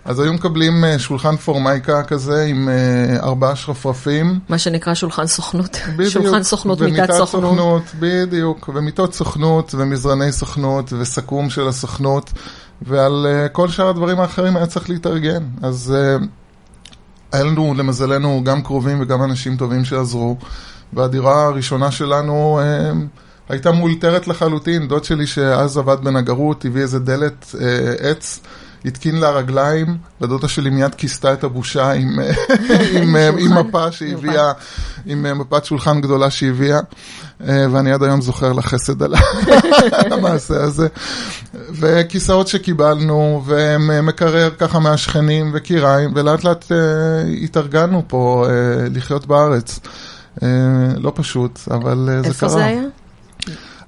אז 0.09 0.21
היו 0.21 0.33
מקבלים 0.33 0.85
אה, 0.85 0.99
שולחן 0.99 1.37
פורמייקה 1.37 2.03
כזה 2.03 2.45
עם 2.45 2.69
אה, 2.69 3.17
ארבעה 3.23 3.57
שרפרפים. 3.57 4.41
מה 4.49 4.59
שנקרא 4.59 4.95
שולחן 4.95 5.27
סוכנות. 5.27 5.79
בדיוק. 5.97 6.13
שולחן 6.13 6.43
סוכנות, 6.43 6.81
מיטת 6.81 6.97
ומיטת 6.99 7.15
סוכנות. 7.15 7.83
בדיוק, 8.01 8.71
ומיטות 8.75 9.15
סוכנות 9.15 9.75
ומזרני 9.79 10.33
סוכנות 10.33 10.93
וסכו"ם 10.93 11.51
של 11.51 11.69
הסוכנות, 11.69 12.33
ועל 12.83 13.27
אה, 13.29 13.49
כל 13.49 13.69
שאר 13.69 13.89
הדברים 13.89 14.21
האחרים 14.21 14.57
היה 14.57 14.67
צריך 14.67 14.91
להתארגן. 14.91 15.43
אז 15.63 15.95
אה, 15.97 16.27
היה 17.33 17.45
לנו, 17.45 17.75
למזלנו, 17.77 18.45
גם 18.45 18.63
קרובים 18.63 19.01
וגם 19.01 19.23
אנשים 19.23 19.57
טובים 19.57 19.85
שעזרו, 19.85 20.37
והדירה 20.93 21.47
הראשונה 21.47 21.91
שלנו 21.91 22.61
אה, 22.63 22.93
הייתה 23.49 23.73
מאולתרת 23.73 24.29
לחלוטין. 24.29 24.89
דוד 24.89 25.05
שלי 25.05 25.27
שאז 25.27 25.79
עבד 25.79 25.97
בנגרות, 26.05 26.65
הביא 26.65 26.83
איזה 26.83 26.99
דלת 26.99 27.55
אה, 27.61 28.11
עץ. 28.11 28.41
התקין 28.85 29.17
לה 29.21 29.31
רגליים, 29.31 29.97
ודודה 30.21 30.49
שלי 30.49 30.71
מיד 30.71 30.95
כיסתה 30.95 31.33
את 31.33 31.45
הבושה 31.45 31.93
עם, 31.93 32.21
אה, 32.21 32.33
עם, 33.03 33.17
אה, 33.17 33.29
עם 33.39 33.59
מפה 33.59 33.93
שהביאה, 33.93 34.53
עם 35.07 35.27
אה, 35.27 35.35
מפת 35.35 35.65
שולחן 35.65 36.01
גדולה 36.01 36.31
שהביאה, 36.31 36.81
אה, 37.49 37.67
ואני 37.73 37.93
עד 37.93 38.03
היום 38.03 38.21
זוכר 38.21 38.53
לה 38.53 38.63
חסד 38.63 39.03
על 39.03 39.15
המעשה 40.13 40.63
הזה. 40.63 40.89
וכיסאות 41.71 42.49
שקיבלנו, 42.49 43.43
ומקרר 43.47 44.51
ככה 44.59 44.79
מהשכנים, 44.79 45.51
וקיריים, 45.55 46.13
ולאט 46.15 46.45
לאט 46.45 46.73
אה, 46.73 46.79
התארגנו 47.43 48.03
פה 48.07 48.47
אה, 48.49 48.87
לחיות 48.95 49.27
בארץ. 49.27 49.81
אה, 50.43 50.49
לא 50.97 51.13
פשוט, 51.15 51.61
אבל 51.71 52.09
אה, 52.13 52.23
זה 52.23 52.29
איפה 52.29 52.41
קרה. 52.41 52.49
זה 52.49 52.65
היה? 52.65 52.83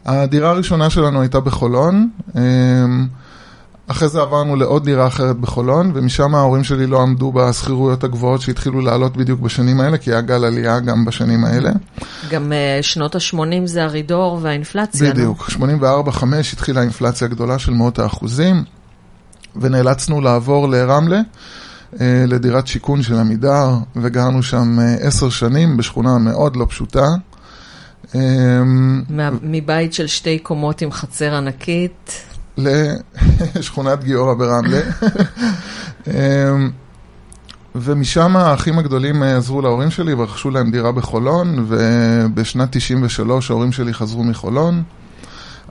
הדירה 0.07 0.51
הראשונה 0.51 0.91
שלנו 0.91 1.21
הייתה 1.21 1.41
בחולון. 1.41 2.09
אחרי 4.01 4.09
זה 4.09 4.21
עברנו 4.21 4.57
לעוד 4.57 4.85
דירה 4.85 5.07
אחרת 5.07 5.37
בחולון, 5.37 5.93
ומשם 5.95 6.35
ההורים 6.35 6.65
שלי 6.65 6.87
לא 6.87 7.03
עמדו 7.03 7.33
בשכירויות 7.33 8.05
הגבוהות 8.05 8.41
שהתחילו 8.41 8.81
לעלות 8.81 9.17
בדיוק 9.17 9.41
בשנים 9.41 9.81
האלה, 9.81 9.99
כי 9.99 10.11
היה 10.11 10.21
גל 10.21 10.45
עלייה 10.45 10.81
גם 10.81 11.05
בשנים 11.05 11.45
האלה. 11.45 11.71
גם 12.31 12.53
אה, 12.53 12.79
שנות 12.83 13.15
ה-80 13.15 13.37
זה 13.65 13.85
הרידור 13.85 14.39
והאינפלציה. 14.43 15.07
לא? 15.09 15.15
בדיוק, 15.15 15.51
84-5 15.51 16.25
התחילה 16.53 16.81
האינפלציה 16.81 17.27
הגדולה 17.27 17.59
של 17.59 17.73
מאות 17.73 17.99
האחוזים, 17.99 18.65
ונאלצנו 19.57 20.21
לעבור 20.21 20.69
לרמלה, 20.69 21.21
אה, 22.01 22.25
לדירת 22.27 22.67
שיכון 22.67 23.03
של 23.03 23.15
עמידר, 23.15 23.71
וגרנו 23.97 24.43
שם 24.43 24.81
אה, 24.81 24.95
עשר 25.01 25.29
שנים 25.31 25.77
בשכונה 25.77 26.19
מאוד 26.19 26.57
לא 26.57 26.67
פשוטה. 26.69 27.07
מה- 28.15 29.31
מבית 29.43 29.93
של 29.95 30.07
שתי 30.07 30.39
קומות 30.39 30.83
עם 30.83 30.93
חצר 30.93 31.35
ענקית. 31.35 32.23
לשכונת 33.55 34.05
גיורא 34.05 34.35
ברמלה. 34.35 34.81
אמ, 36.07 36.71
ומשם 37.75 38.37
האחים 38.37 38.79
הגדולים 38.79 39.23
אה, 39.23 39.37
עזרו 39.37 39.63
להורים 39.63 39.91
שלי 39.91 40.15
ורכשו 40.15 40.51
להם 40.51 40.71
דירה 40.71 40.93
בחולון, 40.93 41.67
ובשנת 41.69 42.69
93 42.71 43.51
ההורים 43.51 43.73
שלי 43.73 43.95
חזרו 43.95 44.25
מחולון. 44.25 44.83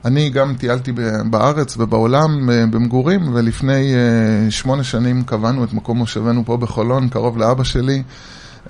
אני 0.04 0.30
גם 0.30 0.54
טיילתי 0.58 0.92
בארץ 1.30 1.76
ובעולם 1.76 2.50
אה, 2.50 2.66
במגורים, 2.66 3.34
ולפני 3.34 3.94
אה, 3.94 4.50
שמונה 4.50 4.84
שנים 4.84 5.22
קבענו 5.22 5.64
את 5.64 5.72
מקום 5.72 5.98
מושבנו 5.98 6.42
פה 6.44 6.56
בחולון, 6.56 7.08
קרוב 7.08 7.38
לאבא 7.38 7.64
שלי 7.64 8.02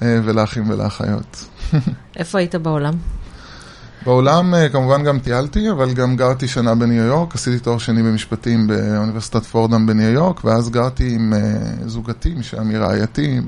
ולאחים 0.02 0.70
ולאחיות. 0.70 1.44
איפה 2.16 2.38
היית 2.38 2.54
בעולם? 2.54 2.94
בעולם 4.04 4.54
אה, 4.54 4.68
כמובן 4.68 5.04
גם 5.04 5.18
טיילתי, 5.18 5.70
אבל 5.70 5.92
גם 5.92 6.16
גרתי 6.16 6.48
שנה 6.48 6.74
בניו 6.74 7.04
יורק, 7.04 7.34
עשיתי 7.34 7.58
תואר 7.58 7.78
שני 7.78 8.02
במשפטים 8.02 8.66
באוניברסיטת 8.66 9.44
פורדאם 9.44 9.86
בניו 9.86 10.08
יורק, 10.08 10.44
ואז 10.44 10.70
גרתי 10.70 11.14
עם 11.14 11.32
אה, 11.32 11.38
זוגתי, 11.86 12.34
משם 12.34 12.70
היא 12.70 12.78
רעייתי, 12.78 13.40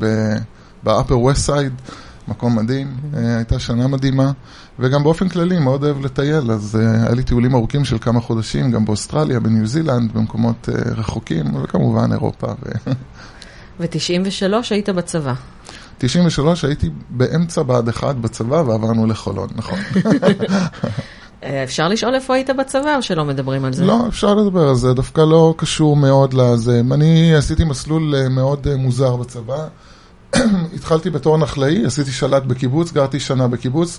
ב-upper 0.85 1.11
west 1.11 1.49
side, 1.49 1.93
מקום 2.29 2.57
מדהים, 2.59 2.97
אה, 3.17 3.37
הייתה 3.37 3.59
שנה 3.59 3.87
מדהימה, 3.89 4.33
וגם 4.79 5.03
באופן 5.03 5.29
כללי 5.29 5.59
מאוד 5.59 5.85
אוהב 5.85 6.05
לטייל, 6.05 6.51
אז 6.53 6.75
היה 6.75 7.15
לי 7.15 7.23
טיולים 7.23 7.55
ארוכים 7.55 7.85
של 7.85 7.99
כמה 7.99 8.21
חודשים, 8.21 8.71
גם 8.71 8.85
באוסטרליה, 8.85 9.41
בניו 9.41 9.67
זילנד, 9.67 10.13
במקומות 10.13 10.69
רחוקים, 10.97 11.55
וכמובן 11.55 12.13
אירופה. 12.13 12.47
ו... 12.47 12.91
ו-93 13.81 14.55
היית 14.71 14.89
בצבא. 14.89 15.35
93 16.07 16.65
הייתי 16.65 16.91
באמצע 17.11 17.63
בה"ד 17.63 17.89
1 17.89 18.17
בצבא 18.17 18.55
ועברנו 18.55 19.07
לחולון, 19.07 19.49
נכון. 19.55 19.79
אה, 21.45 21.65
אפשר 21.65 21.89
לשאול 21.89 22.15
איפה 22.15 22.35
היית 22.35 22.51
בצבא 22.51 22.97
או 22.97 23.03
שלא 23.03 23.25
מדברים 23.25 23.65
על 23.65 23.73
זה? 23.73 23.85
לא, 23.85 24.09
אפשר 24.09 24.35
לדבר 24.35 24.69
על 24.69 24.75
זה, 24.75 24.93
דווקא 24.93 25.21
לא 25.21 25.55
קשור 25.57 25.97
מאוד 25.97 26.35
לזה. 26.35 26.83
אני 26.93 27.35
עשיתי 27.35 27.65
מסלול 27.65 28.15
אה, 28.15 28.29
מאוד 28.29 28.67
אה, 28.67 28.77
מוזר 28.77 29.17
בצבא. 29.17 29.69
התחלתי 30.77 31.11
בתור 31.11 31.39
נחלאי, 31.39 31.87
עשיתי 31.87 32.13
שלט 32.13 32.43
בקיבוץ, 32.43 32.93
גרתי 32.93 33.21
שנה 33.21 33.49
בקיבוץ. 33.49 33.99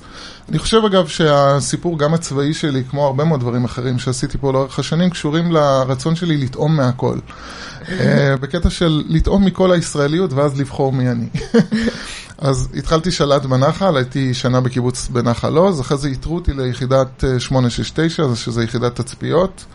אני 0.50 0.60
חושב 0.60 0.78
אגב 0.86 1.08
שהסיפור 1.08 2.00
גם 2.00 2.14
הצבאי 2.14 2.54
שלי, 2.54 2.84
כמו 2.90 3.06
הרבה 3.06 3.24
מאוד 3.24 3.40
דברים 3.40 3.64
אחרים 3.64 4.00
שעשיתי 4.00 4.38
פה 4.38 4.54
לאורך 4.54 4.80
השנים, 4.80 5.10
קשורים 5.10 5.52
לרצון 5.52 6.16
שלי 6.16 6.38
לטעום 6.38 6.76
מהכל. 6.76 7.18
אה, 8.00 8.36
בקטע 8.38 8.70
של 8.70 9.04
לטעום 9.08 9.46
מכל 9.46 9.72
הישראליות 9.72 10.34
ואז 10.34 10.60
לבחור 10.60 10.92
מי 10.92 11.10
אני. 11.10 11.28
אז 12.38 12.70
התחלתי 12.76 13.12
שלט 13.12 13.46
בנחל, 13.46 13.98
הייתי 13.98 14.34
שנה 14.34 14.62
בקיבוץ 14.62 15.10
בנחל 15.10 15.58
עוז, 15.58 15.82
אחרי 15.82 15.98
זה 15.98 16.08
איתרו 16.08 16.36
אותי 16.36 16.54
ליחידת 16.54 17.24
אה, 17.24 17.40
869, 17.40 18.24
שזה 18.36 18.64
יחידת 18.64 18.96
תצפיות 18.96 19.66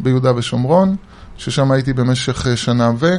ביהודה 0.00 0.36
ושומרון, 0.36 0.96
ששם 1.36 1.70
הייתי 1.70 1.92
במשך 1.92 2.46
אה, 2.46 2.56
שנה 2.56 2.92
ו... 2.98 3.16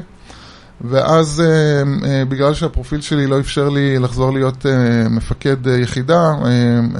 ואז 0.81 1.41
אה, 1.41 1.83
אה, 2.09 2.25
בגלל 2.25 2.53
שהפרופיל 2.53 3.01
שלי 3.01 3.27
לא 3.27 3.39
אפשר 3.39 3.69
לי 3.69 3.99
לחזור 3.99 4.33
להיות 4.33 4.65
אה, 4.65 5.09
מפקד 5.09 5.67
יחידה, 5.67 6.33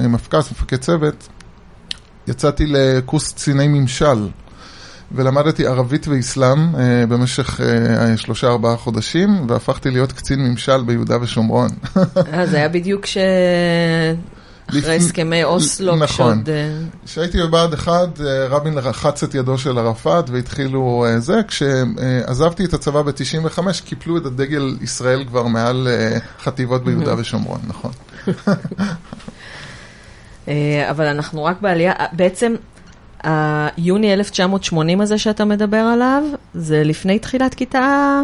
מפקס, 0.08 0.50
מפקד 0.52 0.76
צוות, 0.76 1.28
יצאתי 2.26 2.66
לקורס 2.66 3.32
קציני 3.32 3.68
ממשל. 3.68 4.28
ולמדתי 5.12 5.66
ערבית 5.66 6.08
ואסלאם 6.08 6.74
אה, 6.74 7.06
במשך 7.08 7.60
אה, 7.60 8.16
שלושה 8.16 8.46
ארבעה 8.46 8.76
חודשים, 8.76 9.50
והפכתי 9.50 9.90
להיות 9.90 10.12
קצין 10.12 10.40
ממשל 10.40 10.82
ביהודה 10.82 11.16
ושומרון. 11.20 11.68
זה 12.50 12.56
היה 12.56 12.68
בדיוק 12.68 13.06
ש... 13.06 13.18
אחרי 14.68 14.96
הסכמי 14.96 15.44
אוסלו, 15.44 15.96
נכון. 15.96 16.44
אה, 16.48 16.78
כשהייתי 17.04 17.38
בבה"ד 17.38 17.74
1, 17.74 18.20
אה, 18.20 18.46
רבין 18.46 18.74
לחץ 18.74 19.22
את 19.22 19.34
ידו 19.34 19.58
של 19.58 19.78
ערפאת 19.78 20.30
והתחילו 20.30 21.06
אה, 21.08 21.20
זה. 21.20 21.40
כשעזבתי 21.48 22.64
את 22.64 22.74
הצבא 22.74 23.02
ב-95, 23.02 23.60
קיפלו 23.84 24.16
את 24.16 24.26
הדגל 24.26 24.76
ישראל 24.82 25.24
כבר 25.24 25.46
מעל 25.46 25.88
חטיבות 26.40 26.84
ביהודה 26.84 27.14
ושומרון, 27.18 27.60
נכון. 27.66 27.90
אבל 30.90 31.06
אנחנו 31.06 31.44
רק 31.44 31.60
בעלייה, 31.60 31.92
בעצם 32.12 32.54
היוני 33.22 34.14
1980 34.14 35.00
הזה 35.00 35.18
שאתה 35.18 35.44
מדבר 35.44 35.76
עליו, 35.76 36.22
זה 36.54 36.82
לפני 36.84 37.18
תחילת 37.18 37.54
כיתה 37.54 38.20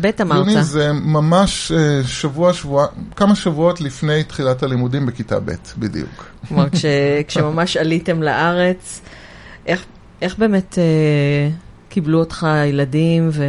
ב' 0.00 0.10
אמרת. 0.20 0.46
יוני 0.46 0.62
זה 0.62 0.92
ממש 0.92 1.72
אה, 1.72 2.00
שבוע, 2.04 2.52
שבוע, 2.52 2.86
כמה 3.16 3.34
שבועות 3.34 3.80
לפני 3.80 4.24
תחילת 4.24 4.62
הלימודים 4.62 5.06
בכיתה 5.06 5.40
ב', 5.40 5.52
בדיוק. 5.78 6.26
כלומר, 6.48 6.70
כש, 6.70 6.84
כשממש 7.28 7.76
עליתם 7.76 8.22
לארץ, 8.22 9.00
איך, 9.66 9.84
איך 10.22 10.38
באמת 10.38 10.78
אה, 10.78 11.50
קיבלו 11.88 12.18
אותך 12.18 12.46
ילדים 12.66 13.28
ו... 13.32 13.44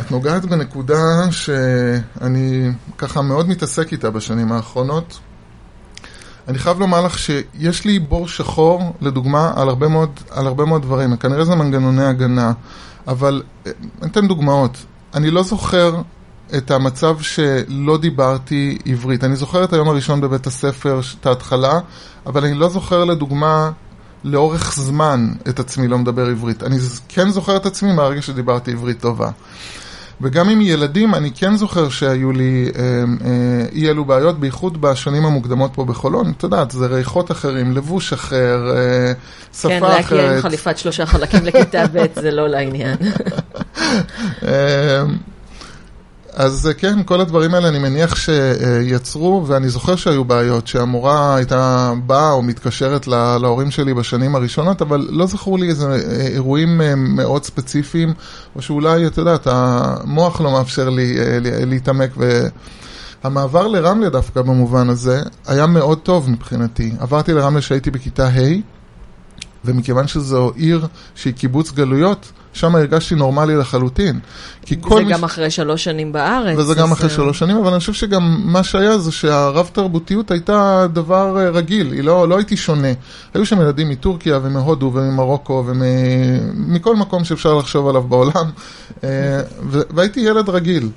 את 0.00 0.10
נוגעת 0.10 0.44
בנקודה 0.44 1.30
שאני 1.30 2.70
ככה 2.98 3.22
מאוד 3.22 3.48
מתעסק 3.48 3.92
איתה 3.92 4.10
בשנים 4.10 4.52
האחרונות. 4.52 5.18
אני 6.48 6.58
חייב 6.58 6.80
לומר 6.80 7.00
לך 7.00 7.18
שיש 7.18 7.84
לי 7.84 7.98
בור 7.98 8.28
שחור, 8.28 8.94
לדוגמה, 9.00 9.52
על 9.56 9.68
הרבה 9.68 9.88
מאוד, 9.88 10.20
על 10.30 10.46
הרבה 10.46 10.64
מאוד 10.64 10.82
דברים. 10.82 11.16
כנראה 11.16 11.44
זה 11.44 11.54
מנגנוני 11.54 12.04
הגנה, 12.04 12.52
אבל 13.08 13.42
אה, 13.66 13.72
אני 14.02 14.10
אתן 14.10 14.28
דוגמאות. 14.28 14.76
אני 15.14 15.30
לא 15.30 15.42
זוכר 15.42 16.02
את 16.56 16.70
המצב 16.70 17.20
שלא 17.20 17.98
דיברתי 17.98 18.78
עברית. 18.86 19.24
אני 19.24 19.36
זוכר 19.36 19.64
את 19.64 19.72
היום 19.72 19.88
הראשון 19.88 20.20
בבית 20.20 20.46
הספר, 20.46 21.00
את 21.20 21.26
ההתחלה, 21.26 21.80
אבל 22.26 22.44
אני 22.44 22.54
לא 22.54 22.68
זוכר 22.68 23.04
לדוגמה 23.04 23.70
לאורך 24.24 24.74
זמן 24.74 25.28
את 25.48 25.60
עצמי 25.60 25.88
לא 25.88 25.98
מדבר 25.98 26.26
עברית. 26.26 26.62
אני 26.62 26.76
כן 27.08 27.30
זוכר 27.30 27.56
את 27.56 27.66
עצמי 27.66 27.92
מהרגע 27.92 28.22
שדיברתי 28.22 28.72
עברית 28.72 29.00
טובה. 29.00 29.30
וגם 30.22 30.48
עם 30.48 30.60
ילדים, 30.60 31.14
אני 31.14 31.30
כן 31.30 31.56
זוכר 31.56 31.88
שהיו 31.88 32.32
לי 32.32 32.70
אה, 32.78 32.82
אה, 32.82 33.66
אי 33.72 33.90
אלו 33.90 34.04
בעיות, 34.04 34.40
בייחוד 34.40 34.80
בשנים 34.80 35.24
המוקדמות 35.24 35.70
פה 35.74 35.84
בחולון. 35.84 36.32
את 36.36 36.42
יודעת, 36.42 36.70
זה 36.70 36.86
ריחות 36.86 37.30
אחרים, 37.30 37.72
לבוש 37.72 38.12
אחר, 38.12 38.76
אה, 38.76 39.12
שפה 39.54 39.68
כן, 39.68 39.82
אחרת. 39.84 40.12
להגיע 40.12 40.34
עם 40.36 40.42
חליפת 40.42 40.78
שלושה 40.78 41.06
חלקים 41.06 41.44
לכיתה 41.44 41.84
ב' 41.92 42.06
זה 42.14 42.30
לא 42.30 42.48
לעניין. 42.48 42.96
אז 46.34 46.66
אה, 46.66 46.74
כן, 46.74 47.02
כל 47.02 47.20
הדברים 47.20 47.54
האלה 47.54 47.68
אני 47.68 47.78
מניח 47.78 48.16
שיצרו, 48.16 49.44
ואני 49.46 49.68
זוכר 49.68 49.96
שהיו 49.96 50.24
בעיות, 50.24 50.66
שהמורה 50.66 51.34
הייתה 51.34 51.92
באה 52.06 52.32
או 52.32 52.42
מתקשרת 52.42 53.06
לה, 53.06 53.38
להורים 53.38 53.70
שלי 53.70 53.94
בשנים 53.94 54.36
הראשונות, 54.36 54.82
אבל 54.82 55.08
לא 55.10 55.26
זכרו 55.26 55.56
לי 55.56 55.68
איזה 55.68 55.86
אה, 55.86 56.26
אירועים 56.26 56.80
אה, 56.80 56.94
מאוד 56.94 57.44
ספציפיים, 57.44 58.14
או 58.56 58.62
שאולי, 58.62 59.06
את 59.06 59.18
יודעת, 59.18 59.46
המוח 59.50 60.40
לא 60.40 60.52
מאפשר 60.52 60.88
לי 60.88 61.16
להתעמק. 61.66 62.10
והמעבר 63.24 63.66
לרמלה 63.66 64.08
דווקא 64.08 64.42
במובן 64.42 64.88
הזה 64.88 65.22
היה 65.46 65.66
מאוד 65.66 65.98
טוב 65.98 66.30
מבחינתי. 66.30 66.92
עברתי 67.00 67.32
לרמלה 67.32 67.60
כשהייתי 67.60 67.90
בכיתה 67.90 68.28
ה', 68.28 68.79
ומכיוון 69.64 70.06
שזו 70.06 70.52
עיר 70.56 70.86
שהיא 71.14 71.34
קיבוץ 71.34 71.72
גלויות, 71.72 72.32
שם 72.52 72.74
הרגשתי 72.76 73.14
נורמלי 73.14 73.56
לחלוטין. 73.56 74.18
כי 74.66 74.76
כל 74.80 75.04
זה 75.04 75.10
גם 75.10 75.20
מש... 75.20 75.24
אחרי 75.24 75.50
שלוש 75.50 75.84
שנים 75.84 76.12
בארץ. 76.12 76.58
וזה 76.58 76.74
גם 76.74 76.92
אחרי 76.92 77.10
שלוש 77.10 77.38
שנים, 77.38 77.56
אבל 77.56 77.70
אני 77.70 77.80
חושב 77.80 77.92
שגם 77.92 78.40
מה 78.44 78.62
שהיה 78.62 78.98
זה 78.98 79.12
שהרב 79.12 79.70
תרבותיות 79.72 80.30
הייתה 80.30 80.86
דבר 80.92 81.38
אה, 81.38 81.50
רגיל, 81.50 81.92
היא 81.92 82.04
לא, 82.04 82.28
לא 82.28 82.36
הייתי 82.36 82.56
שונה. 82.56 82.92
היו 83.34 83.46
שם 83.46 83.60
ילדים 83.60 83.88
מטורקיה 83.88 84.38
ומהודו 84.42 84.90
וממרוקו 84.94 85.64
ומכל 85.66 86.96
מקום 86.96 87.24
שאפשר 87.24 87.54
לחשוב 87.54 87.88
עליו 87.88 88.02
בעולם, 88.02 88.50
אה, 89.04 89.40
והייתי 89.70 90.20
ילד 90.20 90.48
רגיל. 90.48 90.88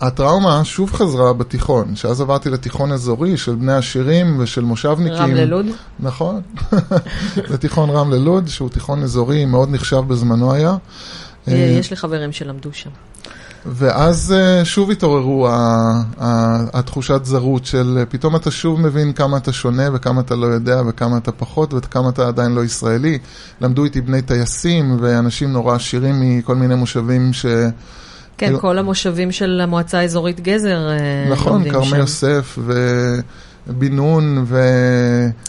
הטראומה 0.00 0.64
שוב 0.64 0.92
חזרה 0.92 1.32
בתיכון, 1.32 1.96
שאז 1.96 2.20
עברתי 2.20 2.50
לתיכון 2.50 2.92
אזורי 2.92 3.36
של 3.36 3.54
בני 3.54 3.72
עשירים 3.72 4.36
ושל 4.38 4.60
מושבניקים. 4.60 5.16
רמלה 5.16 5.44
לוד? 5.44 5.66
נכון, 6.00 6.40
לתיכון 7.50 7.90
רמלה 7.90 8.18
לוד, 8.18 8.48
שהוא 8.48 8.68
תיכון 8.68 9.02
אזורי 9.02 9.44
מאוד 9.44 9.70
נחשב 9.70 10.02
בזמנו 10.08 10.52
היה. 10.52 10.76
אה, 11.48 11.54
יש 11.54 11.90
לי 11.90 11.96
חברים 11.96 12.32
שלמדו 12.32 12.72
שם. 12.72 12.90
ואז 13.66 14.32
אה, 14.36 14.64
שוב 14.64 14.90
התעוררו 14.90 15.48
התחושת 16.72 17.20
זרות 17.24 17.66
של 17.66 17.96
אה, 17.98 18.06
פתאום 18.06 18.36
אתה 18.36 18.50
שוב 18.50 18.80
מבין 18.80 19.12
כמה 19.12 19.36
אתה 19.36 19.52
שונה 19.52 19.88
וכמה 19.92 20.20
אתה 20.20 20.36
לא 20.36 20.46
יודע 20.46 20.82
וכמה 20.86 21.16
אתה 21.16 21.32
פחות 21.32 21.74
וכמה 21.74 22.08
אתה 22.08 22.28
עדיין 22.28 22.54
לא 22.54 22.64
ישראלי. 22.64 23.18
למדו 23.60 23.84
איתי 23.84 24.00
בני 24.00 24.22
טייסים 24.22 24.96
ואנשים 25.00 25.52
נורא 25.52 25.74
עשירים 25.74 26.14
מכל 26.20 26.54
מיני 26.54 26.74
מושבים 26.74 27.32
ש... 27.32 27.46
כן, 28.38 28.58
כל 28.60 28.78
המושבים 28.78 29.32
של 29.32 29.60
המועצה 29.62 29.98
האזורית 29.98 30.40
גזר 30.40 30.88
אה, 30.90 31.30
נכון, 31.30 31.70
כרמי 31.70 31.98
יוסף 31.98 32.58
ובן 33.66 33.92
נון 33.92 34.44
ו... 34.46 34.60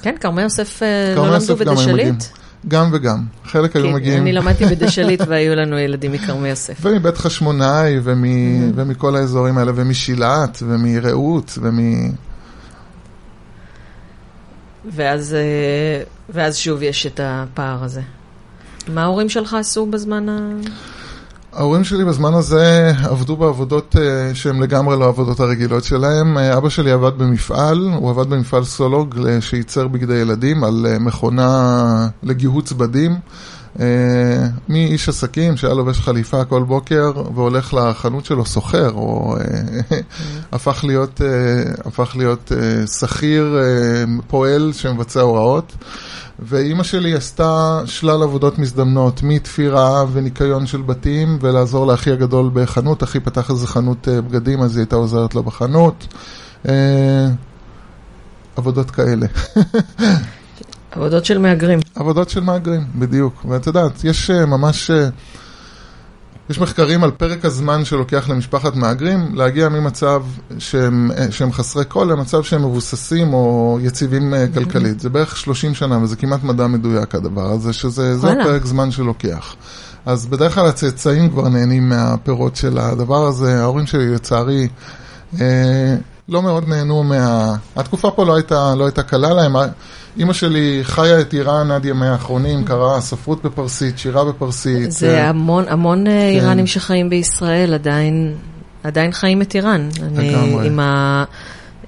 כן, 0.02 0.16
כרמי 0.20 0.42
יוסף 0.42 0.84
אה, 0.84 1.16
לא 1.16 1.34
למדו 1.34 1.56
בדשליט? 1.56 2.24
גם 2.68 2.90
וגם, 2.94 3.24
חלק 3.46 3.76
היו 3.76 3.92
מגיעים. 3.92 4.22
אני 4.22 4.34
למדתי 4.34 4.66
בדשליט 4.76 5.22
והיו 5.28 5.56
לנו 5.56 5.80
ילדים 5.80 6.12
מכרמי 6.12 6.50
יוסף. 6.50 6.78
ומבית 6.82 7.18
חשמונאי 7.18 8.00
ומכל 8.76 9.16
האזורים 9.16 9.58
האלה, 9.58 9.72
ומשילת 9.76 10.64
ומרעות 10.68 11.58
ומ... 11.62 11.80
ואז, 14.92 15.34
אה, 15.34 16.04
ואז 16.30 16.58
שוב 16.58 16.84
יש 16.84 17.06
את 17.06 17.20
הפער 17.24 17.84
הזה. 17.84 18.02
מה 18.88 19.04
ההורים 19.04 19.30
שלך 19.30 19.54
עשו 19.54 19.86
בזמן 19.86 20.30
ה... 20.30 20.50
ההורים 21.56 21.84
שלי 21.84 22.06
בזמן 22.06 22.34
הזה 22.34 22.92
עבדו 23.04 23.36
בעבודות 23.36 23.96
uh, 23.96 24.36
שהן 24.36 24.60
לגמרי 24.60 25.00
לא 25.00 25.06
העבודות 25.06 25.40
הרגילות 25.40 25.84
שלהם. 25.84 26.38
Uh, 26.38 26.58
אבא 26.58 26.70
שלי 26.70 26.92
עבד 26.92 27.18
במפעל, 27.18 27.90
הוא 27.96 28.10
עבד 28.10 28.30
במפעל 28.30 28.64
סולוג 28.64 29.16
uh, 29.16 29.42
שייצר 29.42 29.88
בגדי 29.88 30.14
ילדים 30.14 30.64
על 30.64 30.86
מכונה 31.00 32.08
לגיהוץ 32.24 32.72
בדים. 32.72 33.16
Uh, 33.76 33.80
מאיש 34.70 35.10
עסקים 35.10 35.58
שהיה 35.58 35.74
לובש 35.74 36.00
חליפה 36.00 36.46
כל 36.46 36.64
בוקר 36.64 37.12
והולך 37.36 37.74
לחנות 37.74 38.26
שלו 38.26 38.46
סוחר, 38.46 38.92
או 38.92 39.36
uh, 39.38 39.94
הפך 40.56 40.84
להיות, 40.84 41.22
uh, 41.22 41.88
הפך 41.88 42.16
להיות 42.16 42.52
שכיר 43.00 43.58
פועל 44.28 44.74
שמבצע 44.74 45.22
הוראות. 45.22 45.76
ואימא 46.40 46.84
שלי 46.84 47.14
עשתה 47.14 47.82
שלל 47.86 48.24
עבודות 48.24 48.60
מזדמנות, 48.60 49.24
מתפירה 49.24 50.06
וניקיון 50.12 50.68
של 50.68 50.82
בתים, 50.82 51.38
ולעזור 51.42 51.88
לאחי 51.88 52.12
הגדול 52.12 52.50
בחנות. 52.54 53.04
אחי 53.04 53.20
פתח 53.20 53.50
איזה 53.50 53.68
חנות 53.68 54.08
אה, 54.08 54.22
בגדים, 54.22 54.62
אז 54.62 54.76
היא 54.76 54.82
הייתה 54.82 54.96
עוזרת 54.96 55.36
לו 55.36 55.44
בחנות. 55.44 56.08
אה, 56.68 57.28
עבודות 58.56 58.92
כאלה. 58.92 59.28
עבודות 60.96 61.26
של 61.26 61.38
מהגרים. 61.38 61.80
עבודות 61.96 62.30
של 62.30 62.40
מהגרים, 62.40 62.84
בדיוק. 62.96 63.46
ואת 63.50 63.68
יודעת, 63.68 64.04
יש 64.04 64.30
אה, 64.30 64.46
ממש... 64.46 64.92
יש 66.50 66.60
מחקרים 66.60 67.04
על 67.04 67.12
פרק 67.12 67.46
הזמן 67.46 67.86
שלוקח 67.86 68.30
למשפחת 68.30 68.76
מהגרים 68.76 69.36
להגיע 69.36 69.70
ממצב 69.70 70.24
שהם, 70.60 71.12
שהם 71.30 71.52
חסרי 71.52 71.86
קול 71.86 72.12
למצב 72.12 72.44
שהם 72.44 72.66
מבוססים 72.66 73.34
או 73.34 73.78
יציבים 73.82 74.34
אה, 74.34 74.46
כלכלית. 74.54 75.00
זה 75.00 75.10
בערך 75.10 75.38
30 75.38 75.74
שנה 75.74 76.04
וזה 76.04 76.16
כמעט 76.16 76.44
מדע 76.44 76.68
מדויק 76.68 77.16
הדבר 77.16 77.52
הזה, 77.52 77.74
שזה 77.74 78.16
פרק 78.44 78.66
זמן 78.66 78.92
שלוקח. 78.92 79.56
אז 80.06 80.26
בדרך 80.26 80.54
כלל 80.54 80.66
הצאצאים 80.66 81.30
כבר 81.30 81.50
נהנים 81.50 81.90
מהפירות 81.90 82.56
של 82.56 82.78
הדבר 82.78 83.28
הזה. 83.28 83.62
ההורים 83.62 83.86
שלי 83.86 84.14
לצערי 84.14 84.68
אה, 85.42 85.96
לא 86.30 86.42
מאוד 86.42 86.70
נהנו 86.70 87.04
מה... 87.04 87.56
התקופה 87.76 88.12
פה 88.12 88.26
לא 88.26 88.36
הייתה, 88.36 88.76
לא 88.76 88.86
הייתה 88.86 89.04
קלה 89.04 89.34
להם. 89.34 89.56
אימא 90.18 90.34
שלי 90.34 90.80
חיה 90.84 91.22
את 91.22 91.34
איראן 91.34 91.72
עד 91.72 91.86
ימי 91.86 92.08
האחרונים, 92.08 92.66
קראה 92.66 93.02
ספרות 93.02 93.44
בפרסית, 93.44 93.98
שירה 93.98 94.26
בפרסית. 94.26 94.92
זה 94.92 95.18
אה, 95.18 95.30
המון, 95.30 95.66
המון 95.68 96.08
אה, 96.08 96.12
כן. 96.12 96.40
איראנים 96.40 96.68
שחיים 96.68 97.10
בישראל 97.10 97.74
עדיין, 97.74 98.36
עדיין 98.84 99.12
חיים 99.12 99.42
את 99.42 99.56
איראן. 99.56 99.90
לגמרי. 100.16 100.68
עם 100.68 100.80
ה... 100.80 101.24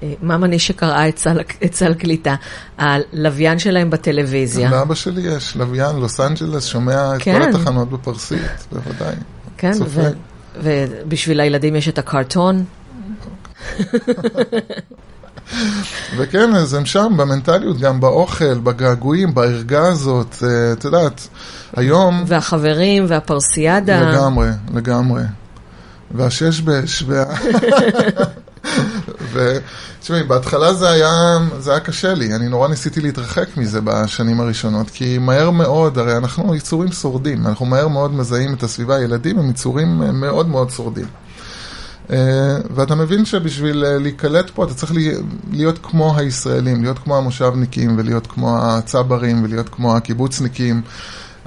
אה, 0.02 0.12
ממני 0.22 0.58
שקראה 0.58 1.08
את 1.08 1.18
סל, 1.18 1.40
את 1.64 1.74
סל 1.74 1.94
קליטה, 1.94 2.34
הלוויין 2.78 3.58
שלהם 3.58 3.90
בטלוויזיה. 3.90 4.70
לאבא 4.70 4.94
שלי 4.94 5.20
יש 5.20 5.56
לוויין, 5.56 5.96
לוס 5.96 6.20
אנג'לס, 6.20 6.64
שומע 6.64 7.16
את 7.16 7.22
כן. 7.22 7.42
כל 7.42 7.48
התחנות 7.48 7.90
בפרסית, 7.90 8.66
בוודאי. 8.72 9.14
כן, 9.56 9.72
ו- 9.86 10.10
ובשביל 10.62 11.40
הילדים 11.40 11.76
יש 11.76 11.88
את 11.88 11.98
הקרטון. 11.98 12.64
וכן, 16.16 16.54
אז 16.54 16.74
הם 16.74 16.86
שם 16.86 17.12
במנטליות, 17.16 17.78
גם 17.78 18.00
באוכל, 18.00 18.54
בגעגועים, 18.54 19.34
בערגה 19.34 19.88
הזאת, 19.88 20.36
אה, 20.42 20.72
את 20.72 20.84
יודעת, 20.84 21.28
היום... 21.76 22.24
והחברים 22.26 23.04
והפרסיאדה. 23.08 24.10
לגמרי, 24.10 24.48
לגמרי. 24.74 25.22
והשש 26.10 26.60
בש, 26.60 27.04
וה... 27.06 27.24
ותשמעי, 29.32 30.22
בהתחלה 30.22 30.74
זה 30.74 30.90
היה, 30.90 31.38
זה 31.58 31.70
היה 31.70 31.80
קשה 31.80 32.14
לי, 32.14 32.34
אני 32.34 32.48
נורא 32.48 32.68
ניסיתי 32.68 33.00
להתרחק 33.00 33.56
מזה 33.56 33.80
בשנים 33.84 34.40
הראשונות, 34.40 34.90
כי 34.90 35.18
מהר 35.18 35.50
מאוד, 35.50 35.98
הרי 35.98 36.16
אנחנו 36.16 36.54
יצורים 36.54 36.92
שורדים, 36.92 37.46
אנחנו 37.46 37.66
מהר 37.66 37.88
מאוד 37.88 38.14
מזהים 38.14 38.54
את 38.54 38.62
הסביבה, 38.62 39.00
ילדים 39.00 39.38
הם 39.38 39.50
יצורים 39.50 39.98
מאוד 40.20 40.48
מאוד 40.48 40.70
שורדים. 40.70 41.06
אה, 42.10 42.56
ואתה 42.74 42.94
מבין 42.94 43.24
שבשביל 43.24 43.84
אה, 43.84 43.98
להיקלט 43.98 44.50
פה 44.50 44.64
אתה 44.64 44.74
צריך 44.74 44.92
להיות 45.52 45.78
כמו 45.82 46.18
הישראלים, 46.18 46.82
להיות 46.82 46.98
כמו 46.98 47.16
המושבניקים 47.16 47.98
ולהיות 47.98 48.26
כמו 48.26 48.58
הצברים 48.62 49.44
ולהיות 49.44 49.68
כמו 49.68 49.96
הקיבוצניקים. 49.96 50.82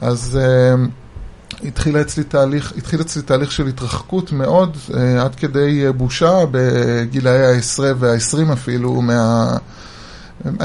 אז 0.01 0.39
uh, 0.41 1.67
התחיל 1.67 1.97
אצלי 1.97 2.23
תהליך, 2.23 2.73
התחיל 2.77 3.01
אצלי 3.01 3.21
תהליך 3.21 3.51
של 3.51 3.67
התרחקות 3.67 4.31
מאוד, 4.31 4.77
עד 5.19 5.35
כדי 5.35 5.91
בושה 5.97 6.39
בגילאי 6.51 7.45
העשרה 7.45 7.91
והעשרים 7.99 8.51
אפילו 8.51 9.01
מה... 9.01 9.57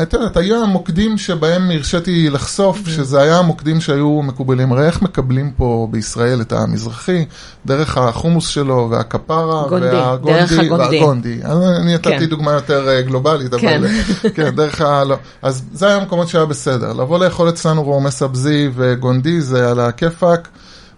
את 0.02 0.12
יודעת, 0.12 0.36
היו 0.36 0.62
המוקדים 0.62 1.18
שבהם 1.18 1.70
הרשיתי 1.70 2.30
לחשוף, 2.30 2.78
mm-hmm. 2.78 2.90
שזה 2.90 3.20
היה 3.20 3.38
המוקדים 3.38 3.80
שהיו 3.80 4.22
מקובלים. 4.22 4.72
הרי 4.72 4.86
איך 4.86 5.02
מקבלים 5.02 5.50
פה 5.56 5.88
בישראל 5.90 6.40
את 6.40 6.52
המזרחי? 6.52 7.24
דרך 7.66 7.98
החומוס 7.98 8.48
שלו 8.48 8.88
והכפרה 8.90 9.68
גונדי, 9.68 9.86
והגונדי, 9.86 10.40
דרך 10.40 10.52
הגונדי. 10.52 11.00
והגונדי. 11.00 11.40
אני 11.80 11.94
נתתי 11.94 12.18
כן. 12.18 12.24
דוגמה 12.24 12.52
יותר 12.52 12.88
אה, 12.88 13.02
גלובלית, 13.02 13.54
כן. 13.54 13.84
אבל 13.84 13.88
כן, 14.34 14.50
דרך 14.54 14.80
ה... 14.80 15.04
לא. 15.04 15.16
אז 15.42 15.62
זה 15.72 15.86
היה 15.86 15.96
המקומות 15.96 16.28
שהיה 16.28 16.44
בסדר. 16.44 16.92
לבוא 16.92 17.18
לאכול 17.18 17.48
אצלנו 17.48 17.82
רומי 17.82 18.10
סבזי 18.10 18.70
וגונדי 18.74 19.40
זה 19.40 19.70
על 19.70 19.80
הכיפאק. 19.80 20.48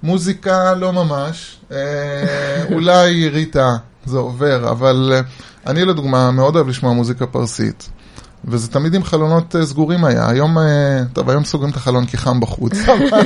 מוזיקה 0.02 0.74
לא 0.74 0.92
ממש, 0.92 1.56
אה, 1.72 2.64
אולי 2.74 3.28
ריטה 3.28 3.76
זה 4.04 4.18
עובר, 4.18 4.70
אבל 4.70 5.12
אה, 5.14 5.20
אני 5.66 5.84
לדוגמה 5.84 6.30
מאוד 6.30 6.56
אוהב 6.56 6.68
לשמוע 6.68 6.92
מוזיקה 6.92 7.26
פרסית. 7.26 7.88
וזה 8.44 8.68
תמיד 8.68 8.94
עם 8.94 9.04
חלונות 9.04 9.54
uh, 9.54 9.64
סגורים 9.64 10.04
היה. 10.04 10.28
היום, 10.28 10.58
uh, 10.58 10.60
טוב, 11.12 11.30
היום 11.30 11.44
סוגרים 11.44 11.70
את 11.70 11.76
החלון 11.76 12.06
כי 12.06 12.16
חם 12.16 12.40
בחוץ, 12.40 12.72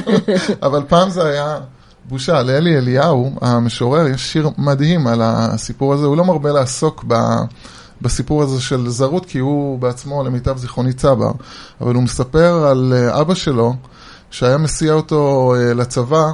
אבל, 0.63 0.83
פעם 0.89 1.11
זה 1.11 1.25
היה 1.25 1.59
בושה. 2.05 2.43
לאלי 2.43 2.79
אליהו, 2.79 3.33
המשורר, 3.41 4.09
יש 4.09 4.33
שיר 4.33 4.51
מדהים 4.59 5.07
על 5.07 5.21
הסיפור 5.25 5.95
הזה, 5.95 6.07
הוא 6.07 6.17
לא 6.17 6.25
מרבה 6.25 6.53
לעסוק 6.53 7.05
ב... 7.09 7.15
בסיפור 8.03 8.43
הזה 8.43 8.61
של 8.61 8.89
זרות, 8.89 9.27
כי 9.27 9.39
הוא 9.39 9.79
בעצמו, 9.79 10.25
למיטב 10.25 10.57
זיכרוני, 10.57 10.93
צבר. 10.93 11.33
אבל 11.81 11.95
הוא 11.95 12.03
מספר 12.03 12.67
על 12.67 12.93
uh, 13.11 13.21
אבא 13.21 13.35
שלו, 13.35 13.75
שהיה 14.31 14.59
מסיע 14.59 14.93
אותו 14.93 15.55
לצבא, 15.75 16.25
אה, 16.25 16.33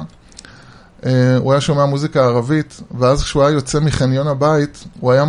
הוא 1.39 1.51
היה 1.51 1.61
שומע 1.61 1.85
מוזיקה 1.85 2.19
ערבית, 2.25 2.81
ואז 2.99 3.23
כשהוא 3.23 3.43
היה 3.43 3.51
יוצא 3.53 3.79
מחניון 3.79 4.27
הבית, 4.27 4.83
הוא 4.99 5.11
היה 5.11 5.25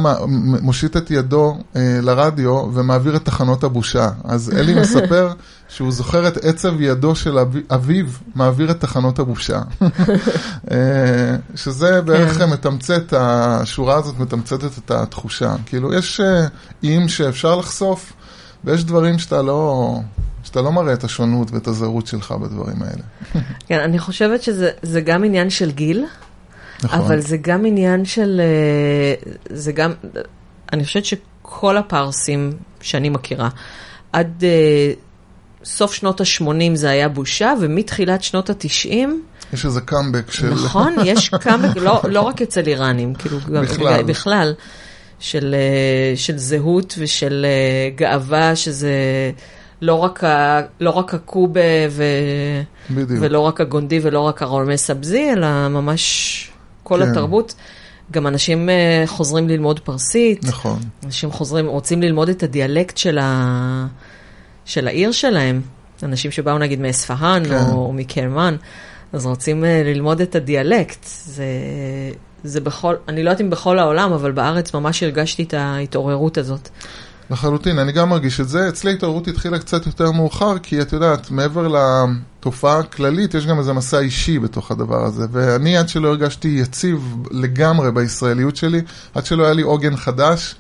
מושיט 0.63 0.97
את 0.97 1.11
ידו 1.11 1.59
אה, 1.77 1.99
לרדיו 2.03 2.51
ומעביר 2.75 3.17
את 3.17 3.25
תחנות 3.25 3.65
הבושה. 3.65 4.09
אז 4.25 4.51
אלי 4.59 4.75
מספר 4.75 5.33
שהוא 5.69 5.93
זוכר 5.93 6.29
את 6.29 6.37
עצב 6.45 6.81
ידו 6.81 7.15
של 7.15 7.39
אבי- 7.39 7.63
אביו 7.71 8.07
מעביר 8.35 8.71
את 8.71 8.81
תחנות 8.81 9.19
הבושה. 9.19 9.61
אה, 10.71 10.77
שזה 11.55 12.03
בערך 12.03 12.39
כן. 12.39 12.51
מתמצת, 12.51 13.13
השורה 13.17 13.97
הזאת 13.97 14.19
מתמצתת 14.19 14.79
את 14.79 14.91
התחושה. 14.91 15.55
כאילו, 15.67 15.95
יש 15.95 16.21
אה, 16.21 16.47
איים 16.83 17.09
שאפשר 17.09 17.57
לחשוף, 17.57 18.13
ויש 18.65 18.85
דברים 18.85 19.19
שאתה 19.19 19.43
לא... 19.43 20.01
שאתה 20.51 20.61
לא 20.63 20.73
מראה 20.73 20.93
את 20.93 21.05
השונות 21.05 21.51
ואת 21.51 21.67
הזהות 21.67 22.07
שלך 22.07 22.33
בדברים 22.33 22.83
האלה. 22.83 23.03
כן, 23.67 23.81
אני 23.81 23.99
חושבת 23.99 24.43
שזה 24.43 24.71
זה 24.83 25.01
גם 25.01 25.25
עניין 25.25 25.51
של 25.51 25.71
גיל, 25.71 26.05
נכון. 26.83 26.99
אבל 27.01 27.21
זה 27.21 27.37
גם 27.37 27.67
עניין 27.67 28.05
של... 28.05 28.41
אה, 28.41 29.33
זה 29.57 29.73
גם... 29.73 29.93
אני 30.73 30.85
חושבת 30.85 31.05
שכל 31.05 31.77
הפרסים 31.77 32.53
שאני 32.81 33.09
מכירה, 33.09 33.49
עד 34.13 34.45
אה, 34.45 34.93
סוף 35.65 35.93
שנות 35.95 36.21
ה-80 36.21 36.75
זה 36.75 36.91
היה 36.91 37.09
בושה, 37.09 37.53
ומתחילת 37.61 38.23
שנות 38.23 38.51
ה-90, 38.51 38.89
יש 39.53 39.65
איזה 39.65 39.81
קאמבק 39.81 40.31
של... 40.31 40.51
נכון, 40.55 40.95
יש 41.05 41.29
כמה, 41.41 41.69
לא, 41.77 42.01
לא 42.09 42.21
רק 42.21 42.43
אצל 42.43 42.67
איראנים, 42.67 43.15
כאילו, 43.15 43.39
גם- 43.55 43.63
בכלל. 43.63 44.03
בכלל, 44.03 44.55
של, 45.19 45.55
אה, 45.55 46.17
של 46.17 46.39
זהות 46.39 46.95
ושל 46.99 47.47
גאווה, 47.97 48.57
שזה 48.57 48.93
לא 49.83 49.95
רק, 49.95 50.25
ה, 50.25 50.61
לא 50.81 50.91
רק 50.91 51.15
הקובה 51.15 51.61
ו, 51.91 52.05
בדיוק. 52.91 53.19
ולא 53.23 53.41
רק 53.41 53.61
הגונדי 53.61 54.01
ולא 54.03 54.21
רק 54.21 54.43
הרולמי 54.43 54.79
סבזי, 54.79 55.33
אלא 55.33 55.69
ממש 55.69 56.51
כל 56.83 57.03
כן. 57.05 57.11
התרבות. 57.11 57.55
גם 58.13 58.27
אנשים 58.27 58.69
אה, 58.69 59.03
חוזרים 59.07 59.49
ללמוד 59.49 59.81
פרסית, 59.81 60.45
נכון. 60.45 60.79
אנשים 61.07 61.31
חוזרים, 61.31 61.67
רוצים 61.67 62.03
ללמוד 62.03 62.29
את 62.29 62.43
הדיאלקט 62.43 62.97
של, 62.97 63.19
ה... 63.19 63.87
של 64.65 64.89
העיר 64.89 65.13
שלהם. 65.13 65.61
אנשים 66.03 66.31
שבאו 66.31 66.59
נגיד 66.59 66.81
מאספהאן 66.81 67.43
כן. 67.49 67.55
או, 67.55 67.87
או 67.87 67.93
מקרמן, 67.93 68.57
אז 69.13 69.27
רוצים 69.27 69.65
אה, 69.65 69.83
ללמוד 69.85 70.21
את 70.21 70.35
הדיאלקט. 70.35 71.07
זה, 71.25 71.45
זה 72.45 72.61
בכל, 72.61 72.95
אני 73.09 73.23
לא 73.23 73.31
יודעת 73.31 73.41
אם 73.41 73.51
בכל 73.51 73.79
העולם, 73.79 74.13
אבל 74.13 74.33
בארץ 74.33 74.75
ממש 74.75 75.03
הרגשתי 75.03 75.43
את 75.43 75.55
ההתעוררות 75.55 76.39
הזאת. 76.39 76.69
לחלוטין, 77.31 77.79
אני 77.79 77.93
גם 77.93 78.09
מרגיש 78.09 78.41
את 78.41 78.49
זה. 78.49 78.69
אצלי 78.69 78.91
ההתעוררות 78.91 79.29
התחילה 79.29 79.59
קצת 79.59 79.87
יותר 79.87 80.11
מאוחר, 80.11 80.59
כי 80.59 80.81
את 80.83 80.93
יודעת, 80.93 81.31
מעבר 81.31 81.69
לתופעה 81.69 82.79
הכללית, 82.79 83.35
יש 83.35 83.47
גם 83.47 83.59
איזה 83.59 83.73
מסע 83.73 83.99
אישי 83.99 84.39
בתוך 84.39 84.71
הדבר 84.71 85.05
הזה. 85.05 85.27
ואני, 85.33 85.77
עד 85.77 85.89
שלא 85.89 86.09
הרגשתי 86.09 86.49
יציב 86.49 87.17
לגמרי 87.31 87.93
בישראליות 87.93 88.57
שלי, 88.57 88.81
עד 89.15 89.27
שלא 89.27 89.45
היה 89.45 89.53
לי 89.53 89.63
עוגן 89.63 89.97
חדש, 89.97 90.55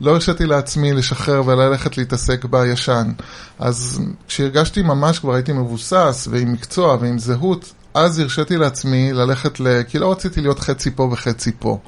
לא 0.00 0.10
הרשיתי 0.10 0.46
לעצמי 0.46 0.92
לשחרר 0.92 1.42
וללכת 1.46 1.98
להתעסק 1.98 2.44
בישן. 2.44 3.12
אז 3.58 4.00
כשהרגשתי 4.28 4.82
ממש, 4.82 5.18
כבר 5.18 5.34
הייתי 5.34 5.52
מבוסס, 5.52 6.28
ועם 6.30 6.52
מקצוע 6.52 6.96
ועם 7.00 7.18
זהות, 7.18 7.72
אז 7.94 8.18
הרשיתי 8.18 8.56
לעצמי 8.56 9.12
ללכת 9.12 9.60
ל... 9.60 9.82
כי 9.88 9.98
לא 9.98 10.12
רציתי 10.12 10.40
להיות 10.40 10.58
חצי 10.58 10.90
פה 10.90 11.08
וחצי 11.12 11.52
פה. 11.58 11.78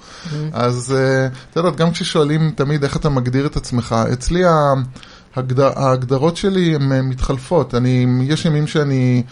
אז 0.52 0.94
אה, 0.96 1.26
את 1.26 1.56
יודעת, 1.56 1.76
גם 1.76 1.90
כששואלים 1.90 2.50
תמיד 2.56 2.82
איך 2.84 2.96
אתה 2.96 3.08
מגדיר 3.08 3.46
את 3.46 3.56
עצמך, 3.56 3.96
אצלי 4.12 4.42
ההגדר, 5.36 5.70
ההגדרות 5.76 6.36
שלי 6.36 6.74
הן 6.74 6.92
אה, 6.92 7.02
מתחלפות. 7.02 7.74
אני, 7.74 8.06
יש 8.22 8.44
ימים 8.44 8.66
שאני 8.66 9.22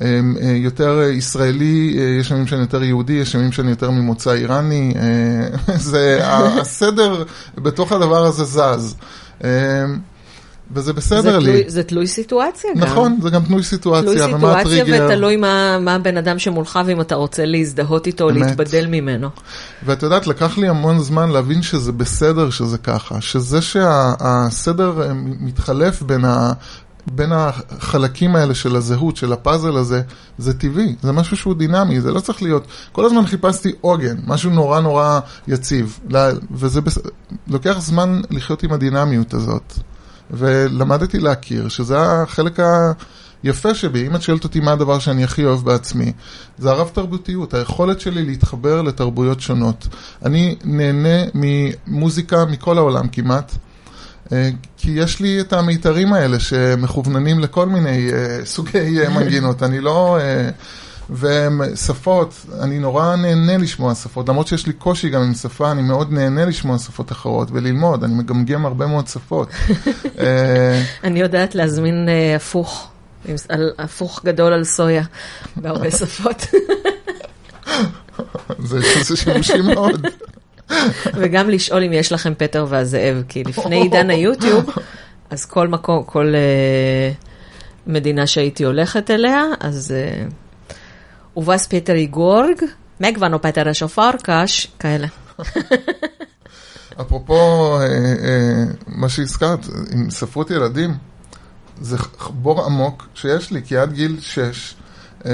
אה, 0.00 0.20
אה, 0.42 0.50
יותר 0.50 1.00
ישראלי, 1.12 1.94
יש 2.20 2.30
ימים 2.30 2.46
שאני 2.46 2.60
יותר 2.60 2.82
יהודי, 2.82 3.12
יש 3.12 3.34
ימים 3.34 3.52
שאני 3.52 3.70
יותר 3.70 3.90
ממוצא 3.90 4.32
איראני. 4.32 4.94
זה, 5.76 6.26
ה- 6.26 6.60
הסדר 6.60 7.24
בתוך 7.54 7.92
הדבר 7.92 8.24
הזה 8.24 8.44
זז. 8.44 8.94
וזה 10.74 10.92
בסדר 10.92 11.22
זה 11.22 11.38
לי. 11.38 11.44
תלוי, 11.44 11.64
זה 11.66 11.82
תלוי 11.82 12.06
סיטואציה 12.06 12.70
גם. 12.76 12.80
נכון, 12.80 13.18
זה 13.22 13.30
גם 13.30 13.44
תלוי 13.44 13.62
סיטואציה, 13.62 14.12
תלוי 14.12 14.34
ומה 14.34 14.38
סיטואציה 14.38 14.82
הטריגר. 14.82 15.06
ותלוי 15.06 15.36
מה, 15.36 15.78
מה 15.78 15.94
הבן 15.94 16.16
אדם 16.16 16.38
שמולך 16.38 16.80
ואם 16.86 17.00
אתה 17.00 17.14
רוצה 17.14 17.44
להזדהות 17.44 18.06
איתו 18.06 18.24
או 18.24 18.30
אמת. 18.30 18.38
להתבדל 18.38 18.86
ממנו. 18.86 19.28
ואת 19.84 20.02
יודעת, 20.02 20.26
לקח 20.26 20.58
לי 20.58 20.68
המון 20.68 20.98
זמן 20.98 21.30
להבין 21.30 21.62
שזה 21.62 21.92
בסדר 21.92 22.50
שזה 22.50 22.78
ככה, 22.78 23.20
שזה 23.20 23.62
שהסדר 23.62 25.02
אה, 25.02 25.14
מתחלף 25.14 26.02
בין, 26.02 26.24
ה, 26.24 26.52
בין 27.06 27.32
החלקים 27.32 28.36
האלה 28.36 28.54
של 28.54 28.76
הזהות, 28.76 29.16
של 29.16 29.32
הפאזל 29.32 29.76
הזה, 29.76 30.02
זה 30.38 30.54
טבעי, 30.54 30.96
זה 31.02 31.12
משהו 31.12 31.36
שהוא 31.36 31.54
דינמי, 31.54 32.00
זה 32.00 32.12
לא 32.12 32.20
צריך 32.20 32.42
להיות, 32.42 32.66
כל 32.92 33.04
הזמן 33.04 33.26
חיפשתי 33.26 33.72
עוגן, 33.80 34.16
משהו 34.26 34.50
נורא 34.50 34.80
נורא 34.80 35.20
יציב, 35.48 35.98
וזה 36.50 36.80
בס... 36.80 36.98
לוקח 37.48 37.76
זמן 37.80 38.20
לחיות 38.30 38.62
עם 38.62 38.72
הדינמיות 38.72 39.34
הזאת, 39.34 39.78
ולמדתי 40.32 41.18
להכיר 41.18 41.68
שזה 41.68 41.98
החלק 42.00 42.60
ה... 42.60 42.92
יפה 43.44 43.74
שבי, 43.74 44.06
אם 44.06 44.16
את 44.16 44.22
שואלת 44.22 44.44
אותי 44.44 44.60
מה 44.60 44.72
הדבר 44.72 44.98
שאני 44.98 45.24
הכי 45.24 45.44
אוהב 45.44 45.60
בעצמי, 45.64 46.12
זה 46.58 46.70
הרב 46.70 46.90
תרבותיות, 46.92 47.54
היכולת 47.54 48.00
שלי 48.00 48.24
להתחבר 48.24 48.82
לתרבויות 48.82 49.40
שונות. 49.40 49.88
אני 50.24 50.56
נהנה 50.64 51.24
ממוזיקה 51.34 52.44
מכל 52.44 52.78
העולם 52.78 53.08
כמעט, 53.08 53.52
אה, 54.32 54.50
כי 54.76 54.90
יש 54.90 55.20
לי 55.20 55.40
את 55.40 55.52
המיתרים 55.52 56.12
האלה 56.12 56.40
שמכווננים 56.40 57.40
לכל 57.40 57.68
מיני 57.68 58.12
אה, 58.12 58.44
סוגי 58.44 59.00
אה, 59.00 59.08
מנגינות. 59.10 59.62
אני 59.62 59.80
לא... 59.80 60.18
אה, 61.10 61.48
ושפות, 61.58 62.46
אני 62.60 62.78
נורא 62.78 63.16
נהנה 63.16 63.58
לשמוע 63.58 63.94
שפות, 63.94 64.28
למרות 64.28 64.46
שיש 64.46 64.66
לי 64.66 64.72
קושי 64.72 65.08
גם 65.08 65.22
עם 65.22 65.34
שפה, 65.34 65.72
אני 65.72 65.82
מאוד 65.82 66.12
נהנה 66.12 66.44
לשמוע 66.44 66.78
שפות 66.78 67.12
אחרות 67.12 67.48
וללמוד, 67.52 68.04
אני 68.04 68.14
מגמגם 68.14 68.66
הרבה 68.66 68.86
מאוד 68.86 69.06
שפות. 69.06 69.48
אה, 70.18 70.82
אני 71.04 71.20
יודעת 71.20 71.54
להזמין 71.54 72.08
אה, 72.08 72.36
הפוך, 72.36 72.88
הפוך 73.78 74.20
גדול 74.24 74.52
על 74.52 74.64
סויה, 74.64 75.02
בהרבה 75.56 75.90
שפות. 76.00 76.46
זה, 78.58 78.80
זה 79.02 79.16
שימושי 79.16 79.60
מאוד. 79.60 80.06
וגם 81.14 81.50
לשאול 81.50 81.84
אם 81.84 81.92
יש 81.92 82.12
לכם 82.12 82.32
פטר 82.38 82.66
והזאב, 82.68 83.22
כי 83.28 83.44
לפני 83.44 83.76
עידן 83.76 84.10
היוטיוב, 84.10 84.70
אז 85.30 85.44
כל 85.44 85.68
מקום, 85.68 86.04
כל 86.04 86.34
אה, 86.34 87.12
מדינה 87.86 88.26
שהייתי 88.26 88.64
הולכת 88.64 89.10
אליה, 89.10 89.44
אז 89.60 89.94
אה, 91.36 91.42
ובס 91.42 91.66
פטר 91.66 91.94
איגורג, 91.94 92.64
מגוונו 93.00 93.42
פטר 93.42 93.68
השופרקש, 93.68 94.68
כאלה. 94.78 95.06
אפרופו 97.00 97.78
אה, 97.80 97.84
אה, 97.84 98.64
מה 98.86 99.08
שהזכרת, 99.08 99.66
עם 99.92 100.10
ספרות 100.10 100.50
ילדים, 100.50 100.94
זה 101.80 101.96
בור 102.30 102.64
עמוק 102.64 103.08
שיש 103.14 103.50
לי, 103.50 103.62
כי 103.64 103.76
עד 103.76 103.92
גיל 103.92 104.20
6, 104.20 104.74
אה, 105.26 105.30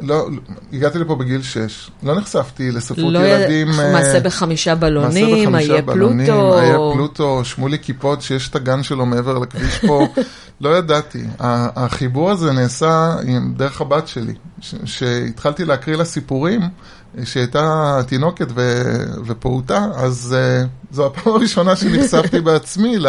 לא, 0.00 0.28
הגעתי 0.72 0.98
לפה 0.98 1.14
בגיל 1.14 1.42
6, 1.42 1.90
לא 2.02 2.14
נחשפתי 2.14 2.70
לספרות 2.70 3.12
לא 3.12 3.18
ילדים. 3.26 3.68
י... 3.68 3.78
אה, 3.80 3.92
מעשה 3.92 4.20
בחמישה 4.20 4.74
בלונים, 4.74 5.54
איה 5.56 5.82
בלונים, 5.82 6.26
פלוטו. 6.26 6.58
איה 6.60 6.76
פלוטו, 6.94 7.44
שמולי 7.44 7.78
קיפוד, 7.78 8.20
שיש 8.22 8.48
את 8.48 8.56
הגן 8.56 8.82
שלו 8.82 9.06
מעבר 9.06 9.38
לכביש 9.38 9.78
פה, 9.86 10.06
לא 10.60 10.76
ידעתי. 10.78 11.24
החיבור 11.40 12.30
הזה 12.30 12.52
נעשה 12.52 13.16
עם- 13.26 13.54
דרך 13.56 13.80
הבת 13.80 14.08
שלי, 14.08 14.34
ש- 14.60 14.74
שהתחלתי 14.84 15.64
להקריא 15.64 15.96
לה 15.96 16.04
סיפורים, 16.04 16.60
שהייתה 17.24 18.00
תינוקת 18.06 18.46
ו- 18.54 19.04
ופעוטה, 19.26 19.86
אז 19.94 20.36
uh, 20.36 20.94
זו 20.94 21.06
הפעם 21.06 21.34
הראשונה 21.34 21.76
שנחשפתי 21.76 22.40
בעצמי 22.40 22.98
ל... 22.98 23.06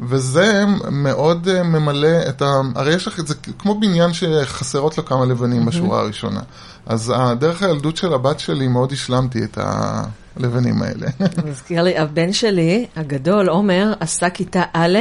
וזה 0.00 0.64
מאוד 0.90 1.48
uh, 1.48 1.62
ממלא 1.62 2.28
את 2.28 2.42
ה... 2.42 2.60
הרי 2.74 2.94
יש 2.94 3.06
לך 3.06 3.20
את 3.20 3.26
זה 3.26 3.34
כמו 3.58 3.80
בניין 3.80 4.12
שחסרות 4.12 4.98
לו 4.98 5.04
כמה 5.04 5.24
לבנים 5.24 5.66
בשורה 5.66 6.00
הראשונה. 6.00 6.40
אז 6.86 7.12
דרך 7.38 7.62
הילדות 7.62 7.96
של 7.96 8.14
הבת 8.14 8.40
שלי 8.40 8.68
מאוד 8.68 8.92
השלמתי 8.92 9.44
את 9.44 9.58
הלבנים 9.60 10.82
האלה. 10.82 11.06
מזכיר 11.44 11.82
לי, 11.82 11.98
הבן 11.98 12.32
שלי, 12.32 12.86
הגדול, 12.96 13.48
עומר, 13.48 13.92
עשה 14.00 14.30
כיתה 14.30 14.62
א' 14.72 14.98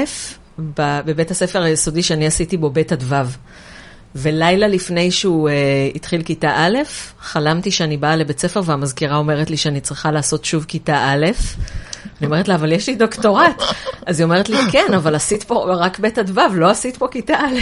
בבית 0.78 1.32
הספר 1.32 1.62
היסודי 1.62 2.04
שאני 2.04 2.28
עשיתי 2.28 2.58
בו 2.58 2.70
בית 2.70 2.92
עד 2.92 3.04
ו'. 3.08 3.16
ולילה 4.16 4.68
לפני 4.68 5.12
שהוא 5.12 5.50
uh, 5.50 5.52
התחיל 5.96 6.24
כיתה 6.24 6.52
א', 6.56 6.78
חלמתי 7.20 7.72
שאני 7.72 7.98
באה 7.98 8.16
לבית 8.16 8.40
ספר 8.40 8.62
והמזכירה 8.66 9.18
אומרת 9.18 9.50
לי 9.50 9.58
שאני 9.58 9.82
צריכה 9.82 10.12
לעשות 10.12 10.46
שוב 10.46 10.64
כיתה 10.64 10.98
א'. 10.98 11.26
אני 12.20 12.26
אומרת 12.26 12.48
לה, 12.48 12.56
אבל 12.56 12.72
יש 12.72 12.90
לי 12.90 12.96
דוקטורט. 12.96 13.62
אז 14.06 14.20
היא 14.20 14.26
אומרת 14.26 14.50
לי, 14.50 14.58
כן, 14.72 14.94
אבל 14.96 15.16
עשית 15.16 15.44
פה 15.44 15.66
רק 15.68 16.00
בית 16.00 16.18
עד 16.18 16.38
ו', 16.38 16.56
לא 16.56 16.70
עשית 16.70 16.98
פה 16.98 17.08
כיתה 17.12 17.34
א'. 17.40 17.60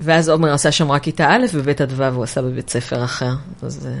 ואז 0.00 0.28
עומר 0.28 0.52
עשה 0.52 0.72
שם 0.72 0.92
רק 0.92 1.02
כיתה 1.02 1.28
א', 1.30 1.46
ובית 1.52 1.80
עד 1.80 1.92
ו' 1.96 2.04
הוא 2.04 2.24
עשה 2.24 2.42
בבית 2.42 2.70
ספר 2.70 3.04
אחר. 3.04 3.32
אז... 3.62 3.86
אה, 3.86 3.92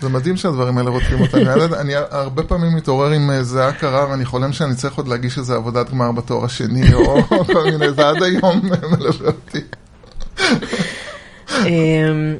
זה 0.00 0.08
מדהים 0.08 0.36
שהדברים 0.36 0.78
האלה 0.78 0.90
רודפים 0.90 1.20
אותנו. 1.20 1.64
אני, 1.80 1.92
הרבה 2.10 2.42
פעמים 2.42 2.76
מתעורר 2.76 3.10
עם 3.10 3.30
אה, 3.30 3.42
זיעה 3.42 3.72
קרה 3.72 4.10
ואני 4.10 4.24
חולם 4.24 4.52
שאני 4.52 4.74
צריך 4.74 4.94
עוד 4.94 5.08
להגיש 5.08 5.38
איזה 5.38 5.54
עבודת 5.54 5.90
גמר 5.90 6.12
בתואר 6.12 6.44
השני 6.44 6.94
או 6.94 7.22
כל 7.46 7.64
מיני, 7.64 7.92
זה 7.92 8.08
עד 8.08 8.22
היום 8.22 8.60
מלווה 8.90 9.26
אותי. 9.26 9.60
אמ, 11.66 12.36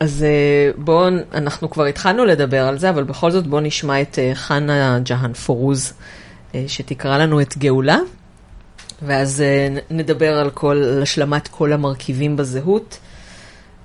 אז 0.00 0.22
אה, 0.22 0.70
בואו, 0.76 1.08
אנחנו 1.34 1.70
כבר 1.70 1.84
התחלנו 1.84 2.24
לדבר 2.24 2.68
על 2.68 2.78
זה, 2.78 2.90
אבל 2.90 3.04
בכל 3.04 3.30
זאת 3.30 3.46
בואו 3.46 3.60
נשמע 3.60 4.02
את 4.02 4.18
אה, 4.18 4.30
חנה 4.34 4.98
ג'האן 5.04 5.32
פורוז, 5.32 5.92
אה, 6.54 6.64
שתקרא 6.66 7.18
לנו 7.18 7.40
את 7.40 7.58
גאולה, 7.58 7.98
ואז 9.02 9.40
אה, 9.40 9.68
נדבר 9.90 10.38
על 10.38 10.50
כל, 10.50 10.82
על 10.96 11.02
השלמת 11.02 11.48
כל 11.48 11.72
המרכיבים 11.72 12.36
בזהות, 12.36 12.98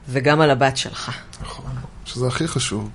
וגם 0.10 0.41
על 0.41 0.52
הבת 0.52 0.78
שלך. 0.78 1.12
נכון, 1.41 1.69
שזה 2.10 2.28
הכי 2.28 2.47
חשוב. 2.47 2.89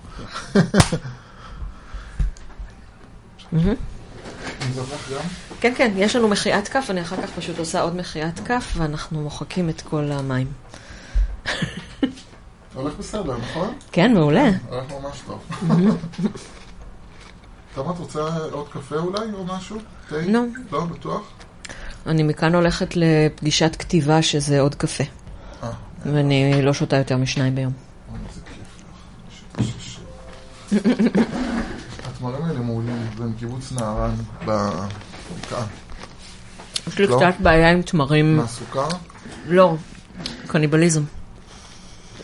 כן, 5.61 5.73
כן, 5.77 5.93
יש 5.97 6.17
לנו 6.17 6.29
מחיית 6.29 6.69
כף, 6.69 6.87
אני 6.91 7.03
אחר 7.03 7.17
כך 7.23 7.31
פשוט 7.31 7.59
עושה 7.59 7.81
עוד 7.81 7.97
מחיית 7.97 8.41
כף, 8.45 8.73
ואנחנו 8.77 9.21
מוחקים 9.23 9.69
את 9.69 9.81
כל 9.81 10.13
המים. 10.13 10.47
הולך 12.75 12.95
בסדר, 12.99 13.37
נכון? 13.39 13.75
כן, 13.93 14.15
מעולה. 14.15 14.51
הולך 14.69 14.85
ממש 14.91 15.23
טוב. 15.27 15.41
תמה, 17.75 17.91
את 17.91 17.99
רוצה 17.99 18.21
עוד 18.53 18.69
קפה 18.69 18.97
אולי, 18.97 19.33
או 19.33 19.45
משהו? 19.45 19.79
תה? 20.09 20.17
לא. 20.27 20.41
לא, 20.73 20.85
בטוח? 20.85 21.23
אני 22.07 22.23
מכאן 22.23 22.55
הולכת 22.55 22.97
לפגישת 22.97 23.77
כתיבה, 23.79 24.23
שזה 24.23 24.61
עוד 24.61 24.75
קפה. 24.75 25.05
אה, 25.63 25.71
ואני 26.07 26.63
לא 26.63 26.73
שותה 26.73 26.97
יותר 26.97 27.17
משניים 27.17 27.55
ביום. 27.55 27.73
אוי, 28.11 28.19
איזה 28.29 28.41
כיף 28.41 28.55
לך. 28.55 28.85
ש- 29.31 29.37
ש- 29.37 29.41
ש- 29.41 29.44
התמרים 32.05 32.45
האלה 32.45 32.59
מעולים, 32.59 33.07
זה 33.19 33.25
מקיבוץ 33.25 33.73
נהרן 33.73 34.15
בבקעה. 34.41 35.67
יש 36.87 36.99
לי 36.99 37.07
לא? 37.07 37.17
קצת 37.17 37.41
בעיה 37.41 37.71
עם 37.71 37.83
תמרים. 37.83 38.37
מהסוכר? 38.37 38.89
לא, 39.47 39.77
קניבליזם. 40.47 41.03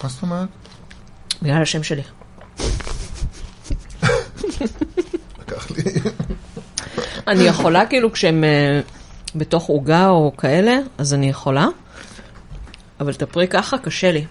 מה 0.03 0.09
זאת 0.09 0.23
אומרת? 0.23 0.49
בגלל 1.43 1.63
השם 1.63 1.83
שלי. 1.83 2.03
לקח 5.39 5.71
לי... 5.71 5.83
אני 7.27 7.43
יכולה, 7.43 7.87
כאילו, 7.87 8.13
כשהם 8.13 8.45
אה, 8.45 8.81
בתוך 9.35 9.67
עוגה 9.67 10.09
או 10.09 10.33
כאלה, 10.37 10.77
אז 10.99 11.15
אני 11.15 11.31
יכולה. 11.31 11.67
אבל 13.01 13.15
תפרי 13.15 13.49
ככה, 13.49 13.79
קשה 13.79 14.13
לי. 14.13 14.27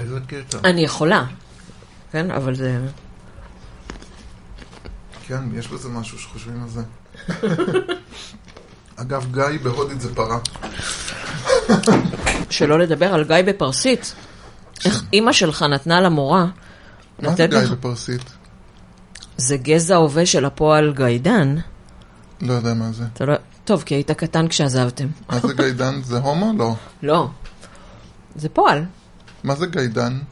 איזה 0.00 0.18
קטע. 0.26 0.58
אני 0.64 0.80
יכולה, 0.80 1.24
כן? 2.12 2.30
אבל 2.30 2.54
זה... 2.54 2.78
כן, 5.26 5.44
יש 5.54 5.68
בזה 5.68 5.88
משהו 5.88 6.18
שחושבים 6.18 6.62
על 6.62 6.68
זה. 6.68 6.82
אגב, 9.02 9.26
גיא 9.32 9.58
בהודית 9.62 10.00
זה 10.00 10.14
פרה. 10.14 10.38
שלא 12.50 12.78
לדבר 12.78 13.14
על 13.14 13.24
גיא 13.24 13.36
בפרסית. 13.46 14.14
איך 14.84 15.04
אימא 15.12 15.32
שלך 15.32 15.62
נתנה 15.62 16.00
למורה 16.00 16.46
מה 17.22 17.34
זה 17.34 17.46
גיא 17.46 17.58
לך... 17.58 17.70
בפרסית? 17.70 18.22
זה 19.36 19.56
גזע 19.56 19.96
הווה 19.96 20.26
של 20.26 20.44
הפועל 20.44 20.92
גיידן. 20.96 21.56
לא 22.40 22.52
יודע 22.52 22.74
מה 22.74 22.92
זה. 22.92 23.04
לא... 23.20 23.34
טוב, 23.64 23.82
כי 23.82 23.94
היית 23.94 24.10
קטן 24.10 24.48
כשעזבתם. 24.48 25.06
מה 25.28 25.40
זה 25.40 25.54
גיידן? 25.54 26.02
זה 26.02 26.18
הומו? 26.18 26.52
לא. 26.58 26.74
לא. 27.02 27.28
זה 28.36 28.48
פועל. 28.48 28.84
מה 29.44 29.54
זה 29.54 29.66
גיידן? 29.66 30.18
זה 30.18 30.18
זה 30.18 30.26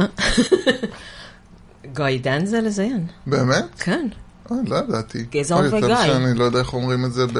גיידן 1.92 2.46
זה 2.46 2.60
לזיין. 2.60 3.06
באמת? 3.26 3.64
כן. 3.78 4.08
אה, 4.52 4.56
לא 4.66 4.76
ידעתי. 4.76 5.24
גזע 5.30 5.56
אוי, 5.56 5.68
וגיא. 5.68 5.78
יותר 5.78 5.96
שאני 6.06 6.38
לא 6.38 6.44
יודע 6.44 6.58
איך 6.58 6.74
אומרים 6.74 7.04
את 7.04 7.12
זה 7.12 7.26
ב... 7.26 7.38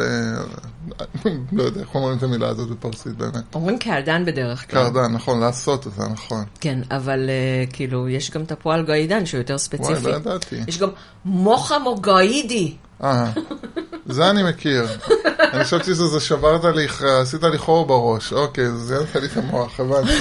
לא 1.53 1.63
יודע 1.63 1.81
איך 1.81 1.95
אומרים 1.95 2.19
את 2.19 2.23
המילה 2.23 2.49
הזאת 2.49 2.69
בפרסית 2.69 3.17
באמת. 3.17 3.55
אומרים 3.55 3.79
קרדן 3.79 4.25
בדרך 4.25 4.71
כלל. 4.71 4.85
קרדן, 4.85 5.13
נכון, 5.13 5.41
לעשות 5.41 5.87
אותה, 5.87 6.09
נכון. 6.13 6.45
כן, 6.61 6.79
אבל 6.91 7.29
uh, 7.29 7.73
כאילו, 7.73 8.09
יש 8.09 8.31
גם 8.31 8.43
את 8.43 8.53
הפועל 8.53 8.87
גיידן 8.87 9.27
שהוא 9.27 9.39
יותר 9.39 9.55
וואי, 9.55 9.59
ספציפי. 9.59 10.11
לא 10.11 10.17
ידעתי. 10.17 10.57
יש 10.69 10.79
גם 10.79 10.89
מוחה 11.25 11.79
מוגאידי. 11.79 12.77
אה, 13.05 13.25
זה 14.07 14.31
אני 14.31 14.43
מכיר. 14.43 14.87
אני 15.53 15.65
חשבתי 15.65 15.85
שזה 15.95 16.21
שברת 16.21 16.65
לי, 16.65 16.87
עשית 17.23 17.43
לי 17.43 17.59
חור 17.59 17.87
בראש. 17.87 18.33
אוקיי, 18.33 18.71
זה 18.71 18.77
זיינת 18.79 19.17
לי 19.17 19.27
את 19.27 19.37
המוח, 19.37 19.81
הבנתי. 19.81 20.13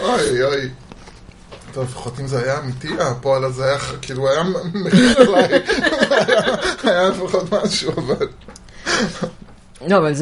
אוי 0.00 0.42
אוי. 0.44 0.68
טוב, 1.72 1.84
לפחות 1.84 2.20
אם 2.20 2.26
זה 2.26 2.42
היה 2.42 2.58
אמיתי, 2.58 2.88
הפועל 3.00 3.44
הזה 3.44 3.64
היה, 3.64 3.78
כאילו, 4.02 4.28
היה 4.30 4.42
מכיר 4.74 5.18
עליי. 5.20 5.60
היה- 6.84 7.08
לפחות 7.08 7.52
משהו, 7.52 7.92
אבל... 7.92 8.26
לא, 9.88 9.96
אבל 9.98 10.14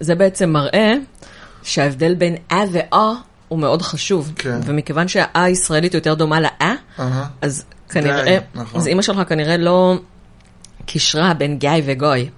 זה 0.00 0.14
בעצם 0.14 0.50
מראה 0.50 0.92
שההבדל 1.62 2.14
בין 2.14 2.36
אה 2.52 2.64
ואה 2.72 3.12
הוא 3.50 3.58
מאוד 3.58 3.82
חשוב. 3.82 4.32
כן. 4.36 4.60
ומכיוון 4.64 5.08
שהאה 5.08 5.44
הישראלית 5.44 5.94
יותר 5.94 6.14
דומה 6.14 6.40
לאה, 6.40 6.74
אהה. 7.00 7.26
אז 7.40 7.64
כנראה, 7.88 8.38
נכון. 8.54 8.80
אז 8.80 8.86
אימא 8.86 9.02
שלך 9.02 9.28
כנראה 9.28 9.56
לא 9.56 9.98
קישרה 10.86 11.34
בין 11.34 11.58
גיא 11.58 11.70
וגוי. 11.86 12.30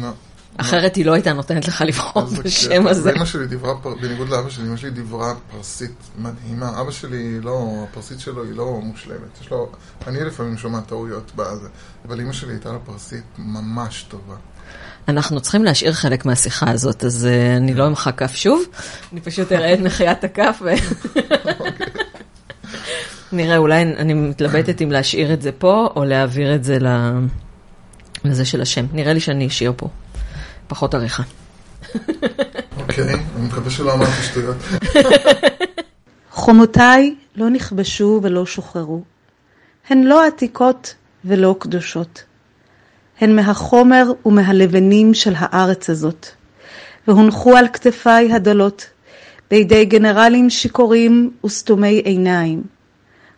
לא. 0.00 0.08
אחרת 0.56 0.96
היא 0.96 1.06
לא 1.06 1.12
הייתה 1.12 1.32
נותנת 1.32 1.68
לך 1.68 1.84
לבחור 1.86 2.22
בשם 2.22 2.82
קטע. 2.82 2.90
הזה. 2.90 3.10
ואמא 3.14 3.24
שלי 3.24 3.46
דיברה, 3.46 3.74
בניגוד 4.00 4.28
לאבא 4.28 4.50
שלי, 4.50 4.66
אמא 4.66 4.76
שלי 4.76 4.90
דיברה 4.90 5.34
פרסית 5.52 5.94
מדהימה. 6.18 6.80
אבא 6.80 6.90
שלי 6.90 7.40
לא, 7.40 7.84
הפרסית 7.90 8.20
שלו 8.20 8.44
היא 8.44 8.52
לא 8.52 8.80
מושלמת. 8.82 9.40
יש 9.40 9.50
לו, 9.50 9.70
אני 10.06 10.20
לפעמים 10.24 10.58
שומע 10.58 10.80
טעויות 10.80 11.32
בזה, 11.36 11.68
אבל 12.08 12.20
אמא 12.20 12.32
שלי 12.32 12.52
הייתה 12.52 12.72
לה 12.72 12.78
פרסית 12.78 13.24
ממש 13.38 14.06
טובה. 14.08 14.36
אנחנו 15.08 15.40
צריכים 15.40 15.64
להשאיר 15.64 15.92
חלק 15.92 16.26
מהשיחה 16.26 16.70
הזאת, 16.70 17.04
אז 17.04 17.28
uh, 17.30 17.56
אני 17.56 17.74
לא 17.74 17.86
אמחק 17.86 18.18
כף 18.18 18.34
שוב, 18.34 18.62
אני 19.12 19.20
פשוט 19.20 19.52
אראה 19.52 19.74
את 19.74 19.80
מחיית 19.80 20.24
הכף 20.24 20.62
ו... 20.64 20.70
נראה, 23.32 23.56
אולי 23.56 23.82
אני 23.82 24.14
מתלבטת 24.14 24.82
אם 24.82 24.92
להשאיר 24.92 25.32
את 25.32 25.42
זה 25.42 25.52
פה, 25.52 25.88
או 25.96 26.04
להעביר 26.04 26.54
את 26.54 26.64
זה 26.64 26.78
ל- 26.78 27.26
לזה 28.24 28.44
של 28.44 28.60
השם. 28.60 28.86
נראה 28.92 29.12
לי 29.12 29.20
שאני 29.20 29.46
אשאיר 29.46 29.72
פה. 29.76 29.88
פחות 30.68 30.94
עריכה. 30.94 31.22
אוקיי, 32.76 33.04
אני 33.04 33.46
מקווה 33.46 33.70
שלא 33.70 33.92
אמרתי 33.92 34.22
שטויות. 34.22 34.56
חומותיי 36.30 37.14
לא 37.36 37.50
נכבשו 37.50 38.20
ולא 38.22 38.46
שוחררו. 38.46 39.02
הן 39.88 40.02
לא 40.02 40.26
עתיקות 40.26 40.94
ולא 41.24 41.56
קדושות. 41.58 42.22
הן 43.20 43.36
מהחומר 43.36 44.12
ומהלבנים 44.26 45.14
של 45.14 45.32
הארץ 45.36 45.90
הזאת, 45.90 46.26
והונחו 47.08 47.56
על 47.56 47.68
כתפיי 47.68 48.32
הדלות, 48.32 48.86
בידי 49.50 49.84
גנרלים 49.84 50.50
שיכורים 50.50 51.30
וסתומי 51.46 52.02
עיניים. 52.04 52.62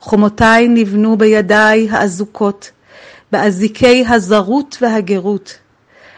חומותיי 0.00 0.68
נבנו 0.68 1.18
בידיי 1.18 1.88
האזוקות, 1.90 2.70
באזיקי 3.32 4.04
הזרות 4.08 4.78
והגרות, 4.80 5.58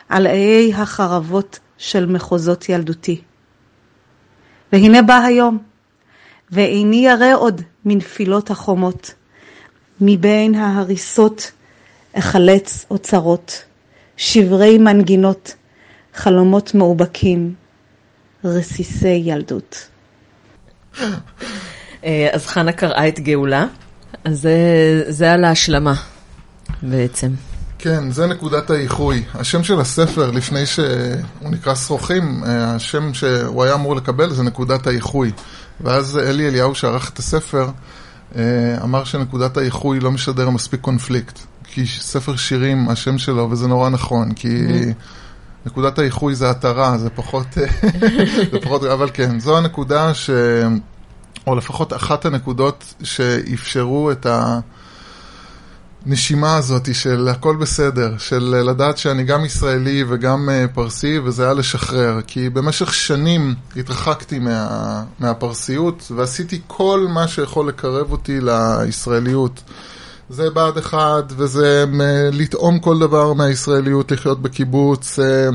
על 0.09 0.27
איי 0.27 0.75
החרבות 0.75 1.59
של 1.79 2.07
מחוזות 2.07 2.69
ילדותי. 2.69 3.21
והנה 4.73 5.03
בא 5.03 5.19
היום, 5.19 5.59
ואיני 6.51 7.07
ירא 7.07 7.35
עוד 7.35 7.63
מנפילות 7.85 8.51
החומות, 8.51 9.15
מבין 10.01 10.55
ההריסות 10.55 11.53
אחלץ 12.13 12.87
אוצרות, 12.91 13.63
שברי 14.17 14.79
מנגינות, 14.79 15.55
חלומות 16.15 16.75
מאובקים, 16.75 17.55
רסיסי 18.45 19.23
ילדות. 19.25 19.89
אה, 22.05 22.29
אז 22.33 22.47
חנה 22.47 22.73
קראה 22.73 23.09
את 23.09 23.21
גאולה, 23.21 23.67
אז 24.25 24.41
זה, 24.41 24.57
זה 25.09 25.33
על 25.33 25.45
ההשלמה 25.45 25.95
בעצם. 26.83 27.29
כן, 27.79 28.11
זה 28.11 28.27
נקודת 28.27 28.71
האיחוי. 28.71 29.25
השם 29.35 29.65
של 29.65 29.81
הספר, 29.81 30.31
לפני 30.31 30.67
שהוא 30.67 31.51
נקרא 31.51 31.75
שרוכים, 31.75 32.45
אה, 32.45 32.75
השם 32.75 33.15
שהוא 33.15 33.65
היה 33.65 33.75
אמור 33.75 33.97
לקבל 33.97 34.31
זה 34.31 34.43
נקודת 34.43 34.87
האיחוי. 34.87 35.33
ואז 35.81 36.19
אלי 36.19 36.49
אליהו 36.49 36.75
שערך 36.75 37.11
את 37.11 37.19
הספר, 37.19 37.71
אה, 38.37 38.43
אמר 38.83 39.05
שנקודת 39.05 39.57
האיחוי 39.57 40.01
לא 40.01 40.11
משדר 40.11 40.51
מספיק 40.51 40.81
קונפליקט. 40.81 41.39
כי 41.75 41.87
ספר 41.87 42.37
שירים, 42.37 42.89
השם 42.89 43.19
שלו, 43.19 43.51
וזה 43.51 43.69
נורא 43.69 43.89
נכון, 43.89 44.33
כי 44.33 44.49
נקודת 45.67 45.99
האיחוי 45.99 46.35
זה 46.35 46.51
התרה, 46.51 46.99
זה 46.99 47.11
פחות, 47.11 47.47
זה 48.53 48.61
פחות, 48.63 48.85
אבל 48.85 49.11
כן, 49.13 49.41
זו 49.41 49.59
הנקודה 49.59 50.15
ש... 50.15 50.31
או 51.47 51.55
לפחות 51.55 51.93
אחת 51.93 52.25
הנקודות 52.25 52.95
שאפשרו 53.03 54.11
את. 54.11 54.27
הנשימה 56.07 56.57
הזאת 56.57 56.95
של 56.95 57.29
הכל 57.29 57.57
בסדר, 57.57 58.19
של 58.19 58.63
לדעת 58.69 58.99
שאני 58.99 59.25
גם 59.25 59.45
ישראלי 59.45 60.05
וגם 60.09 60.49
אה, 60.51 60.65
פרסי, 60.75 61.19
וזה 61.19 61.45
היה 61.45 61.53
לשחרר. 61.53 62.21
כי 62.27 62.51
במשך 62.51 62.95
שנים 62.95 63.55
התרחקתי 63.77 64.39
מה, 64.39 65.05
מהפרסיות, 65.19 66.13
ועשיתי 66.17 66.61
כל 66.67 67.07
מה 67.09 67.29
שיכול 67.29 67.69
לקרב 67.69 68.13
אותי 68.13 68.39
לישראליות. 68.41 69.63
זה 70.33 70.51
בה"ד 70.51 70.79
1, 70.79 70.99
וזה 71.37 71.85
מ- 71.89 72.01
לטעום 72.33 72.79
כל 72.79 72.99
דבר 72.99 73.33
מהישראליות, 73.33 74.13
לחיות 74.13 74.43
בקיבוץ, 74.43 75.19
אה, 75.19 75.49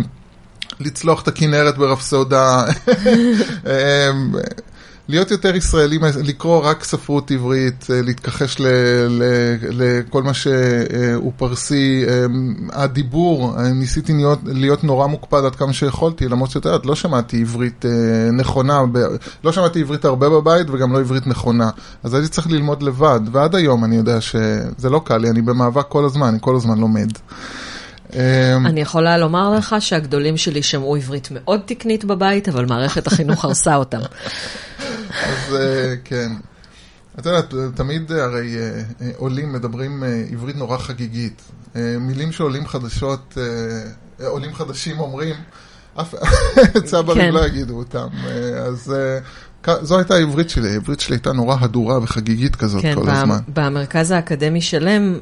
לצלוח 0.80 1.24
את 1.24 1.28
הכנרת 1.28 1.78
ברפסודה, 1.78 2.64
אה, 3.68 4.12
להיות 5.10 5.32
יותר 5.32 5.56
ישראלי, 5.56 6.00
לקרוא 6.24 6.60
רק 6.64 6.84
ספרות 6.84 7.32
עברית, 7.32 7.88
אה, 7.90 8.02
להתכחש 8.02 8.60
ל- 8.60 8.68
ל- 9.10 9.56
לכל 9.72 10.24
מה 10.24 10.34
שהוא 10.34 11.34
פרסי, 11.38 12.04
אה, 12.08 12.26
הדיבור, 12.84 13.56
אה, 13.58 13.72
ניסיתי 13.72 14.14
להיות, 14.14 14.40
להיות 14.46 14.84
נורא 14.84 15.08
מוקפד 15.08 15.46
עד 15.46 15.56
כמה 15.56 15.74
שיכולתי, 15.74 16.28
למרות 16.28 16.50
שאת 16.50 16.66
יודעת, 16.66 16.86
לא 16.86 16.96
שמעתי 16.96 17.42
עברית 17.42 17.86
נכונה, 18.34 18.82
לא 19.44 19.52
שמעתי 19.52 19.82
עברית 19.82 20.06
הרבה 20.06 20.30
בבית 20.30 20.70
וגם 20.70 20.94
לא 20.94 21.00
עברית 21.00 21.28
נכונה, 21.28 21.70
אז 22.04 22.14
הייתי 22.14 22.30
צריך 22.30 22.48
ללמוד 22.48 22.84
לבד, 22.84 23.20
ועד 23.32 23.56
היום 23.56 23.84
אני 23.84 23.96
יודע 23.96 24.22
שזה 24.22 24.90
לא 24.90 25.02
קל 25.06 25.18
לי, 25.18 25.30
אני 25.30 25.42
במאבק 25.42 25.86
כל 25.88 26.06
הזמן, 26.06 26.28
אני 26.28 26.38
כל 26.42 26.56
הזמן 26.56 26.78
לומד. 26.78 27.10
אה, 28.16 28.56
אני 28.56 28.82
יכולה 28.82 29.18
לומר 29.18 29.56
לך 29.56 29.76
שהגדולים 29.80 30.38
שלי 30.38 30.64
שמעו 30.64 30.96
עברית 30.96 31.28
מאוד 31.32 31.62
תקנית 31.66 32.06
בבית, 32.06 32.50
אבל 32.50 32.66
מערכת 32.66 33.08
החינוך 33.08 33.46
הרסה 33.46 33.76
אותם. 33.76 34.00
אז 35.24 35.56
אה, 35.56 35.96
כן. 36.04 36.32
את 37.20 37.26
יודעת, 37.26 37.54
תמיד 37.76 38.12
אה, 38.12 38.24
הרי 38.24 38.56
אה, 38.58 39.10
עולים 39.18 39.54
מדברים 39.54 40.04
עברית 40.32 40.56
נורא 40.56 40.78
חגיגית. 40.78 41.42
מילים 42.00 42.32
שעולים 42.32 42.68
חדשות, 42.68 43.38
עולים 44.26 44.54
חדשים 44.54 45.00
אומרים, 45.00 45.36
אף 46.02 46.14
צברים 46.90 47.22
כן. 47.22 47.34
לא 47.34 47.46
יגידו 47.46 47.78
אותם. 47.78 48.08
אז 48.68 48.94
זו 49.82 49.98
הייתה 49.98 50.16
העברית 50.16 50.50
שלי, 50.50 50.70
העברית 50.70 51.00
שלי 51.00 51.16
הייתה 51.16 51.34
נורא 51.34 51.56
הדורה 51.60 52.04
וחגיגית 52.04 52.56
כזאת 52.56 52.82
כן, 52.82 52.96
כל 52.96 53.10
הזמן. 53.10 53.38
במרכז 53.48 54.12
האקדמי 54.12 54.62
שלם, 54.62 55.18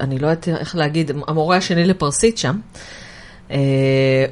אני 0.00 0.18
לא 0.18 0.26
יודעת 0.26 0.48
איך 0.48 0.76
להגיד, 0.76 1.10
המורה 1.28 1.56
השני 1.56 1.84
לפרסית 1.84 2.38
שם, 2.38 2.58
אה, 3.50 3.56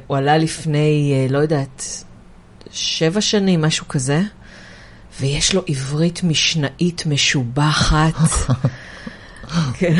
הוא 0.07 0.17
עלה 0.17 0.37
לפני, 0.37 1.13
אה, 1.15 1.33
לא 1.33 1.37
יודעת, 1.37 2.03
שבע 2.71 3.21
שנים, 3.21 3.61
משהו 3.61 3.87
כזה, 3.87 4.21
ויש 5.19 5.55
לו 5.55 5.61
עברית 5.67 6.23
משנאית 6.23 7.05
משובחת. 7.05 8.13
כן. 9.77 9.93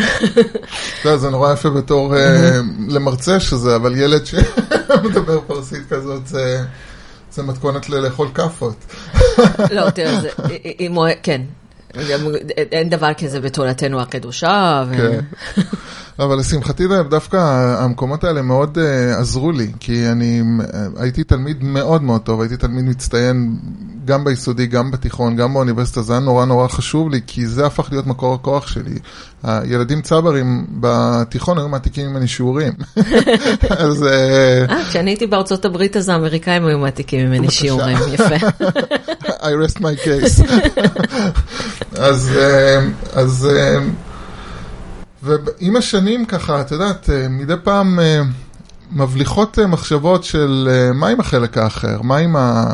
יודע, 1.06 1.18
זה 1.22 1.30
נורא 1.30 1.54
יפה 1.54 1.70
בתור 1.70 2.18
אה, 2.18 2.60
למרצה 2.88 3.40
שזה, 3.40 3.76
אבל 3.76 3.96
ילד 3.96 4.26
שמדבר 4.26 5.42
פרסית 5.48 5.84
כזאת, 5.90 6.28
זה... 6.28 6.64
זה 7.32 7.44
מתכונת 7.44 7.90
ללאכול 7.90 8.28
כאפות. 8.34 8.86
לא, 9.72 9.90
תראה, 9.90 10.22
זה, 10.22 10.30
אם 10.80 10.94
הוא, 10.94 11.08
כן, 11.24 11.42
אין 12.72 12.90
דבר 12.90 13.14
כזה 13.14 13.40
בתורתנו 13.40 14.02
הקדושה. 14.02 14.84
אבל 16.20 16.40
לשמחתי 16.40 16.84
דווקא 17.10 17.38
המקומות 17.80 18.24
האלה 18.24 18.42
מאוד 18.42 18.78
uh, 18.78 19.20
עזרו 19.20 19.52
לי, 19.52 19.72
כי 19.80 20.08
אני 20.12 20.42
uh, 20.42 20.74
הייתי 20.98 21.24
תלמיד 21.24 21.64
מאוד 21.64 22.04
מאוד 22.04 22.22
טוב, 22.22 22.42
הייתי 22.42 22.58
תלמיד 22.58 22.86
מצטיין 22.86 23.58
גם 24.08 24.24
ביסודי, 24.24 24.68
גם 24.68 24.92
בתיכון, 24.92 25.36
גם 25.36 25.54
באוניברסיטה, 25.54 26.02
זה 26.02 26.14
היה 26.14 26.20
נורא 26.20 26.46
נורא 26.46 26.68
חשוב 26.68 27.10
לי, 27.10 27.22
כי 27.28 27.48
זה 27.48 27.66
הפך 27.66 27.88
להיות 27.92 28.08
מקור 28.08 28.34
הכוח 28.34 28.68
שלי. 28.68 29.00
הילדים 29.44 30.02
צברים 30.02 30.66
בתיכון 30.70 31.58
היו 31.58 31.70
מעתיקים 31.70 32.10
ממני 32.10 32.28
שיעורים. 32.28 32.74
אז... 33.70 34.04
אה, 34.04 34.66
אה, 34.70 34.84
כשאני 34.90 35.12
הייתי 35.12 35.28
בארצות 35.28 35.66
הברית 35.66 35.98
אז 35.98 36.10
האמריקאים 36.10 36.66
היו 36.66 36.80
מעתיקים 36.80 37.28
ממני 37.28 37.52
שיעורים, 37.52 37.98
יפה. 38.14 38.36
I 39.40 39.68
rest 39.68 39.78
my 39.78 40.06
case. 40.06 40.44
אז, 42.08 42.32
אז, 43.14 43.50
ועם 45.28 45.76
השנים 45.76 46.26
ככה, 46.26 46.62
את 46.62 46.72
יודעת, 46.72 47.10
אה, 47.10 47.30
מדי 47.30 47.54
פעם 47.64 48.00
אה, 48.00 48.22
מבליחות 48.92 49.60
אה, 49.60 49.68
מחשבות 49.68 50.24
של 50.24 50.70
מה 50.94 51.08
עם 51.08 51.20
החלק 51.20 51.58
האחר, 51.58 52.02
מה 52.02 52.18
עם 52.18 52.36
ה... 52.36 52.74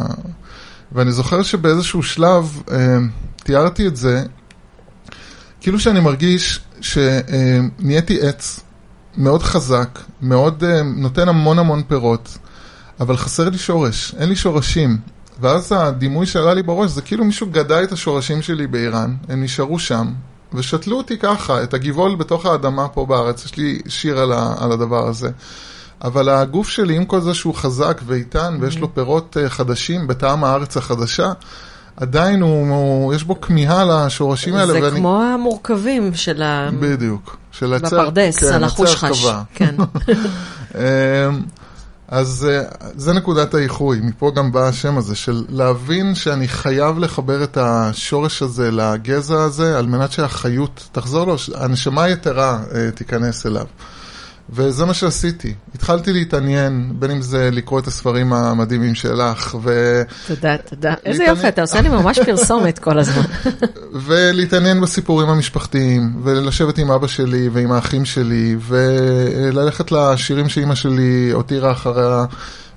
ואני 0.91 1.11
זוכר 1.11 1.43
שבאיזשהו 1.43 2.03
שלב 2.03 2.61
תיארתי 3.35 3.87
את 3.87 3.95
זה, 3.95 4.23
כאילו 5.61 5.79
שאני 5.79 5.99
מרגיש 5.99 6.59
שנהייתי 6.81 8.21
עץ 8.21 8.59
מאוד 9.17 9.43
חזק, 9.43 9.99
מאוד 10.21 10.63
נותן 10.95 11.29
המון 11.29 11.59
המון 11.59 11.83
פירות, 11.87 12.37
אבל 12.99 13.17
חסר 13.17 13.49
לי 13.49 13.57
שורש, 13.57 14.15
אין 14.17 14.29
לי 14.29 14.35
שורשים. 14.35 14.97
ואז 15.41 15.71
הדימוי 15.71 16.25
שעלה 16.25 16.53
לי 16.53 16.63
בראש 16.63 16.91
זה 16.91 17.01
כאילו 17.01 17.25
מישהו 17.25 17.47
גדע 17.51 17.83
את 17.83 17.91
השורשים 17.91 18.41
שלי 18.41 18.67
באיראן, 18.67 19.15
הם 19.29 19.43
נשארו 19.43 19.79
שם, 19.79 20.07
ושתלו 20.53 20.97
אותי 20.97 21.17
ככה, 21.17 21.63
את 21.63 21.73
הגבעול 21.73 22.15
בתוך 22.15 22.45
האדמה 22.45 22.87
פה 22.87 23.05
בארץ, 23.05 23.45
יש 23.45 23.57
לי 23.57 23.79
שיר 23.87 24.19
על, 24.19 24.31
ה, 24.31 24.55
על 24.59 24.71
הדבר 24.71 25.07
הזה. 25.07 25.29
אבל 26.03 26.29
הגוף 26.29 26.69
שלי, 26.69 26.95
עם 26.95 27.05
כל 27.05 27.21
זה 27.21 27.33
שהוא 27.33 27.55
חזק 27.55 28.01
ואיתן, 28.05 28.57
ויש 28.59 28.77
לו 28.77 28.93
פירות 28.93 29.37
אה, 29.37 29.49
חדשים 29.49 30.07
בטעם 30.07 30.43
הארץ 30.43 30.77
החדשה, 30.77 31.31
עדיין 31.97 32.41
הוא, 32.41 32.69
הוא, 32.69 33.13
יש 33.13 33.23
בו 33.23 33.41
כמיהה 33.41 34.05
לשורשים 34.05 34.55
האלה. 34.55 34.73
זה 34.73 34.81
ואני... 34.81 34.99
כמו 34.99 35.21
המורכבים 35.21 36.13
של 36.13 36.41
ה... 36.41 36.69
בדיוק. 36.79 37.37
של 37.51 37.73
הצר, 37.73 37.87
בפרדס, 37.87 38.39
כן, 38.39 38.53
על 38.53 38.63
החוש 38.63 38.95
הצר 38.95 39.07
חש. 39.07 39.21
קבע. 39.21 39.41
כן. 39.53 39.75
אז 42.13 42.47
אה, 42.49 42.63
זה 42.95 43.13
נקודת 43.13 43.53
האיחוי, 43.53 43.99
מפה 44.03 44.31
גם 44.35 44.51
בא 44.51 44.67
השם 44.67 44.97
הזה, 44.97 45.15
של 45.15 45.45
להבין 45.49 46.15
שאני 46.15 46.47
חייב 46.47 46.99
לחבר 46.99 47.43
את 47.43 47.57
השורש 47.57 48.41
הזה 48.41 48.71
לגזע 48.71 49.43
הזה, 49.43 49.77
על 49.77 49.85
מנת 49.85 50.11
שהחיות 50.11 50.89
תחזור 50.91 51.27
לו, 51.27 51.35
הנשמה 51.55 52.03
היתרה 52.03 52.59
אה, 52.75 52.91
תיכנס 52.91 53.45
אליו. 53.45 53.65
וזה 54.49 54.85
מה 54.85 54.93
שעשיתי. 54.93 55.53
התחלתי 55.75 56.13
להתעניין, 56.13 56.93
בין 56.99 57.11
אם 57.11 57.21
זה 57.21 57.49
לקרוא 57.51 57.79
את 57.79 57.87
הספרים 57.87 58.33
המדהימים 58.33 58.95
שלך, 58.95 59.55
ו... 59.63 60.01
תודה, 60.27 60.57
תודה. 60.57 60.93
איזה 61.05 61.23
יופי, 61.23 61.47
אתה 61.47 61.61
עושה 61.61 61.81
לי 61.81 61.89
ממש 61.89 62.19
פרסומת 62.19 62.79
כל 62.79 62.99
הזמן. 62.99 63.23
ולהתעניין 64.05 64.81
בסיפורים 64.81 65.29
המשפחתיים, 65.29 66.21
ולשבת 66.23 66.77
עם 66.77 66.91
אבא 66.91 67.07
שלי 67.07 67.49
ועם 67.49 67.71
האחים 67.71 68.05
שלי, 68.05 68.55
וללכת 68.59 69.91
לשירים 69.91 70.49
שאימא 70.49 70.75
שלי 70.75 71.31
הותירה 71.33 71.71
אחריה, 71.71 72.25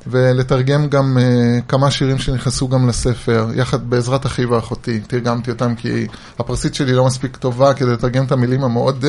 ולתרגם 0.06 0.88
גם 0.88 1.18
uh, 1.18 1.62
כמה 1.68 1.90
שירים 1.90 2.18
שנכנסו 2.18 2.68
גם 2.68 2.88
לספר, 2.88 3.48
יחד 3.54 3.90
בעזרת 3.90 4.26
אחי 4.26 4.44
ואחותי. 4.44 5.00
תרגמתי 5.00 5.50
אותם 5.50 5.74
כי 5.74 6.06
הפרסית 6.38 6.74
שלי 6.74 6.92
לא 6.92 7.04
מספיק 7.04 7.36
טובה 7.36 7.74
כדי 7.74 7.92
לתרגם 7.92 8.24
את 8.24 8.32
המילים 8.32 8.64
המאוד 8.64 9.04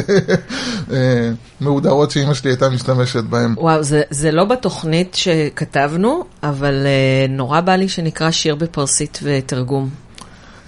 אה, 0.91 1.31
מהודרות 1.61 2.11
שאימא 2.11 2.33
שלי 2.33 2.49
הייתה 2.51 2.69
משתמשת 2.69 3.23
בהן. 3.23 3.53
וואו, 3.57 3.83
זה, 3.83 4.01
זה 4.09 4.31
לא 4.31 4.45
בתוכנית 4.45 5.15
שכתבנו, 5.15 6.23
אבל 6.43 6.85
uh, 6.85 7.31
נורא 7.31 7.61
בא 7.61 7.75
לי 7.75 7.89
שנקרא 7.89 8.31
שיר 8.31 8.55
בפרסית 8.55 9.19
ותרגום. 9.23 10.06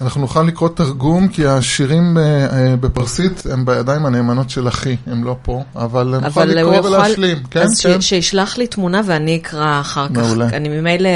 אנחנו 0.00 0.20
נוכל 0.20 0.42
לקרוא 0.42 0.68
תרגום, 0.68 1.28
כי 1.28 1.46
השירים 1.46 2.18
אה, 2.18 2.22
אה, 2.22 2.76
בפרסית 2.76 3.42
הם 3.52 3.64
בידיים 3.64 4.06
הנאמנות 4.06 4.50
של 4.50 4.68
אחי, 4.68 4.96
הם 5.06 5.24
לא 5.24 5.36
פה, 5.42 5.62
אבל 5.76 6.04
נוכל 6.06 6.26
אבל 6.26 6.48
הוא 6.48 6.56
לקרוא 6.56 6.74
יוכל... 6.74 6.88
ולהשלים. 6.88 7.38
כן, 7.50 7.60
אז 7.60 7.80
כן. 7.80 8.00
ש, 8.00 8.08
שישלח 8.08 8.58
לי 8.58 8.66
תמונה 8.66 9.00
ואני 9.06 9.36
אקרא 9.36 9.80
אחר 9.80 10.08
כך. 10.08 10.16
מעולה. 10.16 10.48
אני 10.48 10.68
ממילא 10.68 11.08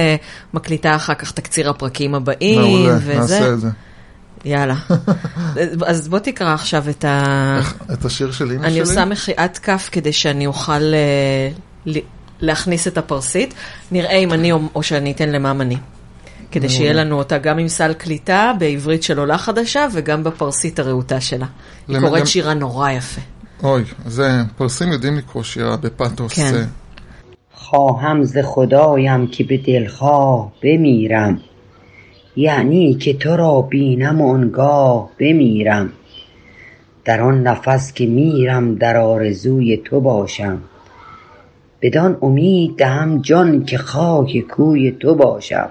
מקליטה 0.54 0.96
אחר 0.96 1.14
כך 1.14 1.30
תקציר 1.30 1.70
הפרקים 1.70 2.14
הבאים, 2.14 2.60
מעולה, 2.60 2.96
וזה. 2.96 3.14
נעשה 3.14 3.52
את 3.52 3.60
זה. 3.60 3.68
יאללה. 4.44 4.74
אז 5.86 6.08
בוא 6.08 6.18
תקרא 6.18 6.54
עכשיו 6.54 6.84
את 6.90 7.04
ה... 7.04 7.60
את 7.92 8.04
השיר 8.04 8.32
של 8.32 8.50
אני 8.50 8.70
שלי? 8.70 8.80
עושה 8.80 9.04
מחיית 9.04 9.58
כף 9.58 9.88
כדי 9.92 10.12
שאני 10.12 10.46
אוכל 10.46 10.72
אה, 10.72 11.50
ל- 11.86 11.98
להכניס 12.40 12.88
את 12.88 12.98
הפרסית. 12.98 13.54
נראה 13.90 14.16
אם 14.16 14.32
אני 14.32 14.52
או, 14.52 14.60
או 14.74 14.82
שאני 14.82 15.12
אתן 15.12 15.28
למאמני. 15.28 15.76
כדי 16.53 16.69
שיהיה 16.69 16.93
לנו 16.93 17.15
אותה 17.17 17.37
גם 17.37 17.57
עם 17.57 17.67
סל 17.67 17.93
קליטה 17.93 18.51
בעברית 18.59 19.03
של 19.03 19.19
עולה 19.19 19.37
חדשה 19.37 19.87
וגם 19.93 20.23
בפרסית 20.23 20.79
הרהוטה 20.79 21.21
שלה. 21.21 21.45
היא 21.87 21.97
למ- 21.97 22.01
קוראת 22.01 22.19
למ- 22.21 22.25
שירה 22.25 22.53
נורא 22.53 22.91
יפה. 22.91 23.21
אוי, 23.63 23.83
זה, 24.05 24.29
פרסים 24.57 24.91
יודעים 24.91 25.17
לקרוא 25.17 25.43
שירה 25.43 25.77
בפתוס. 25.77 26.33
כן. 26.33 26.51
זה- 26.51 26.65
خواهم 27.53 28.23
ز 28.23 28.37
خدایم 28.43 29.27
که 29.27 29.43
به 29.43 29.57
دلخواه 29.57 30.51
بمیرم 30.63 31.39
یعنی 32.35 32.93
که 32.93 33.13
تو 33.13 33.35
را 33.35 33.61
بینم 33.61 34.21
و 34.21 34.33
آنگاه 34.33 35.09
بمیرم 35.19 35.89
در 37.05 37.21
آن 37.21 37.43
نفس 37.43 37.93
که 37.93 38.05
میرم 38.05 38.75
در 38.75 38.97
آرزوی 38.97 39.77
تو 39.85 39.99
باشم 40.01 40.61
بدان 41.81 42.17
امید 42.21 42.75
دهم 42.77 43.21
جان 43.21 43.65
که 43.65 43.77
خاک 43.77 44.39
کوی 44.39 44.91
تو 44.91 45.15
باشم 45.15 45.69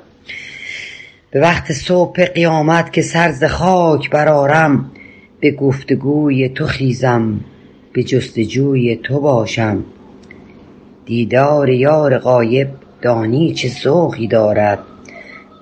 به 1.32 1.40
وقت 1.40 1.72
صبح 1.72 2.24
قیامت 2.24 2.92
که 2.92 3.02
سر 3.02 3.32
ز 3.32 3.44
خاک 3.44 4.10
برارم 4.10 4.90
به 5.40 5.50
گفتگوی 5.50 6.48
تو 6.48 6.66
خیزم 6.66 7.40
به 7.92 8.02
جستجوی 8.02 8.96
تو 8.96 9.20
باشم 9.20 9.84
دیدار 11.06 11.68
یار 11.68 12.18
غایب 12.18 12.68
دانی 13.02 13.54
چه 13.54 13.68
ذوقی 13.82 14.28
دارد 14.28 14.78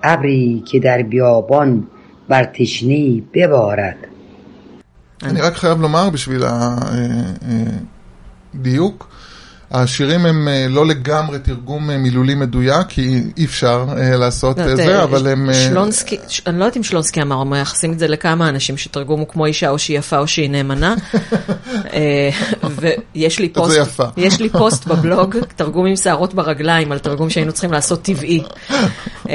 ابری 0.03 0.63
که 0.71 0.79
در 0.79 1.01
بیابان 1.01 1.87
بر 2.29 2.43
تشنه 2.43 3.21
ببارد 3.33 3.97
אני 5.23 5.41
רק 5.41 5.53
חייב 5.53 5.81
לומר 5.81 6.09
בשביל 6.09 6.43
הדיוק, 8.53 9.07
השירים 9.72 10.26
הם 10.26 10.48
אה, 10.48 10.66
לא 10.68 10.86
לגמרי 10.86 11.38
תרגום 11.38 11.90
אה, 11.90 11.98
מילולי 11.98 12.34
מדויק, 12.34 12.86
כי 12.88 13.22
אי 13.36 13.44
אפשר 13.44 13.86
אה, 13.96 14.16
לעשות 14.16 14.58
לא, 14.58 14.76
זה, 14.76 14.76
תראה, 14.76 15.04
אבל 15.04 15.26
הם... 15.26 15.50
שלונסקי, 15.52 16.16
אני 16.46 16.58
לא 16.58 16.64
יודעת 16.64 16.76
אם 16.76 16.82
שלונסקי 16.82 17.22
אמר, 17.22 17.40
הם 17.40 17.50
מייחסים 17.50 17.92
את 17.92 17.98
זה 17.98 18.08
לכמה 18.08 18.48
אנשים 18.48 18.76
שתרגום 18.76 19.20
הוא 19.20 19.28
כמו 19.28 19.46
אישה 19.46 19.70
או 19.70 19.78
שהיא 19.78 19.98
יפה 19.98 20.18
או 20.18 20.26
שהיא 20.26 20.50
נאמנה. 20.50 20.94
ויש 23.14 23.38
לי 23.38 23.48
פוסט. 23.48 24.00
יש 24.16 24.40
לי 24.40 24.48
פוסט 24.48 24.86
בבלוג, 24.86 25.36
תרגום 25.56 25.86
עם 25.86 25.96
שערות 25.96 26.34
ברגליים, 26.34 26.92
על 26.92 26.98
תרגום 26.98 27.30
שהיינו 27.30 27.52
צריכים 27.52 27.72
לעשות 27.72 28.02
טבעי. 28.02 28.42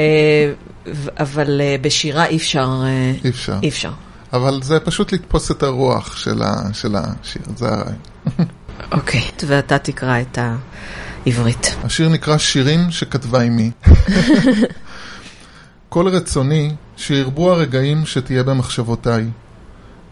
אבל 1.20 1.60
בשירה 1.80 2.26
אי 2.26 2.36
אפשר, 2.36 2.82
אי 3.24 3.30
אפשר. 3.30 3.58
אי 3.62 3.68
אפשר. 3.68 3.90
אבל 4.32 4.60
זה 4.62 4.80
פשוט 4.80 5.12
לתפוס 5.12 5.50
את 5.50 5.62
הרוח 5.62 6.16
של 6.72 6.96
השיר, 6.96 7.42
זה 7.56 7.68
הרעיון. 7.68 8.48
אוקיי, 8.92 9.22
ואתה 9.46 9.78
תקרא 9.78 10.20
את 10.20 10.38
העברית. 11.26 11.76
השיר 11.84 12.08
נקרא 12.08 12.38
שירים 12.38 12.90
שכתבה 12.90 13.42
אמי. 13.42 13.70
כל 15.88 16.08
רצוני 16.08 16.74
שירבו 16.96 17.52
הרגעים 17.52 18.06
שתהיה 18.06 18.42
במחשבותיי. 18.42 19.26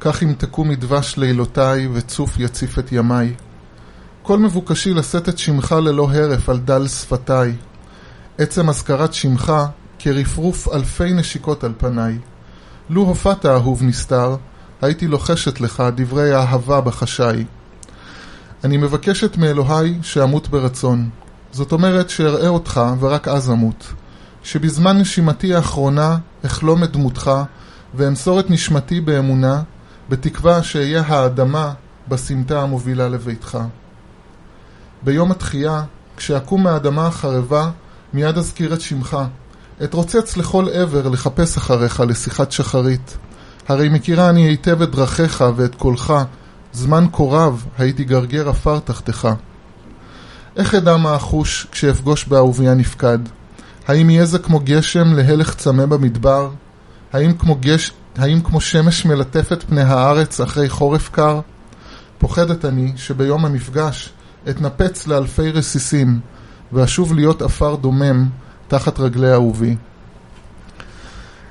כך 0.00 0.22
ימתקו 0.22 0.64
מדבש 0.64 1.14
לילותיי 1.16 1.88
וצוף 1.92 2.38
יציף 2.38 2.78
את 2.78 2.92
ימיי. 2.92 3.34
כל 4.22 4.38
מבוקשי 4.38 4.94
לשאת 4.94 5.28
את 5.28 5.38
שמך 5.38 5.72
ללא 5.72 6.08
הרף 6.12 6.48
על 6.48 6.58
דל 6.58 6.88
שפתיי. 6.88 7.52
עצם 8.38 8.68
אזכרת 8.68 9.14
שמך 9.14 9.52
כרפרוף 9.98 10.68
אלפי 10.68 11.12
נשיקות 11.12 11.64
על 11.64 11.72
פניי. 11.78 12.18
לו 12.90 13.02
הופעת 13.02 13.46
אהוב 13.46 13.82
נסתר, 13.82 14.36
הייתי 14.82 15.06
לוחשת 15.06 15.60
לך 15.60 15.82
דברי 15.96 16.32
האהבה 16.32 16.80
בחשאי. 16.80 17.44
אני 18.66 18.76
מבקשת 18.76 19.36
מאלוהי 19.36 19.98
שאמות 20.02 20.48
ברצון. 20.48 21.08
זאת 21.52 21.72
אומרת 21.72 22.10
שאראה 22.10 22.48
אותך 22.48 22.80
ורק 23.00 23.28
אז 23.28 23.50
אמות. 23.50 23.92
שבזמן 24.42 24.98
נשימתי 24.98 25.54
האחרונה 25.54 26.18
אחלום 26.46 26.84
את 26.84 26.92
דמותך 26.92 27.30
ואמסור 27.94 28.40
את 28.40 28.50
נשמתי 28.50 29.00
באמונה, 29.00 29.62
בתקווה 30.08 30.62
שאהיה 30.62 31.02
האדמה 31.06 31.72
בסמטה 32.08 32.62
המובילה 32.62 33.08
לביתך. 33.08 33.58
ביום 35.02 35.30
התחייה, 35.30 35.82
כשאקום 36.16 36.62
מהאדמה 36.62 37.06
החרבה, 37.06 37.70
מיד 38.14 38.38
אזכיר 38.38 38.74
את 38.74 38.80
שמך. 38.80 39.18
אתרוצץ 39.84 40.36
לכל 40.36 40.68
עבר 40.68 41.08
לחפש 41.08 41.56
אחריך 41.56 42.00
לשיחת 42.00 42.52
שחרית. 42.52 43.16
הרי 43.68 43.88
מכירה 43.88 44.30
אני 44.30 44.42
היטב 44.42 44.82
את 44.82 44.90
דרכיך 44.90 45.44
ואת 45.56 45.74
קולך, 45.74 46.14
זמן 46.76 47.06
כה 47.12 47.22
רב 47.22 47.64
הייתי 47.78 48.04
גרגר 48.04 48.48
עפר 48.48 48.78
תחתיך. 48.78 49.28
איך 50.56 50.74
אדע 50.74 50.96
מה 50.96 51.16
אחוש 51.16 51.66
כשאפגוש 51.72 52.24
באהובי 52.24 52.68
הנפקד? 52.68 53.18
האם 53.88 54.10
יהיה 54.10 54.26
זה 54.26 54.38
כמו 54.38 54.60
גשם 54.64 55.12
להלך 55.12 55.54
צמא 55.54 55.86
במדבר? 55.86 56.50
האם 57.12 57.32
כמו, 57.32 57.56
גש... 57.60 57.92
האם 58.18 58.40
כמו 58.40 58.60
שמש 58.60 59.06
מלטפת 59.06 59.62
פני 59.62 59.80
הארץ 59.80 60.40
אחרי 60.40 60.68
חורף 60.68 61.10
קר? 61.12 61.40
פוחדת 62.18 62.64
אני 62.64 62.92
שביום 62.96 63.44
המפגש 63.44 64.12
אתנפץ 64.50 65.06
לאלפי 65.06 65.50
רסיסים 65.50 66.20
ואשוב 66.72 67.14
להיות 67.14 67.42
עפר 67.42 67.74
דומם 67.74 68.28
תחת 68.68 69.00
רגלי 69.00 69.32
אהובי. 69.32 69.76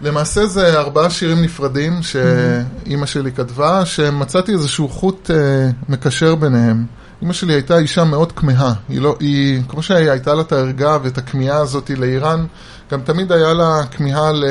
למעשה 0.01 0.45
זה 0.45 0.79
ארבעה 0.79 1.09
שירים 1.09 1.41
נפרדים 1.41 1.99
שאימא 2.03 3.05
שלי 3.05 3.31
כתבה, 3.31 3.85
שמצאתי 3.85 4.51
איזשהו 4.51 4.89
חוט 4.89 5.31
אה, 5.31 5.69
מקשר 5.89 6.35
ביניהם. 6.35 6.85
אימא 7.21 7.33
שלי 7.33 7.53
הייתה 7.53 7.77
אישה 7.77 8.03
מאוד 8.03 8.31
כמהה, 8.31 8.73
היא 8.89 9.01
לא, 9.01 9.15
היא, 9.19 9.61
כמו 9.67 9.83
שהייתה 9.83 10.33
לה 10.33 10.41
את 10.41 10.51
הערגה 10.51 10.97
ואת 11.03 11.17
הכמיהה 11.17 11.57
הזאת 11.57 11.89
לאיראן, 11.89 12.45
גם 12.91 13.01
תמיד 13.01 13.31
היה 13.31 13.53
לה 13.53 13.81
כמיהה 13.91 14.31
ל... 14.31 14.43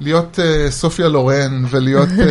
להיות 0.00 0.38
uh, 0.38 0.70
סופיה 0.70 1.08
לורן 1.08 1.64
ולהיות, 1.70 2.08
uh, 2.08 2.22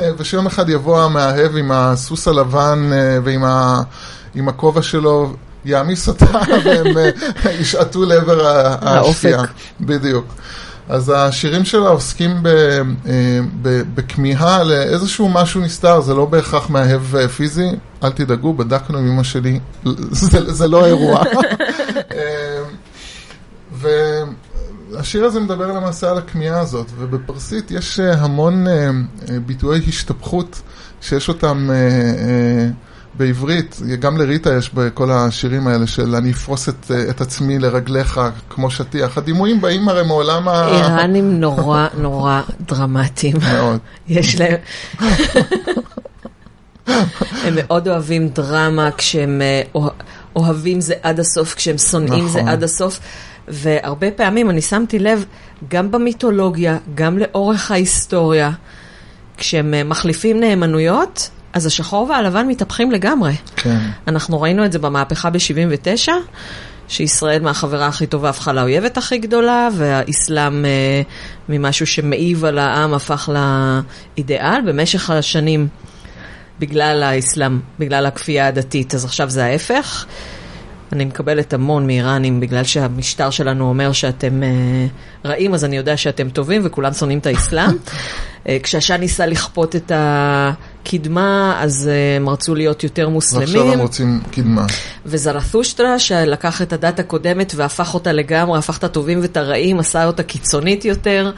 ושיום 0.18 0.46
אחד 0.46 0.68
יבוא 0.68 1.02
המאהב 1.02 1.56
עם 1.56 1.72
הסוס 1.72 2.28
הלבן 2.28 2.90
uh, 2.90 3.24
ועם 3.24 3.44
ה, 3.44 3.82
עם 4.34 4.48
הכובע 4.48 4.82
שלו, 4.82 5.34
יעמיס 5.64 6.08
אותה 6.08 6.26
והם 6.64 6.86
uh, 6.86 7.48
ישעטו 7.48 8.04
לעבר 8.04 8.46
האופק. 8.80 9.16
השקיעה. 9.16 9.44
בדיוק. 9.80 10.34
אז 10.90 11.12
השירים 11.16 11.64
שלה 11.64 11.88
עוסקים 11.88 12.30
אה, 12.46 13.40
בכמיהה 13.94 14.62
לאיזשהו 14.64 15.28
משהו 15.28 15.60
נסתר, 15.60 16.00
זה 16.00 16.14
לא 16.14 16.24
בהכרח 16.24 16.70
מאהב 16.70 17.16
אה, 17.16 17.28
פיזי, 17.28 17.68
אל 18.04 18.10
תדאגו, 18.10 18.54
בדקנו 18.54 18.98
עם 18.98 19.06
אמא 19.06 19.22
שלי, 19.22 19.60
זה, 20.10 20.52
זה 20.52 20.68
לא 20.68 20.86
אירוע. 20.86 21.22
אה, 22.16 22.62
והשיר 24.92 25.24
הזה 25.24 25.40
מדבר 25.40 25.66
למעשה 25.66 26.10
על 26.10 26.18
הכמיהה 26.18 26.60
הזאת, 26.60 26.86
ובפרסית 26.98 27.70
יש 27.70 28.00
אה, 28.00 28.12
המון 28.12 28.66
ביטויי 29.46 29.80
השתפכות 29.88 30.62
שיש 31.00 31.28
אותם 31.28 31.70
בעברית, 33.20 33.80
גם 33.98 34.16
לריטה 34.16 34.54
יש 34.54 34.74
בכל 34.74 35.10
השירים 35.10 35.66
האלה 35.66 35.86
של 35.86 36.14
אני 36.14 36.30
אפרוס 36.32 36.68
את, 36.68 36.90
אה, 36.90 37.10
את 37.10 37.20
עצמי 37.20 37.58
לרגליך 37.58 38.20
כמו 38.50 38.70
שטיח. 38.70 39.18
הדימויים 39.18 39.60
באים 39.60 39.88
הרי 39.88 40.04
מעולם 40.04 40.48
ה... 40.48 40.68
איראנים 40.68 41.40
נורא 41.40 41.86
נורא 41.98 42.40
דרמטיים. 42.60 43.36
מאוד. 43.52 43.78
יש 44.08 44.40
להם... 44.40 44.56
הם 47.44 47.54
מאוד 47.54 47.88
אוהבים 47.88 48.28
דרמה 48.28 48.90
כשהם 48.96 49.42
אה, 49.42 49.62
אוה- 49.74 49.90
אוהבים 50.36 50.80
זה 50.80 50.94
עד 51.02 51.20
הסוף, 51.20 51.54
כשהם 51.54 51.78
שונאים 51.78 52.28
זה 52.28 52.38
נכון. 52.38 52.48
עד 52.48 52.62
הסוף. 52.62 53.00
והרבה 53.48 54.10
פעמים 54.10 54.50
אני 54.50 54.60
שמתי 54.62 54.98
לב, 54.98 55.24
גם 55.68 55.90
במיתולוגיה, 55.90 56.78
גם 56.94 57.18
לאורך 57.18 57.70
ההיסטוריה, 57.70 58.50
כשהם 59.36 59.74
אה, 59.74 59.84
מחליפים 59.84 60.40
נאמנויות, 60.40 61.30
אז 61.52 61.66
השחור 61.66 62.10
והלבן 62.10 62.46
מתהפכים 62.46 62.90
לגמרי. 62.92 63.32
כן. 63.56 63.78
אנחנו 64.08 64.40
ראינו 64.40 64.64
את 64.64 64.72
זה 64.72 64.78
במהפכה 64.78 65.30
ב-79, 65.30 66.08
שישראל 66.88 67.42
מהחברה 67.42 67.86
הכי 67.86 68.06
טובה 68.06 68.28
הפכה 68.28 68.52
לאויבת 68.52 68.98
הכי 68.98 69.18
גדולה, 69.18 69.68
והאסלאם 69.76 70.64
אה, 70.64 71.02
ממשהו 71.48 71.86
שמעיב 71.86 72.44
על 72.44 72.58
העם 72.58 72.94
הפך 72.94 73.28
לאידיאל 74.16 74.60
במשך 74.66 75.10
השנים. 75.10 75.68
בגלל 76.58 77.02
האסלאם, 77.02 77.60
בגלל 77.78 78.06
הכפייה 78.06 78.46
הדתית, 78.46 78.94
אז 78.94 79.04
עכשיו 79.04 79.30
זה 79.30 79.44
ההפך. 79.44 80.06
אני 80.92 81.04
מקבלת 81.04 81.52
המון 81.52 81.86
מאיראנים 81.86 82.40
בגלל 82.40 82.64
שהמשטר 82.64 83.30
שלנו 83.30 83.68
אומר 83.68 83.92
שאתם 83.92 84.42
אה, 84.42 84.48
רעים, 85.24 85.54
אז 85.54 85.64
אני 85.64 85.76
יודע 85.76 85.96
שאתם 85.96 86.30
טובים 86.30 86.62
וכולם 86.64 86.92
שונאים 86.92 87.18
את 87.18 87.26
האסלאם. 87.26 87.70
אה, 88.48 88.56
כשהשאה 88.62 88.96
ניסה 88.96 89.26
לכפות 89.26 89.76
את 89.76 89.92
הקדמה, 89.94 91.58
אז 91.60 91.88
אה, 91.88 92.16
הם 92.16 92.28
רצו 92.28 92.54
להיות 92.54 92.84
יותר 92.84 93.10
ועכשיו 93.14 93.40
מוסלמים. 93.40 93.72
הם 93.72 93.80
רוצים 93.80 94.20
קדמה. 94.30 94.66
וזרתושטרה, 95.06 95.98
שלקח 95.98 96.62
את 96.62 96.72
הדת 96.72 96.98
הקודמת 96.98 97.52
והפך 97.56 97.94
אותה 97.94 98.12
לגמרי, 98.12 98.58
הפך 98.58 98.78
את 98.78 98.84
הטובים 98.84 99.20
ואת 99.22 99.36
הרעים, 99.36 99.78
עשה 99.78 100.04
אותה 100.04 100.22
קיצונית 100.22 100.84
יותר. 100.84 101.32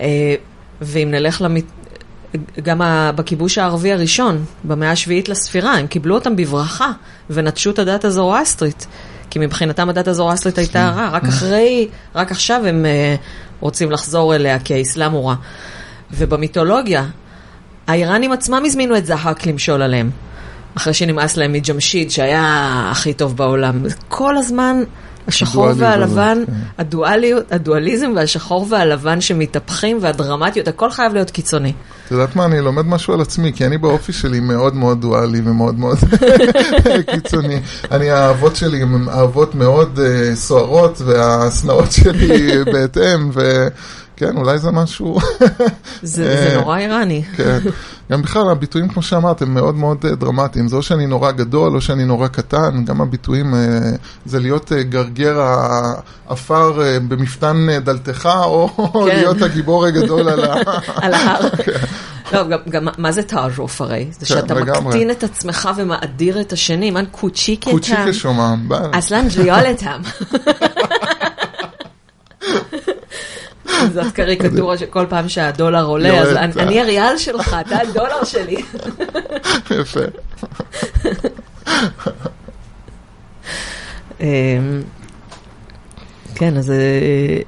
אה, 0.00 0.34
ואם 0.80 1.08
נלך 1.10 1.40
למת... 1.40 1.64
גם 2.62 2.80
בכיבוש 3.16 3.58
הערבי 3.58 3.92
הראשון, 3.92 4.44
במאה 4.64 4.90
השביעית 4.90 5.28
לספירה, 5.28 5.74
הם 5.74 5.86
קיבלו 5.86 6.14
אותם 6.14 6.36
בברכה 6.36 6.92
ונטשו 7.30 7.70
את 7.70 7.78
הדת 7.78 8.04
הזורואסטרית. 8.04 8.86
כי 9.30 9.38
מבחינתם 9.38 9.88
הדת 9.88 10.08
הזורואסטרית 10.08 10.58
הייתה 10.58 10.88
רע, 10.96 11.08
רק 11.08 11.24
אחרי, 11.24 11.88
רק 12.14 12.30
עכשיו 12.30 12.66
הם 12.66 12.86
אה, 12.86 13.14
רוצים 13.60 13.90
לחזור 13.90 14.34
אליה, 14.34 14.58
כי 14.58 14.74
האסלאם 14.74 15.12
הוא 15.12 15.28
רע. 15.28 15.34
ובמיתולוגיה, 16.10 17.04
האיראנים 17.86 18.32
עצמם 18.32 18.62
הזמינו 18.66 18.96
את 18.96 19.06
זהק 19.06 19.46
למשול 19.46 19.82
עליהם. 19.82 20.10
אחרי 20.76 20.94
שנמאס 20.94 21.36
להם 21.36 21.52
מג'משיד, 21.52 22.10
שהיה 22.10 22.88
הכי 22.90 23.14
טוב 23.14 23.36
בעולם. 23.36 23.82
כל 24.08 24.36
הזמן 24.36 24.82
השחור 25.28 25.68
והלבן, 25.76 26.38
כן. 26.46 26.52
הדואליות, 26.78 27.52
הדואליזם 27.52 28.12
והשחור 28.16 28.66
והלבן 28.70 29.20
שמתהפכים 29.20 29.98
והדרמטיות, 30.00 30.68
הכל 30.68 30.90
חייב 30.90 31.12
להיות 31.12 31.30
קיצוני. 31.30 31.72
את 32.06 32.10
יודעת 32.10 32.36
מה, 32.36 32.44
אני 32.44 32.60
לומד 32.60 32.86
משהו 32.86 33.14
על 33.14 33.20
עצמי, 33.20 33.52
כי 33.52 33.66
אני 33.66 33.78
באופי 33.78 34.12
שלי 34.12 34.40
מאוד 34.40 34.74
מאוד 34.74 35.00
דואלי 35.00 35.40
ומאוד 35.44 35.78
מאוד 35.78 35.98
קיצוני. 37.12 37.60
אני, 37.90 38.10
האהבות 38.10 38.56
שלי 38.56 38.82
הן 38.82 39.08
אהבות 39.08 39.54
מאוד 39.54 40.00
אה, 40.02 40.36
סוערות, 40.36 41.00
והשנאות 41.06 41.92
שלי 41.92 42.50
בהתאם, 42.72 43.30
וכן, 44.18 44.36
אולי 44.36 44.58
זה 44.58 44.70
משהו... 44.70 45.18
זה, 46.02 46.24
זה 46.24 46.48
אה, 46.50 46.60
נורא 46.60 46.78
איראני. 46.78 47.22
כן. 47.36 47.58
גם 48.12 48.22
בכלל, 48.22 48.50
הביטויים, 48.50 48.88
כמו 48.88 49.02
שאמרת, 49.02 49.42
הם 49.42 49.54
מאוד 49.54 49.74
מאוד 49.74 50.04
אה, 50.04 50.14
דרמטיים. 50.14 50.68
זה 50.68 50.76
או 50.76 50.82
שאני 50.82 51.06
נורא 51.06 51.30
גדול, 51.30 51.76
או 51.76 51.80
שאני 51.80 52.04
נורא 52.04 52.28
קטן. 52.28 52.84
גם 52.84 53.00
הביטויים, 53.00 53.54
אה, 53.54 53.58
זה 54.26 54.40
להיות 54.40 54.72
גרגר 54.72 55.40
העפר 55.40 56.80
במפתן 57.08 57.66
דלתך, 57.84 58.28
או 58.44 58.68
כן. 59.08 59.16
להיות 59.16 59.42
הגיבור 59.42 59.86
הגדול 59.86 60.28
על 60.28 60.44
ה... 60.44 60.54
על 61.02 61.14
ההר. 61.14 61.48
לא, 62.32 62.48
גם, 62.48 62.58
גם 62.68 62.88
מה 62.98 63.12
זה 63.12 63.22
תערוף 63.22 63.80
הרי? 63.80 64.06
זה 64.10 64.18
כן, 64.18 64.24
שאתה 64.26 64.54
לגמרי. 64.54 64.80
מקטין 64.80 65.10
את 65.10 65.24
עצמך 65.24 65.68
ומאדיר 65.76 66.40
את 66.40 66.52
השני, 66.52 66.90
מן 66.90 67.04
קוצ'יקה 67.10 67.70
קוצ'יקה 67.70 68.12
שומם. 68.12 68.68
אסלן 68.92 69.28
ג'יולתם. 69.28 70.00
זאת 73.94 74.12
קריקטורה 74.12 74.78
שכל 74.78 75.06
פעם 75.08 75.28
שהדולר 75.28 75.84
עולה, 75.84 76.20
אז. 76.20 76.36
אני 76.58 76.80
הריאל 76.80 77.18
שלך, 77.18 77.56
אתה 77.60 77.78
הדולר 77.78 78.24
שלי. 78.24 78.62
יפה. 79.80 80.00
אמ, 84.20 84.82
כן, 86.34 86.56
אז 86.56 86.70
אה, 86.70 87.38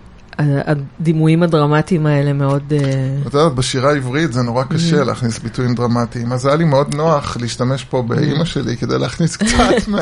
הדימויים 0.66 1.42
הדרמטיים 1.42 2.06
האלה 2.06 2.32
מאוד... 2.32 2.72
אה, 2.72 2.78
את 3.26 3.34
יודעת, 3.34 3.52
בשירה 3.54 3.90
העברית 3.90 4.32
זה 4.32 4.42
נורא. 4.42 4.64
קשה 4.64 5.04
להכניס 5.04 5.38
ביטויים 5.38 5.74
דרמטיים, 5.74 6.32
אז 6.32 6.46
היה 6.46 6.56
לי 6.56 6.64
מאוד 6.64 6.94
נוח 6.94 7.36
להשתמש 7.40 7.84
פה 7.84 8.02
באימא 8.02 8.44
שלי 8.44 8.76
כדי 8.76 8.98
להכניס 8.98 9.36
קצת 9.36 9.48
מה... 9.88 10.00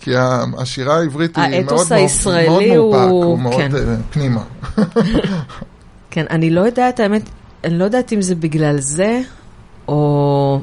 כי 0.00 0.10
השירה 0.58 0.98
העברית 0.98 1.38
היא 1.38 1.44
מאוד 1.50 1.62
האתוס 1.72 1.92
הישראלי 1.92 2.46
מאופק, 2.76 2.98
הוא- 2.98 3.24
הוא 3.24 3.38
מאוד 3.38 3.54
כן. 3.56 3.70
אה, 3.76 3.96
פנימה. 4.10 4.40
כן, 6.10 6.24
אני 6.30 6.50
לא 6.50 6.60
יודעת, 6.60 7.00
האמת, 7.00 7.22
אני 7.64 7.78
לא 7.78 7.84
יודעת 7.84 8.12
אם 8.12 8.22
זה 8.22 8.34
בגלל 8.34 8.76
זה, 8.80 9.20
או, 9.88 10.60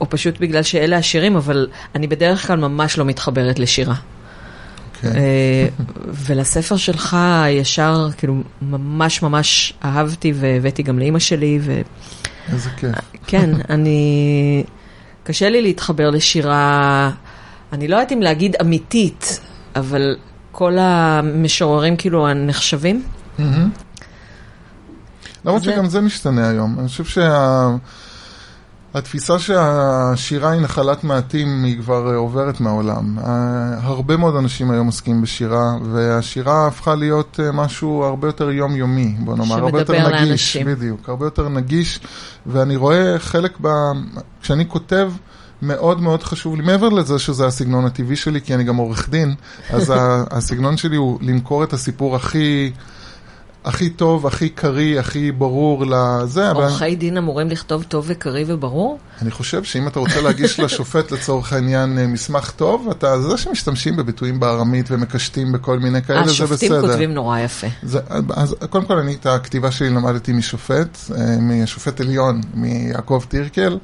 או 0.00 0.10
פשוט 0.10 0.40
בגלל 0.40 0.62
שאלה 0.62 0.96
השירים, 0.96 1.36
אבל 1.36 1.68
אני 1.94 2.06
בדרך 2.06 2.46
כלל 2.46 2.56
ממש 2.58 2.98
לא 2.98 3.04
מתחברת 3.04 3.58
לשירה. 3.58 3.94
כן. 5.00 5.12
אה, 5.16 5.68
ולספר 6.08 6.76
שלך 6.76 7.16
ישר, 7.50 8.08
כאילו, 8.16 8.34
ממש 8.62 9.22
ממש 9.22 9.72
אהבתי 9.84 10.32
והבאתי 10.36 10.82
גם 10.82 10.98
לאימא 10.98 11.18
שלי, 11.18 11.58
וכן, 11.62 11.82
איזה 12.52 12.70
כיף. 12.76 12.90
אני... 13.70 14.64
קשה 15.24 15.50
לי 15.50 15.62
להתחבר 15.62 16.10
לשירה, 16.10 17.10
אני 17.72 17.88
לא 17.88 17.96
יודעת 17.96 18.12
אם 18.12 18.22
להגיד 18.22 18.56
אמיתית, 18.60 19.40
אבל 19.76 20.16
כל 20.52 20.76
המשוררים 20.78 21.96
כאילו 21.96 22.28
הנחשבים. 22.28 23.02
למרות 25.44 25.62
שגם 25.62 25.86
זה 25.86 26.00
משתנה 26.00 26.48
היום. 26.48 26.76
אני 26.78 26.88
חושב 26.88 27.04
שהתפיסה 28.92 29.38
שהשירה 29.38 30.50
היא 30.50 30.60
נחלת 30.60 31.04
מעטים 31.04 31.64
היא 31.64 31.78
כבר 31.78 32.10
אה, 32.10 32.16
עוברת 32.16 32.60
מהעולם. 32.60 33.18
אה, 33.18 33.74
הרבה 33.82 34.16
מאוד 34.16 34.36
אנשים 34.36 34.70
היום 34.70 34.86
עוסקים 34.86 35.22
בשירה, 35.22 35.76
והשירה 35.92 36.66
הפכה 36.66 36.94
להיות 36.94 37.40
אה, 37.42 37.52
משהו 37.52 38.04
הרבה 38.04 38.28
יותר 38.28 38.50
יומיומי, 38.50 39.14
בוא 39.18 39.36
נאמר, 39.36 39.58
הרבה 39.58 39.78
יותר 39.78 39.94
שמדבר 39.94 40.08
נגיש. 40.08 40.28
לאנשים. 40.28 40.66
בדיוק, 40.66 41.08
הרבה 41.08 41.26
יותר 41.26 41.48
נגיש, 41.48 42.00
ואני 42.46 42.76
רואה 42.76 43.18
חלק 43.18 43.58
ב... 43.60 43.68
כשאני 44.42 44.68
כותב... 44.68 45.12
מאוד 45.62 46.00
מאוד 46.00 46.22
חשוב 46.22 46.56
לי, 46.56 46.62
מעבר 46.62 46.88
לזה 46.88 47.18
שזה 47.18 47.46
הסגנון 47.46 47.84
הטבעי 47.84 48.16
שלי, 48.16 48.40
כי 48.40 48.54
אני 48.54 48.64
גם 48.64 48.76
עורך 48.76 49.08
דין, 49.08 49.34
אז 49.70 49.92
הסגנון 50.36 50.76
שלי 50.76 50.96
הוא 50.96 51.18
למכור 51.22 51.64
את 51.64 51.72
הסיפור 51.72 52.16
הכי, 52.16 52.72
הכי 53.64 53.90
טוב, 53.90 54.26
הכי 54.26 54.48
קריא, 54.48 55.00
הכי 55.00 55.32
ברור 55.32 55.84
לזה, 55.86 56.50
אבל 56.50 56.62
עורכי 56.62 56.96
דין 56.96 57.16
אמורים 57.16 57.48
לכתוב 57.48 57.82
טוב 57.82 58.04
וקריא 58.08 58.44
וברור? 58.48 58.98
אני 59.22 59.30
חושב 59.30 59.64
שאם 59.64 59.88
אתה 59.88 60.00
רוצה 60.00 60.20
להגיש 60.20 60.60
לשופט 60.60 61.10
לצורך 61.10 61.52
העניין 61.52 61.98
אה, 61.98 62.06
מסמך 62.06 62.50
טוב, 62.50 62.88
אתה 62.90 63.20
זה 63.20 63.36
שמשתמשים 63.36 63.96
בביטויים 63.96 64.40
בארמית 64.40 64.86
ומקשטים 64.90 65.52
בכל 65.52 65.78
מיני 65.78 66.02
כאלה, 66.02 66.18
זה 66.18 66.24
בסדר. 66.24 66.44
השופטים 66.44 66.80
כותבים 66.80 67.14
נורא 67.14 67.38
יפה. 67.38 67.66
זה, 67.82 68.00
אז 68.34 68.56
קודם 68.70 68.84
כל 68.84 68.98
אני 68.98 69.14
את 69.14 69.26
הכתיבה 69.26 69.70
שלי 69.70 69.90
למדתי 69.90 70.32
משופט, 70.32 70.98
אה, 71.16 71.36
משופט 71.40 72.00
עליון, 72.00 72.40
מיעקב 72.54 73.24
טירקל, 73.28 73.78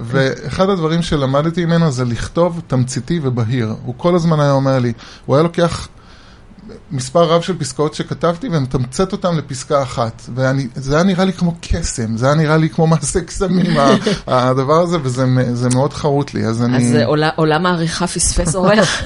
ואחד 0.00 0.68
הדברים 0.68 1.02
שלמדתי 1.02 1.64
ממנו 1.64 1.90
זה 1.90 2.04
לכתוב 2.04 2.60
תמציתי 2.66 3.20
ובהיר. 3.22 3.74
הוא 3.84 3.94
כל 3.96 4.14
הזמן 4.14 4.40
היה 4.40 4.52
אומר 4.52 4.78
לי, 4.78 4.92
הוא 5.26 5.36
היה 5.36 5.42
לוקח 5.42 5.88
מספר 6.90 7.24
רב 7.24 7.42
של 7.42 7.58
פסקאות 7.58 7.94
שכתבתי 7.94 8.48
ומתמצת 8.52 9.12
אותן 9.12 9.36
לפסקה 9.36 9.82
אחת. 9.82 10.22
וזה 10.34 10.94
היה 10.94 11.04
נראה 11.04 11.24
לי 11.24 11.32
כמו 11.32 11.54
קסם, 11.60 12.16
זה 12.16 12.26
היה 12.26 12.34
נראה 12.34 12.56
לי 12.56 12.68
כמו 12.68 12.86
מעשה 12.86 13.20
קסמים, 13.20 13.76
הדבר 14.26 14.80
הזה, 14.80 14.98
וזה 15.02 15.68
מאוד 15.74 15.92
חרוט 15.92 16.34
לי, 16.34 16.46
אז 16.46 16.62
אני... 16.62 16.76
אז 16.76 16.96
עולם 17.36 17.66
העריכה 17.66 18.06
פספס 18.06 18.54
אורח. 18.54 19.02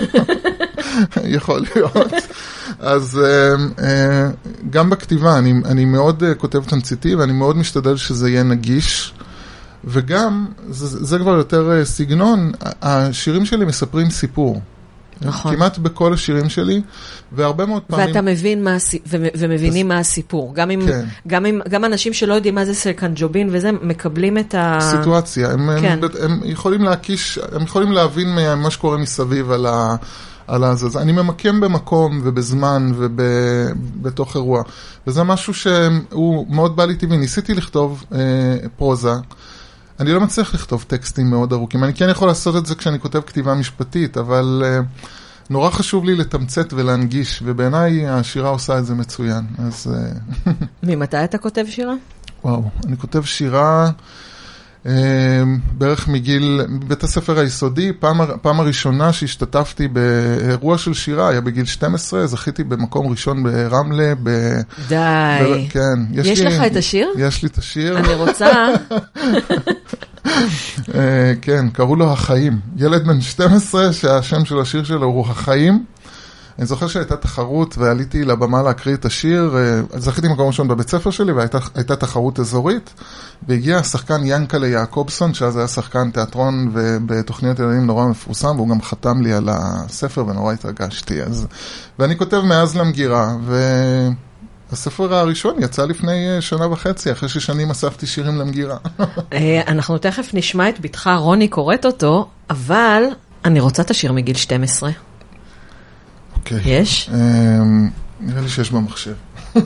יכול 1.37 1.65
להיות. 1.75 2.13
אז 2.79 3.21
אה, 3.25 3.55
אה, 3.85 4.31
גם 4.71 4.91
בכתיבה, 4.91 5.39
אני, 5.39 5.55
אני 5.65 5.85
מאוד 5.85 6.23
אה, 6.23 6.35
כותב 6.35 6.65
תמציתי 6.65 7.15
ואני 7.15 7.33
מאוד 7.33 7.57
משתדל 7.57 7.97
שזה 7.97 8.31
יהיה 8.31 8.43
נגיש. 8.43 9.15
וגם, 9.85 10.47
זה, 10.71 11.07
זה 11.07 11.19
כבר 11.19 11.37
יותר 11.37 11.85
סגנון, 11.85 12.53
השירים 12.83 13.47
שלי 13.47 13.65
מספרים 13.65 14.11
סיפור. 14.11 14.61
נכון. 15.24 15.57
כמעט 15.57 15.78
בכל 15.78 16.12
השירים 16.12 16.49
שלי, 16.49 16.82
והרבה 17.32 17.66
מאוד 17.66 17.82
פעמים... 17.82 18.07
ואתה 18.07 18.20
מבין 18.20 18.65
מה, 18.65 18.77
ו- 19.07 19.27
ומבינים 19.39 19.89
מה 19.89 19.99
הסיפור. 19.99 20.55
גם 20.55 20.70
אם, 20.70 20.81
כן. 20.86 21.05
גם 21.27 21.47
אם, 21.47 21.61
גם 21.69 21.85
אנשים 21.85 22.12
שלא 22.12 22.35
יודעים 22.35 22.55
מה 22.55 22.65
זה 22.65 22.74
סרקנג'ובין 22.74 23.49
וזה, 23.53 23.70
מקבלים 23.82 24.39
את 24.39 24.55
ה... 24.55 24.78
סיטואציה, 24.81 25.51
הם, 25.51 25.70
כן. 25.81 25.99
הם, 26.03 26.32
הם 26.32 26.40
יכולים 26.44 26.82
להקיש, 26.82 27.39
הם 27.53 27.62
יכולים 27.62 27.93
להבין 27.93 28.35
מה 28.35 28.55
מה 28.55 28.70
שקורה 28.70 28.99
מסביב 28.99 29.51
על, 29.51 29.66
ה, 29.66 29.97
על 30.47 30.65
הזה. 30.65 30.86
אז 30.86 30.97
אני 30.97 31.12
ממקם 31.12 31.61
במקום 31.61 32.20
ובזמן 32.24 32.93
ובתוך 32.97 34.36
אירוע, 34.36 34.62
וזה 35.07 35.23
משהו 35.23 35.55
שהוא 35.55 36.47
מאוד 36.49 36.77
בא 36.77 36.85
לי 36.85 36.94
טבעי. 36.94 37.19
ניסיתי 37.19 37.55
לכתוב 37.55 38.05
אה, 38.15 38.19
פרוזה. 38.77 39.12
אני 40.03 40.12
לא 40.12 40.20
מצליח 40.20 40.55
לכתוב 40.55 40.85
טקסטים 40.89 41.31
מאוד 41.31 41.53
ארוכים. 41.53 41.85
אני 41.85 41.95
כן 41.95 42.09
יכול 42.09 42.29
לעשות 42.29 42.57
את 42.57 42.66
זה 42.66 42.74
כשאני 42.74 43.01
כותב 43.01 43.20
כתיבה 43.20 43.55
משפטית, 43.55 44.16
אבל 44.16 44.62
אה, 44.65 44.81
נורא 45.51 45.70
חשוב 45.70 46.05
לי 46.05 46.15
לתמצת 46.15 46.73
ולהנגיש, 46.73 47.43
ובעיניי 47.45 48.09
השירה 48.09 48.49
עושה 48.49 48.79
את 48.79 48.87
זה 48.87 48.95
מצוין. 48.95 49.45
אז 49.59 49.95
אה, 49.95 50.53
ממתי 50.83 51.24
אתה 51.24 51.39
כותב 51.39 51.65
שירה? 51.69 51.95
וואו, 52.45 52.70
אני 52.87 52.97
כותב 52.97 53.23
שירה 53.23 53.91
בערך 55.73 56.09
מגיל, 56.09 56.61
בית 56.87 57.05
הספר 57.05 57.39
היסודי, 57.39 57.93
פעם, 57.93 58.21
פעם 58.43 58.61
הראשונה 58.61 59.13
שהשתתפתי 59.13 59.89
באירוע 59.89 60.79
של 60.79 60.95
שירה 60.95 61.29
היה 61.29 61.41
בגיל 61.41 61.65
12, 61.65 62.27
זכיתי 62.27 62.65
במקום 62.65 63.11
ראשון 63.11 63.43
ברמלה, 63.43 64.13
ב... 64.23 64.31
די. 64.89 64.97
ב... 64.97 65.71
כן. 65.71 65.81
יש 66.13 66.41
לי, 66.41 66.47
לך 66.47 66.63
את 66.67 66.77
השיר? 66.77 67.09
יש 67.19 67.43
לי 67.43 67.49
את 67.49 67.59
השיר, 67.59 67.99
אני 67.99 68.15
רוצה... 68.15 68.49
אה, 70.95 71.33
כן, 71.43 71.69
קראו 71.69 71.97
לו 71.97 72.13
החיים. 72.13 72.61
ילד 72.77 73.07
בן 73.07 73.21
12 73.21 73.93
שהשם 73.93 74.45
של 74.45 74.61
השיר 74.61 74.85
שלו 74.85 75.07
הוא 75.07 75.27
החיים. 75.29 75.85
אני 76.59 76.66
זוכר 76.66 76.87
שהייתה 76.87 77.16
תחרות 77.16 77.79
ועליתי 77.79 78.24
לבמה 78.24 78.62
להקריא 78.62 78.95
את 78.95 79.05
השיר, 79.05 79.57
אה, 79.57 80.01
זכיתי 80.01 80.29
מקום 80.29 80.47
ראשון 80.47 80.69
בבית 80.69 80.89
ספר 80.89 81.11
שלי 81.11 81.33
והייתה 81.33 81.59
הייתה 81.74 81.97
תחרות 81.97 82.41
אזורית 82.41 82.95
והגיע 83.49 83.79
השחקן 83.79 84.20
ינקלה 84.24 84.69
יעקובסון, 84.69 85.35
שאז 85.35 85.57
היה 85.57 85.69
שחקן 85.69 86.11
תיאטרון 86.11 86.70
ובתוכניות 86.73 87.59
ילדים 87.59 87.87
נורא 87.87 88.07
מפורסם 88.07 88.57
והוא 88.57 88.69
גם 88.69 88.83
חתם 88.83 89.23
לי 89.23 89.33
על 89.33 89.49
הספר 89.53 90.27
ונורא 90.27 90.53
התרגשתי. 90.53 91.23
אז... 91.23 91.47
ואני 91.99 92.19
כותב 92.19 92.41
מאז 92.41 92.77
למגירה 92.77 93.37
והספר 94.70 95.15
הראשון 95.15 95.62
יצא 95.62 95.85
לפני 95.85 96.29
אה, 96.29 96.41
שנה 96.41 96.66
וחצי, 96.66 97.12
אחרי 97.12 97.29
ששנים 97.29 97.70
אספתי 97.70 98.07
שירים 98.07 98.39
למגירה. 98.39 98.77
אה, 99.33 99.61
אנחנו 99.66 99.99
תכף 99.99 100.31
נשמע 100.35 100.69
את 100.69 100.81
בתך 100.81 101.11
רוני 101.16 101.49
קוראת 101.49 101.87
אותו, 101.87 102.29
אבל 102.51 103.03
אני 103.45 103.61
רוצה 103.61 103.83
את 103.83 103.91
השיר 103.91 104.12
מגיל 104.12 104.37
12. 104.37 104.91
אוקיי. 106.43 106.60
יש? 106.64 107.10
אמ, 107.14 107.90
נראה 108.20 108.40
לי 108.40 108.48
שיש 108.48 108.70
במחשב. 108.70 109.12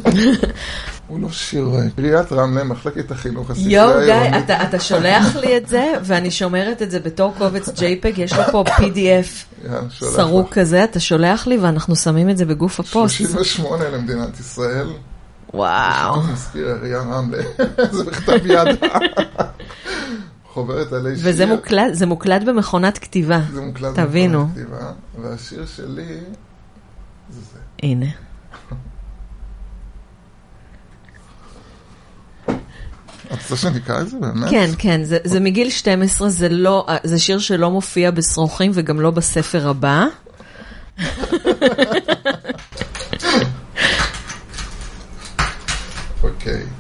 הוא 1.08 1.20
לא 1.20 1.28
שיר, 1.30 1.70
קריית 1.96 2.32
רמלה, 2.32 2.64
מחלקת 2.64 3.10
החינוך, 3.10 3.50
הספרייה 3.50 3.82
יואו, 3.82 4.04
גיא, 4.04 4.12
העירונית. 4.14 4.44
אתה, 4.44 4.62
אתה 4.62 4.80
שולח 4.80 5.36
לי 5.36 5.56
את 5.56 5.68
זה, 5.68 5.92
ואני 6.04 6.30
שומרת 6.30 6.82
את 6.82 6.90
זה 6.90 7.00
בתור 7.00 7.34
קובץ 7.38 7.68
JPEG, 7.68 8.20
יש 8.20 8.32
לו 8.32 8.42
פה 8.52 8.64
PDF 8.68 9.68
סרוק. 9.90 10.52
כזה, 10.52 10.84
אתה 10.84 11.00
שולח 11.00 11.46
לי 11.46 11.58
ואנחנו 11.58 11.96
שמים 11.96 12.30
את 12.30 12.36
זה 12.36 12.44
בגוף 12.44 12.80
הפוסט. 12.80 13.16
38 13.16 13.88
למדינת 13.88 14.40
ישראל. 14.40 14.88
וואו. 15.54 16.22
מזכיר 16.22 16.66
עירייה 16.68 17.00
רמלה. 17.00 17.42
זה 17.90 18.04
בכתב 18.04 18.46
יד. 18.46 18.68
חוברת 20.52 20.92
עלי 20.92 21.16
שיר. 21.16 21.24
וזה 21.28 22.06
מוקלט, 22.06 22.42
במכונת 22.42 22.98
כתיבה. 22.98 23.40
זה 23.52 23.60
מוקלט 23.60 23.94
תבינו. 23.94 24.46
במכונת 24.46 24.66
כתיבה, 24.66 24.92
והשיר 25.22 25.66
שלי 25.76 26.18
זה 27.30 27.40
זה. 27.40 27.58
הנה. 27.82 28.06
את 33.26 33.32
רוצה 33.32 33.56
שאני 33.56 33.78
אקרא 33.78 34.00
את 34.00 34.08
זה 34.08 34.18
באמת? 34.20 34.50
כן, 34.50 34.70
כן, 34.78 35.04
זה, 35.04 35.18
זה 35.24 35.40
מגיל 35.40 35.70
12, 35.70 36.28
זה 36.28 36.48
לא, 36.48 36.86
זה 37.04 37.18
שיר 37.18 37.38
שלא 37.38 37.70
מופיע 37.70 38.10
בשרוכים 38.10 38.70
וגם 38.74 39.00
לא 39.00 39.10
בספר 39.10 39.68
הבא. 39.68 40.04
אוקיי. 46.22 46.62
טוב, 46.62 46.75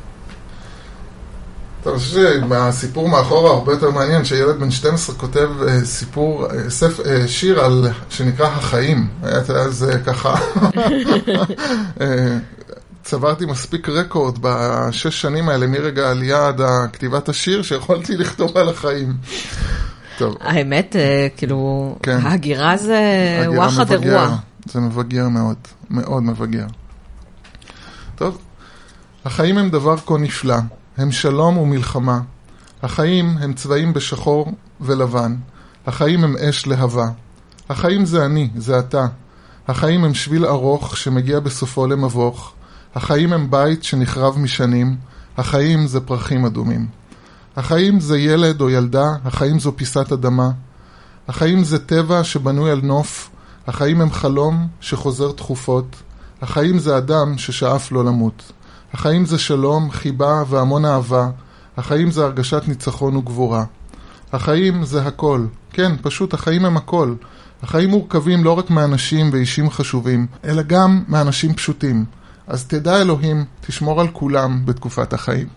אני 1.86 1.98
חושב 1.98 2.40
שהסיפור 2.48 3.08
מאחורה 3.08 3.50
הרבה 3.50 3.72
יותר 3.72 3.90
מעניין, 3.90 4.24
שילד 4.24 4.60
בן 4.60 4.70
12 4.70 5.16
כותב 5.16 5.48
אה, 5.68 5.84
סיפור, 5.84 6.46
אה, 6.46 6.70
ספ, 6.70 7.00
אה, 7.06 7.28
שיר 7.28 7.60
על, 7.60 7.88
שנקרא 8.10 8.46
החיים. 8.46 9.08
היה 9.22 9.38
אז 9.38 9.86
ככה, 10.06 10.34
צברתי 13.04 13.46
מספיק 13.46 13.88
רקורד 13.88 14.38
בשש 14.40 15.20
שנים 15.20 15.48
האלה, 15.48 15.66
מרגע 15.66 16.08
העלייה 16.08 16.48
עד 16.48 16.60
כתיבת 16.92 17.28
השיר, 17.28 17.62
שיכולתי 17.62 18.16
לכתוב 18.22 18.56
על 18.56 18.68
החיים. 18.68 19.12
טוב, 20.18 20.36
האמת, 20.40 20.96
כאילו, 21.36 21.94
כן. 22.02 22.18
ההגירה 22.22 22.76
זה 22.76 23.00
וואחד. 23.46 23.92
אירוע. 23.92 24.36
זה 24.72 24.80
מבגר 24.80 25.28
מאוד, 25.28 25.56
מאוד 25.90 26.22
מבגר. 26.22 26.66
טוב, 28.16 28.38
החיים 29.24 29.58
הם 29.58 29.70
דבר 29.70 29.96
כה 29.96 30.18
נפלא, 30.18 30.56
הם 30.96 31.12
שלום 31.12 31.58
ומלחמה. 31.58 32.20
החיים 32.82 33.38
הם 33.40 33.52
צבעים 33.52 33.92
בשחור 33.92 34.52
ולבן. 34.80 35.36
החיים 35.86 36.24
הם 36.24 36.36
אש 36.36 36.66
להבה. 36.66 37.08
החיים 37.68 38.04
זה 38.04 38.24
אני, 38.24 38.50
זה 38.56 38.78
אתה. 38.78 39.06
החיים 39.68 40.04
הם 40.04 40.14
שביל 40.14 40.46
ארוך 40.46 40.96
שמגיע 40.96 41.40
בסופו 41.40 41.86
למבוך. 41.86 42.52
החיים 42.94 43.32
הם 43.32 43.50
בית 43.50 43.84
שנחרב 43.84 44.38
משנים. 44.38 44.96
החיים 45.36 45.86
זה 45.86 46.00
פרחים 46.00 46.44
אדומים. 46.44 46.86
החיים 47.56 48.00
זה 48.00 48.18
ילד 48.18 48.60
או 48.60 48.70
ילדה, 48.70 49.14
החיים 49.24 49.58
זו 49.58 49.76
פיסת 49.76 50.12
אדמה. 50.12 50.50
החיים 51.28 51.64
זה 51.64 51.78
טבע 51.78 52.24
שבנוי 52.24 52.70
על 52.70 52.80
נוף, 52.82 53.30
החיים 53.66 54.00
הם 54.00 54.10
חלום 54.10 54.66
שחוזר 54.80 55.32
תכופות, 55.32 55.96
החיים 56.42 56.78
זה 56.78 56.98
אדם 56.98 57.38
ששאף 57.38 57.92
לא 57.92 58.04
למות. 58.04 58.52
החיים 58.92 59.26
זה 59.26 59.38
שלום, 59.38 59.90
חיבה 59.90 60.42
והמון 60.48 60.84
אהבה, 60.84 61.28
החיים 61.76 62.10
זה 62.10 62.24
הרגשת 62.24 62.62
ניצחון 62.68 63.16
וגבורה. 63.16 63.64
החיים 64.32 64.84
זה 64.84 65.02
הכל, 65.02 65.46
כן, 65.72 65.92
פשוט 66.02 66.34
החיים 66.34 66.64
הם 66.64 66.76
הכל. 66.76 67.14
החיים 67.62 67.90
מורכבים 67.90 68.44
לא 68.44 68.58
רק 68.58 68.70
מאנשים 68.70 69.30
ואישים 69.32 69.70
חשובים, 69.70 70.26
אלא 70.44 70.62
גם 70.62 71.04
מאנשים 71.08 71.54
פשוטים. 71.54 72.04
אז 72.46 72.66
תדע 72.66 73.00
אלוהים, 73.00 73.44
תשמור 73.66 74.00
על 74.00 74.08
כולם 74.08 74.66
בתקופת 74.66 75.12
החיים. 75.12 75.48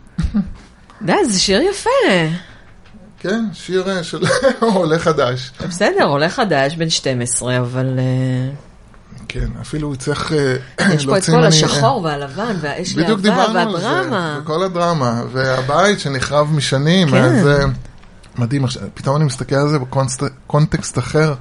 די, 1.02 1.26
זה 1.30 1.40
שיר 1.40 1.62
יפה. 1.62 1.90
כן, 3.20 3.46
שיר 3.54 3.90
אה, 3.90 4.04
של 4.04 4.24
עולה 4.60 5.00
חדש. 5.00 5.52
בסדר, 5.68 6.06
עולה 6.08 6.30
חדש, 6.30 6.76
בן 6.76 6.90
12, 6.90 7.58
אבל 7.58 8.00
אה, 8.00 8.69
כן, 9.32 9.48
אפילו 9.62 9.88
הוא 9.88 9.96
צריך 9.96 10.32
אה, 10.32 10.56
יש 10.94 11.06
פה 11.06 11.18
את 11.18 11.26
כל 11.26 11.44
השחור 11.44 12.04
והלבן 12.04 12.56
והאש 12.62 12.94
בדיוק 12.94 13.20
להבה 13.20 13.22
דיברנו 13.22 13.60
על 13.60 13.76
והדרמה. 13.76 14.34
זה, 14.36 14.42
וכל 14.42 14.64
הדרמה, 14.64 15.24
והבית 15.32 16.00
שנחרב 16.00 16.54
משנים, 16.54 17.10
כן. 17.10 17.24
אז 17.24 17.44
זה 17.44 17.66
מדהים, 18.38 18.66
פתאום 18.94 19.16
אני 19.16 19.26
מסתכל 19.26 19.56
על 19.56 19.70
זה 19.70 19.80
בקונטקסט 19.80 20.98
אחר, 20.98 21.34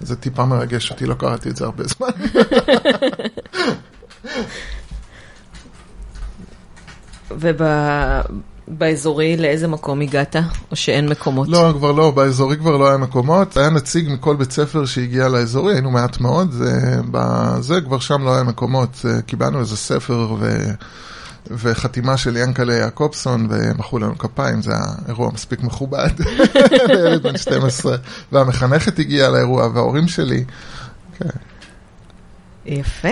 זה 0.00 0.16
טיפה 0.16 0.44
מרגש 0.44 0.90
אותי, 0.90 1.06
לא 1.06 1.14
קראתי 1.14 1.50
את 1.50 1.56
זה 1.56 1.64
הרבה 1.64 1.84
זמן. 1.84 2.08
ובאזורי, 8.68 9.36
לאיזה 9.36 9.68
מקום 9.68 10.00
הגעת? 10.00 10.36
או 10.70 10.76
שאין 10.76 11.08
מקומות? 11.08 11.48
לא, 11.48 11.72
כבר 11.78 11.92
לא, 11.92 12.10
באזורי 12.10 12.56
כבר 12.56 12.76
לא 12.76 12.88
היה 12.88 12.96
מקומות, 12.96 13.56
היה 13.56 13.70
נציג 13.70 14.08
מכל 14.12 14.36
בית 14.36 14.52
ספר 14.52 14.84
שהגיע 14.84 15.28
לאזורי, 15.28 15.74
היינו 15.74 15.90
מעט 15.90 16.20
מאוד, 16.20 16.52
זה, 16.52 16.96
בזה 17.10 17.80
כבר 17.80 17.98
שם 17.98 18.24
לא 18.24 18.34
היה 18.34 18.42
מקומות, 18.42 19.04
קיבלנו 19.26 19.60
איזה 19.60 19.76
ספר 19.76 20.34
ו... 20.40 20.70
וחתימה 21.50 22.16
של 22.16 22.36
ינקלה 22.36 22.74
יעקובסון, 22.74 23.48
ומחאו 23.50 23.98
לנו 23.98 24.18
כפיים, 24.18 24.62
זה 24.62 24.72
היה 24.72 24.84
אירוע 25.08 25.30
מספיק 25.32 25.62
מכובד 25.62 26.10
לילד 26.88 27.22
בן 27.22 27.36
12, 27.36 27.96
והמחנכת 28.32 28.98
הגיעה 28.98 29.30
לאירוע, 29.30 29.68
וההורים 29.74 30.08
שלי, 30.08 30.44
כן. 31.18 31.28
יפה. 32.66 33.08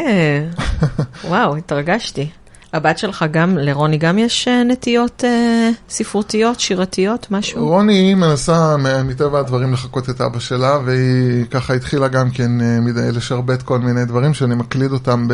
וואו, 1.28 1.56
התרגשתי. 1.56 2.30
הבת 2.74 2.98
שלך 2.98 3.24
גם, 3.30 3.58
לרוני 3.58 3.98
גם 3.98 4.18
יש 4.18 4.48
אה, 4.48 4.64
נטיות 4.64 5.24
אה, 5.24 5.70
ספרותיות, 5.88 6.60
שירתיות, 6.60 7.30
משהו? 7.30 7.68
רוני 7.68 8.14
מנסה 8.14 8.76
מטבע 9.04 9.38
הדברים 9.38 9.72
לחקות 9.72 10.10
את 10.10 10.20
אבא 10.20 10.38
שלה, 10.38 10.78
והיא 10.84 11.44
ככה 11.50 11.74
התחילה 11.74 12.08
גם 12.08 12.30
כן 12.30 12.60
אה, 12.60 12.80
מדי 12.80 13.12
לשרבט 13.12 13.62
כל 13.62 13.78
מיני 13.78 14.04
דברים 14.04 14.34
שאני 14.34 14.54
מקליד 14.54 14.92
אותם 14.92 15.28
ב- 15.28 15.32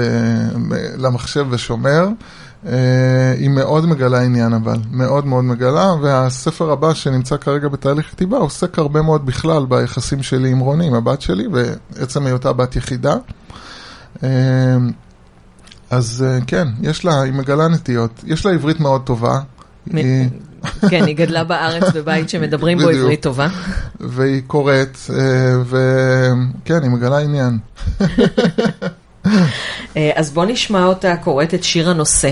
ב- 0.68 0.74
למחשב 0.96 1.46
ושומר. 1.50 2.08
אה, 2.66 3.32
היא 3.38 3.48
מאוד 3.50 3.86
מגלה 3.86 4.22
עניין 4.22 4.52
אבל, 4.52 4.76
מאוד 4.90 5.26
מאוד 5.26 5.44
מגלה, 5.44 5.92
והספר 6.02 6.70
הבא 6.70 6.94
שנמצא 6.94 7.36
כרגע 7.36 7.68
בתהליך 7.68 8.10
כתיבה 8.10 8.38
עוסק 8.38 8.78
הרבה 8.78 9.02
מאוד 9.02 9.26
בכלל 9.26 9.66
ביחסים 9.68 10.22
שלי 10.22 10.50
עם 10.50 10.58
רוני, 10.58 10.86
עם 10.86 10.94
הבת 10.94 11.20
שלי, 11.20 11.44
ועצם 11.52 12.26
היותה 12.26 12.52
בת 12.52 12.76
יחידה. 12.76 13.14
אה, 14.22 14.28
אז 15.90 16.24
אה, 16.28 16.38
כן, 16.46 16.68
יש 16.82 17.04
לה, 17.04 17.22
היא 17.22 17.32
מגלה 17.32 17.68
נטיות, 17.68 18.24
יש 18.26 18.46
לה 18.46 18.52
עברית 18.52 18.80
מאוד 18.80 19.02
טובה. 19.04 19.40
היא- 19.92 20.28
כן, 20.90 21.04
היא 21.04 21.16
גדלה 21.16 21.44
בארץ 21.44 21.82
בבית 21.94 22.28
שמדברים 22.28 22.78
בו. 22.78 22.88
עברית 22.88 23.22
טובה. 23.22 23.48
והיא 24.00 24.42
קוראת, 24.46 24.96
אה, 25.10 25.52
וכן, 25.64 26.82
היא 26.82 26.90
מגלה 26.90 27.18
עניין. 27.18 27.58
אה, 29.96 30.10
אז 30.14 30.30
בוא 30.30 30.44
נשמע 30.44 30.84
אותה 30.84 31.16
קוראת 31.16 31.54
את 31.54 31.64
שיר 31.64 31.90
הנושא 31.90 32.30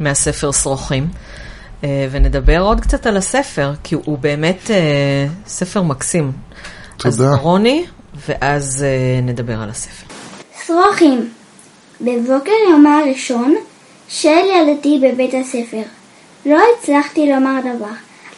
מהספר 0.00 0.52
שרוכים, 0.52 1.08
ונדבר 2.10 2.58
עוד 2.60 2.80
קצת 2.80 3.06
על 3.06 3.16
הספר, 3.16 3.72
כי 3.82 3.94
הוא 3.94 4.18
באמת 4.18 4.70
ספר 5.46 5.82
מקסים. 5.82 6.32
תודה. 6.96 7.08
אז 7.30 7.36
רוני, 7.40 7.84
ואז 8.28 8.84
נדבר 9.22 9.62
על 9.62 9.70
הספר. 9.70 10.06
שרוכים 10.66 11.30
בבוקר 12.00 12.52
יום 12.70 12.86
הראשון 12.86 13.54
של 14.08 14.28
ילדתי 14.28 15.00
בבית 15.02 15.34
הספר 15.34 15.82
לא 16.46 16.58
הצלחתי 16.78 17.32
לומר 17.32 17.60
דבר, 17.60 17.92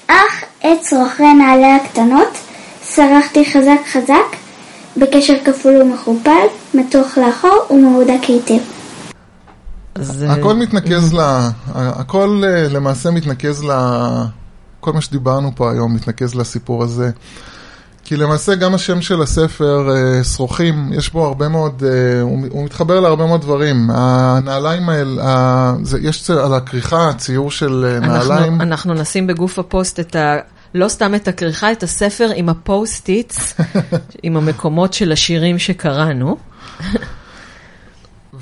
אך 0.06 0.44
את 0.58 0.84
שרוכי 0.84 1.34
נעלי 1.34 1.72
הקטנות 1.72 2.28
סרחתי 2.82 3.44
חזק 3.44 3.80
חזק 3.92 4.36
בקשר 4.96 5.34
כפול 5.44 5.82
ומכופל, 5.82 6.46
מתוח 6.74 7.18
לאחור 7.18 7.66
ומהודק 7.70 8.20
היטב. 8.28 8.62
אז, 9.94 10.24
אה, 10.24 10.32
הכל 10.32 10.54
מתנקז 10.54 11.14
ל... 11.14 11.20
הכל 11.74 12.42
אה, 12.44 12.68
למעשה 12.68 13.10
מתנקז 13.10 13.64
ל... 13.64 13.70
כל 14.80 14.92
מה 14.92 15.00
שדיברנו 15.00 15.50
פה 15.54 15.70
היום 15.70 15.94
מתנקז 15.94 16.34
לסיפור 16.34 16.82
הזה. 16.82 17.10
כי 18.12 18.16
למעשה 18.16 18.54
גם 18.54 18.74
השם 18.74 19.00
של 19.02 19.22
הספר, 19.22 19.88
אה, 19.90 20.24
שרוכים, 20.24 20.90
יש 20.92 21.12
בו 21.12 21.26
הרבה 21.26 21.48
מאוד, 21.48 21.82
אה, 21.86 22.20
הוא 22.20 22.46
הוא 22.50 22.64
מתחבר 22.64 23.00
להרבה 23.00 23.26
מאוד 23.26 23.40
דברים. 23.40 23.90
הנעליים 23.92 24.88
האלה, 24.88 25.22
ה- 25.24 25.74
זה- 25.82 25.98
יש 26.02 26.30
על 26.30 26.54
הכריכה 26.54 27.10
ציור 27.18 27.50
של 27.50 27.84
אה, 27.88 28.00
נעליים. 28.06 28.52
אנחנו, 28.52 28.62
אנחנו 28.62 28.94
נשים 28.94 29.26
בגוף 29.26 29.58
הפוסט 29.58 30.00
את 30.00 30.16
ה... 30.16 30.36
לא 30.74 30.88
סתם 30.88 31.14
את 31.14 31.28
הכריכה, 31.28 31.72
את 31.72 31.82
הספר 31.82 32.28
עם 32.34 32.48
ה 32.48 32.59
Post-its, 32.59 33.54
עם 34.22 34.36
המקומות 34.36 34.92
של 34.92 35.12
השירים 35.12 35.58
שקראנו. 35.58 36.36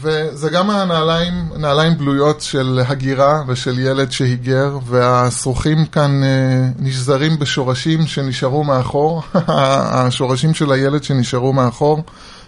וזה 0.03 0.51
גם 0.51 0.71
הנעליים, 0.71 1.49
נעליים 1.57 1.99
בלויות 1.99 2.41
של 2.41 2.81
הגירה 2.87 3.43
ושל 3.47 3.79
ילד 3.79 4.13
שהיגר, 4.13 4.79
והשרוכים 4.87 5.87
כאן 5.87 6.23
אה, 6.25 6.69
נשזרים 6.79 7.39
בשורשים 7.39 8.07
שנשארו 8.07 8.65
מאחור, 8.65 9.23
השורשים 9.95 10.55
של 10.55 10.73
הילד 10.73 11.05
שנשארו 11.05 11.53
מאחור, 11.53 12.03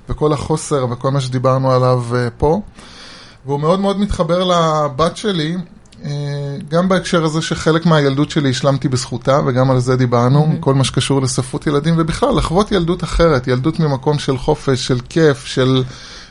וכל 0.08 0.32
החוסר 0.32 0.86
וכל 0.90 1.10
מה 1.10 1.20
שדיברנו 1.20 1.72
עליו 1.72 2.04
אה, 2.14 2.28
פה. 2.38 2.60
והוא 3.46 3.60
מאוד 3.60 3.80
מאוד 3.80 4.00
מתחבר 4.00 4.44
לבת 4.44 5.16
שלי, 5.16 5.56
אה, 6.04 6.10
גם 6.68 6.88
בהקשר 6.88 7.24
הזה 7.24 7.42
שחלק 7.42 7.86
מהילדות 7.86 8.30
שלי 8.30 8.50
השלמתי 8.50 8.88
בזכותה, 8.88 9.40
וגם 9.46 9.70
על 9.70 9.78
זה 9.78 9.96
דיברנו, 9.96 10.46
mm-hmm. 10.46 10.60
כל 10.60 10.74
מה 10.74 10.84
שקשור 10.84 11.22
לספרות 11.22 11.66
ילדים, 11.66 11.94
ובכלל, 11.98 12.36
לחוות 12.36 12.72
ילדות 12.72 13.04
אחרת, 13.04 13.48
ילדות 13.48 13.80
ממקום 13.80 14.18
של 14.18 14.38
חופש, 14.38 14.86
של 14.86 14.98
כיף, 15.08 15.44
של, 15.46 15.84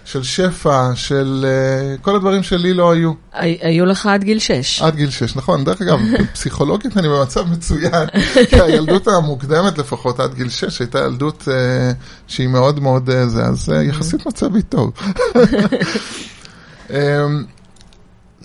של 0.05 0.23
שפע, 0.23 0.91
של 0.95 1.45
uh, 1.97 2.01
כל 2.01 2.15
הדברים 2.15 2.43
שלי 2.43 2.73
לא 2.73 2.91
היו. 2.91 3.11
הי- 3.33 3.57
היו 3.61 3.85
לך 3.85 4.05
עד 4.05 4.23
גיל 4.23 4.39
6. 4.39 4.81
עד 4.81 4.95
גיל 4.95 5.09
6, 5.09 5.35
נכון. 5.35 5.63
דרך 5.63 5.81
אגב, 5.81 5.99
פסיכולוגית 6.33 6.97
אני 6.97 7.07
במצב 7.09 7.43
מצוין, 7.51 8.07
כי 8.49 8.61
הילדות 8.61 9.07
המוקדמת 9.07 9.77
לפחות 9.77 10.19
עד 10.19 10.33
גיל 10.33 10.49
6 10.49 10.79
הייתה 10.79 10.99
ילדות 10.99 11.41
uh, 11.47 11.51
שהיא 12.27 12.47
מאוד 12.47 12.79
מאוד 12.79 13.09
uh, 13.09 13.27
זה, 13.27 13.43
אז 13.45 13.69
uh, 13.69 13.75
יחסית 13.75 14.25
מצבי 14.27 14.61
טוב. 14.61 14.91
אמ, 16.89 17.43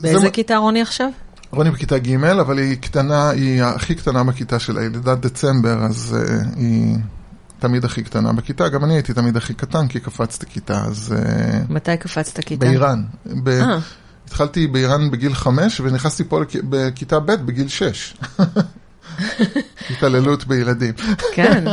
באיזה 0.00 0.18
זה- 0.18 0.30
כיתה 0.30 0.56
רוני 0.56 0.82
עכשיו? 0.82 1.08
רוני 1.50 1.70
בכיתה 1.70 1.98
ג', 1.98 2.24
אבל 2.24 2.58
היא 2.58 2.76
קטנה, 2.76 3.30
היא 3.30 3.62
הכי 3.62 3.94
קטנה 3.94 4.24
בכיתה 4.24 4.58
שלה, 4.58 4.80
היא 4.80 4.88
לידת 4.90 5.18
דצמבר, 5.18 5.78
אז 5.84 6.16
uh, 6.18 6.58
היא 6.58 6.96
תמיד 7.58 7.84
הכי 7.84 8.02
קטנה 8.02 8.32
בכיתה. 8.32 8.68
גם 8.68 8.84
אני 8.84 8.94
הייתי 8.94 9.12
תמיד 9.12 9.36
הכי 9.36 9.54
קטן, 9.54 9.88
כי 9.88 10.00
קפצתי 10.00 10.46
כיתה, 10.46 10.82
אז 10.84 11.14
uh, 11.18 11.72
מתי 11.72 11.96
קפצת 11.96 12.44
כיתה? 12.44 12.66
באיראן. 12.66 13.04
ב- 13.26 13.48
אה. 13.48 13.78
התחלתי 14.26 14.66
באיראן 14.66 15.10
בגיל 15.10 15.34
חמש, 15.34 15.80
ונכנסתי 15.80 16.24
פה 16.24 16.40
לכ- 16.40 16.56
בכיתה 16.68 17.20
ב' 17.20 17.32
בגיל 17.32 17.68
שש. 17.68 18.16
התעללות 19.90 20.46
בילדים. 20.46 20.94
כן. 21.32 21.64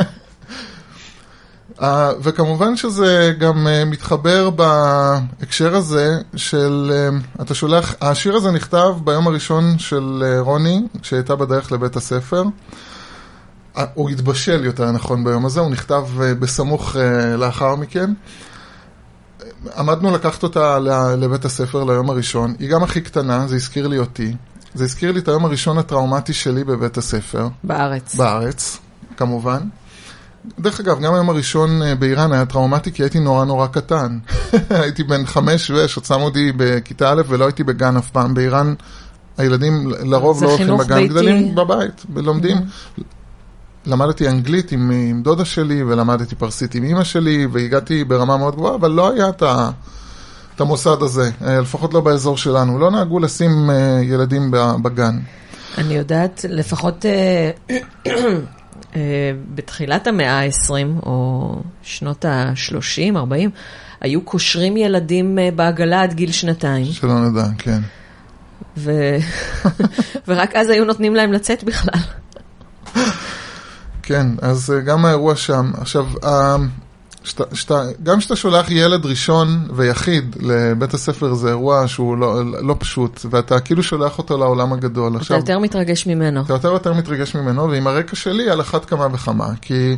Uh, 1.80 1.84
וכמובן 2.24 2.76
שזה 2.78 3.34
גם 3.40 3.68
uh, 3.68 3.86
מתחבר 3.86 4.50
בהקשר 4.50 5.76
הזה 5.76 6.18
של, 6.36 6.92
uh, 7.38 7.42
אתה 7.42 7.54
שולח, 7.56 7.96
השיר 8.02 8.36
הזה 8.36 8.52
נכתב 8.52 8.94
ביום 9.04 9.28
הראשון 9.28 9.80
של 9.80 10.24
רוני, 10.40 10.82
כשהייתה 11.02 11.36
בדרך 11.36 11.72
לבית 11.72 11.96
הספר. 11.96 12.44
הוא 13.94 14.10
התבשל 14.10 14.66
יותר 14.66 14.92
נכון 14.92 15.24
ביום 15.24 15.46
הזה, 15.46 15.60
הוא 15.60 15.72
נכתב 15.72 16.06
uh, 16.18 16.22
בסמוך 16.40 16.96
uh, 16.96 16.98
לאחר 17.38 17.76
מכן. 17.76 18.14
עמדנו 19.78 20.12
לקחת 20.12 20.44
אותה 20.44 20.80
לבית 21.18 21.46
הספר 21.46 21.84
ליום 21.84 22.10
הראשון, 22.10 22.54
היא 22.60 22.70
גם 22.70 22.84
הכי 22.84 23.02
קטנה, 23.02 23.48
זה 23.48 23.56
הזכיר 23.56 23.88
לי 23.88 23.98
אותי. 23.98 24.36
זה 24.74 24.84
הזכיר 24.84 25.12
לי 25.12 25.20
את 25.20 25.28
היום 25.28 25.46
הראשון 25.46 25.78
הטראומטי 25.78 26.34
שלי 26.34 26.64
בבית 26.64 26.98
הספר. 26.98 27.48
בארץ. 27.64 28.16
בארץ, 28.16 28.80
כמובן. 29.18 29.60
דרך 30.60 30.80
אגב, 30.80 31.00
גם 31.00 31.14
היום 31.14 31.30
הראשון 31.30 31.82
אה, 31.82 31.96
באיראן 31.96 32.34
היה 32.34 32.46
טראומטי 32.46 32.92
כי 32.92 33.04
הייתי 33.04 33.20
נורא 33.20 33.46
נורא 33.46 33.68
קטן. 33.68 34.20
הייתי 34.70 35.04
בן 35.04 35.26
חמש 35.26 35.72
ושש, 35.72 35.96
עוד 35.96 36.06
שמו 36.06 36.26
אותי 36.26 36.52
בכיתה 36.58 37.12
א' 37.12 37.22
ולא 37.28 37.46
הייתי 37.46 37.64
בגן 37.64 37.98
אף 37.98 38.10
פעם. 38.10 38.34
באיראן 38.34 38.74
הילדים 39.38 39.90
לרוב 39.90 40.44
לא 40.44 40.50
הולכים 40.50 40.78
בגן, 40.78 40.96
ביתי... 40.96 41.08
גדלים 41.08 41.56
בבית, 41.56 42.06
ולומדים. 42.14 42.58
למדתי 43.86 44.28
אנגלית 44.28 44.72
עם, 44.72 44.92
עם 44.92 45.22
דודה 45.24 45.46
שלי 45.46 45.84
ולמדתי 45.84 46.36
פרסית 46.36 46.76
עם 46.76 46.84
אימא 46.84 47.04
שלי 47.04 47.48
והגעתי 47.52 48.04
ברמה 48.04 48.38
מאוד 48.38 48.56
גבוהה, 48.56 48.76
אבל 48.76 48.92
לא 48.92 49.12
היה 49.12 49.30
את, 49.30 49.42
ה, 49.42 49.70
את 50.56 50.62
המוסד 50.62 51.02
הזה, 51.02 51.30
אה, 51.46 51.60
לפחות 51.60 51.94
לא 51.94 52.02
באזור 52.02 52.38
שלנו. 52.38 52.80
לא 52.80 52.92
נהגו 52.92 53.20
לשים 53.20 53.70
אה, 53.70 54.00
ילדים 54.04 54.52
בגן. 54.84 55.20
אני 55.78 55.94
יודעת, 55.94 56.46
לפחות 56.50 57.06
אה, 58.96 59.02
בתחילת 59.56 60.08
המאה 60.08 60.40
ה-20, 60.40 61.06
או 61.06 61.56
שנות 61.84 62.26
ה-30, 62.26 63.18
40, 63.18 63.50
היו 64.02 64.22
קושרים 64.22 64.78
ילדים 64.78 65.40
בעגלה 65.56 66.02
עד 66.02 66.14
גיל 66.14 66.32
שנתיים. 66.32 66.86
שלא 66.86 67.30
נדע, 67.30 67.46
כן. 67.58 67.80
ו... 68.78 68.92
ורק 70.28 70.56
אז 70.56 70.70
היו 70.70 70.86
נותנים 70.86 71.16
להם 71.16 71.34
לצאת 71.34 71.64
בכלל. 71.64 72.00
כן, 74.04 74.28
אז 74.42 74.72
אה, 74.72 74.80
גם 74.80 75.06
האירוע 75.06 75.36
שם. 75.36 75.72
עכשיו, 75.78 76.06
שת, 77.24 77.56
שת, 77.56 77.72
גם 78.04 78.20
כשאתה 78.20 78.36
שולח 78.36 78.72
ילד 78.72 79.06
ראשון 79.06 79.68
ויחיד 79.76 80.36
לבית 80.42 80.94
הספר 80.94 81.34
זה 81.34 81.48
אירוע 81.48 81.88
שהוא 81.88 82.18
לא, 82.18 82.46
לא 82.46 82.76
פשוט, 82.80 83.26
ואתה 83.30 83.60
כאילו 83.60 83.84
שולח 83.84 84.18
אותו 84.18 84.38
לעולם 84.38 84.74
הגדול. 84.74 85.12
אתה 85.12 85.20
עכשיו, 85.20 85.38
יותר 85.38 85.60
מתרגש 85.60 86.08
ממנו. 86.08 86.42
אתה 86.42 86.54
יותר 86.54 86.72
יותר 86.72 86.94
מתרגש 86.94 87.36
ממנו, 87.36 87.70
ועם 87.70 87.88
הרקע 87.88 88.16
שלי 88.16 88.50
על 88.50 88.62
אחת 88.62 88.86
כמה 88.86 89.08
וכמה, 89.14 89.50
כי... 89.62 89.96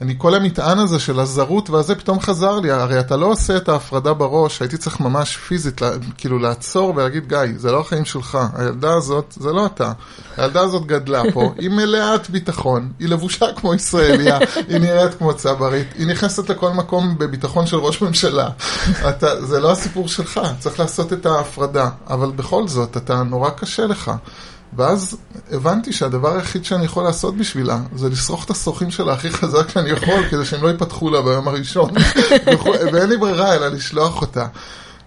אני, 0.00 0.14
כל 0.18 0.34
המטען 0.34 0.78
הזה 0.78 0.98
של 0.98 1.20
הזרות 1.20 1.70
והזה 1.70 1.94
פתאום 1.94 2.20
חזר 2.20 2.60
לי, 2.60 2.70
הרי 2.70 3.00
אתה 3.00 3.16
לא 3.16 3.26
עושה 3.26 3.56
את 3.56 3.68
ההפרדה 3.68 4.12
בראש, 4.12 4.62
הייתי 4.62 4.76
צריך 4.76 5.00
ממש 5.00 5.36
פיזית, 5.36 5.80
כאילו 6.18 6.38
לעצור 6.38 6.92
ולהגיד, 6.96 7.28
גיא, 7.28 7.38
זה 7.56 7.72
לא 7.72 7.80
החיים 7.80 8.04
שלך, 8.04 8.38
הילדה 8.54 8.94
הזאת, 8.94 9.34
זה 9.40 9.52
לא 9.52 9.66
אתה. 9.66 9.92
הילדה 10.36 10.60
הזאת 10.60 10.86
גדלה 10.86 11.22
פה, 11.32 11.52
היא 11.58 11.70
מלאת 11.70 12.30
ביטחון, 12.30 12.92
היא 12.98 13.08
לבושה 13.08 13.46
כמו 13.56 13.74
ישראליה, 13.74 14.38
היא 14.68 14.78
נראית 14.78 15.14
כמו 15.14 15.34
צברית, 15.34 15.86
היא 15.98 16.06
נכנסת 16.06 16.50
לכל 16.50 16.70
מקום 16.70 17.18
בביטחון 17.18 17.66
של 17.66 17.76
ראש 17.76 18.02
ממשלה. 18.02 18.48
אתה, 19.08 19.44
זה 19.44 19.60
לא 19.60 19.72
הסיפור 19.72 20.08
שלך, 20.08 20.40
צריך 20.58 20.80
לעשות 20.80 21.12
את 21.12 21.26
ההפרדה, 21.26 21.88
אבל 22.06 22.30
בכל 22.30 22.68
זאת, 22.68 22.96
אתה 22.96 23.22
נורא 23.22 23.50
קשה 23.50 23.86
לך. 23.86 24.12
ואז 24.76 25.16
הבנתי 25.50 25.92
שהדבר 25.92 26.34
היחיד 26.36 26.64
שאני 26.64 26.84
יכול 26.84 27.04
לעשות 27.04 27.36
בשבילה 27.36 27.78
זה 27.94 28.08
לשרוך 28.08 28.44
את 28.44 28.50
השרוכים 28.50 28.90
שלה 28.90 29.12
הכי 29.12 29.30
חזק 29.30 29.68
שאני 29.68 29.90
יכול 29.90 30.28
כדי 30.30 30.44
שהם 30.44 30.62
לא 30.62 30.68
ייפתחו 30.68 31.10
לה 31.10 31.22
ביום 31.22 31.48
הראשון. 31.48 31.90
ואין 32.92 33.08
לי 33.08 33.16
ברירה 33.16 33.54
אלא 33.54 33.68
לשלוח 33.68 34.20
אותה. 34.20 34.46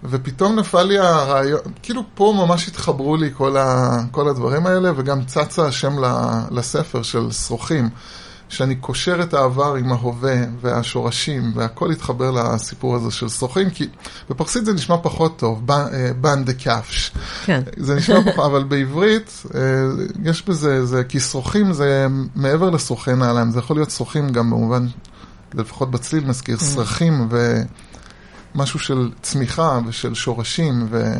ופתאום 0.03 0.59
נפל 0.59 0.83
לי 0.83 0.99
הרעיון, 0.99 1.59
כאילו 1.83 2.03
פה 2.13 2.33
ממש 2.37 2.67
התחברו 2.67 3.17
לי 3.17 3.29
כל, 3.33 3.57
ה, 3.57 3.97
כל 4.11 4.29
הדברים 4.29 4.67
האלה 4.67 4.91
וגם 4.95 5.25
צצה 5.25 5.67
השם 5.67 5.95
לספר 6.51 7.01
של 7.01 7.31
שרוכים 7.31 7.89
שאני 8.51 8.75
קושר 8.75 9.21
את 9.21 9.33
העבר 9.33 9.75
עם 9.75 9.91
ההווה 9.91 10.35
והשורשים, 10.61 11.51
והכל 11.55 11.91
התחבר 11.91 12.31
לסיפור 12.31 12.95
הזה 12.95 13.11
של 13.11 13.29
שוחים, 13.29 13.69
כי 13.69 13.87
בפרסית 14.29 14.65
זה 14.65 14.73
נשמע 14.73 14.95
פחות 15.03 15.39
טוב, 15.39 15.67
בן 16.21 16.43
דה 16.43 16.53
קאפש. 16.53 17.11
כן. 17.45 17.61
זה 17.77 17.95
נשמע 17.95 18.21
פחות, 18.31 18.45
אבל 18.45 18.63
בעברית 18.63 19.43
אה, 19.55 19.59
יש 20.23 20.45
בזה, 20.45 20.85
זה, 20.85 21.03
כי 21.03 21.19
שוחים 21.19 21.73
זה 21.73 22.07
מעבר 22.35 22.69
לשוחי 22.69 23.15
נעליים, 23.15 23.51
זה 23.51 23.59
יכול 23.59 23.75
להיות 23.75 23.91
שוחים 23.91 24.29
גם 24.29 24.49
במובן, 24.49 24.87
לפחות 25.53 25.91
בצליל 25.91 26.25
מזכיר, 26.25 26.57
mm. 26.57 26.63
סרחים 26.63 27.27
ומשהו 28.55 28.79
של 28.79 29.11
צמיחה 29.21 29.79
ושל 29.87 30.13
שורשים 30.13 30.87
ו... 30.89 31.13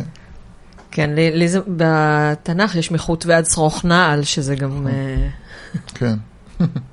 כן, 0.91 1.09
לי, 1.09 1.31
לי 1.31 1.49
זה, 1.49 1.59
בתנ"ך 1.67 2.75
יש 2.75 2.91
מחוט 2.91 3.25
ועד 3.25 3.45
שרוך 3.45 3.85
נעל, 3.85 4.23
שזה 4.23 4.55
גם... 4.55 4.69
נכון. 4.69 4.87
אה, 4.87 5.27
כן. 5.95 6.15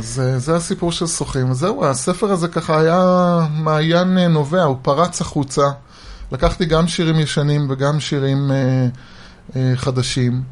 אז 0.00 0.20
אה, 0.20 0.38
זה 0.38 0.56
הסיפור 0.56 0.92
של 0.92 1.06
שוחים. 1.06 1.54
זהו, 1.54 1.84
הספר 1.84 2.32
הזה 2.32 2.48
ככה 2.48 2.80
היה 2.80 3.00
מעיין 3.54 4.18
אה, 4.18 4.28
נובע, 4.28 4.62
הוא 4.62 4.76
פרץ 4.82 5.20
החוצה. 5.20 5.70
לקחתי 6.32 6.64
גם 6.64 6.88
שירים 6.88 7.20
ישנים 7.20 7.66
וגם 7.70 8.00
שירים 8.00 8.50
אה, 8.50 8.86
אה, 9.56 9.72
חדשים. 9.76 10.42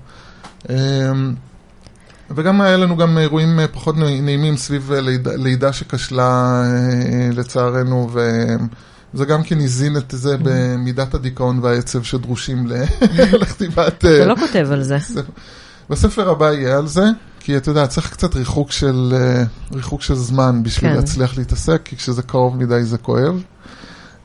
אה, 0.70 0.76
וגם 2.30 2.60
היה 2.60 2.76
לנו 2.76 2.96
גם 2.96 3.18
אירועים 3.18 3.60
אה, 3.60 3.68
פחות 3.68 3.96
נעימים 3.96 4.56
סביב 4.56 4.92
לידה, 4.92 5.36
לידה 5.36 5.72
שכשלה 5.72 6.62
אה, 6.64 7.28
לצערנו, 7.32 8.10
וזה 8.12 9.24
גם 9.24 9.42
כן 9.42 9.60
הזין 9.60 9.96
את 9.96 10.14
זה 10.16 10.34
mm-hmm. 10.34 10.38
במידת 10.42 11.14
הדיכאון 11.14 11.58
והעצב 11.62 12.02
שדרושים 12.02 12.66
לכתיבת... 13.32 14.04
אתה 14.08 14.26
לא 14.26 14.34
כותב 14.34 14.68
על 14.72 14.82
זה. 14.82 14.98
בספר 15.90 16.30
הבא 16.30 16.52
יהיה 16.52 16.78
על 16.78 16.86
זה. 16.86 17.04
כי 17.48 17.56
אתה 17.56 17.70
יודע, 17.70 17.86
צריך 17.86 18.10
קצת 18.10 18.36
ריחוק 18.36 18.72
של, 18.72 19.14
אה, 19.16 19.44
ריחוק 19.72 20.02
של 20.02 20.14
זמן 20.14 20.62
בשביל 20.62 20.90
כן. 20.90 20.96
להצליח 20.96 21.38
להתעסק, 21.38 21.80
כי 21.84 21.96
כשזה 21.96 22.22
קרוב 22.22 22.56
מדי 22.56 22.84
זה 22.84 22.98
כואב. 22.98 23.42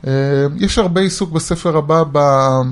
אה, 0.06 0.12
יש 0.56 0.78
הרבה 0.78 1.00
עיסוק 1.00 1.30
בספר 1.30 1.76
הבא 1.76 2.02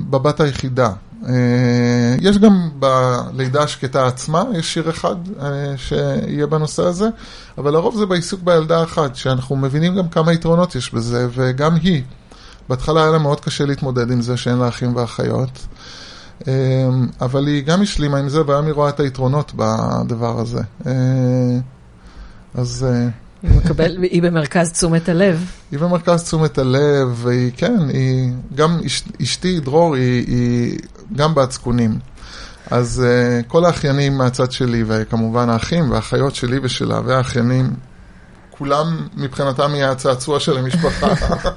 בבת 0.09 0.39
היחידה. 0.39 0.89
אה, 1.27 2.15
יש 2.21 2.37
גם 2.37 2.69
בלידה 2.79 3.63
השקטה 3.63 4.07
עצמה, 4.07 4.43
יש 4.53 4.73
שיר 4.73 4.89
אחד 4.89 5.15
שיהיה 5.77 6.47
בנושא 6.47 6.83
הזה, 6.83 7.09
אבל 7.57 7.73
לרוב 7.73 7.97
זה 7.97 8.05
בעיסוק 8.05 8.41
בילדה 8.43 8.83
אחת, 8.83 9.15
שאנחנו 9.15 9.55
מבינים 9.55 9.95
גם 9.95 10.09
כמה 10.09 10.33
יתרונות 10.33 10.75
יש 10.75 10.93
בזה, 10.93 11.27
וגם 11.33 11.75
היא. 11.75 12.03
בהתחלה 12.69 13.01
היה 13.01 13.11
לה 13.11 13.17
מאוד 13.17 13.39
קשה 13.39 13.65
להתמודד 13.65 14.11
עם 14.11 14.21
זה 14.21 14.37
שאין 14.37 14.57
לה 14.57 14.67
אחים 14.67 14.95
ואחיות. 14.95 15.67
אמ, 16.47 17.07
אבל 17.21 17.47
היא 17.47 17.63
גם 17.63 17.81
השלימה 17.81 18.17
עם 18.17 18.29
זה, 18.29 18.41
והיום 18.47 18.65
היא 18.65 18.73
רואה 18.73 18.89
את 18.89 18.99
היתרונות 18.99 19.51
בדבר 19.55 20.39
הזה. 20.39 20.61
אה, 20.87 20.91
אז... 22.55 22.87
אה, 22.89 23.07
היא 23.43 23.51
מקבל, 23.57 23.97
היא 24.01 24.21
במרכז 24.21 24.71
תשומת 24.71 25.09
הלב. 25.09 25.51
היא 25.71 25.79
במרכז 25.79 26.23
תשומת 26.23 26.57
הלב, 26.57 27.07
והיא, 27.13 27.51
כן, 27.57 27.77
היא, 27.89 28.31
גם 28.55 28.79
אשתי, 29.21 29.59
דרור, 29.59 29.95
היא, 29.95 30.25
היא 30.27 30.77
גם 31.15 31.35
בעצקונים. 31.35 31.99
אז 32.71 33.05
uh, 33.05 33.47
כל 33.47 33.65
האחיינים 33.65 34.17
מהצד 34.17 34.51
שלי, 34.51 34.83
וכמובן 34.87 35.49
האחים 35.49 35.91
והאחיות 35.91 36.35
שלי 36.35 36.59
ושלה, 36.63 36.99
והאחיינים, 37.05 37.73
כולם 38.63 39.07
מבחינתם 39.17 39.75
יהיה 39.75 39.91
הצעצוע 39.91 40.39
של 40.39 40.57
המשפחה. 40.57 41.07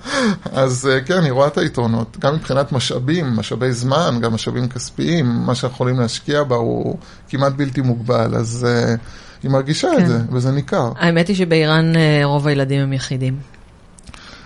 אז 0.62 0.88
אה, 0.92 1.00
כן, 1.00 1.14
אני 1.14 1.30
רואה 1.30 1.46
את 1.46 1.58
היתרונות, 1.58 2.16
גם 2.20 2.34
מבחינת 2.34 2.72
משאבים, 2.72 3.26
משאבי 3.36 3.72
זמן, 3.72 4.18
גם 4.20 4.34
משאבים 4.34 4.68
כספיים, 4.68 5.26
מה 5.26 5.54
שאנחנו 5.54 5.74
יכולים 5.74 6.00
להשקיע 6.00 6.42
בה 6.42 6.56
הוא 6.56 6.98
כמעט 7.28 7.52
בלתי 7.52 7.80
מוגבל, 7.80 8.34
אז 8.34 8.66
uh, 8.66 8.98
היא 9.42 9.50
מרגישה 9.50 9.88
כן. 9.96 10.02
את 10.02 10.08
זה, 10.08 10.18
וזה 10.32 10.52
ניכר. 10.52 10.92
האמת 10.98 11.28
היא 11.28 11.36
שבאיראן 11.36 11.92
uh, 11.94 12.24
רוב 12.24 12.46
הילדים 12.46 12.80
הם 12.80 12.92
יחידים. 12.92 13.38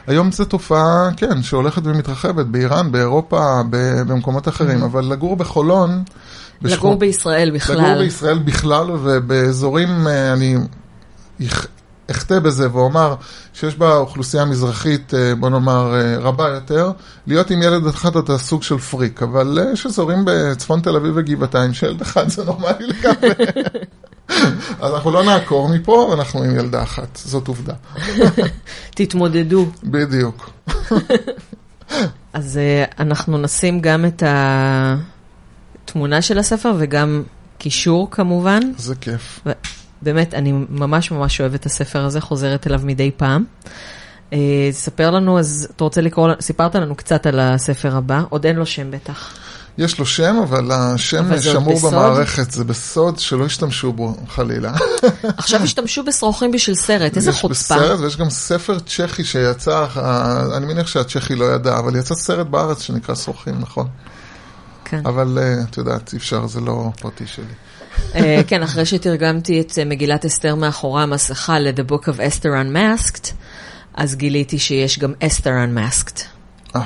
היום 0.06 0.32
זו 0.32 0.44
תופעה, 0.44 1.08
כן, 1.16 1.42
שהולכת 1.42 1.82
ומתרחבת 1.84 2.46
באיראן, 2.46 2.92
באירופה, 2.92 3.60
במקומות 4.06 4.48
אחרים, 4.48 4.82
mm-hmm. 4.82 4.86
אבל 4.86 5.04
לגור 5.04 5.36
בחולון... 5.36 5.90
לגור 5.90 6.04
בשכון, 6.62 6.98
בישראל 6.98 7.50
בכלל. 7.50 7.76
לגור 7.76 7.98
בישראל 7.98 8.38
בכלל, 8.38 8.90
ובאזורים, 8.90 10.06
אני 10.32 10.56
אחטא 12.10 12.38
בזה 12.38 12.72
ואומר 12.72 13.14
שיש 13.52 13.76
בה 13.76 13.96
אוכלוסייה 13.96 14.44
מזרחית, 14.44 15.14
אה, 15.14 15.34
בוא 15.34 15.50
נאמר, 15.50 15.94
אה, 15.94 16.18
רבה 16.18 16.48
יותר, 16.48 16.92
להיות 17.26 17.50
עם 17.50 17.62
ילד 17.62 17.86
אחד 17.86 18.16
אתה 18.16 18.38
סוג 18.38 18.62
של 18.62 18.78
פריק, 18.78 19.22
אבל 19.22 19.58
אה, 19.58 19.72
יש 19.72 19.86
אזורים 19.86 20.24
בצפון 20.24 20.80
תל 20.80 20.96
אביב 20.96 21.12
וגבעתיים 21.16 21.74
שילד 21.74 22.00
אחד 22.00 22.28
זה 22.28 22.44
נורמלי 22.44 22.86
לגמרי. 22.86 23.30
אז 24.80 24.94
אנחנו 24.94 25.10
לא 25.10 25.24
נעקור 25.24 25.68
מפה, 25.68 26.14
אנחנו 26.14 26.42
עם 26.42 26.58
ילדה 26.58 26.82
אחת, 26.82 27.16
זאת 27.24 27.48
עובדה. 27.48 27.74
תתמודדו. 28.96 29.66
בדיוק. 29.82 30.50
אז 32.32 32.60
אנחנו 32.98 33.38
נשים 33.38 33.80
גם 33.80 34.04
את 34.04 34.22
התמונה 35.84 36.22
של 36.22 36.38
הספר 36.38 36.72
וגם 36.78 37.22
קישור 37.58 38.08
כמובן. 38.10 38.60
זה 38.78 38.94
כיף. 38.94 39.40
באמת, 40.02 40.34
אני 40.34 40.52
ממש 40.68 41.10
ממש 41.10 41.40
אוהבת 41.40 41.60
את 41.60 41.66
הספר 41.66 42.04
הזה, 42.04 42.20
חוזרת 42.20 42.66
אליו 42.66 42.80
מדי 42.84 43.10
פעם. 43.16 43.44
אה, 44.32 44.38
ספר 44.72 45.10
לנו, 45.10 45.38
אז 45.38 45.68
אתה 45.76 45.84
רוצה 45.84 46.00
לקרוא, 46.00 46.28
סיפרת 46.40 46.74
לנו 46.74 46.94
קצת 46.94 47.26
על 47.26 47.40
הספר 47.40 47.96
הבא, 47.96 48.22
עוד 48.28 48.46
אין 48.46 48.56
לו 48.56 48.66
שם 48.66 48.90
בטח. 48.90 49.34
יש 49.78 49.98
לו 49.98 50.06
שם, 50.06 50.36
אבל 50.42 50.70
השם 50.72 51.24
אבל 51.24 51.40
שמור 51.40 51.74
בסוד? 51.74 51.92
במערכת, 51.92 52.50
זה 52.50 52.64
בסוד, 52.64 53.18
שלא 53.18 53.44
ישתמשו 53.44 53.92
בו 53.92 54.16
חלילה. 54.28 54.72
עכשיו 55.38 55.62
השתמשו 55.62 56.04
בשרוכים 56.04 56.52
בשביל 56.52 56.76
סרט, 56.76 57.16
איזה 57.16 57.30
יש 57.30 57.36
חוצפה. 57.40 57.74
בסרט, 57.74 58.00
ויש 58.00 58.16
גם 58.16 58.30
ספר 58.30 58.78
צ'כי 58.78 59.24
שיצא, 59.24 59.86
אה, 59.96 60.56
אני 60.56 60.66
מניח 60.66 60.86
שהצ'כי 60.86 61.34
לא 61.34 61.44
ידע, 61.44 61.78
אבל 61.78 61.96
יצא 61.96 62.14
סרט 62.14 62.46
בארץ 62.46 62.82
שנקרא 62.82 63.14
שרוכים, 63.14 63.58
נכון. 63.60 63.88
כן. 64.84 65.00
אבל 65.04 65.38
אה, 65.40 65.62
את 65.70 65.76
יודעת, 65.76 66.12
אי 66.12 66.18
אפשר, 66.18 66.46
זה 66.46 66.60
לא 66.60 66.90
פרטי 67.00 67.26
שלי. 67.26 67.69
אה, 68.14 68.40
כן, 68.46 68.62
אחרי 68.62 68.86
שתרגמתי 68.86 69.60
את 69.60 69.78
אה, 69.78 69.84
מגילת 69.84 70.24
אסתר 70.24 70.54
מאחורי 70.54 71.02
המסכה 71.02 71.58
ל-The 71.58 71.90
Book 71.90 72.04
of 72.04 72.16
Esther 72.16 72.48
Unmasked, 72.64 73.32
אז 73.94 74.16
גיליתי 74.16 74.58
שיש 74.58 74.98
גם 74.98 75.12
אסתר 75.22 75.50
Unmasked. 75.50 76.20
אה, 76.76 76.82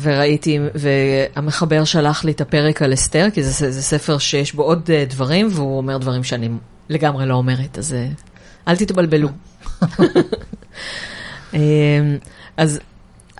וראיתי, 0.00 0.58
והמחבר 0.74 1.84
שלח 1.84 2.24
לי 2.24 2.32
את 2.32 2.40
הפרק 2.40 2.82
על 2.82 2.94
אסתר, 2.94 3.26
כי 3.34 3.42
זה, 3.42 3.70
זה 3.70 3.82
ספר 3.82 4.18
שיש 4.18 4.54
בו 4.54 4.62
עוד 4.62 4.90
דברים, 5.08 5.48
והוא 5.50 5.76
אומר 5.76 5.98
דברים 5.98 6.24
שאני 6.24 6.48
לגמרי 6.88 7.26
לא 7.26 7.34
אומרת, 7.34 7.78
אז 7.78 7.96
אל 8.68 8.76
תתבלבלו. 8.76 9.28
אז 12.56 12.80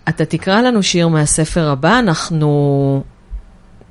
אתה 0.08 0.24
תקרא 0.24 0.60
לנו 0.60 0.82
שיר 0.82 1.08
מהספר 1.08 1.68
הבא, 1.68 1.98
אנחנו 1.98 3.02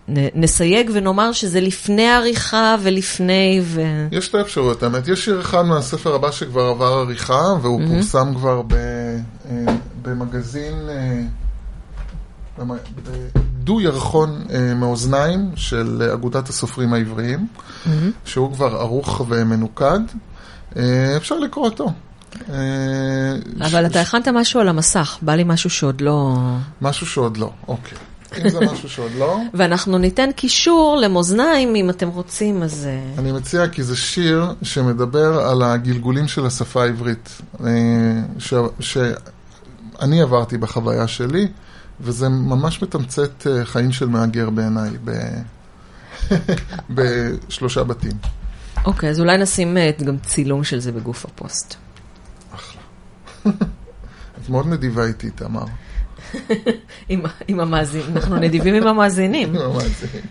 נסייג 0.07 0.90
ונאמר 0.94 1.32
שזה 1.32 1.61
לפני 1.61 2.10
עריכה 2.10 2.76
ולפני 2.82 3.60
ו... 3.64 3.82
יש 4.11 4.26
שתי 4.26 4.41
אפשרויות, 4.41 4.84
האמת. 4.84 5.07
יש 5.07 5.26
שיר 5.26 5.41
אחד 5.41 5.61
מהספר 5.61 6.15
הבא 6.15 6.32
שכבר 6.32 6.61
עבר 6.65 6.94
עריכה, 6.94 7.53
והוא 7.61 7.82
פורסם 7.88 8.34
כבר 8.36 8.61
ב, 8.61 8.73
אה, 8.73 9.65
במגזין, 10.02 10.73
אה, 10.90 11.22
בדו 12.57 13.82
ירחון 13.82 14.44
אה, 14.53 14.73
מאוזניים 14.76 15.52
של 15.56 16.10
אגודת 16.14 16.49
הסופרים 16.49 16.94
העבריים, 16.94 17.48
שהוא 18.26 18.53
כבר 18.53 18.76
ערוך 18.76 19.22
ומנוקד. 19.30 19.99
אפשר 21.18 21.40
לקרוא 21.40 21.65
אותו. 21.65 21.91
אבל 23.61 23.84
ש- 23.88 23.91
אתה 23.91 24.02
הכנת 24.02 24.27
משהו 24.27 24.60
על 24.60 24.68
המסך, 24.68 25.18
בא 25.22 25.36
לי 25.36 25.44
משהו 25.45 25.69
שעוד 25.69 26.02
לא... 26.02 26.36
משהו 26.82 27.07
שעוד 27.07 27.38
לא, 27.38 27.52
אוקיי. 27.68 27.98
אם 28.44 28.49
זה 28.49 28.60
משהו 28.60 28.90
שעוד 28.90 29.12
לא, 29.18 29.38
ואנחנו 29.53 29.98
ניתן 29.98 30.30
ש... 30.38 30.98
למאזניים 31.02 31.76
אם 31.76 31.90
אתם 31.90 32.07
רוצים, 32.07 32.64
אז... 32.64 32.88
אה, 32.90 33.14
אני 33.22 33.32
מציע 33.32 33.68
כי 33.68 33.84
זה 33.84 33.95
שיר 33.95 34.53
שמדבר 34.62 35.40
על 35.40 35.62
הגלגולים 35.64 36.28
של 36.28 36.45
השפה 36.45 36.84
העברית, 36.84 37.30
אה, 37.66 37.72
ש- 38.40 38.53
שאני 38.80 40.22
עברתי 40.22 40.57
בחוויה 40.57 41.07
שלי, 41.07 41.48
וזה 42.02 42.30
ממש 42.30 42.84
מתמצת 42.84 43.48
אה, 43.48 43.66
חיים 43.66 43.91
של 43.91 44.06
מהגר 44.07 44.49
בעיניי, 44.49 44.90
ב- 45.03 45.41
בשלושה 46.95 47.84
בתים. 47.84 48.12
אוקיי, 48.86 49.10
אז 49.10 49.20
אולי 49.20 49.38
נשים 49.38 49.78
גם 50.03 50.18
צילום 50.18 50.64
של 50.64 50.80
זה 50.80 50.91
בגוף 50.91 51.26
הפוסט. 51.26 51.76
את 53.45 54.49
מאוד 54.49 54.68
נדיבה 54.68 55.06
איתי, 55.06 55.30
תמר. 55.30 55.66
עם, 57.48 57.60
המאזינים, 57.60 58.18
אנחנו 58.18 58.36
נדיבים 58.36 58.76
עם 58.76 58.88
המאזינים. 58.88 59.56
עם 59.56 59.62
המאזינים. 59.62 60.22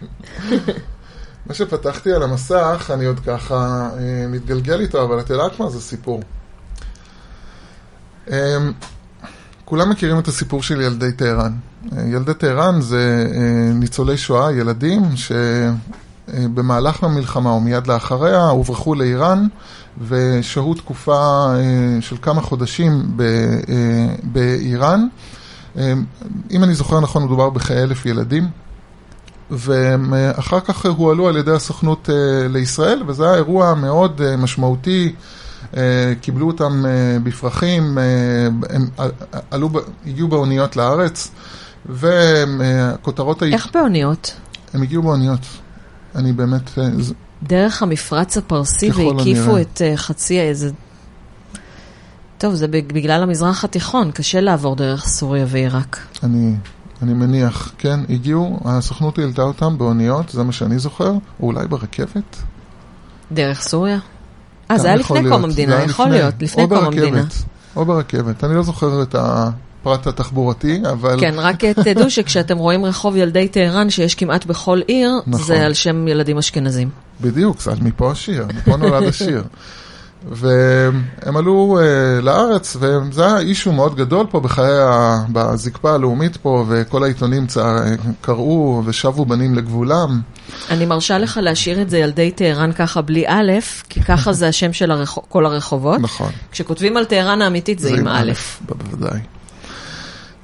מה 1.47 1.55
שפתחתי 1.55 2.13
על 2.13 2.23
המסך, 2.23 2.91
אני 2.95 3.05
עוד 3.05 3.21
ככה 3.21 3.91
אה, 3.99 4.27
מתגלגל 4.29 4.81
איתו, 4.81 5.05
אבל 5.05 5.21
את 5.21 5.31
יודעת 5.31 5.61
מה? 5.61 5.71
זה 5.71 5.81
סיפור. 5.81 6.23
אה, 8.31 8.57
כולם 9.65 9.91
מכירים 9.91 10.19
את 10.19 10.29
הסיפור 10.29 10.63
של 10.63 10.81
ילדי 10.81 11.13
טהרן. 11.13 11.53
אה, 11.97 12.03
ילדי 12.03 12.35
טהרן 12.35 12.81
זה 12.81 13.27
ניצולי 13.75 14.17
שואה, 14.17 14.53
ילדים 14.53 15.03
שבמהלך 16.27 17.05
המלחמה 17.05 17.51
או 17.51 17.61
מיד 17.61 17.87
לאחריה 17.87 18.45
הוברחו 18.49 18.95
לאיראן 18.95 19.47
ושהו 20.09 20.75
תקופה 20.75 21.47
של 22.01 22.17
כמה 22.23 22.41
חודשים 22.41 23.17
באיראן. 24.23 25.07
אה, 25.79 25.93
אם 26.51 26.65
אני 26.65 26.75
זוכר 26.75 27.01
נכון, 27.01 27.25
מדובר 27.25 27.51
בכאלף 27.51 28.07
ילדים. 28.07 28.49
ואחר 29.51 30.61
כך 30.61 30.87
הועלו 30.87 31.29
על 31.29 31.37
ידי 31.37 31.51
הסוכנות 31.51 32.11
אה, 32.11 32.49
לישראל, 32.49 33.03
וזה 33.07 33.25
היה 33.25 33.35
אירוע 33.35 33.75
מאוד 33.75 34.21
אה, 34.21 34.37
משמעותי. 34.37 35.13
אה, 35.77 36.13
קיבלו 36.21 36.47
אותם 36.47 36.87
אה, 36.87 37.19
בפרחים, 37.23 37.99
אה, 37.99 38.05
הם 38.71 38.89
עלו, 39.51 39.71
הגיעו 40.07 40.29
באוניות 40.29 40.77
לארץ, 40.77 41.31
והכותרות 41.87 43.43
היו... 43.43 43.55
איך 43.55 43.69
באוניות? 43.75 44.35
הם 44.75 44.83
הגיעו 44.83 45.03
באוניות. 45.03 45.41
אני 46.15 46.33
באמת... 46.33 46.79
אה, 46.79 46.89
דרך 47.43 47.83
המפרץ 47.83 48.37
הפרסי 48.37 48.91
והקיפו. 48.91 49.59
את 49.59 49.83
אה, 49.85 49.97
חצי 49.97 50.41
איזה... 50.41 50.71
טוב, 52.45 52.55
זה 52.55 52.69
בג- 52.69 52.93
בגלל 52.93 53.23
המזרח 53.23 53.65
התיכון, 53.65 54.11
קשה 54.11 54.41
לעבור 54.41 54.77
דרך 54.77 55.05
סוריה 55.07 55.45
ועיראק. 55.49 55.99
אני, 56.23 56.55
אני 57.03 57.15
מניח, 57.15 57.73
כן, 57.79 58.01
הגיעו, 58.09 58.61
הסוכנות 58.65 59.19
העלתה 59.19 59.43
אותם 59.43 59.79
באוניות, 59.79 60.29
זה 60.29 60.43
מה 60.43 60.53
שאני 60.53 60.79
זוכר, 60.79 61.11
או 61.11 61.19
אולי 61.47 61.67
ברכבת. 61.69 62.37
דרך 63.33 63.63
סוריה? 63.63 63.99
אה, 64.71 64.79
זה 64.79 64.87
היה 64.89 64.97
לפני 64.97 65.23
להיות, 65.23 65.33
קום 65.33 65.41
זה 65.41 65.47
המדינה, 65.47 65.83
יכול 65.83 66.07
לפני, 66.07 66.19
להיות, 66.19 66.35
לפני 66.41 66.69
קום 66.69 66.79
ברכבת, 66.79 66.87
המדינה. 66.99 67.25
או 67.77 67.85
ברכבת, 67.85 68.45
אני 68.45 68.55
לא 68.55 68.63
זוכר 68.63 69.03
את 69.03 69.15
הפרט 69.19 70.07
התחבורתי, 70.07 70.83
אבל... 70.93 71.21
כן, 71.21 71.35
רק 71.39 71.65
תדעו 71.85 72.11
שכשאתם 72.11 72.59
רואים 72.59 72.85
רחוב 72.85 73.17
ילדי 73.17 73.49
טהרן 73.49 73.91
שיש 73.91 74.15
כמעט 74.15 74.47
בכל 74.47 74.81
עיר, 74.87 75.11
נכון. 75.27 75.47
זה 75.47 75.67
על 75.67 75.75
שם 75.75 76.09
ילדים 76.09 76.39
אשכנזים. 76.39 76.89
בדיוק, 77.21 77.57
אז 77.57 77.81
מפה 77.81 78.11
השיר, 78.11 78.47
מפה 78.57 78.77
נולד 78.77 79.03
השיר. 79.03 79.45
והם 80.31 81.37
עלו 81.37 81.79
uh, 81.81 82.23
לארץ, 82.23 82.77
וזה 82.81 83.27
היה 83.27 83.39
אישו 83.39 83.73
מאוד 83.73 83.97
גדול 83.97 84.27
פה 84.31 84.41
בחיי, 84.41 84.81
ה... 84.83 85.25
בזקפה 85.33 85.95
הלאומית 85.95 86.37
פה, 86.37 86.65
וכל 86.69 87.05
העיתונים 87.05 87.47
צע... 87.47 87.81
קראו 88.21 88.83
ושבו 88.85 89.25
בנים 89.25 89.55
לגבולם. 89.55 90.21
אני 90.71 90.87
מרשה 90.87 91.19
לך 91.19 91.41
להשאיר 91.43 91.83
את 91.83 91.91
זה 91.91 91.99
ילדי 91.99 92.31
טהרן 92.31 92.73
ככה 92.73 93.03
בלי 93.03 93.25
א', 93.29 93.53
כי 93.89 94.03
ככה 94.03 94.33
זה 94.33 94.49
השם 94.49 94.73
של 94.73 94.91
הרחו... 94.91 95.23
כל 95.29 95.47
הרחובות. 95.47 96.01
נכון. 96.01 96.31
כשכותבים 96.53 96.97
על 96.97 97.05
טהרן 97.05 97.43
האמיתית 97.43 97.79
זה 97.79 97.95
עם 97.95 98.09
א'. 98.09 98.33
בוודאי. 98.61 99.21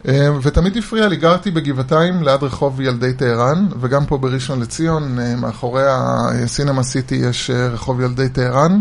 אה, 0.09 0.29
ותמיד 0.43 0.77
הפריע 0.77 1.09
לי, 1.09 1.17
גרתי 1.17 1.51
בגבעתיים 1.51 2.23
ליד 2.23 2.43
רחוב 2.43 2.81
ילדי 2.81 3.13
טהרן, 3.13 3.67
וגם 3.81 4.07
פה 4.07 4.19
בראשון 4.19 4.61
לציון, 4.61 5.19
אה, 5.19 5.37
מאחורי 5.37 5.83
הסינמה 5.87 6.83
סיטי 6.83 7.15
יש 7.15 7.51
רחוב 7.51 8.01
ילדי 8.01 8.29
טהרן, 8.29 8.81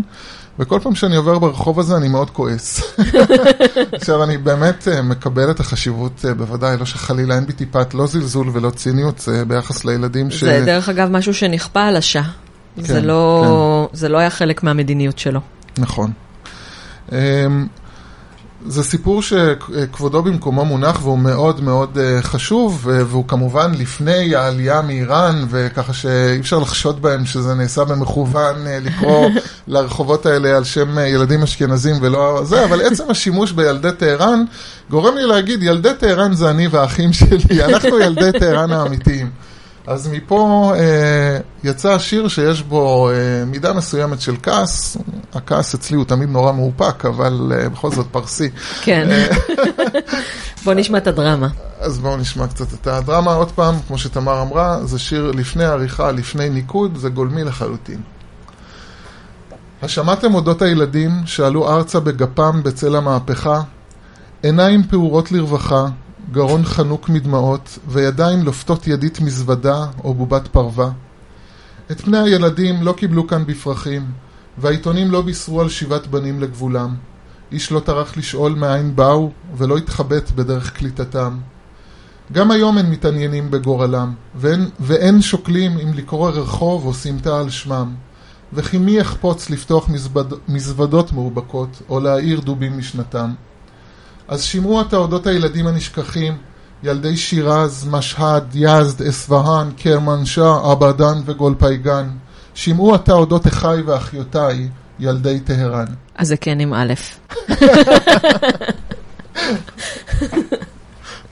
וכל 0.60 0.80
פעם 0.82 0.94
שאני 0.94 1.16
עובר 1.16 1.38
ברחוב 1.38 1.80
הזה 1.80 1.96
אני 1.96 2.08
מאוד 2.08 2.30
כועס. 2.30 2.82
עכשיו, 3.92 4.24
אני 4.24 4.38
באמת 4.38 4.88
אה, 4.88 5.02
מקבל 5.02 5.50
את 5.50 5.60
החשיבות, 5.60 6.24
אה, 6.28 6.34
בוודאי, 6.34 6.76
לא 6.76 6.84
שחלילה 6.86 7.34
אין 7.34 7.46
בי 7.46 7.52
טיפת 7.52 7.94
לא 7.94 8.06
זלזול 8.06 8.50
ולא 8.52 8.70
ציניות 8.70 9.18
זה 9.18 9.44
ביחס 9.44 9.84
לילדים 9.84 10.30
ש... 10.30 10.44
זה 10.44 10.62
דרך 10.66 10.88
אגב 10.88 11.08
משהו 11.10 11.34
שנכפה 11.34 11.82
על 11.82 11.96
השעה. 11.96 12.30
זה 12.76 12.94
כן, 12.94 13.04
לא, 13.04 13.88
זה 13.92 14.08
לא 14.08 14.18
היה 14.18 14.30
חלק 14.30 14.62
מהמדיניות 14.62 15.18
שלו. 15.18 15.40
נכון. 15.78 16.12
זה 18.66 18.82
סיפור 18.82 19.22
שכבודו 19.22 20.22
במקומו 20.22 20.64
מונח 20.64 21.00
והוא 21.02 21.18
מאוד 21.18 21.60
מאוד 21.60 21.98
אה, 21.98 22.22
חשוב, 22.22 22.80
ו- 22.82 23.06
והוא 23.06 23.24
כמובן 23.28 23.72
לפני 23.74 24.34
העלייה 24.34 24.82
מאיראן, 24.82 25.46
וככה 25.50 25.92
שאי 25.92 26.40
אפשר 26.40 26.58
לחשוד 26.58 27.02
בהם 27.02 27.26
שזה 27.26 27.54
נעשה 27.54 27.84
במכוון 27.84 28.66
אה, 28.66 28.78
לקרוא 28.80 29.28
לרחובות 29.68 30.26
האלה 30.26 30.56
על 30.56 30.64
שם 30.64 30.98
אה, 30.98 31.08
ילדים 31.08 31.42
אשכנזים 31.42 31.96
ולא 32.00 32.40
זה, 32.44 32.64
אבל 32.64 32.80
עצם 32.80 33.10
השימוש 33.10 33.52
בילדי 33.52 33.92
טהרן 33.98 34.44
גורם 34.90 35.16
לי 35.16 35.26
להגיד, 35.26 35.62
ילדי 35.62 35.92
טהרן 35.98 36.32
זה 36.32 36.50
אני 36.50 36.68
והאחים 36.68 37.12
שלי, 37.12 37.64
אנחנו 37.64 37.98
ילדי 37.98 38.38
טהרן 38.38 38.72
האמיתיים. 38.72 39.30
אז 39.90 40.08
מפה 40.08 40.72
אה, 40.76 41.38
יצא 41.64 41.98
שיר 41.98 42.28
שיש 42.28 42.62
בו 42.62 43.10
אה, 43.10 43.44
מידה 43.46 43.72
מסוימת 43.72 44.20
של 44.20 44.34
כעס. 44.42 44.96
הכעס 45.34 45.74
אצלי 45.74 45.96
הוא 45.96 46.04
תמיד 46.04 46.28
נורא 46.28 46.52
מאופק, 46.52 47.04
אבל 47.04 47.52
אה, 47.54 47.68
בכל 47.68 47.90
זאת 47.90 48.06
פרסי. 48.12 48.50
כן. 48.82 49.26
בוא 50.64 50.74
נשמע 50.74 50.98
את 50.98 51.06
הדרמה. 51.06 51.48
אז 51.80 51.98
בואו 51.98 52.16
נשמע 52.16 52.46
קצת 52.46 52.74
את 52.74 52.86
הדרמה. 52.86 53.32
עוד 53.32 53.50
פעם, 53.50 53.74
כמו 53.86 53.98
שתמר 53.98 54.42
אמרה, 54.42 54.84
זה 54.84 54.98
שיר 54.98 55.30
לפני 55.30 55.64
עריכה, 55.64 56.12
לפני 56.12 56.48
ניקוד, 56.48 56.96
זה 56.96 57.08
גולמי 57.08 57.44
לחלוטין. 57.44 58.00
השמעתם 59.82 60.34
אודות 60.34 60.62
הילדים 60.62 61.10
שעלו 61.26 61.68
ארצה 61.68 62.00
בגפם 62.00 62.62
בצל 62.62 62.96
המהפכה? 62.96 63.60
עיניים 64.42 64.82
פעורות 64.82 65.32
לרווחה, 65.32 65.86
גרון 66.32 66.64
חנוק 66.64 67.08
מדמעות, 67.08 67.78
וידיים 67.88 68.42
לופתות 68.42 68.86
ידית 68.86 69.20
מזוודה 69.20 69.86
או 70.04 70.14
בובת 70.14 70.48
פרווה. 70.48 70.90
את 71.90 72.00
פני 72.00 72.18
הילדים 72.18 72.82
לא 72.82 72.92
קיבלו 72.92 73.26
כאן 73.26 73.46
בפרחים, 73.46 74.06
והעיתונים 74.58 75.10
לא 75.10 75.22
בישרו 75.22 75.60
על 75.60 75.68
שיבת 75.68 76.06
בנים 76.06 76.40
לגבולם. 76.40 76.94
איש 77.52 77.72
לא 77.72 77.80
טרח 77.80 78.16
לשאול 78.16 78.54
מאין 78.54 78.96
באו, 78.96 79.30
ולא 79.56 79.76
התחבט 79.76 80.30
בדרך 80.30 80.72
קליטתם. 80.72 81.38
גם 82.32 82.50
היום 82.50 82.78
הם 82.78 82.90
מתעניינים 82.90 83.50
בגורלם, 83.50 84.14
ואין, 84.34 84.68
ואין 84.80 85.22
שוקלים 85.22 85.78
אם 85.78 85.94
לקרוא 85.94 86.30
רחוב 86.30 86.86
או 86.86 86.94
סמטה 86.94 87.40
על 87.40 87.50
שמם. 87.50 87.94
וכי 88.52 88.78
מי 88.78 88.92
יחפוץ 88.92 89.50
לפתוח 89.50 89.88
מזווד, 89.88 90.34
מזוודות 90.48 91.12
מאובקות, 91.12 91.82
או 91.88 92.00
להאיר 92.00 92.40
דובים 92.40 92.78
משנתם. 92.78 93.30
אז 94.30 94.42
שמעו 94.42 94.80
עתה 94.80 94.96
אודות 94.96 95.26
הילדים 95.26 95.66
הנשכחים, 95.66 96.36
ילדי 96.82 97.16
שירז, 97.16 97.88
משהד, 97.90 98.44
יזד, 98.54 99.02
אספהאן, 99.02 99.70
קרמנשה, 99.76 100.56
אבדן 100.72 101.18
וגולפייגן. 101.26 102.08
שמעו 102.54 102.94
עתה 102.94 103.12
אודות 103.12 103.46
אחיי 103.46 103.82
ואחיותיי, 103.82 104.68
ילדי 104.98 105.40
טהרן. 105.40 105.84
אז 106.16 106.28
זה 106.28 106.36
כן 106.36 106.60
עם 106.60 106.74
א'. 106.74 106.94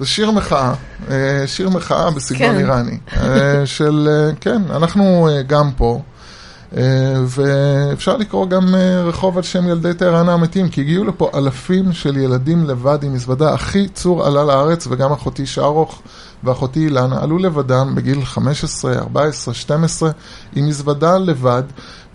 זה 0.00 0.06
שיר 0.06 0.30
מחאה, 0.30 0.74
אה, 1.10 1.42
שיר 1.46 1.68
מחאה 1.68 2.10
בסגנון 2.10 2.54
כן. 2.54 2.58
איראני. 2.58 2.98
אה, 3.16 3.66
של, 3.66 4.08
אה, 4.10 4.30
כן, 4.40 4.62
אנחנו 4.70 5.28
גם 5.46 5.70
פה, 5.76 6.02
ואפשר 7.26 8.16
לקרוא 8.16 8.46
גם 8.46 8.74
אה, 8.74 9.02
רחוב 9.02 9.36
על 9.36 9.42
שם 9.42 9.68
ילדי 9.68 9.94
טהרן 9.94 10.28
האמיתיים, 10.28 10.68
כי 10.68 10.80
הגיעו 10.80 11.04
לפה 11.04 11.30
אלפים 11.34 11.92
של 11.92 12.16
ילדים 12.16 12.64
לבד 12.64 12.98
עם 13.02 13.12
מזוודה. 13.12 13.54
אחי 13.54 13.88
צור 13.88 14.26
עלה 14.26 14.44
לארץ, 14.44 14.86
וגם 14.90 15.12
אחותי 15.12 15.46
שרוך 15.46 16.02
ואחותי 16.44 16.84
אילנה 16.84 17.22
עלו 17.22 17.38
לבדם 17.38 17.92
בגיל 17.94 18.24
15, 18.24 18.98
14, 18.98 19.54
12, 19.54 20.10
עם 20.56 20.66
מזוודה 20.66 21.18
לבד. 21.18 21.62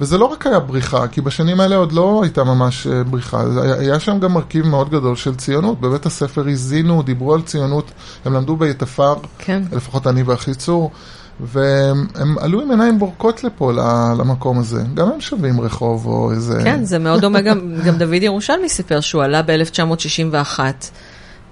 וזה 0.01 0.17
לא 0.17 0.25
רק 0.25 0.47
היה 0.47 0.59
בריחה, 0.59 1.07
כי 1.07 1.21
בשנים 1.21 1.59
האלה 1.59 1.75
עוד 1.75 1.91
לא 1.91 2.19
הייתה 2.23 2.43
ממש 2.43 2.88
אה, 2.88 3.03
בריחה, 3.03 3.43
היה 3.80 3.99
שם 3.99 4.19
גם 4.19 4.34
מרכיב 4.34 4.67
מאוד 4.67 4.89
גדול 4.89 5.15
של 5.15 5.35
ציונות. 5.35 5.81
בבית 5.81 6.05
הספר 6.05 6.47
הזינו, 6.47 7.01
דיברו 7.01 7.34
על 7.34 7.41
ציונות, 7.41 7.91
הם 8.25 8.34
למדו 8.34 8.55
ביתפר, 8.55 9.15
כן. 9.38 9.63
לפחות 9.71 10.07
אני 10.07 10.23
ואחי 10.23 10.53
צור, 10.53 10.91
והם 11.39 12.07
הם 12.15 12.38
עלו 12.38 12.61
עם 12.61 12.72
עיניים 12.72 12.99
בורקות 12.99 13.43
לפה, 13.43 13.72
למקום 14.18 14.60
הזה. 14.60 14.84
גם 14.93 15.10
הם 15.10 15.22
שווים 15.22 15.61
רחוב 15.61 16.05
או 16.05 16.31
איזה... 16.31 16.60
כן, 16.64 16.84
זה 16.84 16.99
מאוד 16.99 17.22
דומה, 17.22 17.41
גם, 17.41 17.76
גם 17.85 17.97
דוד 17.97 18.23
ירושלמי 18.23 18.69
סיפר 18.69 18.99
שהוא 18.99 19.23
עלה 19.23 19.41
ב-1961, 19.41 20.60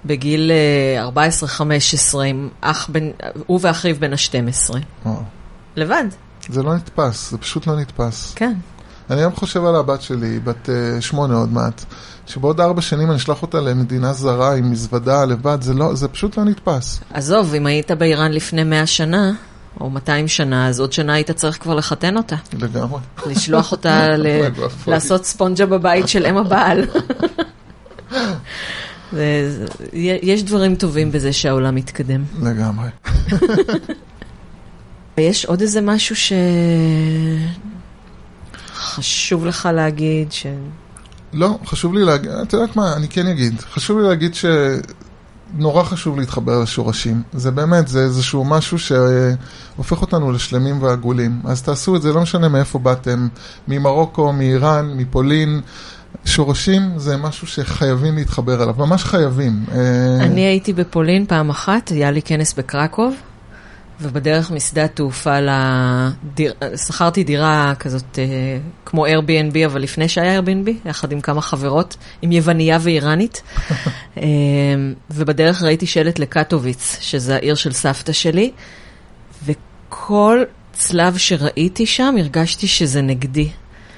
בגיל 0.04 0.50
אה, 1.04 1.28
14-15, 2.14 2.20
עם 2.26 2.48
אח 2.60 2.88
בן, 2.92 3.10
הוא 3.46 3.58
ואחיו 3.62 3.96
בן 3.98 4.12
ה-12. 4.12 4.74
וואו. 5.06 5.22
לבד, 5.76 6.04
זה 6.48 6.62
לא 6.62 6.74
נתפס, 6.74 7.30
זה 7.30 7.38
פשוט 7.38 7.66
לא 7.66 7.76
נתפס. 7.76 8.32
כן. 8.36 8.54
אני 9.10 9.20
היום 9.20 9.32
חושב 9.36 9.64
על 9.64 9.76
הבת 9.76 10.02
שלי, 10.02 10.40
בת 10.40 10.70
אה, 10.70 11.00
שמונה 11.00 11.34
עוד 11.34 11.52
מעט, 11.52 11.84
שבעוד 12.26 12.60
ארבע 12.60 12.80
שנים 12.80 13.08
אני 13.08 13.16
אשלח 13.16 13.42
אותה 13.42 13.60
למדינה 13.60 14.12
זרה 14.12 14.54
עם 14.54 14.70
מזוודה 14.70 15.24
לבד, 15.24 15.62
זה, 15.62 15.74
לא, 15.74 15.94
זה 15.94 16.08
פשוט 16.08 16.36
לא 16.36 16.44
נתפס. 16.44 17.00
עזוב, 17.12 17.54
אם 17.54 17.66
היית 17.66 17.90
באיראן 17.90 18.32
לפני 18.32 18.64
100 18.64 18.86
שנה, 18.86 19.32
או 19.80 19.90
200 19.90 20.28
שנה, 20.28 20.68
אז 20.68 20.80
עוד 20.80 20.92
שנה 20.92 21.12
היית 21.12 21.30
צריך 21.30 21.62
כבר 21.62 21.74
לחתן 21.74 22.16
אותה. 22.16 22.36
לגמרי. 22.58 23.00
לשלוח 23.26 23.72
אותה 23.72 24.08
ל-. 24.16 24.26
לעשות 24.86 25.24
ספונג'ה 25.24 25.66
בבית 25.66 26.08
של 26.08 26.26
אם 26.26 26.36
הבעל. 26.36 26.84
זה- 29.12 29.64
יש 30.22 30.42
דברים 30.42 30.74
טובים 30.74 31.12
בזה 31.12 31.32
שהעולם 31.32 31.74
מתקדם. 31.74 32.24
לגמרי. 32.42 32.88
יש 35.18 35.44
עוד 35.44 35.60
איזה 35.60 35.80
משהו 35.80 36.16
שחשוב 38.74 39.46
לך 39.46 39.68
להגיד, 39.74 40.32
ש... 40.32 40.46
לא, 41.32 41.58
חשוב 41.66 41.94
לי 41.94 42.04
להגיד, 42.04 42.30
את 42.30 42.52
יודעת 42.52 42.76
מה, 42.76 42.92
אני 42.96 43.08
כן 43.08 43.26
אגיד. 43.26 43.60
חשוב 43.60 43.98
לי 43.98 44.08
להגיד 44.08 44.34
שנורא 45.56 45.82
חשוב 45.82 46.18
להתחבר 46.18 46.62
לשורשים. 46.62 47.22
זה 47.32 47.50
באמת, 47.50 47.88
זה 47.88 48.00
איזשהו 48.00 48.44
משהו 48.44 48.78
שהופך 48.78 50.02
אותנו 50.02 50.32
לשלמים 50.32 50.82
ועגולים. 50.82 51.40
אז 51.44 51.62
תעשו 51.62 51.96
את 51.96 52.02
זה, 52.02 52.12
לא 52.12 52.20
משנה 52.20 52.48
מאיפה 52.48 52.78
באתם, 52.78 53.28
ממרוקו, 53.68 54.32
מאיראן, 54.32 54.92
מפולין. 54.96 55.60
שורשים 56.24 56.82
זה 56.96 57.16
משהו 57.16 57.46
שחייבים 57.46 58.16
להתחבר 58.16 58.62
אליו, 58.62 58.74
ממש 58.78 59.04
חייבים. 59.04 59.64
אה, 59.72 59.78
אני 60.20 60.40
הייתי 60.40 60.72
בפולין 60.72 61.26
פעם 61.26 61.50
אחת, 61.50 61.88
היה 61.88 62.10
לי 62.10 62.22
כנס 62.22 62.54
בקרקוב, 62.54 63.14
ובדרך 64.02 64.50
משדה 64.50 64.84
התעופה 64.84 65.36
לדיר... 65.40 66.54
שכרתי 66.76 67.24
דירה 67.24 67.72
כזאת 67.78 68.18
אה, 68.18 68.24
כמו 68.84 69.06
Airbnb, 69.06 69.66
אבל 69.66 69.82
לפני 69.82 70.08
שהיה 70.08 70.40
Airbnb, 70.40 70.88
יחד 70.88 71.12
עם 71.12 71.20
כמה 71.20 71.42
חברות, 71.42 71.96
עם 72.22 72.32
יווניה 72.32 72.78
ואיראנית. 72.80 73.42
אה, 74.16 74.22
ובדרך 75.10 75.62
ראיתי 75.62 75.86
שלט 75.86 76.18
לקטוביץ, 76.18 76.98
שזה 77.00 77.34
העיר 77.34 77.54
של 77.54 77.72
סבתא 77.72 78.12
שלי, 78.12 78.50
וכל 79.44 80.42
צלב 80.72 81.16
שראיתי 81.16 81.86
שם, 81.86 82.14
הרגשתי 82.18 82.66
שזה 82.66 83.02
נגדי. 83.02 83.50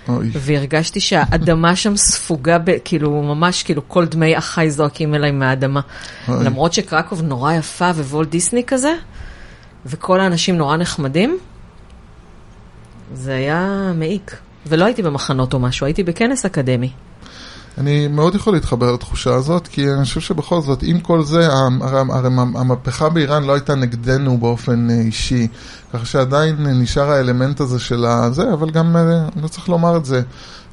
אוי, 0.08 0.30
והרגשתי 0.34 1.00
שהאדמה 1.00 1.76
שם 1.82 1.96
ספוגה, 1.96 2.58
ב, 2.58 2.70
כאילו 2.84 3.22
ממש 3.22 3.62
כאילו 3.62 3.88
כל 3.88 4.06
דמי 4.06 4.38
אחי 4.38 4.70
זועקים 4.70 5.14
אליי 5.14 5.30
מהאדמה. 5.30 5.80
אוי. 6.28 6.44
למרות 6.44 6.72
שקרקוב 6.72 7.22
נורא 7.22 7.52
יפה 7.52 7.90
ווולט 7.90 8.28
דיסני 8.28 8.64
כזה, 8.64 8.94
וכל 9.86 10.20
האנשים 10.20 10.56
נורא 10.56 10.76
נחמדים, 10.76 11.38
זה 13.14 13.34
היה 13.34 13.92
מעיק. 13.94 14.36
ולא 14.66 14.84
הייתי 14.84 15.02
במחנות 15.02 15.54
או 15.54 15.58
משהו, 15.58 15.86
הייתי 15.86 16.02
בכנס 16.02 16.44
אקדמי. 16.44 16.90
אני 17.78 18.08
מאוד 18.08 18.34
יכול 18.34 18.52
להתחבר 18.54 18.92
לתחושה 18.92 19.34
הזאת, 19.34 19.68
כי 19.68 19.92
אני 19.92 20.04
חושב 20.04 20.20
שבכל 20.20 20.60
זאת, 20.60 20.82
עם 20.82 21.00
כל 21.00 21.24
זה, 21.24 21.48
הרי 21.80 22.00
המהפכה 22.54 23.08
באיראן 23.08 23.44
לא 23.44 23.52
הייתה 23.52 23.74
נגדנו 23.74 24.38
באופן 24.38 24.90
אה, 24.90 25.00
אישי, 25.00 25.48
ככה 25.92 26.06
שעדיין 26.06 26.56
נשאר 26.66 27.10
האלמנט 27.10 27.60
הזה 27.60 27.78
של 27.78 28.04
הזה, 28.04 28.52
אבל 28.52 28.70
גם, 28.70 28.96
אה, 28.96 29.28
לא 29.42 29.48
צריך 29.48 29.68
לומר 29.68 29.96
את 29.96 30.04
זה, 30.04 30.22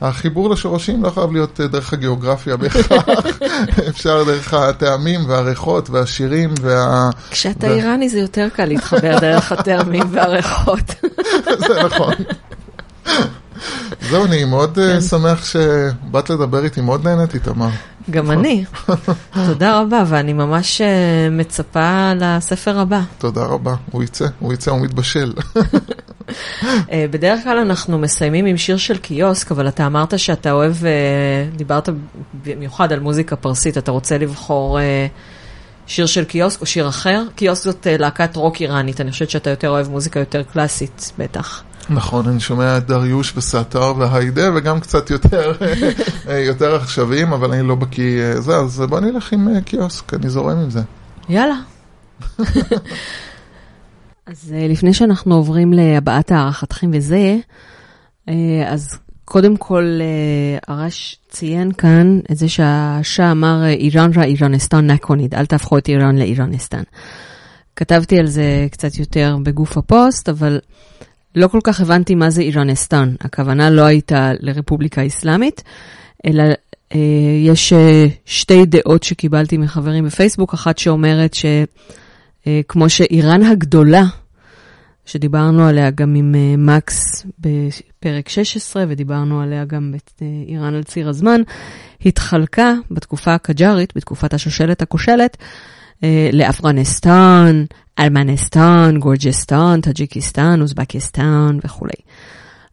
החיבור 0.01 0.49
לשורשים 0.49 1.03
לא 1.03 1.09
חייב 1.09 1.31
להיות 1.31 1.61
אה, 1.61 1.67
דרך 1.67 1.93
הגיאוגרפיה 1.93 2.57
בהכרח, 2.57 3.05
אפשר 3.89 4.23
דרך 4.23 4.53
הטעמים 4.53 5.19
והריחות 5.29 5.89
והשירים 5.89 6.53
וה... 6.61 7.09
כשאתה 7.31 7.67
ו- 7.67 7.69
איראני 7.69 8.09
זה 8.09 8.19
יותר 8.19 8.47
קל 8.53 8.65
להתחבר 8.65 9.19
דרך 9.19 9.51
הטעמים 9.51 10.03
והריחות. 10.11 10.95
זה 11.67 11.83
נכון. 11.83 12.13
זהו, 14.09 14.25
אני 14.25 14.45
מאוד 14.45 14.75
כן. 14.75 14.81
אה, 14.81 15.01
שמח 15.01 15.45
שבאת 15.45 16.29
לדבר 16.29 16.63
איתי, 16.63 16.81
מאוד 16.81 17.07
נהניתי, 17.07 17.39
תמר. 17.39 17.69
גם 18.09 18.31
אני. 18.31 18.65
תודה 19.47 19.79
רבה, 19.79 20.03
ואני 20.07 20.33
ממש 20.33 20.81
אה, 20.81 21.27
מצפה 21.31 22.11
לספר 22.15 22.79
הבא. 22.79 23.01
תודה 23.17 23.43
רבה, 23.43 23.75
הוא 23.91 24.03
יצא, 24.03 24.25
הוא 24.39 24.53
יצא, 24.53 24.71
הוא 24.71 24.81
מתבשל. 24.81 25.33
אה, 26.91 27.05
בדרך 27.11 27.43
כלל 27.43 27.57
אנחנו 27.57 27.99
מסיימים 27.99 28.45
עם 28.45 28.57
שיר 28.57 28.77
של 28.77 28.97
קיוסק, 28.97 29.51
אבל 29.51 29.67
אתה 29.67 29.85
אמרת 29.85 30.19
שאתה 30.19 30.51
אוהב, 30.51 30.75
דיברת 31.55 31.89
במיוחד 32.45 32.91
על 32.93 32.99
מוזיקה 32.99 33.35
פרסית, 33.35 33.77
אתה 33.77 33.91
רוצה 33.91 34.17
לבחור 34.17 34.79
שיר 35.87 36.05
של 36.05 36.23
קיוסק 36.23 36.61
או 36.61 36.65
שיר 36.65 36.89
אחר? 36.89 37.23
קיוסק 37.35 37.63
זאת 37.63 37.87
להקת 37.99 38.35
רוק 38.35 38.61
איראנית, 38.61 39.01
אני 39.01 39.11
חושבת 39.11 39.29
שאתה 39.29 39.49
יותר 39.49 39.69
אוהב 39.69 39.89
מוזיקה 39.89 40.19
יותר 40.19 40.43
קלאסית, 40.43 41.11
בטח. 41.17 41.63
נכון, 41.89 42.27
אני 42.27 42.39
שומע 42.39 42.77
את 42.77 42.87
דריוש 42.87 43.37
וסאטר 43.37 43.93
והיידה, 43.97 44.55
וגם 44.55 44.79
קצת 44.79 45.09
יותר, 45.09 45.51
יותר 46.49 46.75
עכשוויים, 46.75 47.33
אבל 47.33 47.51
אני 47.51 47.67
לא 47.67 47.75
בקיא 47.75 48.21
אה, 48.21 48.41
זה, 48.41 48.55
אז 48.55 48.83
בוא 48.89 48.99
נלך 48.99 49.33
עם 49.33 49.55
אה, 49.55 49.61
קיוסק, 49.61 50.13
אני 50.13 50.29
זורם 50.29 50.57
עם 50.57 50.69
זה. 50.69 50.81
יאללה. 51.29 51.55
אז 54.27 54.53
אה, 54.53 54.67
לפני 54.69 54.93
שאנחנו 54.93 55.35
עוברים 55.35 55.73
להבעת 55.73 56.31
הערכתכם 56.31 56.91
וזה, 56.93 57.37
אז 58.67 58.99
קודם 59.25 59.57
כל 59.57 59.99
הרש 60.67 61.19
ציין 61.29 61.71
כאן 61.71 62.19
את 62.31 62.37
זה 62.37 62.49
שהשאה 62.49 63.31
אמר 63.31 63.65
איראן 63.65 64.11
רע 64.15 64.23
איראנסטן 64.23 64.91
נקוניד, 64.91 65.35
אל 65.35 65.45
תהפכו 65.45 65.77
את 65.77 65.89
איראן 65.89 66.17
לאיראנסטן. 66.17 66.83
כתבתי 67.75 68.19
על 68.19 68.27
זה 68.27 68.67
קצת 68.71 68.97
יותר 68.97 69.37
בגוף 69.43 69.77
הפוסט, 69.77 70.29
אבל 70.29 70.59
לא 71.35 71.47
כל 71.47 71.59
כך 71.63 71.81
הבנתי 71.81 72.15
מה 72.15 72.29
זה 72.29 72.41
איראנסטן. 72.41 73.15
הכוונה 73.21 73.69
לא 73.69 73.81
הייתה 73.81 74.31
לרפובליקה 74.39 75.01
האסלאמית, 75.01 75.63
אלא 76.25 76.43
אה, 76.95 76.99
יש 77.45 77.73
אה, 77.73 78.05
שתי 78.25 78.65
דעות 78.65 79.03
שקיבלתי 79.03 79.57
מחברים 79.57 80.05
בפייסבוק, 80.05 80.53
אחת 80.53 80.77
שאומרת 80.77 81.33
שכמו 81.33 82.89
שאיראן 82.89 83.43
הגדולה, 83.43 84.03
שדיברנו 85.05 85.67
עליה 85.67 85.91
גם 85.91 86.15
עם 86.15 86.35
אה, 86.35 86.55
מקס 86.57 87.25
בפרק 87.39 88.29
16, 88.29 88.85
ודיברנו 88.87 89.41
עליה 89.41 89.65
גם 89.65 89.93
באיראן 90.21 90.75
על 90.75 90.83
ציר 90.83 91.09
הזמן, 91.09 91.41
התחלקה 92.05 92.73
בתקופה 92.91 93.33
הקג'ארית, 93.33 93.93
בתקופת 93.95 94.33
השושלת 94.33 94.81
הכושלת, 94.81 95.37
אה, 95.41 95.47
לאפגניסטן, 96.33 97.65
ארמניסטן, 97.99 98.95
גורג'סטן, 98.99 99.81
טאג'יקיסטן, 99.81 100.61
אוזבקיסטן 100.61 101.57
וכולי. 101.65 101.93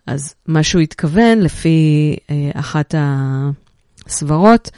אז 0.06 0.34
מה 0.46 0.62
שהוא 0.62 0.82
התכוון, 0.82 1.38
לפי 1.38 2.16
אה, 2.30 2.50
אחת 2.54 2.94
הסברות, 4.06 4.70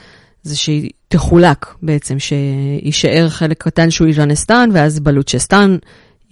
זה 0.42 0.56
שהיא 0.56 0.90
תחולק 1.08 1.66
בעצם, 1.82 2.16
שיישאר 2.18 3.28
חלק 3.28 3.62
קטן 3.62 3.90
שהוא 3.90 4.08
איראנסטן, 4.08 4.70
ואז 4.72 5.00
בלוצ'סטן 5.00 5.76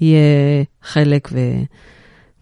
יהיה 0.00 0.64
חלק, 0.82 1.28
ו... 1.32 1.38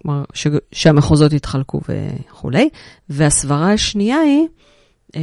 כלומר, 0.02 0.24
ש... 0.34 0.46
שהמחוזות 0.72 1.32
יתחלקו 1.32 1.80
וכולי. 1.88 2.68
והסברה 3.10 3.72
השנייה 3.72 4.18
היא 4.20 4.46
אה, 5.16 5.20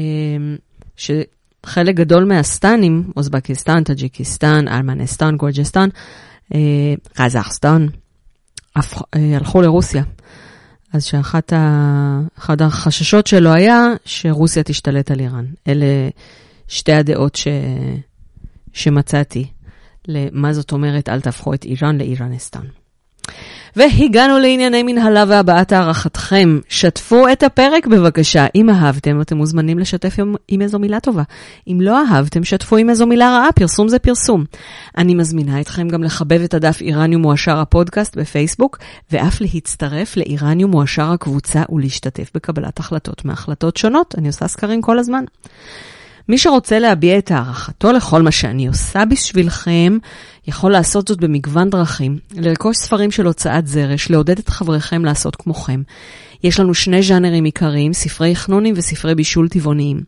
שחלק 1.66 1.96
גדול 1.96 2.26
מהסטנים, 2.26 3.12
אוזבקיסטן, 3.18 3.84
טאג'יקיסטן, 3.84 4.68
ארמנסטן, 4.68 5.36
גורג'סטן, 5.38 5.90
אה, 6.54 6.60
קזחסטן, 7.14 7.88
הלכו 9.14 9.62
לרוסיה. 9.62 10.04
אז 10.94 11.04
שאחת 11.04 11.54
ה... 11.54 12.20
החששות 12.60 13.28
שלו 13.28 13.54
היה 13.54 13.86
שרוסיה 14.06 14.64
תשתלט 14.64 15.12
על 15.12 15.20
איראן. 15.20 15.46
אלה 15.68 16.10
שתי 16.68 16.94
הדעות 16.94 17.36
ש... 17.36 17.48
שמצאתי 18.74 19.46
למה 20.08 20.54
זאת 20.54 20.72
אומרת 20.72 21.10
אל 21.10 21.22
תהפכו 21.22 21.54
את 21.54 21.66
איראן 21.66 21.98
לאיראנסטן. 21.98 22.66
והגענו 23.76 24.40
לענייני 24.40 24.84
מנהלה 24.84 25.24
והבעת 25.28 25.72
הערכתכם. 25.72 26.60
שתפו 26.70 27.28
את 27.32 27.44
הפרק 27.44 27.88
בבקשה. 27.88 28.46
אם 28.56 28.70
אהבתם, 28.70 29.22
אתם 29.22 29.38
מוזמנים 29.38 29.80
לשתף 29.80 30.20
עם, 30.20 30.36
עם 30.48 30.62
איזו 30.62 30.80
מילה 30.80 31.00
טובה. 31.00 31.24
אם 31.68 31.82
לא 31.82 32.06
אהבתם, 32.06 32.44
שתפו 32.44 32.78
עם 32.78 32.90
איזו 32.90 33.08
מילה 33.08 33.30
רעה, 33.30 33.52
פרסום 33.52 33.88
זה 33.88 34.00
פרסום. 34.00 34.46
אני 34.98 35.16
מזמינה 35.16 35.62
אתכם 35.62 35.88
גם 35.88 36.04
לחבב 36.04 36.42
את 36.42 36.54
הדף 36.54 36.82
איראניום 36.82 37.22
מועשר 37.22 37.58
הפודקאסט 37.58 38.18
בפייסבוק, 38.18 38.78
ואף 39.12 39.42
להצטרף 39.42 40.18
לאיראניום 40.18 40.72
מועשר 40.72 41.12
הקבוצה 41.12 41.64
ולהשתתף 41.70 42.32
בקבלת 42.36 42.80
החלטות 42.80 43.26
מהחלטות 43.26 43.78
שונות. 43.78 44.16
אני 44.18 44.28
עושה 44.28 44.48
סקרים 44.48 44.82
כל 44.82 45.00
הזמן. 45.00 45.24
מי 46.30 46.38
שרוצה 46.38 46.80
להביע 46.80 47.18
את 47.18 47.32
הערכתו 47.32 47.92
לכל 47.92 48.22
מה 48.22 48.32
שאני 48.32 48.68
עושה 48.68 49.06
בשבילכם, 49.06 49.98
יכול 50.48 50.72
לעשות 50.72 51.08
זאת 51.08 51.22
במגוון 51.22 51.70
דרכים, 51.70 52.18
לרכוש 52.36 52.78
ספרים 52.78 53.12
של 53.12 53.26
הוצאת 53.26 53.68
זרש, 53.68 54.10
לעודד 54.10 54.40
את 54.40 54.50
חבריכם 54.50 55.06
לעשות 55.06 55.36
כמוכם. 55.36 55.82
יש 56.44 56.60
לנו 56.60 56.74
שני 56.74 57.04
ז'אנרים 57.04 57.44
עיקריים, 57.44 57.94
ספרי 57.94 58.36
חנונים 58.36 58.74
וספרי 58.78 59.16
בישול 59.16 59.50
טבעוניים. 59.50 60.04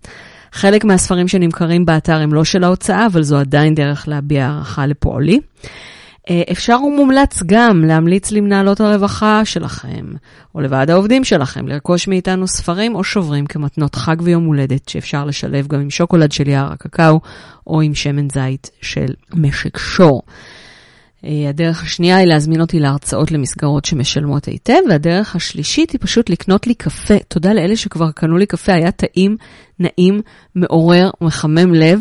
חלק 0.52 0.84
מהספרים 0.84 1.28
שנמכרים 1.28 1.86
באתר 1.86 2.16
הם 2.16 2.34
לא 2.34 2.44
של 2.44 2.64
ההוצאה, 2.64 3.06
אבל 3.06 3.24
זו 3.24 3.38
עדיין 3.38 3.76
דרך 3.76 4.08
להביע 4.08 4.46
הערכה 4.46 4.86
לפועלי. 4.86 5.40
אה, 6.30 6.42
אפשר 6.52 6.78
ומומלץ 6.84 7.44
גם 7.46 7.84
להמליץ 7.86 8.32
למנהלות 8.32 8.82
הרווחה 8.82 9.46
שלכם, 9.46 10.06
או 10.56 10.62
לוועד 10.62 10.90
העובדים 10.90 11.24
שלכם, 11.24 11.68
לרכוש 11.68 12.08
מאיתנו 12.08 12.48
ספרים 12.48 12.96
או 12.96 13.04
שוברים 13.04 13.46
כמתנות 13.46 13.96
חג 13.96 14.16
ויום 14.22 14.46
הולדת, 14.46 14.90
שאפשר 14.90 15.26
לשלב 15.26 15.68
גם 15.68 15.80
עם 15.80 15.90
שוקולד 15.90 16.32
של 16.32 16.48
יער 16.48 16.72
הקקאו, 16.72 17.20
או 17.68 17.82
עם 17.82 17.96
שמן 17.96 18.30
זית 18.30 18.72
של 18.82 19.14
משק 19.34 19.78
שור. 19.78 20.22
אה, 21.26 21.50
הדרך 21.50 21.84
השנייה 21.84 22.18
היא 22.18 22.28
להזמין 22.28 22.62
אותי 22.62 22.80
להרצאות 22.80 23.32
למסגרות 23.32 23.86
שמשלמות 23.86 24.46
היטב, 24.46 24.80
והדרך 24.90 25.36
השלישית 25.36 25.92
היא 25.92 26.00
פשוט 26.04 26.30
לקנות 26.30 26.68
לי 26.68 26.74
קפה. 26.74 27.18
תודה 27.28 27.54
לאלה 27.54 27.76
שכבר 27.76 28.12
קנו 28.12 28.38
לי 28.38 28.46
קפה, 28.46 28.74
היה 28.74 28.92
טעים, 28.92 29.38
נעים, 29.80 30.22
מעורר, 30.56 31.10
מחמם 31.22 31.74
לב, 31.74 32.00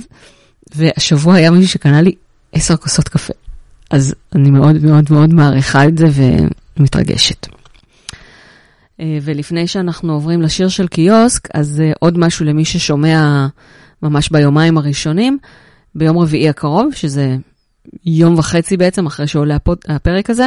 והשבוע 0.75 1.35
היה 1.35 1.51
מישהו 1.51 1.69
שקנה 1.69 2.03
לי 2.03 2.15
עשר 2.53 2.77
כוסות 2.77 3.09
קפה. 3.09 3.44
אז 3.95 4.15
אני 4.35 4.51
מאוד 4.51 4.85
מאוד 4.85 5.05
מאוד 5.11 5.35
מעריכה 5.35 5.89
את 5.89 5.99
זה 5.99 6.07
ומתרגשת. 6.77 7.47
אה, 9.01 9.19
ולפני 9.23 9.67
שאנחנו 9.67 10.13
עוברים 10.13 10.43
לשיר 10.43 10.69
של 10.69 10.89
קיוסק, 10.89 11.49
אז 11.55 11.81
אה, 11.81 11.93
עוד 12.01 12.19
משהו 12.19 12.47
למי 12.47 12.65
ששומע 12.65 13.47
ממש 14.03 14.31
ביומיים 14.31 14.79
הראשונים, 14.79 15.39
ביום 15.95 16.19
רביעי 16.19 16.49
הקרוב, 16.49 16.95
שזה 16.95 17.37
יום 18.07 18.39
וחצי 18.39 18.77
בעצם 18.77 19.07
אחרי 19.07 19.27
שעולה 19.27 19.57
הפרק 19.89 20.31
הזה, 20.31 20.47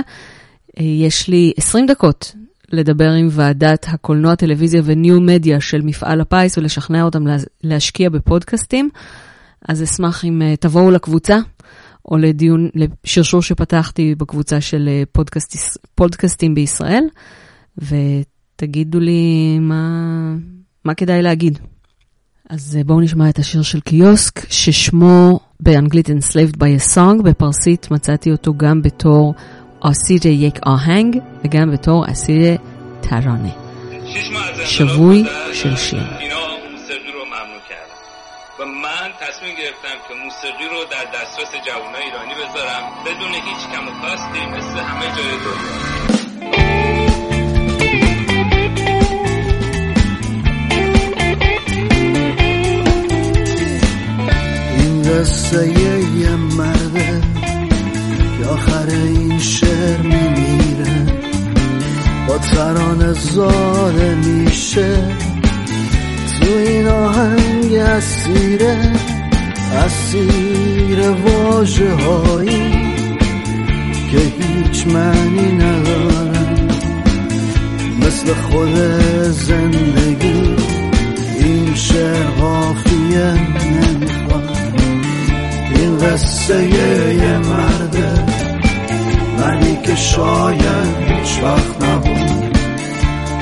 אה, 0.79 0.85
יש 0.85 1.27
לי 1.27 1.53
20 1.57 1.85
דקות 1.85 2.35
לדבר 2.71 3.11
עם 3.11 3.27
ועדת 3.31 3.85
הקולנוע, 3.89 4.35
טלוויזיה 4.35 4.81
וניו 4.85 5.21
מדיה 5.21 5.61
של 5.61 5.81
מפעל 5.81 6.21
הפיס 6.21 6.57
ולשכנע 6.57 7.03
אותם 7.03 7.23
להשקיע 7.63 8.09
בפודקאסטים. 8.09 8.89
אז 9.69 9.83
אשמח 9.83 10.25
אם 10.25 10.41
תבואו 10.59 10.91
לקבוצה, 10.91 11.37
או 12.07 12.17
לדיון, 12.17 12.69
לשרשור 12.75 13.41
שפתחתי 13.41 14.15
בקבוצה 14.15 14.61
של 14.61 14.89
אה, 14.91 15.03
פודקאסט, 15.11 15.77
פודקאסטים 15.95 16.55
בישראל, 16.55 17.03
ותגידו 17.77 18.99
לי 18.99 19.57
מה, 19.59 19.83
מה 20.85 20.93
כדאי 20.93 21.21
להגיד. 21.21 21.59
אז 22.49 22.77
אה, 22.77 22.83
בואו 22.83 23.01
נשמע 23.01 23.29
את 23.29 23.39
השיר 23.39 23.61
של 23.61 23.79
קיוסק, 23.79 24.49
ששמו 24.49 25.39
באנגלית 25.59 26.09
Enslaved 26.09 26.57
by 26.57 26.81
a 26.81 26.95
Song, 26.95 27.23
בפרסית 27.23 27.91
מצאתי 27.91 28.31
אותו 28.31 28.53
גם 28.57 28.81
בתור 28.81 29.33
אסירה 29.79 30.31
יק 30.31 30.59
אהנג 30.67 31.17
וגם 31.45 31.71
בתור 31.71 32.11
אסירה 32.11 32.55
טראנה. 33.01 33.67
שבוי 34.65 35.23
של 35.53 35.75
שיר. 35.75 36.03
تصمیم 39.13 39.55
گرفتم 39.55 39.97
که 40.07 40.13
موسیقی 40.13 40.67
رو 40.71 40.85
در 40.85 41.05
دسترس 41.05 41.51
جوانای 41.65 42.03
ایرانی 42.03 42.33
بذارم 42.33 42.83
بدون 43.05 43.33
هیچ 43.33 43.67
کم 43.71 43.87
و 43.87 43.91
کاستی 44.01 44.45
مثل 44.45 44.79
همه 44.79 45.05
جای 45.15 45.37
دنیا. 45.43 45.97
قصه 55.19 55.67
یه 55.67 56.35
مرده 56.35 57.21
که 58.37 58.45
آخر 58.45 58.85
این 58.89 59.39
شعر 59.39 59.97
میمیره 59.97 61.05
با 62.27 62.37
ترانه 62.37 63.13
زاده 63.13 64.15
میشه. 64.15 65.17
تو 66.47 66.53
این 66.53 66.87
آهنگ 66.87 67.75
اسیره 67.75 68.77
اسیر 69.85 71.09
واجه 71.09 71.93
هایی 71.93 72.71
که 74.11 74.17
هیچ 74.17 74.87
معنی 74.87 75.51
ندارن. 75.51 76.69
مثل 78.01 78.33
خود 78.33 78.75
زندگی 79.31 80.55
این 81.39 81.75
شعر 81.75 82.23
قافیه 82.23 83.33
نمی‌خواد. 83.71 84.57
این 85.75 85.97
قصه 85.97 86.63
یه 86.65 87.37
مرده 87.37 88.25
ولی 89.37 89.77
که 89.83 89.95
شاید 89.95 90.97
هیچ 91.07 91.43
وقت 91.43 91.83
نبود. 91.83 92.26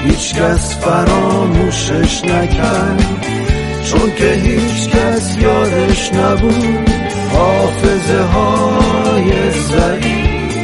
هیچ 0.06 0.34
کس 0.34 0.76
فراموشش 0.76 2.24
نکرد. 2.24 3.26
چون 3.84 4.16
که 4.16 4.32
هیچ 4.32 4.90
کس 4.90 5.38
یادش 5.38 6.14
نبود 6.14 6.90
حافظه 7.34 8.24
های 8.24 9.52
ضعیف. 9.52 10.58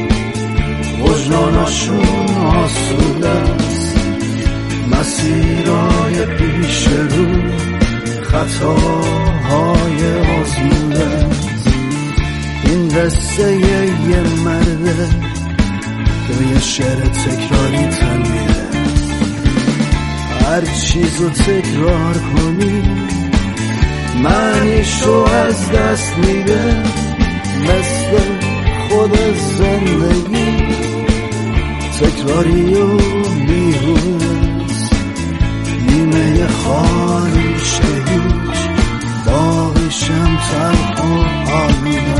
وجداناشون 1.01 2.35
آسوده 2.45 3.29
است. 3.29 3.97
مسیرای 4.91 6.25
پیش 6.25 6.87
رو 6.87 7.25
خطاهای 8.23 10.01
آزموده 10.41 11.05
است. 11.05 11.67
این 12.65 12.89
قصه 12.89 13.55
یه 13.55 14.21
مرده 14.45 15.09
که 16.27 16.43
یه 16.53 16.59
شعر 16.59 16.99
تکراری 16.99 17.87
تنمیده 17.87 18.50
هر 20.51 20.65
چیزو 20.65 21.29
تکرار 21.29 22.13
کنی 22.13 22.81
معنیشو 24.23 25.11
از 25.11 25.71
دست 25.71 26.17
میده 26.17 26.83
مثل 27.61 28.19
خود 28.89 29.17
زندگی. 29.57 30.75
تکراری 31.99 32.73
و 32.73 32.97
بیهوست 33.47 34.95
نیمه 35.89 36.47
خالیش 36.47 37.79
که 37.79 38.11
هیچ 38.11 38.59
باقیشم 39.25 40.37
تلخ 40.51 41.03
و 41.03 41.51
آلوده. 41.51 42.10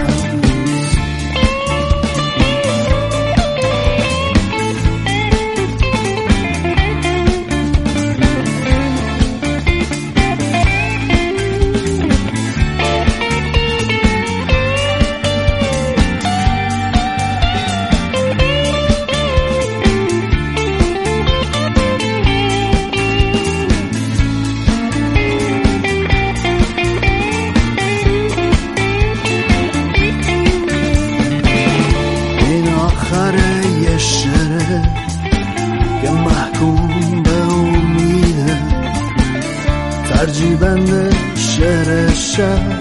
شب 42.37 42.79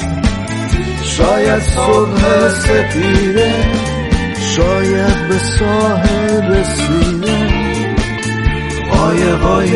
شاید 1.05 1.63
صبح 1.63 2.49
سپیده 2.49 3.53
شاید 4.57 5.29
به 5.29 5.39
ساحل 5.39 6.43
رسیده. 6.43 7.47
قایقای 8.91 9.71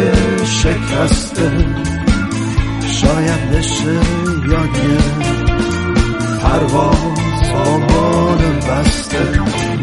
شکسته 0.44 1.50
شاید 2.86 3.50
بشه 3.50 3.92
یاد 4.48 4.78
پرواز 6.42 7.48
آبان 7.66 8.60
بسته. 8.68 9.73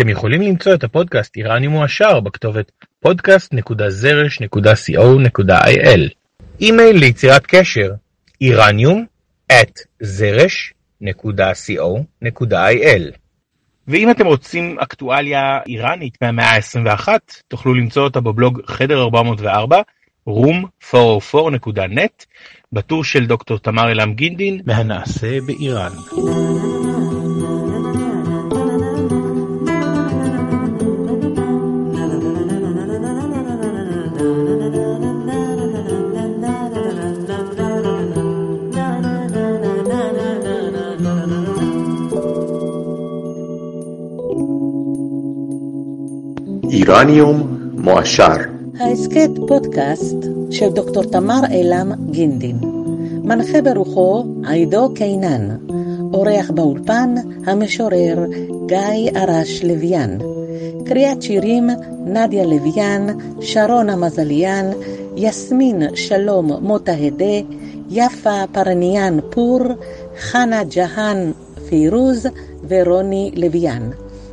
אתם 0.00 0.08
יכולים 0.08 0.42
למצוא 0.42 0.74
את 0.74 0.84
הפודקאסט 0.84 1.36
איראני 1.36 1.66
מועשר 1.66 2.20
בכתובת 2.20 2.72
podcast.זרש.co.il 3.06 6.00
אימייל 6.60 6.96
ליצירת 6.96 7.46
קשר 7.46 7.92
איראניום 8.40 9.06
at 9.52 9.84
זרש.co.il 10.00 10.76
ואם 13.88 14.10
אתם 14.10 14.26
רוצים 14.26 14.78
אקטואליה 14.78 15.58
איראנית 15.66 16.22
מהמאה 16.22 16.50
ה-21 16.50 17.08
תוכלו 17.48 17.74
למצוא 17.74 18.02
אותה 18.02 18.20
בבלוג 18.20 18.60
חדר 18.66 19.02
404 19.02 19.80
room404.net 20.28 22.24
בטור 22.72 23.04
של 23.04 23.26
דוקטור 23.26 23.58
תמר 23.58 23.90
אלעם 23.90 24.14
גינדין 24.14 24.60
מהנעשה 24.66 25.40
באיראן. 25.46 25.92
איראניום 46.72 47.58
מועשר 47.72 48.36
ההסכת 48.78 49.30
פודקאסט 49.48 50.16
של 50.50 50.68
דוקטור 50.68 51.02
תמר 51.04 51.40
אילם 51.50 51.92
גינדין. 52.10 52.58
מנחה 53.24 53.62
ברוחו 53.62 54.24
עידו 54.48 54.94
קינן. 54.94 55.56
אורח 56.12 56.50
באולפן 56.50 57.14
המשורר 57.46 58.18
גיא 58.66 59.10
ארש 59.16 59.64
לוויאן. 59.64 60.18
קריאת 60.84 61.22
שירים 61.22 61.70
נדיה 62.06 62.44
לוויאן, 62.44 63.06
שרונה 63.40 63.96
מזליאן, 63.96 64.70
יסמין 65.16 65.82
שלום 65.94 66.52
מוטהדה, 66.60 67.34
יפה 67.90 68.44
פרניאן 68.52 69.18
פור, 69.30 69.60
חנה 70.18 70.64
ג'האן 70.64 71.32
פירוז 71.68 72.26
ורוני 72.68 73.30
לוויאן. 73.36 73.90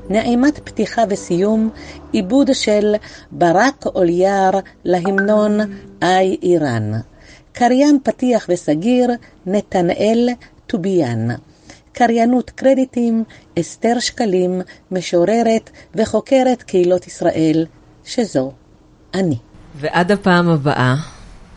נעימת 0.09 0.59
פתיחה 0.63 1.03
וסיום, 1.09 1.69
עיבוד 2.11 2.49
של 2.53 2.95
ברק 3.31 3.85
אוליאר 3.85 4.51
להמנון 4.83 5.59
איי 6.01 6.37
איראן. 6.43 6.91
קריין 7.53 7.97
פתיח 8.03 8.45
וסגיר, 8.49 9.09
נתנאל 9.45 10.29
טוביאן. 10.67 11.27
קריינות 11.93 12.49
קרדיטים, 12.49 13.23
אסתר 13.59 13.99
שקלים, 13.99 14.61
משוררת 14.91 15.69
וחוקרת 15.95 16.63
קהילות 16.63 17.07
ישראל, 17.07 17.65
שזו 18.05 18.51
אני. 19.13 19.37
ועד 19.75 20.11
הפעם 20.11 20.49
הבאה, 20.49 20.95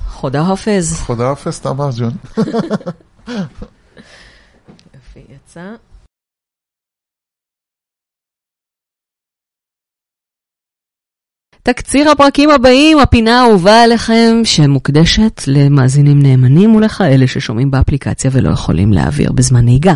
חודה 0.06 0.40
הופז. 0.40 0.92
חודה 0.92 1.28
הופז, 1.28 1.60
תמר 1.60 1.90
ג'ון. 1.98 2.12
יופי, 4.94 5.20
יצא. 5.28 5.74
תקציר 11.72 12.10
הפרקים 12.10 12.50
הבאים, 12.50 12.98
הפינה 12.98 13.40
האהובה 13.40 13.82
עליכם, 13.82 14.40
שמוקדשת 14.44 15.40
למאזינים 15.46 16.22
נאמנים 16.22 16.74
ולכאלה 16.74 17.26
ששומעים 17.26 17.70
באפליקציה 17.70 18.30
ולא 18.34 18.50
יכולים 18.50 18.92
להעביר 18.92 19.32
בזמן 19.32 19.64
נהיגה. 19.64 19.94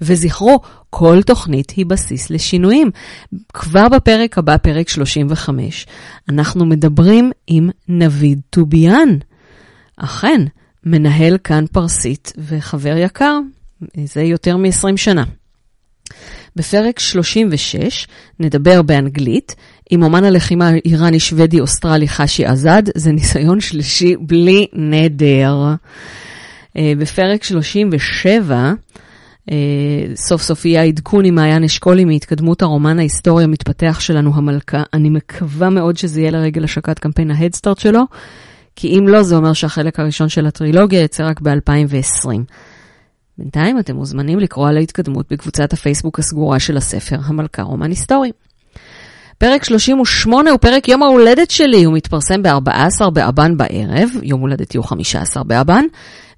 וזכרו, 0.00 0.60
כל 0.90 1.22
תוכנית 1.26 1.70
היא 1.70 1.86
בסיס 1.86 2.30
לשינויים. 2.30 2.90
כבר 3.52 3.88
בפרק 3.88 4.38
הבא, 4.38 4.56
פרק 4.56 4.88
35, 4.88 5.86
אנחנו 6.28 6.66
מדברים 6.66 7.32
עם 7.46 7.70
נביד 7.88 8.40
טוביאן. 8.50 9.08
אכן, 9.96 10.42
מנהל 10.84 11.38
כאן 11.44 11.64
פרסית 11.72 12.32
וחבר 12.38 12.96
יקר, 12.96 13.38
זה 14.04 14.22
יותר 14.22 14.56
מ-20 14.56 14.96
שנה. 14.96 15.24
בפרק 16.56 16.98
36 16.98 18.06
נדבר 18.40 18.82
באנגלית 18.82 19.54
עם 19.90 20.02
אומן 20.02 20.24
הלחימה 20.24 20.68
האיראני-שוודי-אוסטרלי 20.68 22.08
חשי 22.08 22.44
עזד, 22.44 22.82
זה 22.94 23.12
ניסיון 23.12 23.60
שלישי 23.60 24.16
בלי 24.20 24.66
נדר. 24.72 25.56
אה, 26.76 26.92
בפרק 26.98 27.44
37, 27.44 28.72
אה, 29.50 29.56
סוף 30.14 30.42
סוף 30.42 30.64
יהיה 30.64 30.80
העדכון 30.80 31.24
עם 31.24 31.34
מעיין 31.34 31.64
אשכולי 31.64 32.04
מהתקדמות 32.04 32.62
הרומן 32.62 32.98
ההיסטורי 32.98 33.44
המתפתח 33.44 34.00
שלנו, 34.00 34.34
המלכה. 34.34 34.82
אני 34.94 35.10
מקווה 35.10 35.70
מאוד 35.70 35.96
שזה 35.96 36.20
יהיה 36.20 36.30
לרגל 36.30 36.64
השקת 36.64 36.98
קמפיין 36.98 37.30
ההדסטארט 37.30 37.78
שלו, 37.78 38.02
כי 38.76 38.98
אם 38.98 39.08
לא, 39.08 39.22
זה 39.22 39.36
אומר 39.36 39.52
שהחלק 39.52 40.00
הראשון 40.00 40.28
של 40.28 40.46
הטרילוגיה 40.46 41.00
יצא 41.00 41.26
רק 41.26 41.40
ב-2020. 41.40 42.28
בינתיים 43.38 43.78
אתם 43.78 43.96
מוזמנים 43.96 44.38
לקרוא 44.38 44.68
על 44.68 44.76
ההתקדמות 44.76 45.32
בקבוצת 45.32 45.72
הפייסבוק 45.72 46.18
הסגורה 46.18 46.58
של 46.58 46.76
הספר, 46.76 47.16
המלכה 47.24 47.62
רומן 47.62 47.90
היסטורי. 47.90 48.30
פרק 49.40 49.64
38 49.64 50.50
הוא 50.50 50.58
פרק 50.58 50.88
יום 50.88 51.02
ההולדת 51.02 51.50
שלי, 51.50 51.84
הוא 51.84 51.94
מתפרסם 51.94 52.42
ב-14 52.42 53.10
באבן 53.10 53.56
בערב, 53.56 54.10
יום 54.22 54.40
הולדתי 54.40 54.78
הוא 54.78 54.86
15 54.86 55.44
באבן, 55.44 55.84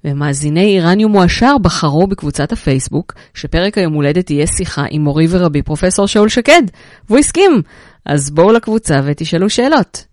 ומאזיני 0.05 0.65
איראניום 0.65 1.11
מועשר 1.11 1.57
בחרו 1.61 2.07
בקבוצת 2.07 2.51
הפייסבוק 2.51 3.13
שפרק 3.33 3.77
היום 3.77 3.93
הולדת 3.93 4.29
יהיה 4.29 4.47
שיחה 4.47 4.85
עם 4.89 5.01
מורי 5.01 5.27
ורבי 5.29 5.61
פרופסור 5.61 6.07
שאול 6.07 6.29
שקד, 6.29 6.61
והוא 7.09 7.19
הסכים. 7.19 7.61
אז 8.05 8.29
בואו 8.31 8.51
לקבוצה 8.51 9.01
ותשאלו 9.05 9.49
שאלות. 9.49 10.05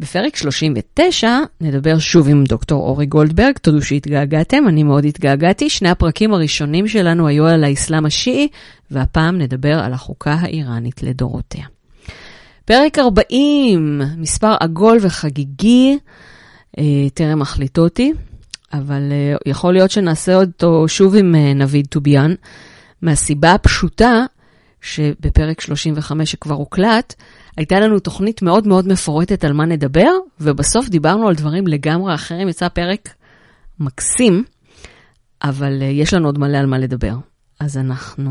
בפרק 0.00 0.36
39 0.36 1.38
נדבר 1.60 1.98
שוב 1.98 2.28
עם 2.28 2.44
דוקטור 2.44 2.82
אורי 2.82 3.06
גולדברג, 3.06 3.58
תודו 3.58 3.82
שהתגעגעתם, 3.82 4.68
אני 4.68 4.82
מאוד 4.82 5.04
התגעגעתי. 5.04 5.70
שני 5.70 5.88
הפרקים 5.88 6.34
הראשונים 6.34 6.88
שלנו 6.88 7.26
היו 7.28 7.46
על 7.46 7.64
האסלאם 7.64 8.06
השיעי, 8.06 8.48
והפעם 8.90 9.38
נדבר 9.38 9.78
על 9.78 9.92
החוקה 9.92 10.32
האיראנית 10.32 11.02
לדורותיה. 11.02 11.64
פרק 12.64 12.98
40, 12.98 14.02
מספר 14.16 14.54
עגול 14.60 14.98
וחגיגי, 15.00 15.98
אה, 16.78 16.84
טרם 17.14 17.42
החליטותי, 17.42 18.12
אבל 18.72 19.12
אה, 19.12 19.36
יכול 19.46 19.72
להיות 19.72 19.90
שנעשה 19.90 20.34
אותו 20.34 20.88
שוב 20.88 21.14
עם 21.14 21.34
אה, 21.34 21.54
נביד 21.54 21.86
טוביאן, 21.86 22.34
מהסיבה 23.02 23.52
הפשוטה 23.52 24.24
שבפרק 24.80 25.60
35 25.60 26.30
שכבר 26.30 26.54
הוקלט, 26.54 27.14
הייתה 27.56 27.80
לנו 27.80 27.98
תוכנית 27.98 28.42
מאוד 28.42 28.66
מאוד 28.66 28.88
מפורטת 28.88 29.44
על 29.44 29.52
מה 29.52 29.64
נדבר, 29.64 30.10
ובסוף 30.40 30.88
דיברנו 30.88 31.28
על 31.28 31.34
דברים 31.34 31.66
לגמרי 31.66 32.14
אחרים. 32.14 32.48
יצא 32.48 32.68
פרק 32.68 33.14
מקסים, 33.80 34.44
אבל 35.42 35.78
uh, 35.80 35.84
יש 35.84 36.14
לנו 36.14 36.28
עוד 36.28 36.38
מלא 36.38 36.58
על 36.58 36.66
מה 36.66 36.78
לדבר. 36.78 37.14
אז 37.60 37.78
אנחנו 37.78 38.30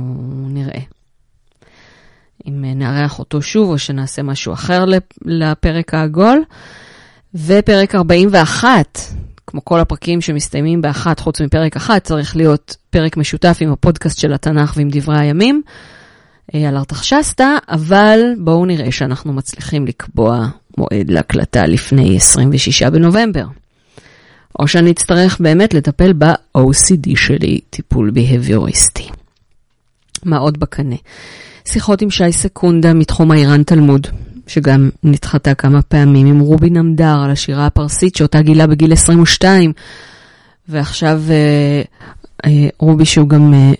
נראה. 0.49 0.98
אם 2.47 2.65
נארח 2.65 3.19
אותו 3.19 3.41
שוב, 3.41 3.69
או 3.69 3.77
שנעשה 3.77 4.23
משהו 4.23 4.53
אחר 4.53 4.85
לפרק 5.25 5.93
העגול. 5.93 6.43
ופרק 7.35 7.95
41, 7.95 8.99
כמו 9.47 9.65
כל 9.65 9.79
הפרקים 9.79 10.21
שמסתיימים 10.21 10.81
באחת, 10.81 11.19
חוץ 11.19 11.41
מפרק 11.41 11.75
אחת, 11.75 12.03
צריך 12.03 12.35
להיות 12.35 12.75
פרק 12.89 13.17
משותף 13.17 13.57
עם 13.61 13.71
הפודקאסט 13.71 14.19
של 14.19 14.33
התנ"ך 14.33 14.73
ועם 14.77 14.89
דברי 14.91 15.19
הימים. 15.19 15.61
על 16.53 16.77
ארתחשסתא, 16.77 17.55
אבל 17.69 18.19
בואו 18.37 18.65
נראה 18.65 18.91
שאנחנו 18.91 19.33
מצליחים 19.33 19.87
לקבוע 19.87 20.47
מועד 20.77 21.11
להקלטה 21.11 21.65
לפני 21.65 22.17
26 22.17 22.83
בנובמבר. 22.83 23.45
או 24.59 24.67
שאני 24.67 24.91
אצטרך 24.91 25.39
באמת 25.39 25.73
לטפל 25.73 26.13
ב-OCD 26.13 27.09
שלי, 27.15 27.59
טיפול 27.69 28.11
בהביוריסטי. 28.11 29.09
מה 30.25 30.37
עוד 30.37 30.59
בקנה? 30.59 30.95
שיחות 31.71 32.01
עם 32.01 32.09
שי 32.09 32.31
סקונדה 32.31 32.93
מתחום 32.93 33.31
האיראן 33.31 33.63
תלמוד, 33.63 34.07
שגם 34.47 34.89
נדחתה 35.03 35.53
כמה 35.53 35.81
פעמים, 35.81 36.27
עם 36.27 36.39
רובי 36.39 36.69
נמדר 36.69 37.21
על 37.23 37.31
השירה 37.31 37.65
הפרסית 37.65 38.15
שאותה 38.15 38.41
גילה 38.41 38.67
בגיל 38.67 38.93
22, 38.93 39.73
ועכשיו 40.69 41.21
אה, 41.29 41.81
אה, 42.45 42.69
רובי 42.79 43.05
שהוא 43.05 43.29
גם 43.29 43.53
אה, 43.53 43.71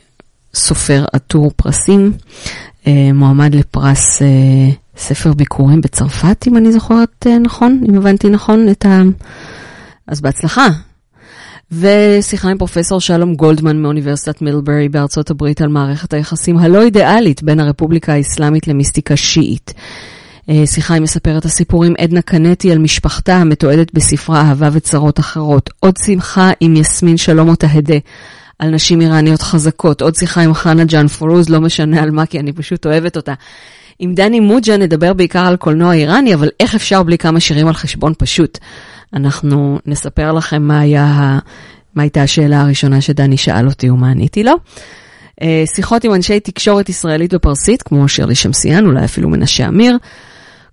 סופר 0.54 1.06
עטור 1.14 1.52
פרסים, 1.56 2.12
אה, 2.88 3.10
מועמד 3.14 3.56
לפרס 3.56 4.22
אה, 4.22 4.28
ספר 4.98 5.34
ביקורים 5.34 5.82
בצרפת, 5.82 6.46
אם 6.48 6.58
אני 6.58 6.72
זוכרת 6.72 7.28
אה, 7.28 7.40
נכון, 7.40 7.84
אם 7.90 7.96
הבנתי 7.96 8.30
נכון 8.30 8.70
את 8.70 8.86
ה... 8.86 9.02
אז 10.08 10.22
בהצלחה. 10.22 10.68
ושיחה 11.72 12.50
עם 12.50 12.58
פרופסור 12.58 13.02
שלום 13.02 13.36
גולדמן 13.36 13.82
מאוניברסיטת 13.82 14.42
מילברי 14.42 14.90
בארצות 14.90 15.30
הברית 15.30 15.62
על 15.62 15.68
מערכת 15.68 16.14
היחסים 16.14 16.58
הלא 16.58 16.82
אידיאלית 16.82 17.44
בין 17.44 17.60
הרפובליקה 17.60 18.14
האסלאמית 18.14 18.68
למיסטיקה 18.68 19.16
שיעית. 19.16 19.74
שיחה 20.66 20.96
עם 20.96 21.04
מספרת 21.04 21.46
הסיפורים 21.46 21.94
עדנה 21.98 22.22
קנטי 22.22 22.72
על 22.72 22.78
משפחתה 22.78 23.36
המתועדת 23.36 23.94
בספרה 23.94 24.42
אהבה 24.42 24.70
וצרות 24.72 25.20
אחרות. 25.20 25.70
עוד 25.80 25.94
שמחה 26.06 26.52
עם 26.60 26.76
יסמין 26.76 27.18
שלום 27.18 27.50
אותהדה 27.50 27.98
על 28.60 28.70
נשים 28.70 29.02
איראניות 29.02 29.42
חזקות. 29.42 30.02
עוד 30.02 30.16
שיחה 30.16 30.42
עם 30.42 30.54
חנה 30.54 30.84
ג'אן 30.84 31.08
פורוז, 31.08 31.50
לא 31.50 31.62
משנה 31.62 32.04
על 32.04 32.12
מה, 32.12 32.26
כי 32.26 32.40
אני 32.40 32.54
פשוט 32.54 32.86
אוהבת 32.86 33.16
אותה. 33.16 33.34
עם 34.00 34.14
דני 34.14 34.40
מוג'ה 34.40 34.78
נדבר 34.78 35.14
בעיקר 35.14 35.46
על 35.46 35.56
קולנוע 35.56 35.94
איראני, 35.94 36.34
אבל 36.34 36.50
איך 36.60 36.76
אפשר 36.76 37.04
בלי 37.04 37.18
כמה 37.18 37.40
שירים 37.40 37.68
על 37.68 37.74
חשבון 37.74 38.14
פשוט? 38.18 38.58
אנחנו 39.14 39.80
נספר 39.86 40.32
לכם 40.32 40.62
מה, 40.62 40.80
היה, 40.80 41.40
מה 41.96 42.04
הייתה 42.04 42.24
השאלה 42.24 42.62
הראשונה 42.62 43.02
שדני 43.02 43.38
שאל 43.38 43.68
אותי 43.68 43.90
ומה 43.90 44.12
עניתי 44.12 44.44
לו. 44.44 44.54
שיחות 45.76 46.04
עם 46.04 46.14
אנשי 46.14 46.40
תקשורת 46.40 46.90
ישראלית 46.90 47.34
בפרסית, 47.34 47.82
כמו 47.82 48.08
שירלי 48.08 48.36
שמסיאן, 48.36 48.86
אולי 48.86 49.06
אפילו 49.06 49.30
מנשה 49.30 49.68
אמיר. 49.68 49.98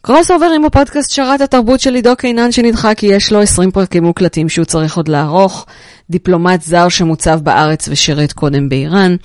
crossover 0.03 0.47
עם 0.57 0.65
הפודקאסט 0.65 1.11
שרת 1.11 1.41
התרבות 1.41 1.81
של 1.81 1.95
עידו 1.95 2.17
קינן 2.17 2.53
שנדחה 2.53 2.95
כי 2.95 3.07
יש 3.07 3.33
לו 3.33 3.41
20 3.41 3.71
פרקים 3.71 4.05
מוקלטים 4.05 4.49
שהוא 4.49 4.65
צריך 4.65 4.97
עוד 4.97 5.09
לערוך, 5.09 5.67
דיפלומט 6.11 6.63
זר 6.63 6.89
שמוצב 6.89 7.41
בארץ 7.43 7.89
ושירת 7.89 8.33
קודם 8.33 8.69
באיראן, 8.69 9.17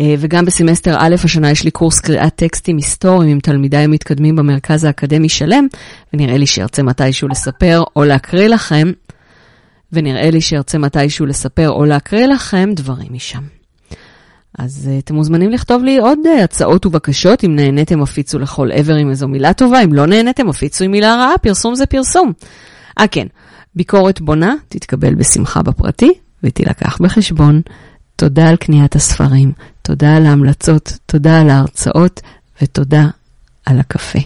וגם 0.00 0.44
בסמסטר 0.44 0.96
א' 0.98 1.14
השנה 1.24 1.50
יש 1.50 1.64
לי 1.64 1.70
קורס 1.70 2.00
קריאת 2.00 2.34
טקסטים 2.36 2.76
היסטוריים 2.76 3.30
עם 3.30 3.40
תלמידיי 3.40 3.84
המתקדמים 3.84 4.36
במרכז 4.36 4.84
האקדמי 4.84 5.28
שלם, 5.28 5.66
ונראה 6.12 6.36
לי 6.36 6.46
שירצה 6.46 6.82
מתישהו 6.82 7.28
לספר 7.28 7.82
או 7.96 8.04
להקריא 8.04 8.48
לכם, 8.48 8.92
ונראה 9.92 10.30
לי 10.30 10.40
שירצה 10.40 10.78
מתישהו 10.78 11.26
לספר 11.26 11.70
או 11.70 11.84
להקריא 11.84 12.26
לכם 12.26 12.70
דברים 12.74 13.12
משם. 13.12 13.42
אז 14.58 14.90
uh, 14.90 15.04
אתם 15.04 15.14
מוזמנים 15.14 15.50
לכתוב 15.50 15.84
לי 15.84 15.98
עוד 15.98 16.18
uh, 16.24 16.42
הצעות 16.42 16.86
ובקשות, 16.86 17.44
אם 17.44 17.56
נהניתם 17.56 18.02
הפיצו 18.02 18.38
לכל 18.38 18.72
עבר 18.72 18.94
עם 18.94 19.10
איזו 19.10 19.28
מילה 19.28 19.52
טובה, 19.52 19.80
אם 19.84 19.92
לא 19.92 20.06
נהניתם 20.06 20.48
הפיצו 20.48 20.84
עם 20.84 20.90
מילה 20.90 21.14
רעה, 21.14 21.38
פרסום 21.38 21.74
זה 21.74 21.86
פרסום. 21.86 22.32
אה 22.98 23.06
כן, 23.06 23.26
ביקורת 23.74 24.20
בונה 24.20 24.54
תתקבל 24.68 25.14
בשמחה 25.14 25.62
בפרטי 25.62 26.12
ותילקח 26.42 26.98
בחשבון. 27.00 27.60
תודה 28.22 28.48
על 28.48 28.56
קניית 28.56 28.96
הספרים, 28.96 29.52
תודה 29.82 30.16
על 30.16 30.26
ההמלצות, 30.26 30.98
תודה 31.06 31.40
על 31.40 31.50
ההרצאות 31.50 32.20
ותודה 32.62 33.06
על 33.66 33.80
הקפה. 33.80 34.18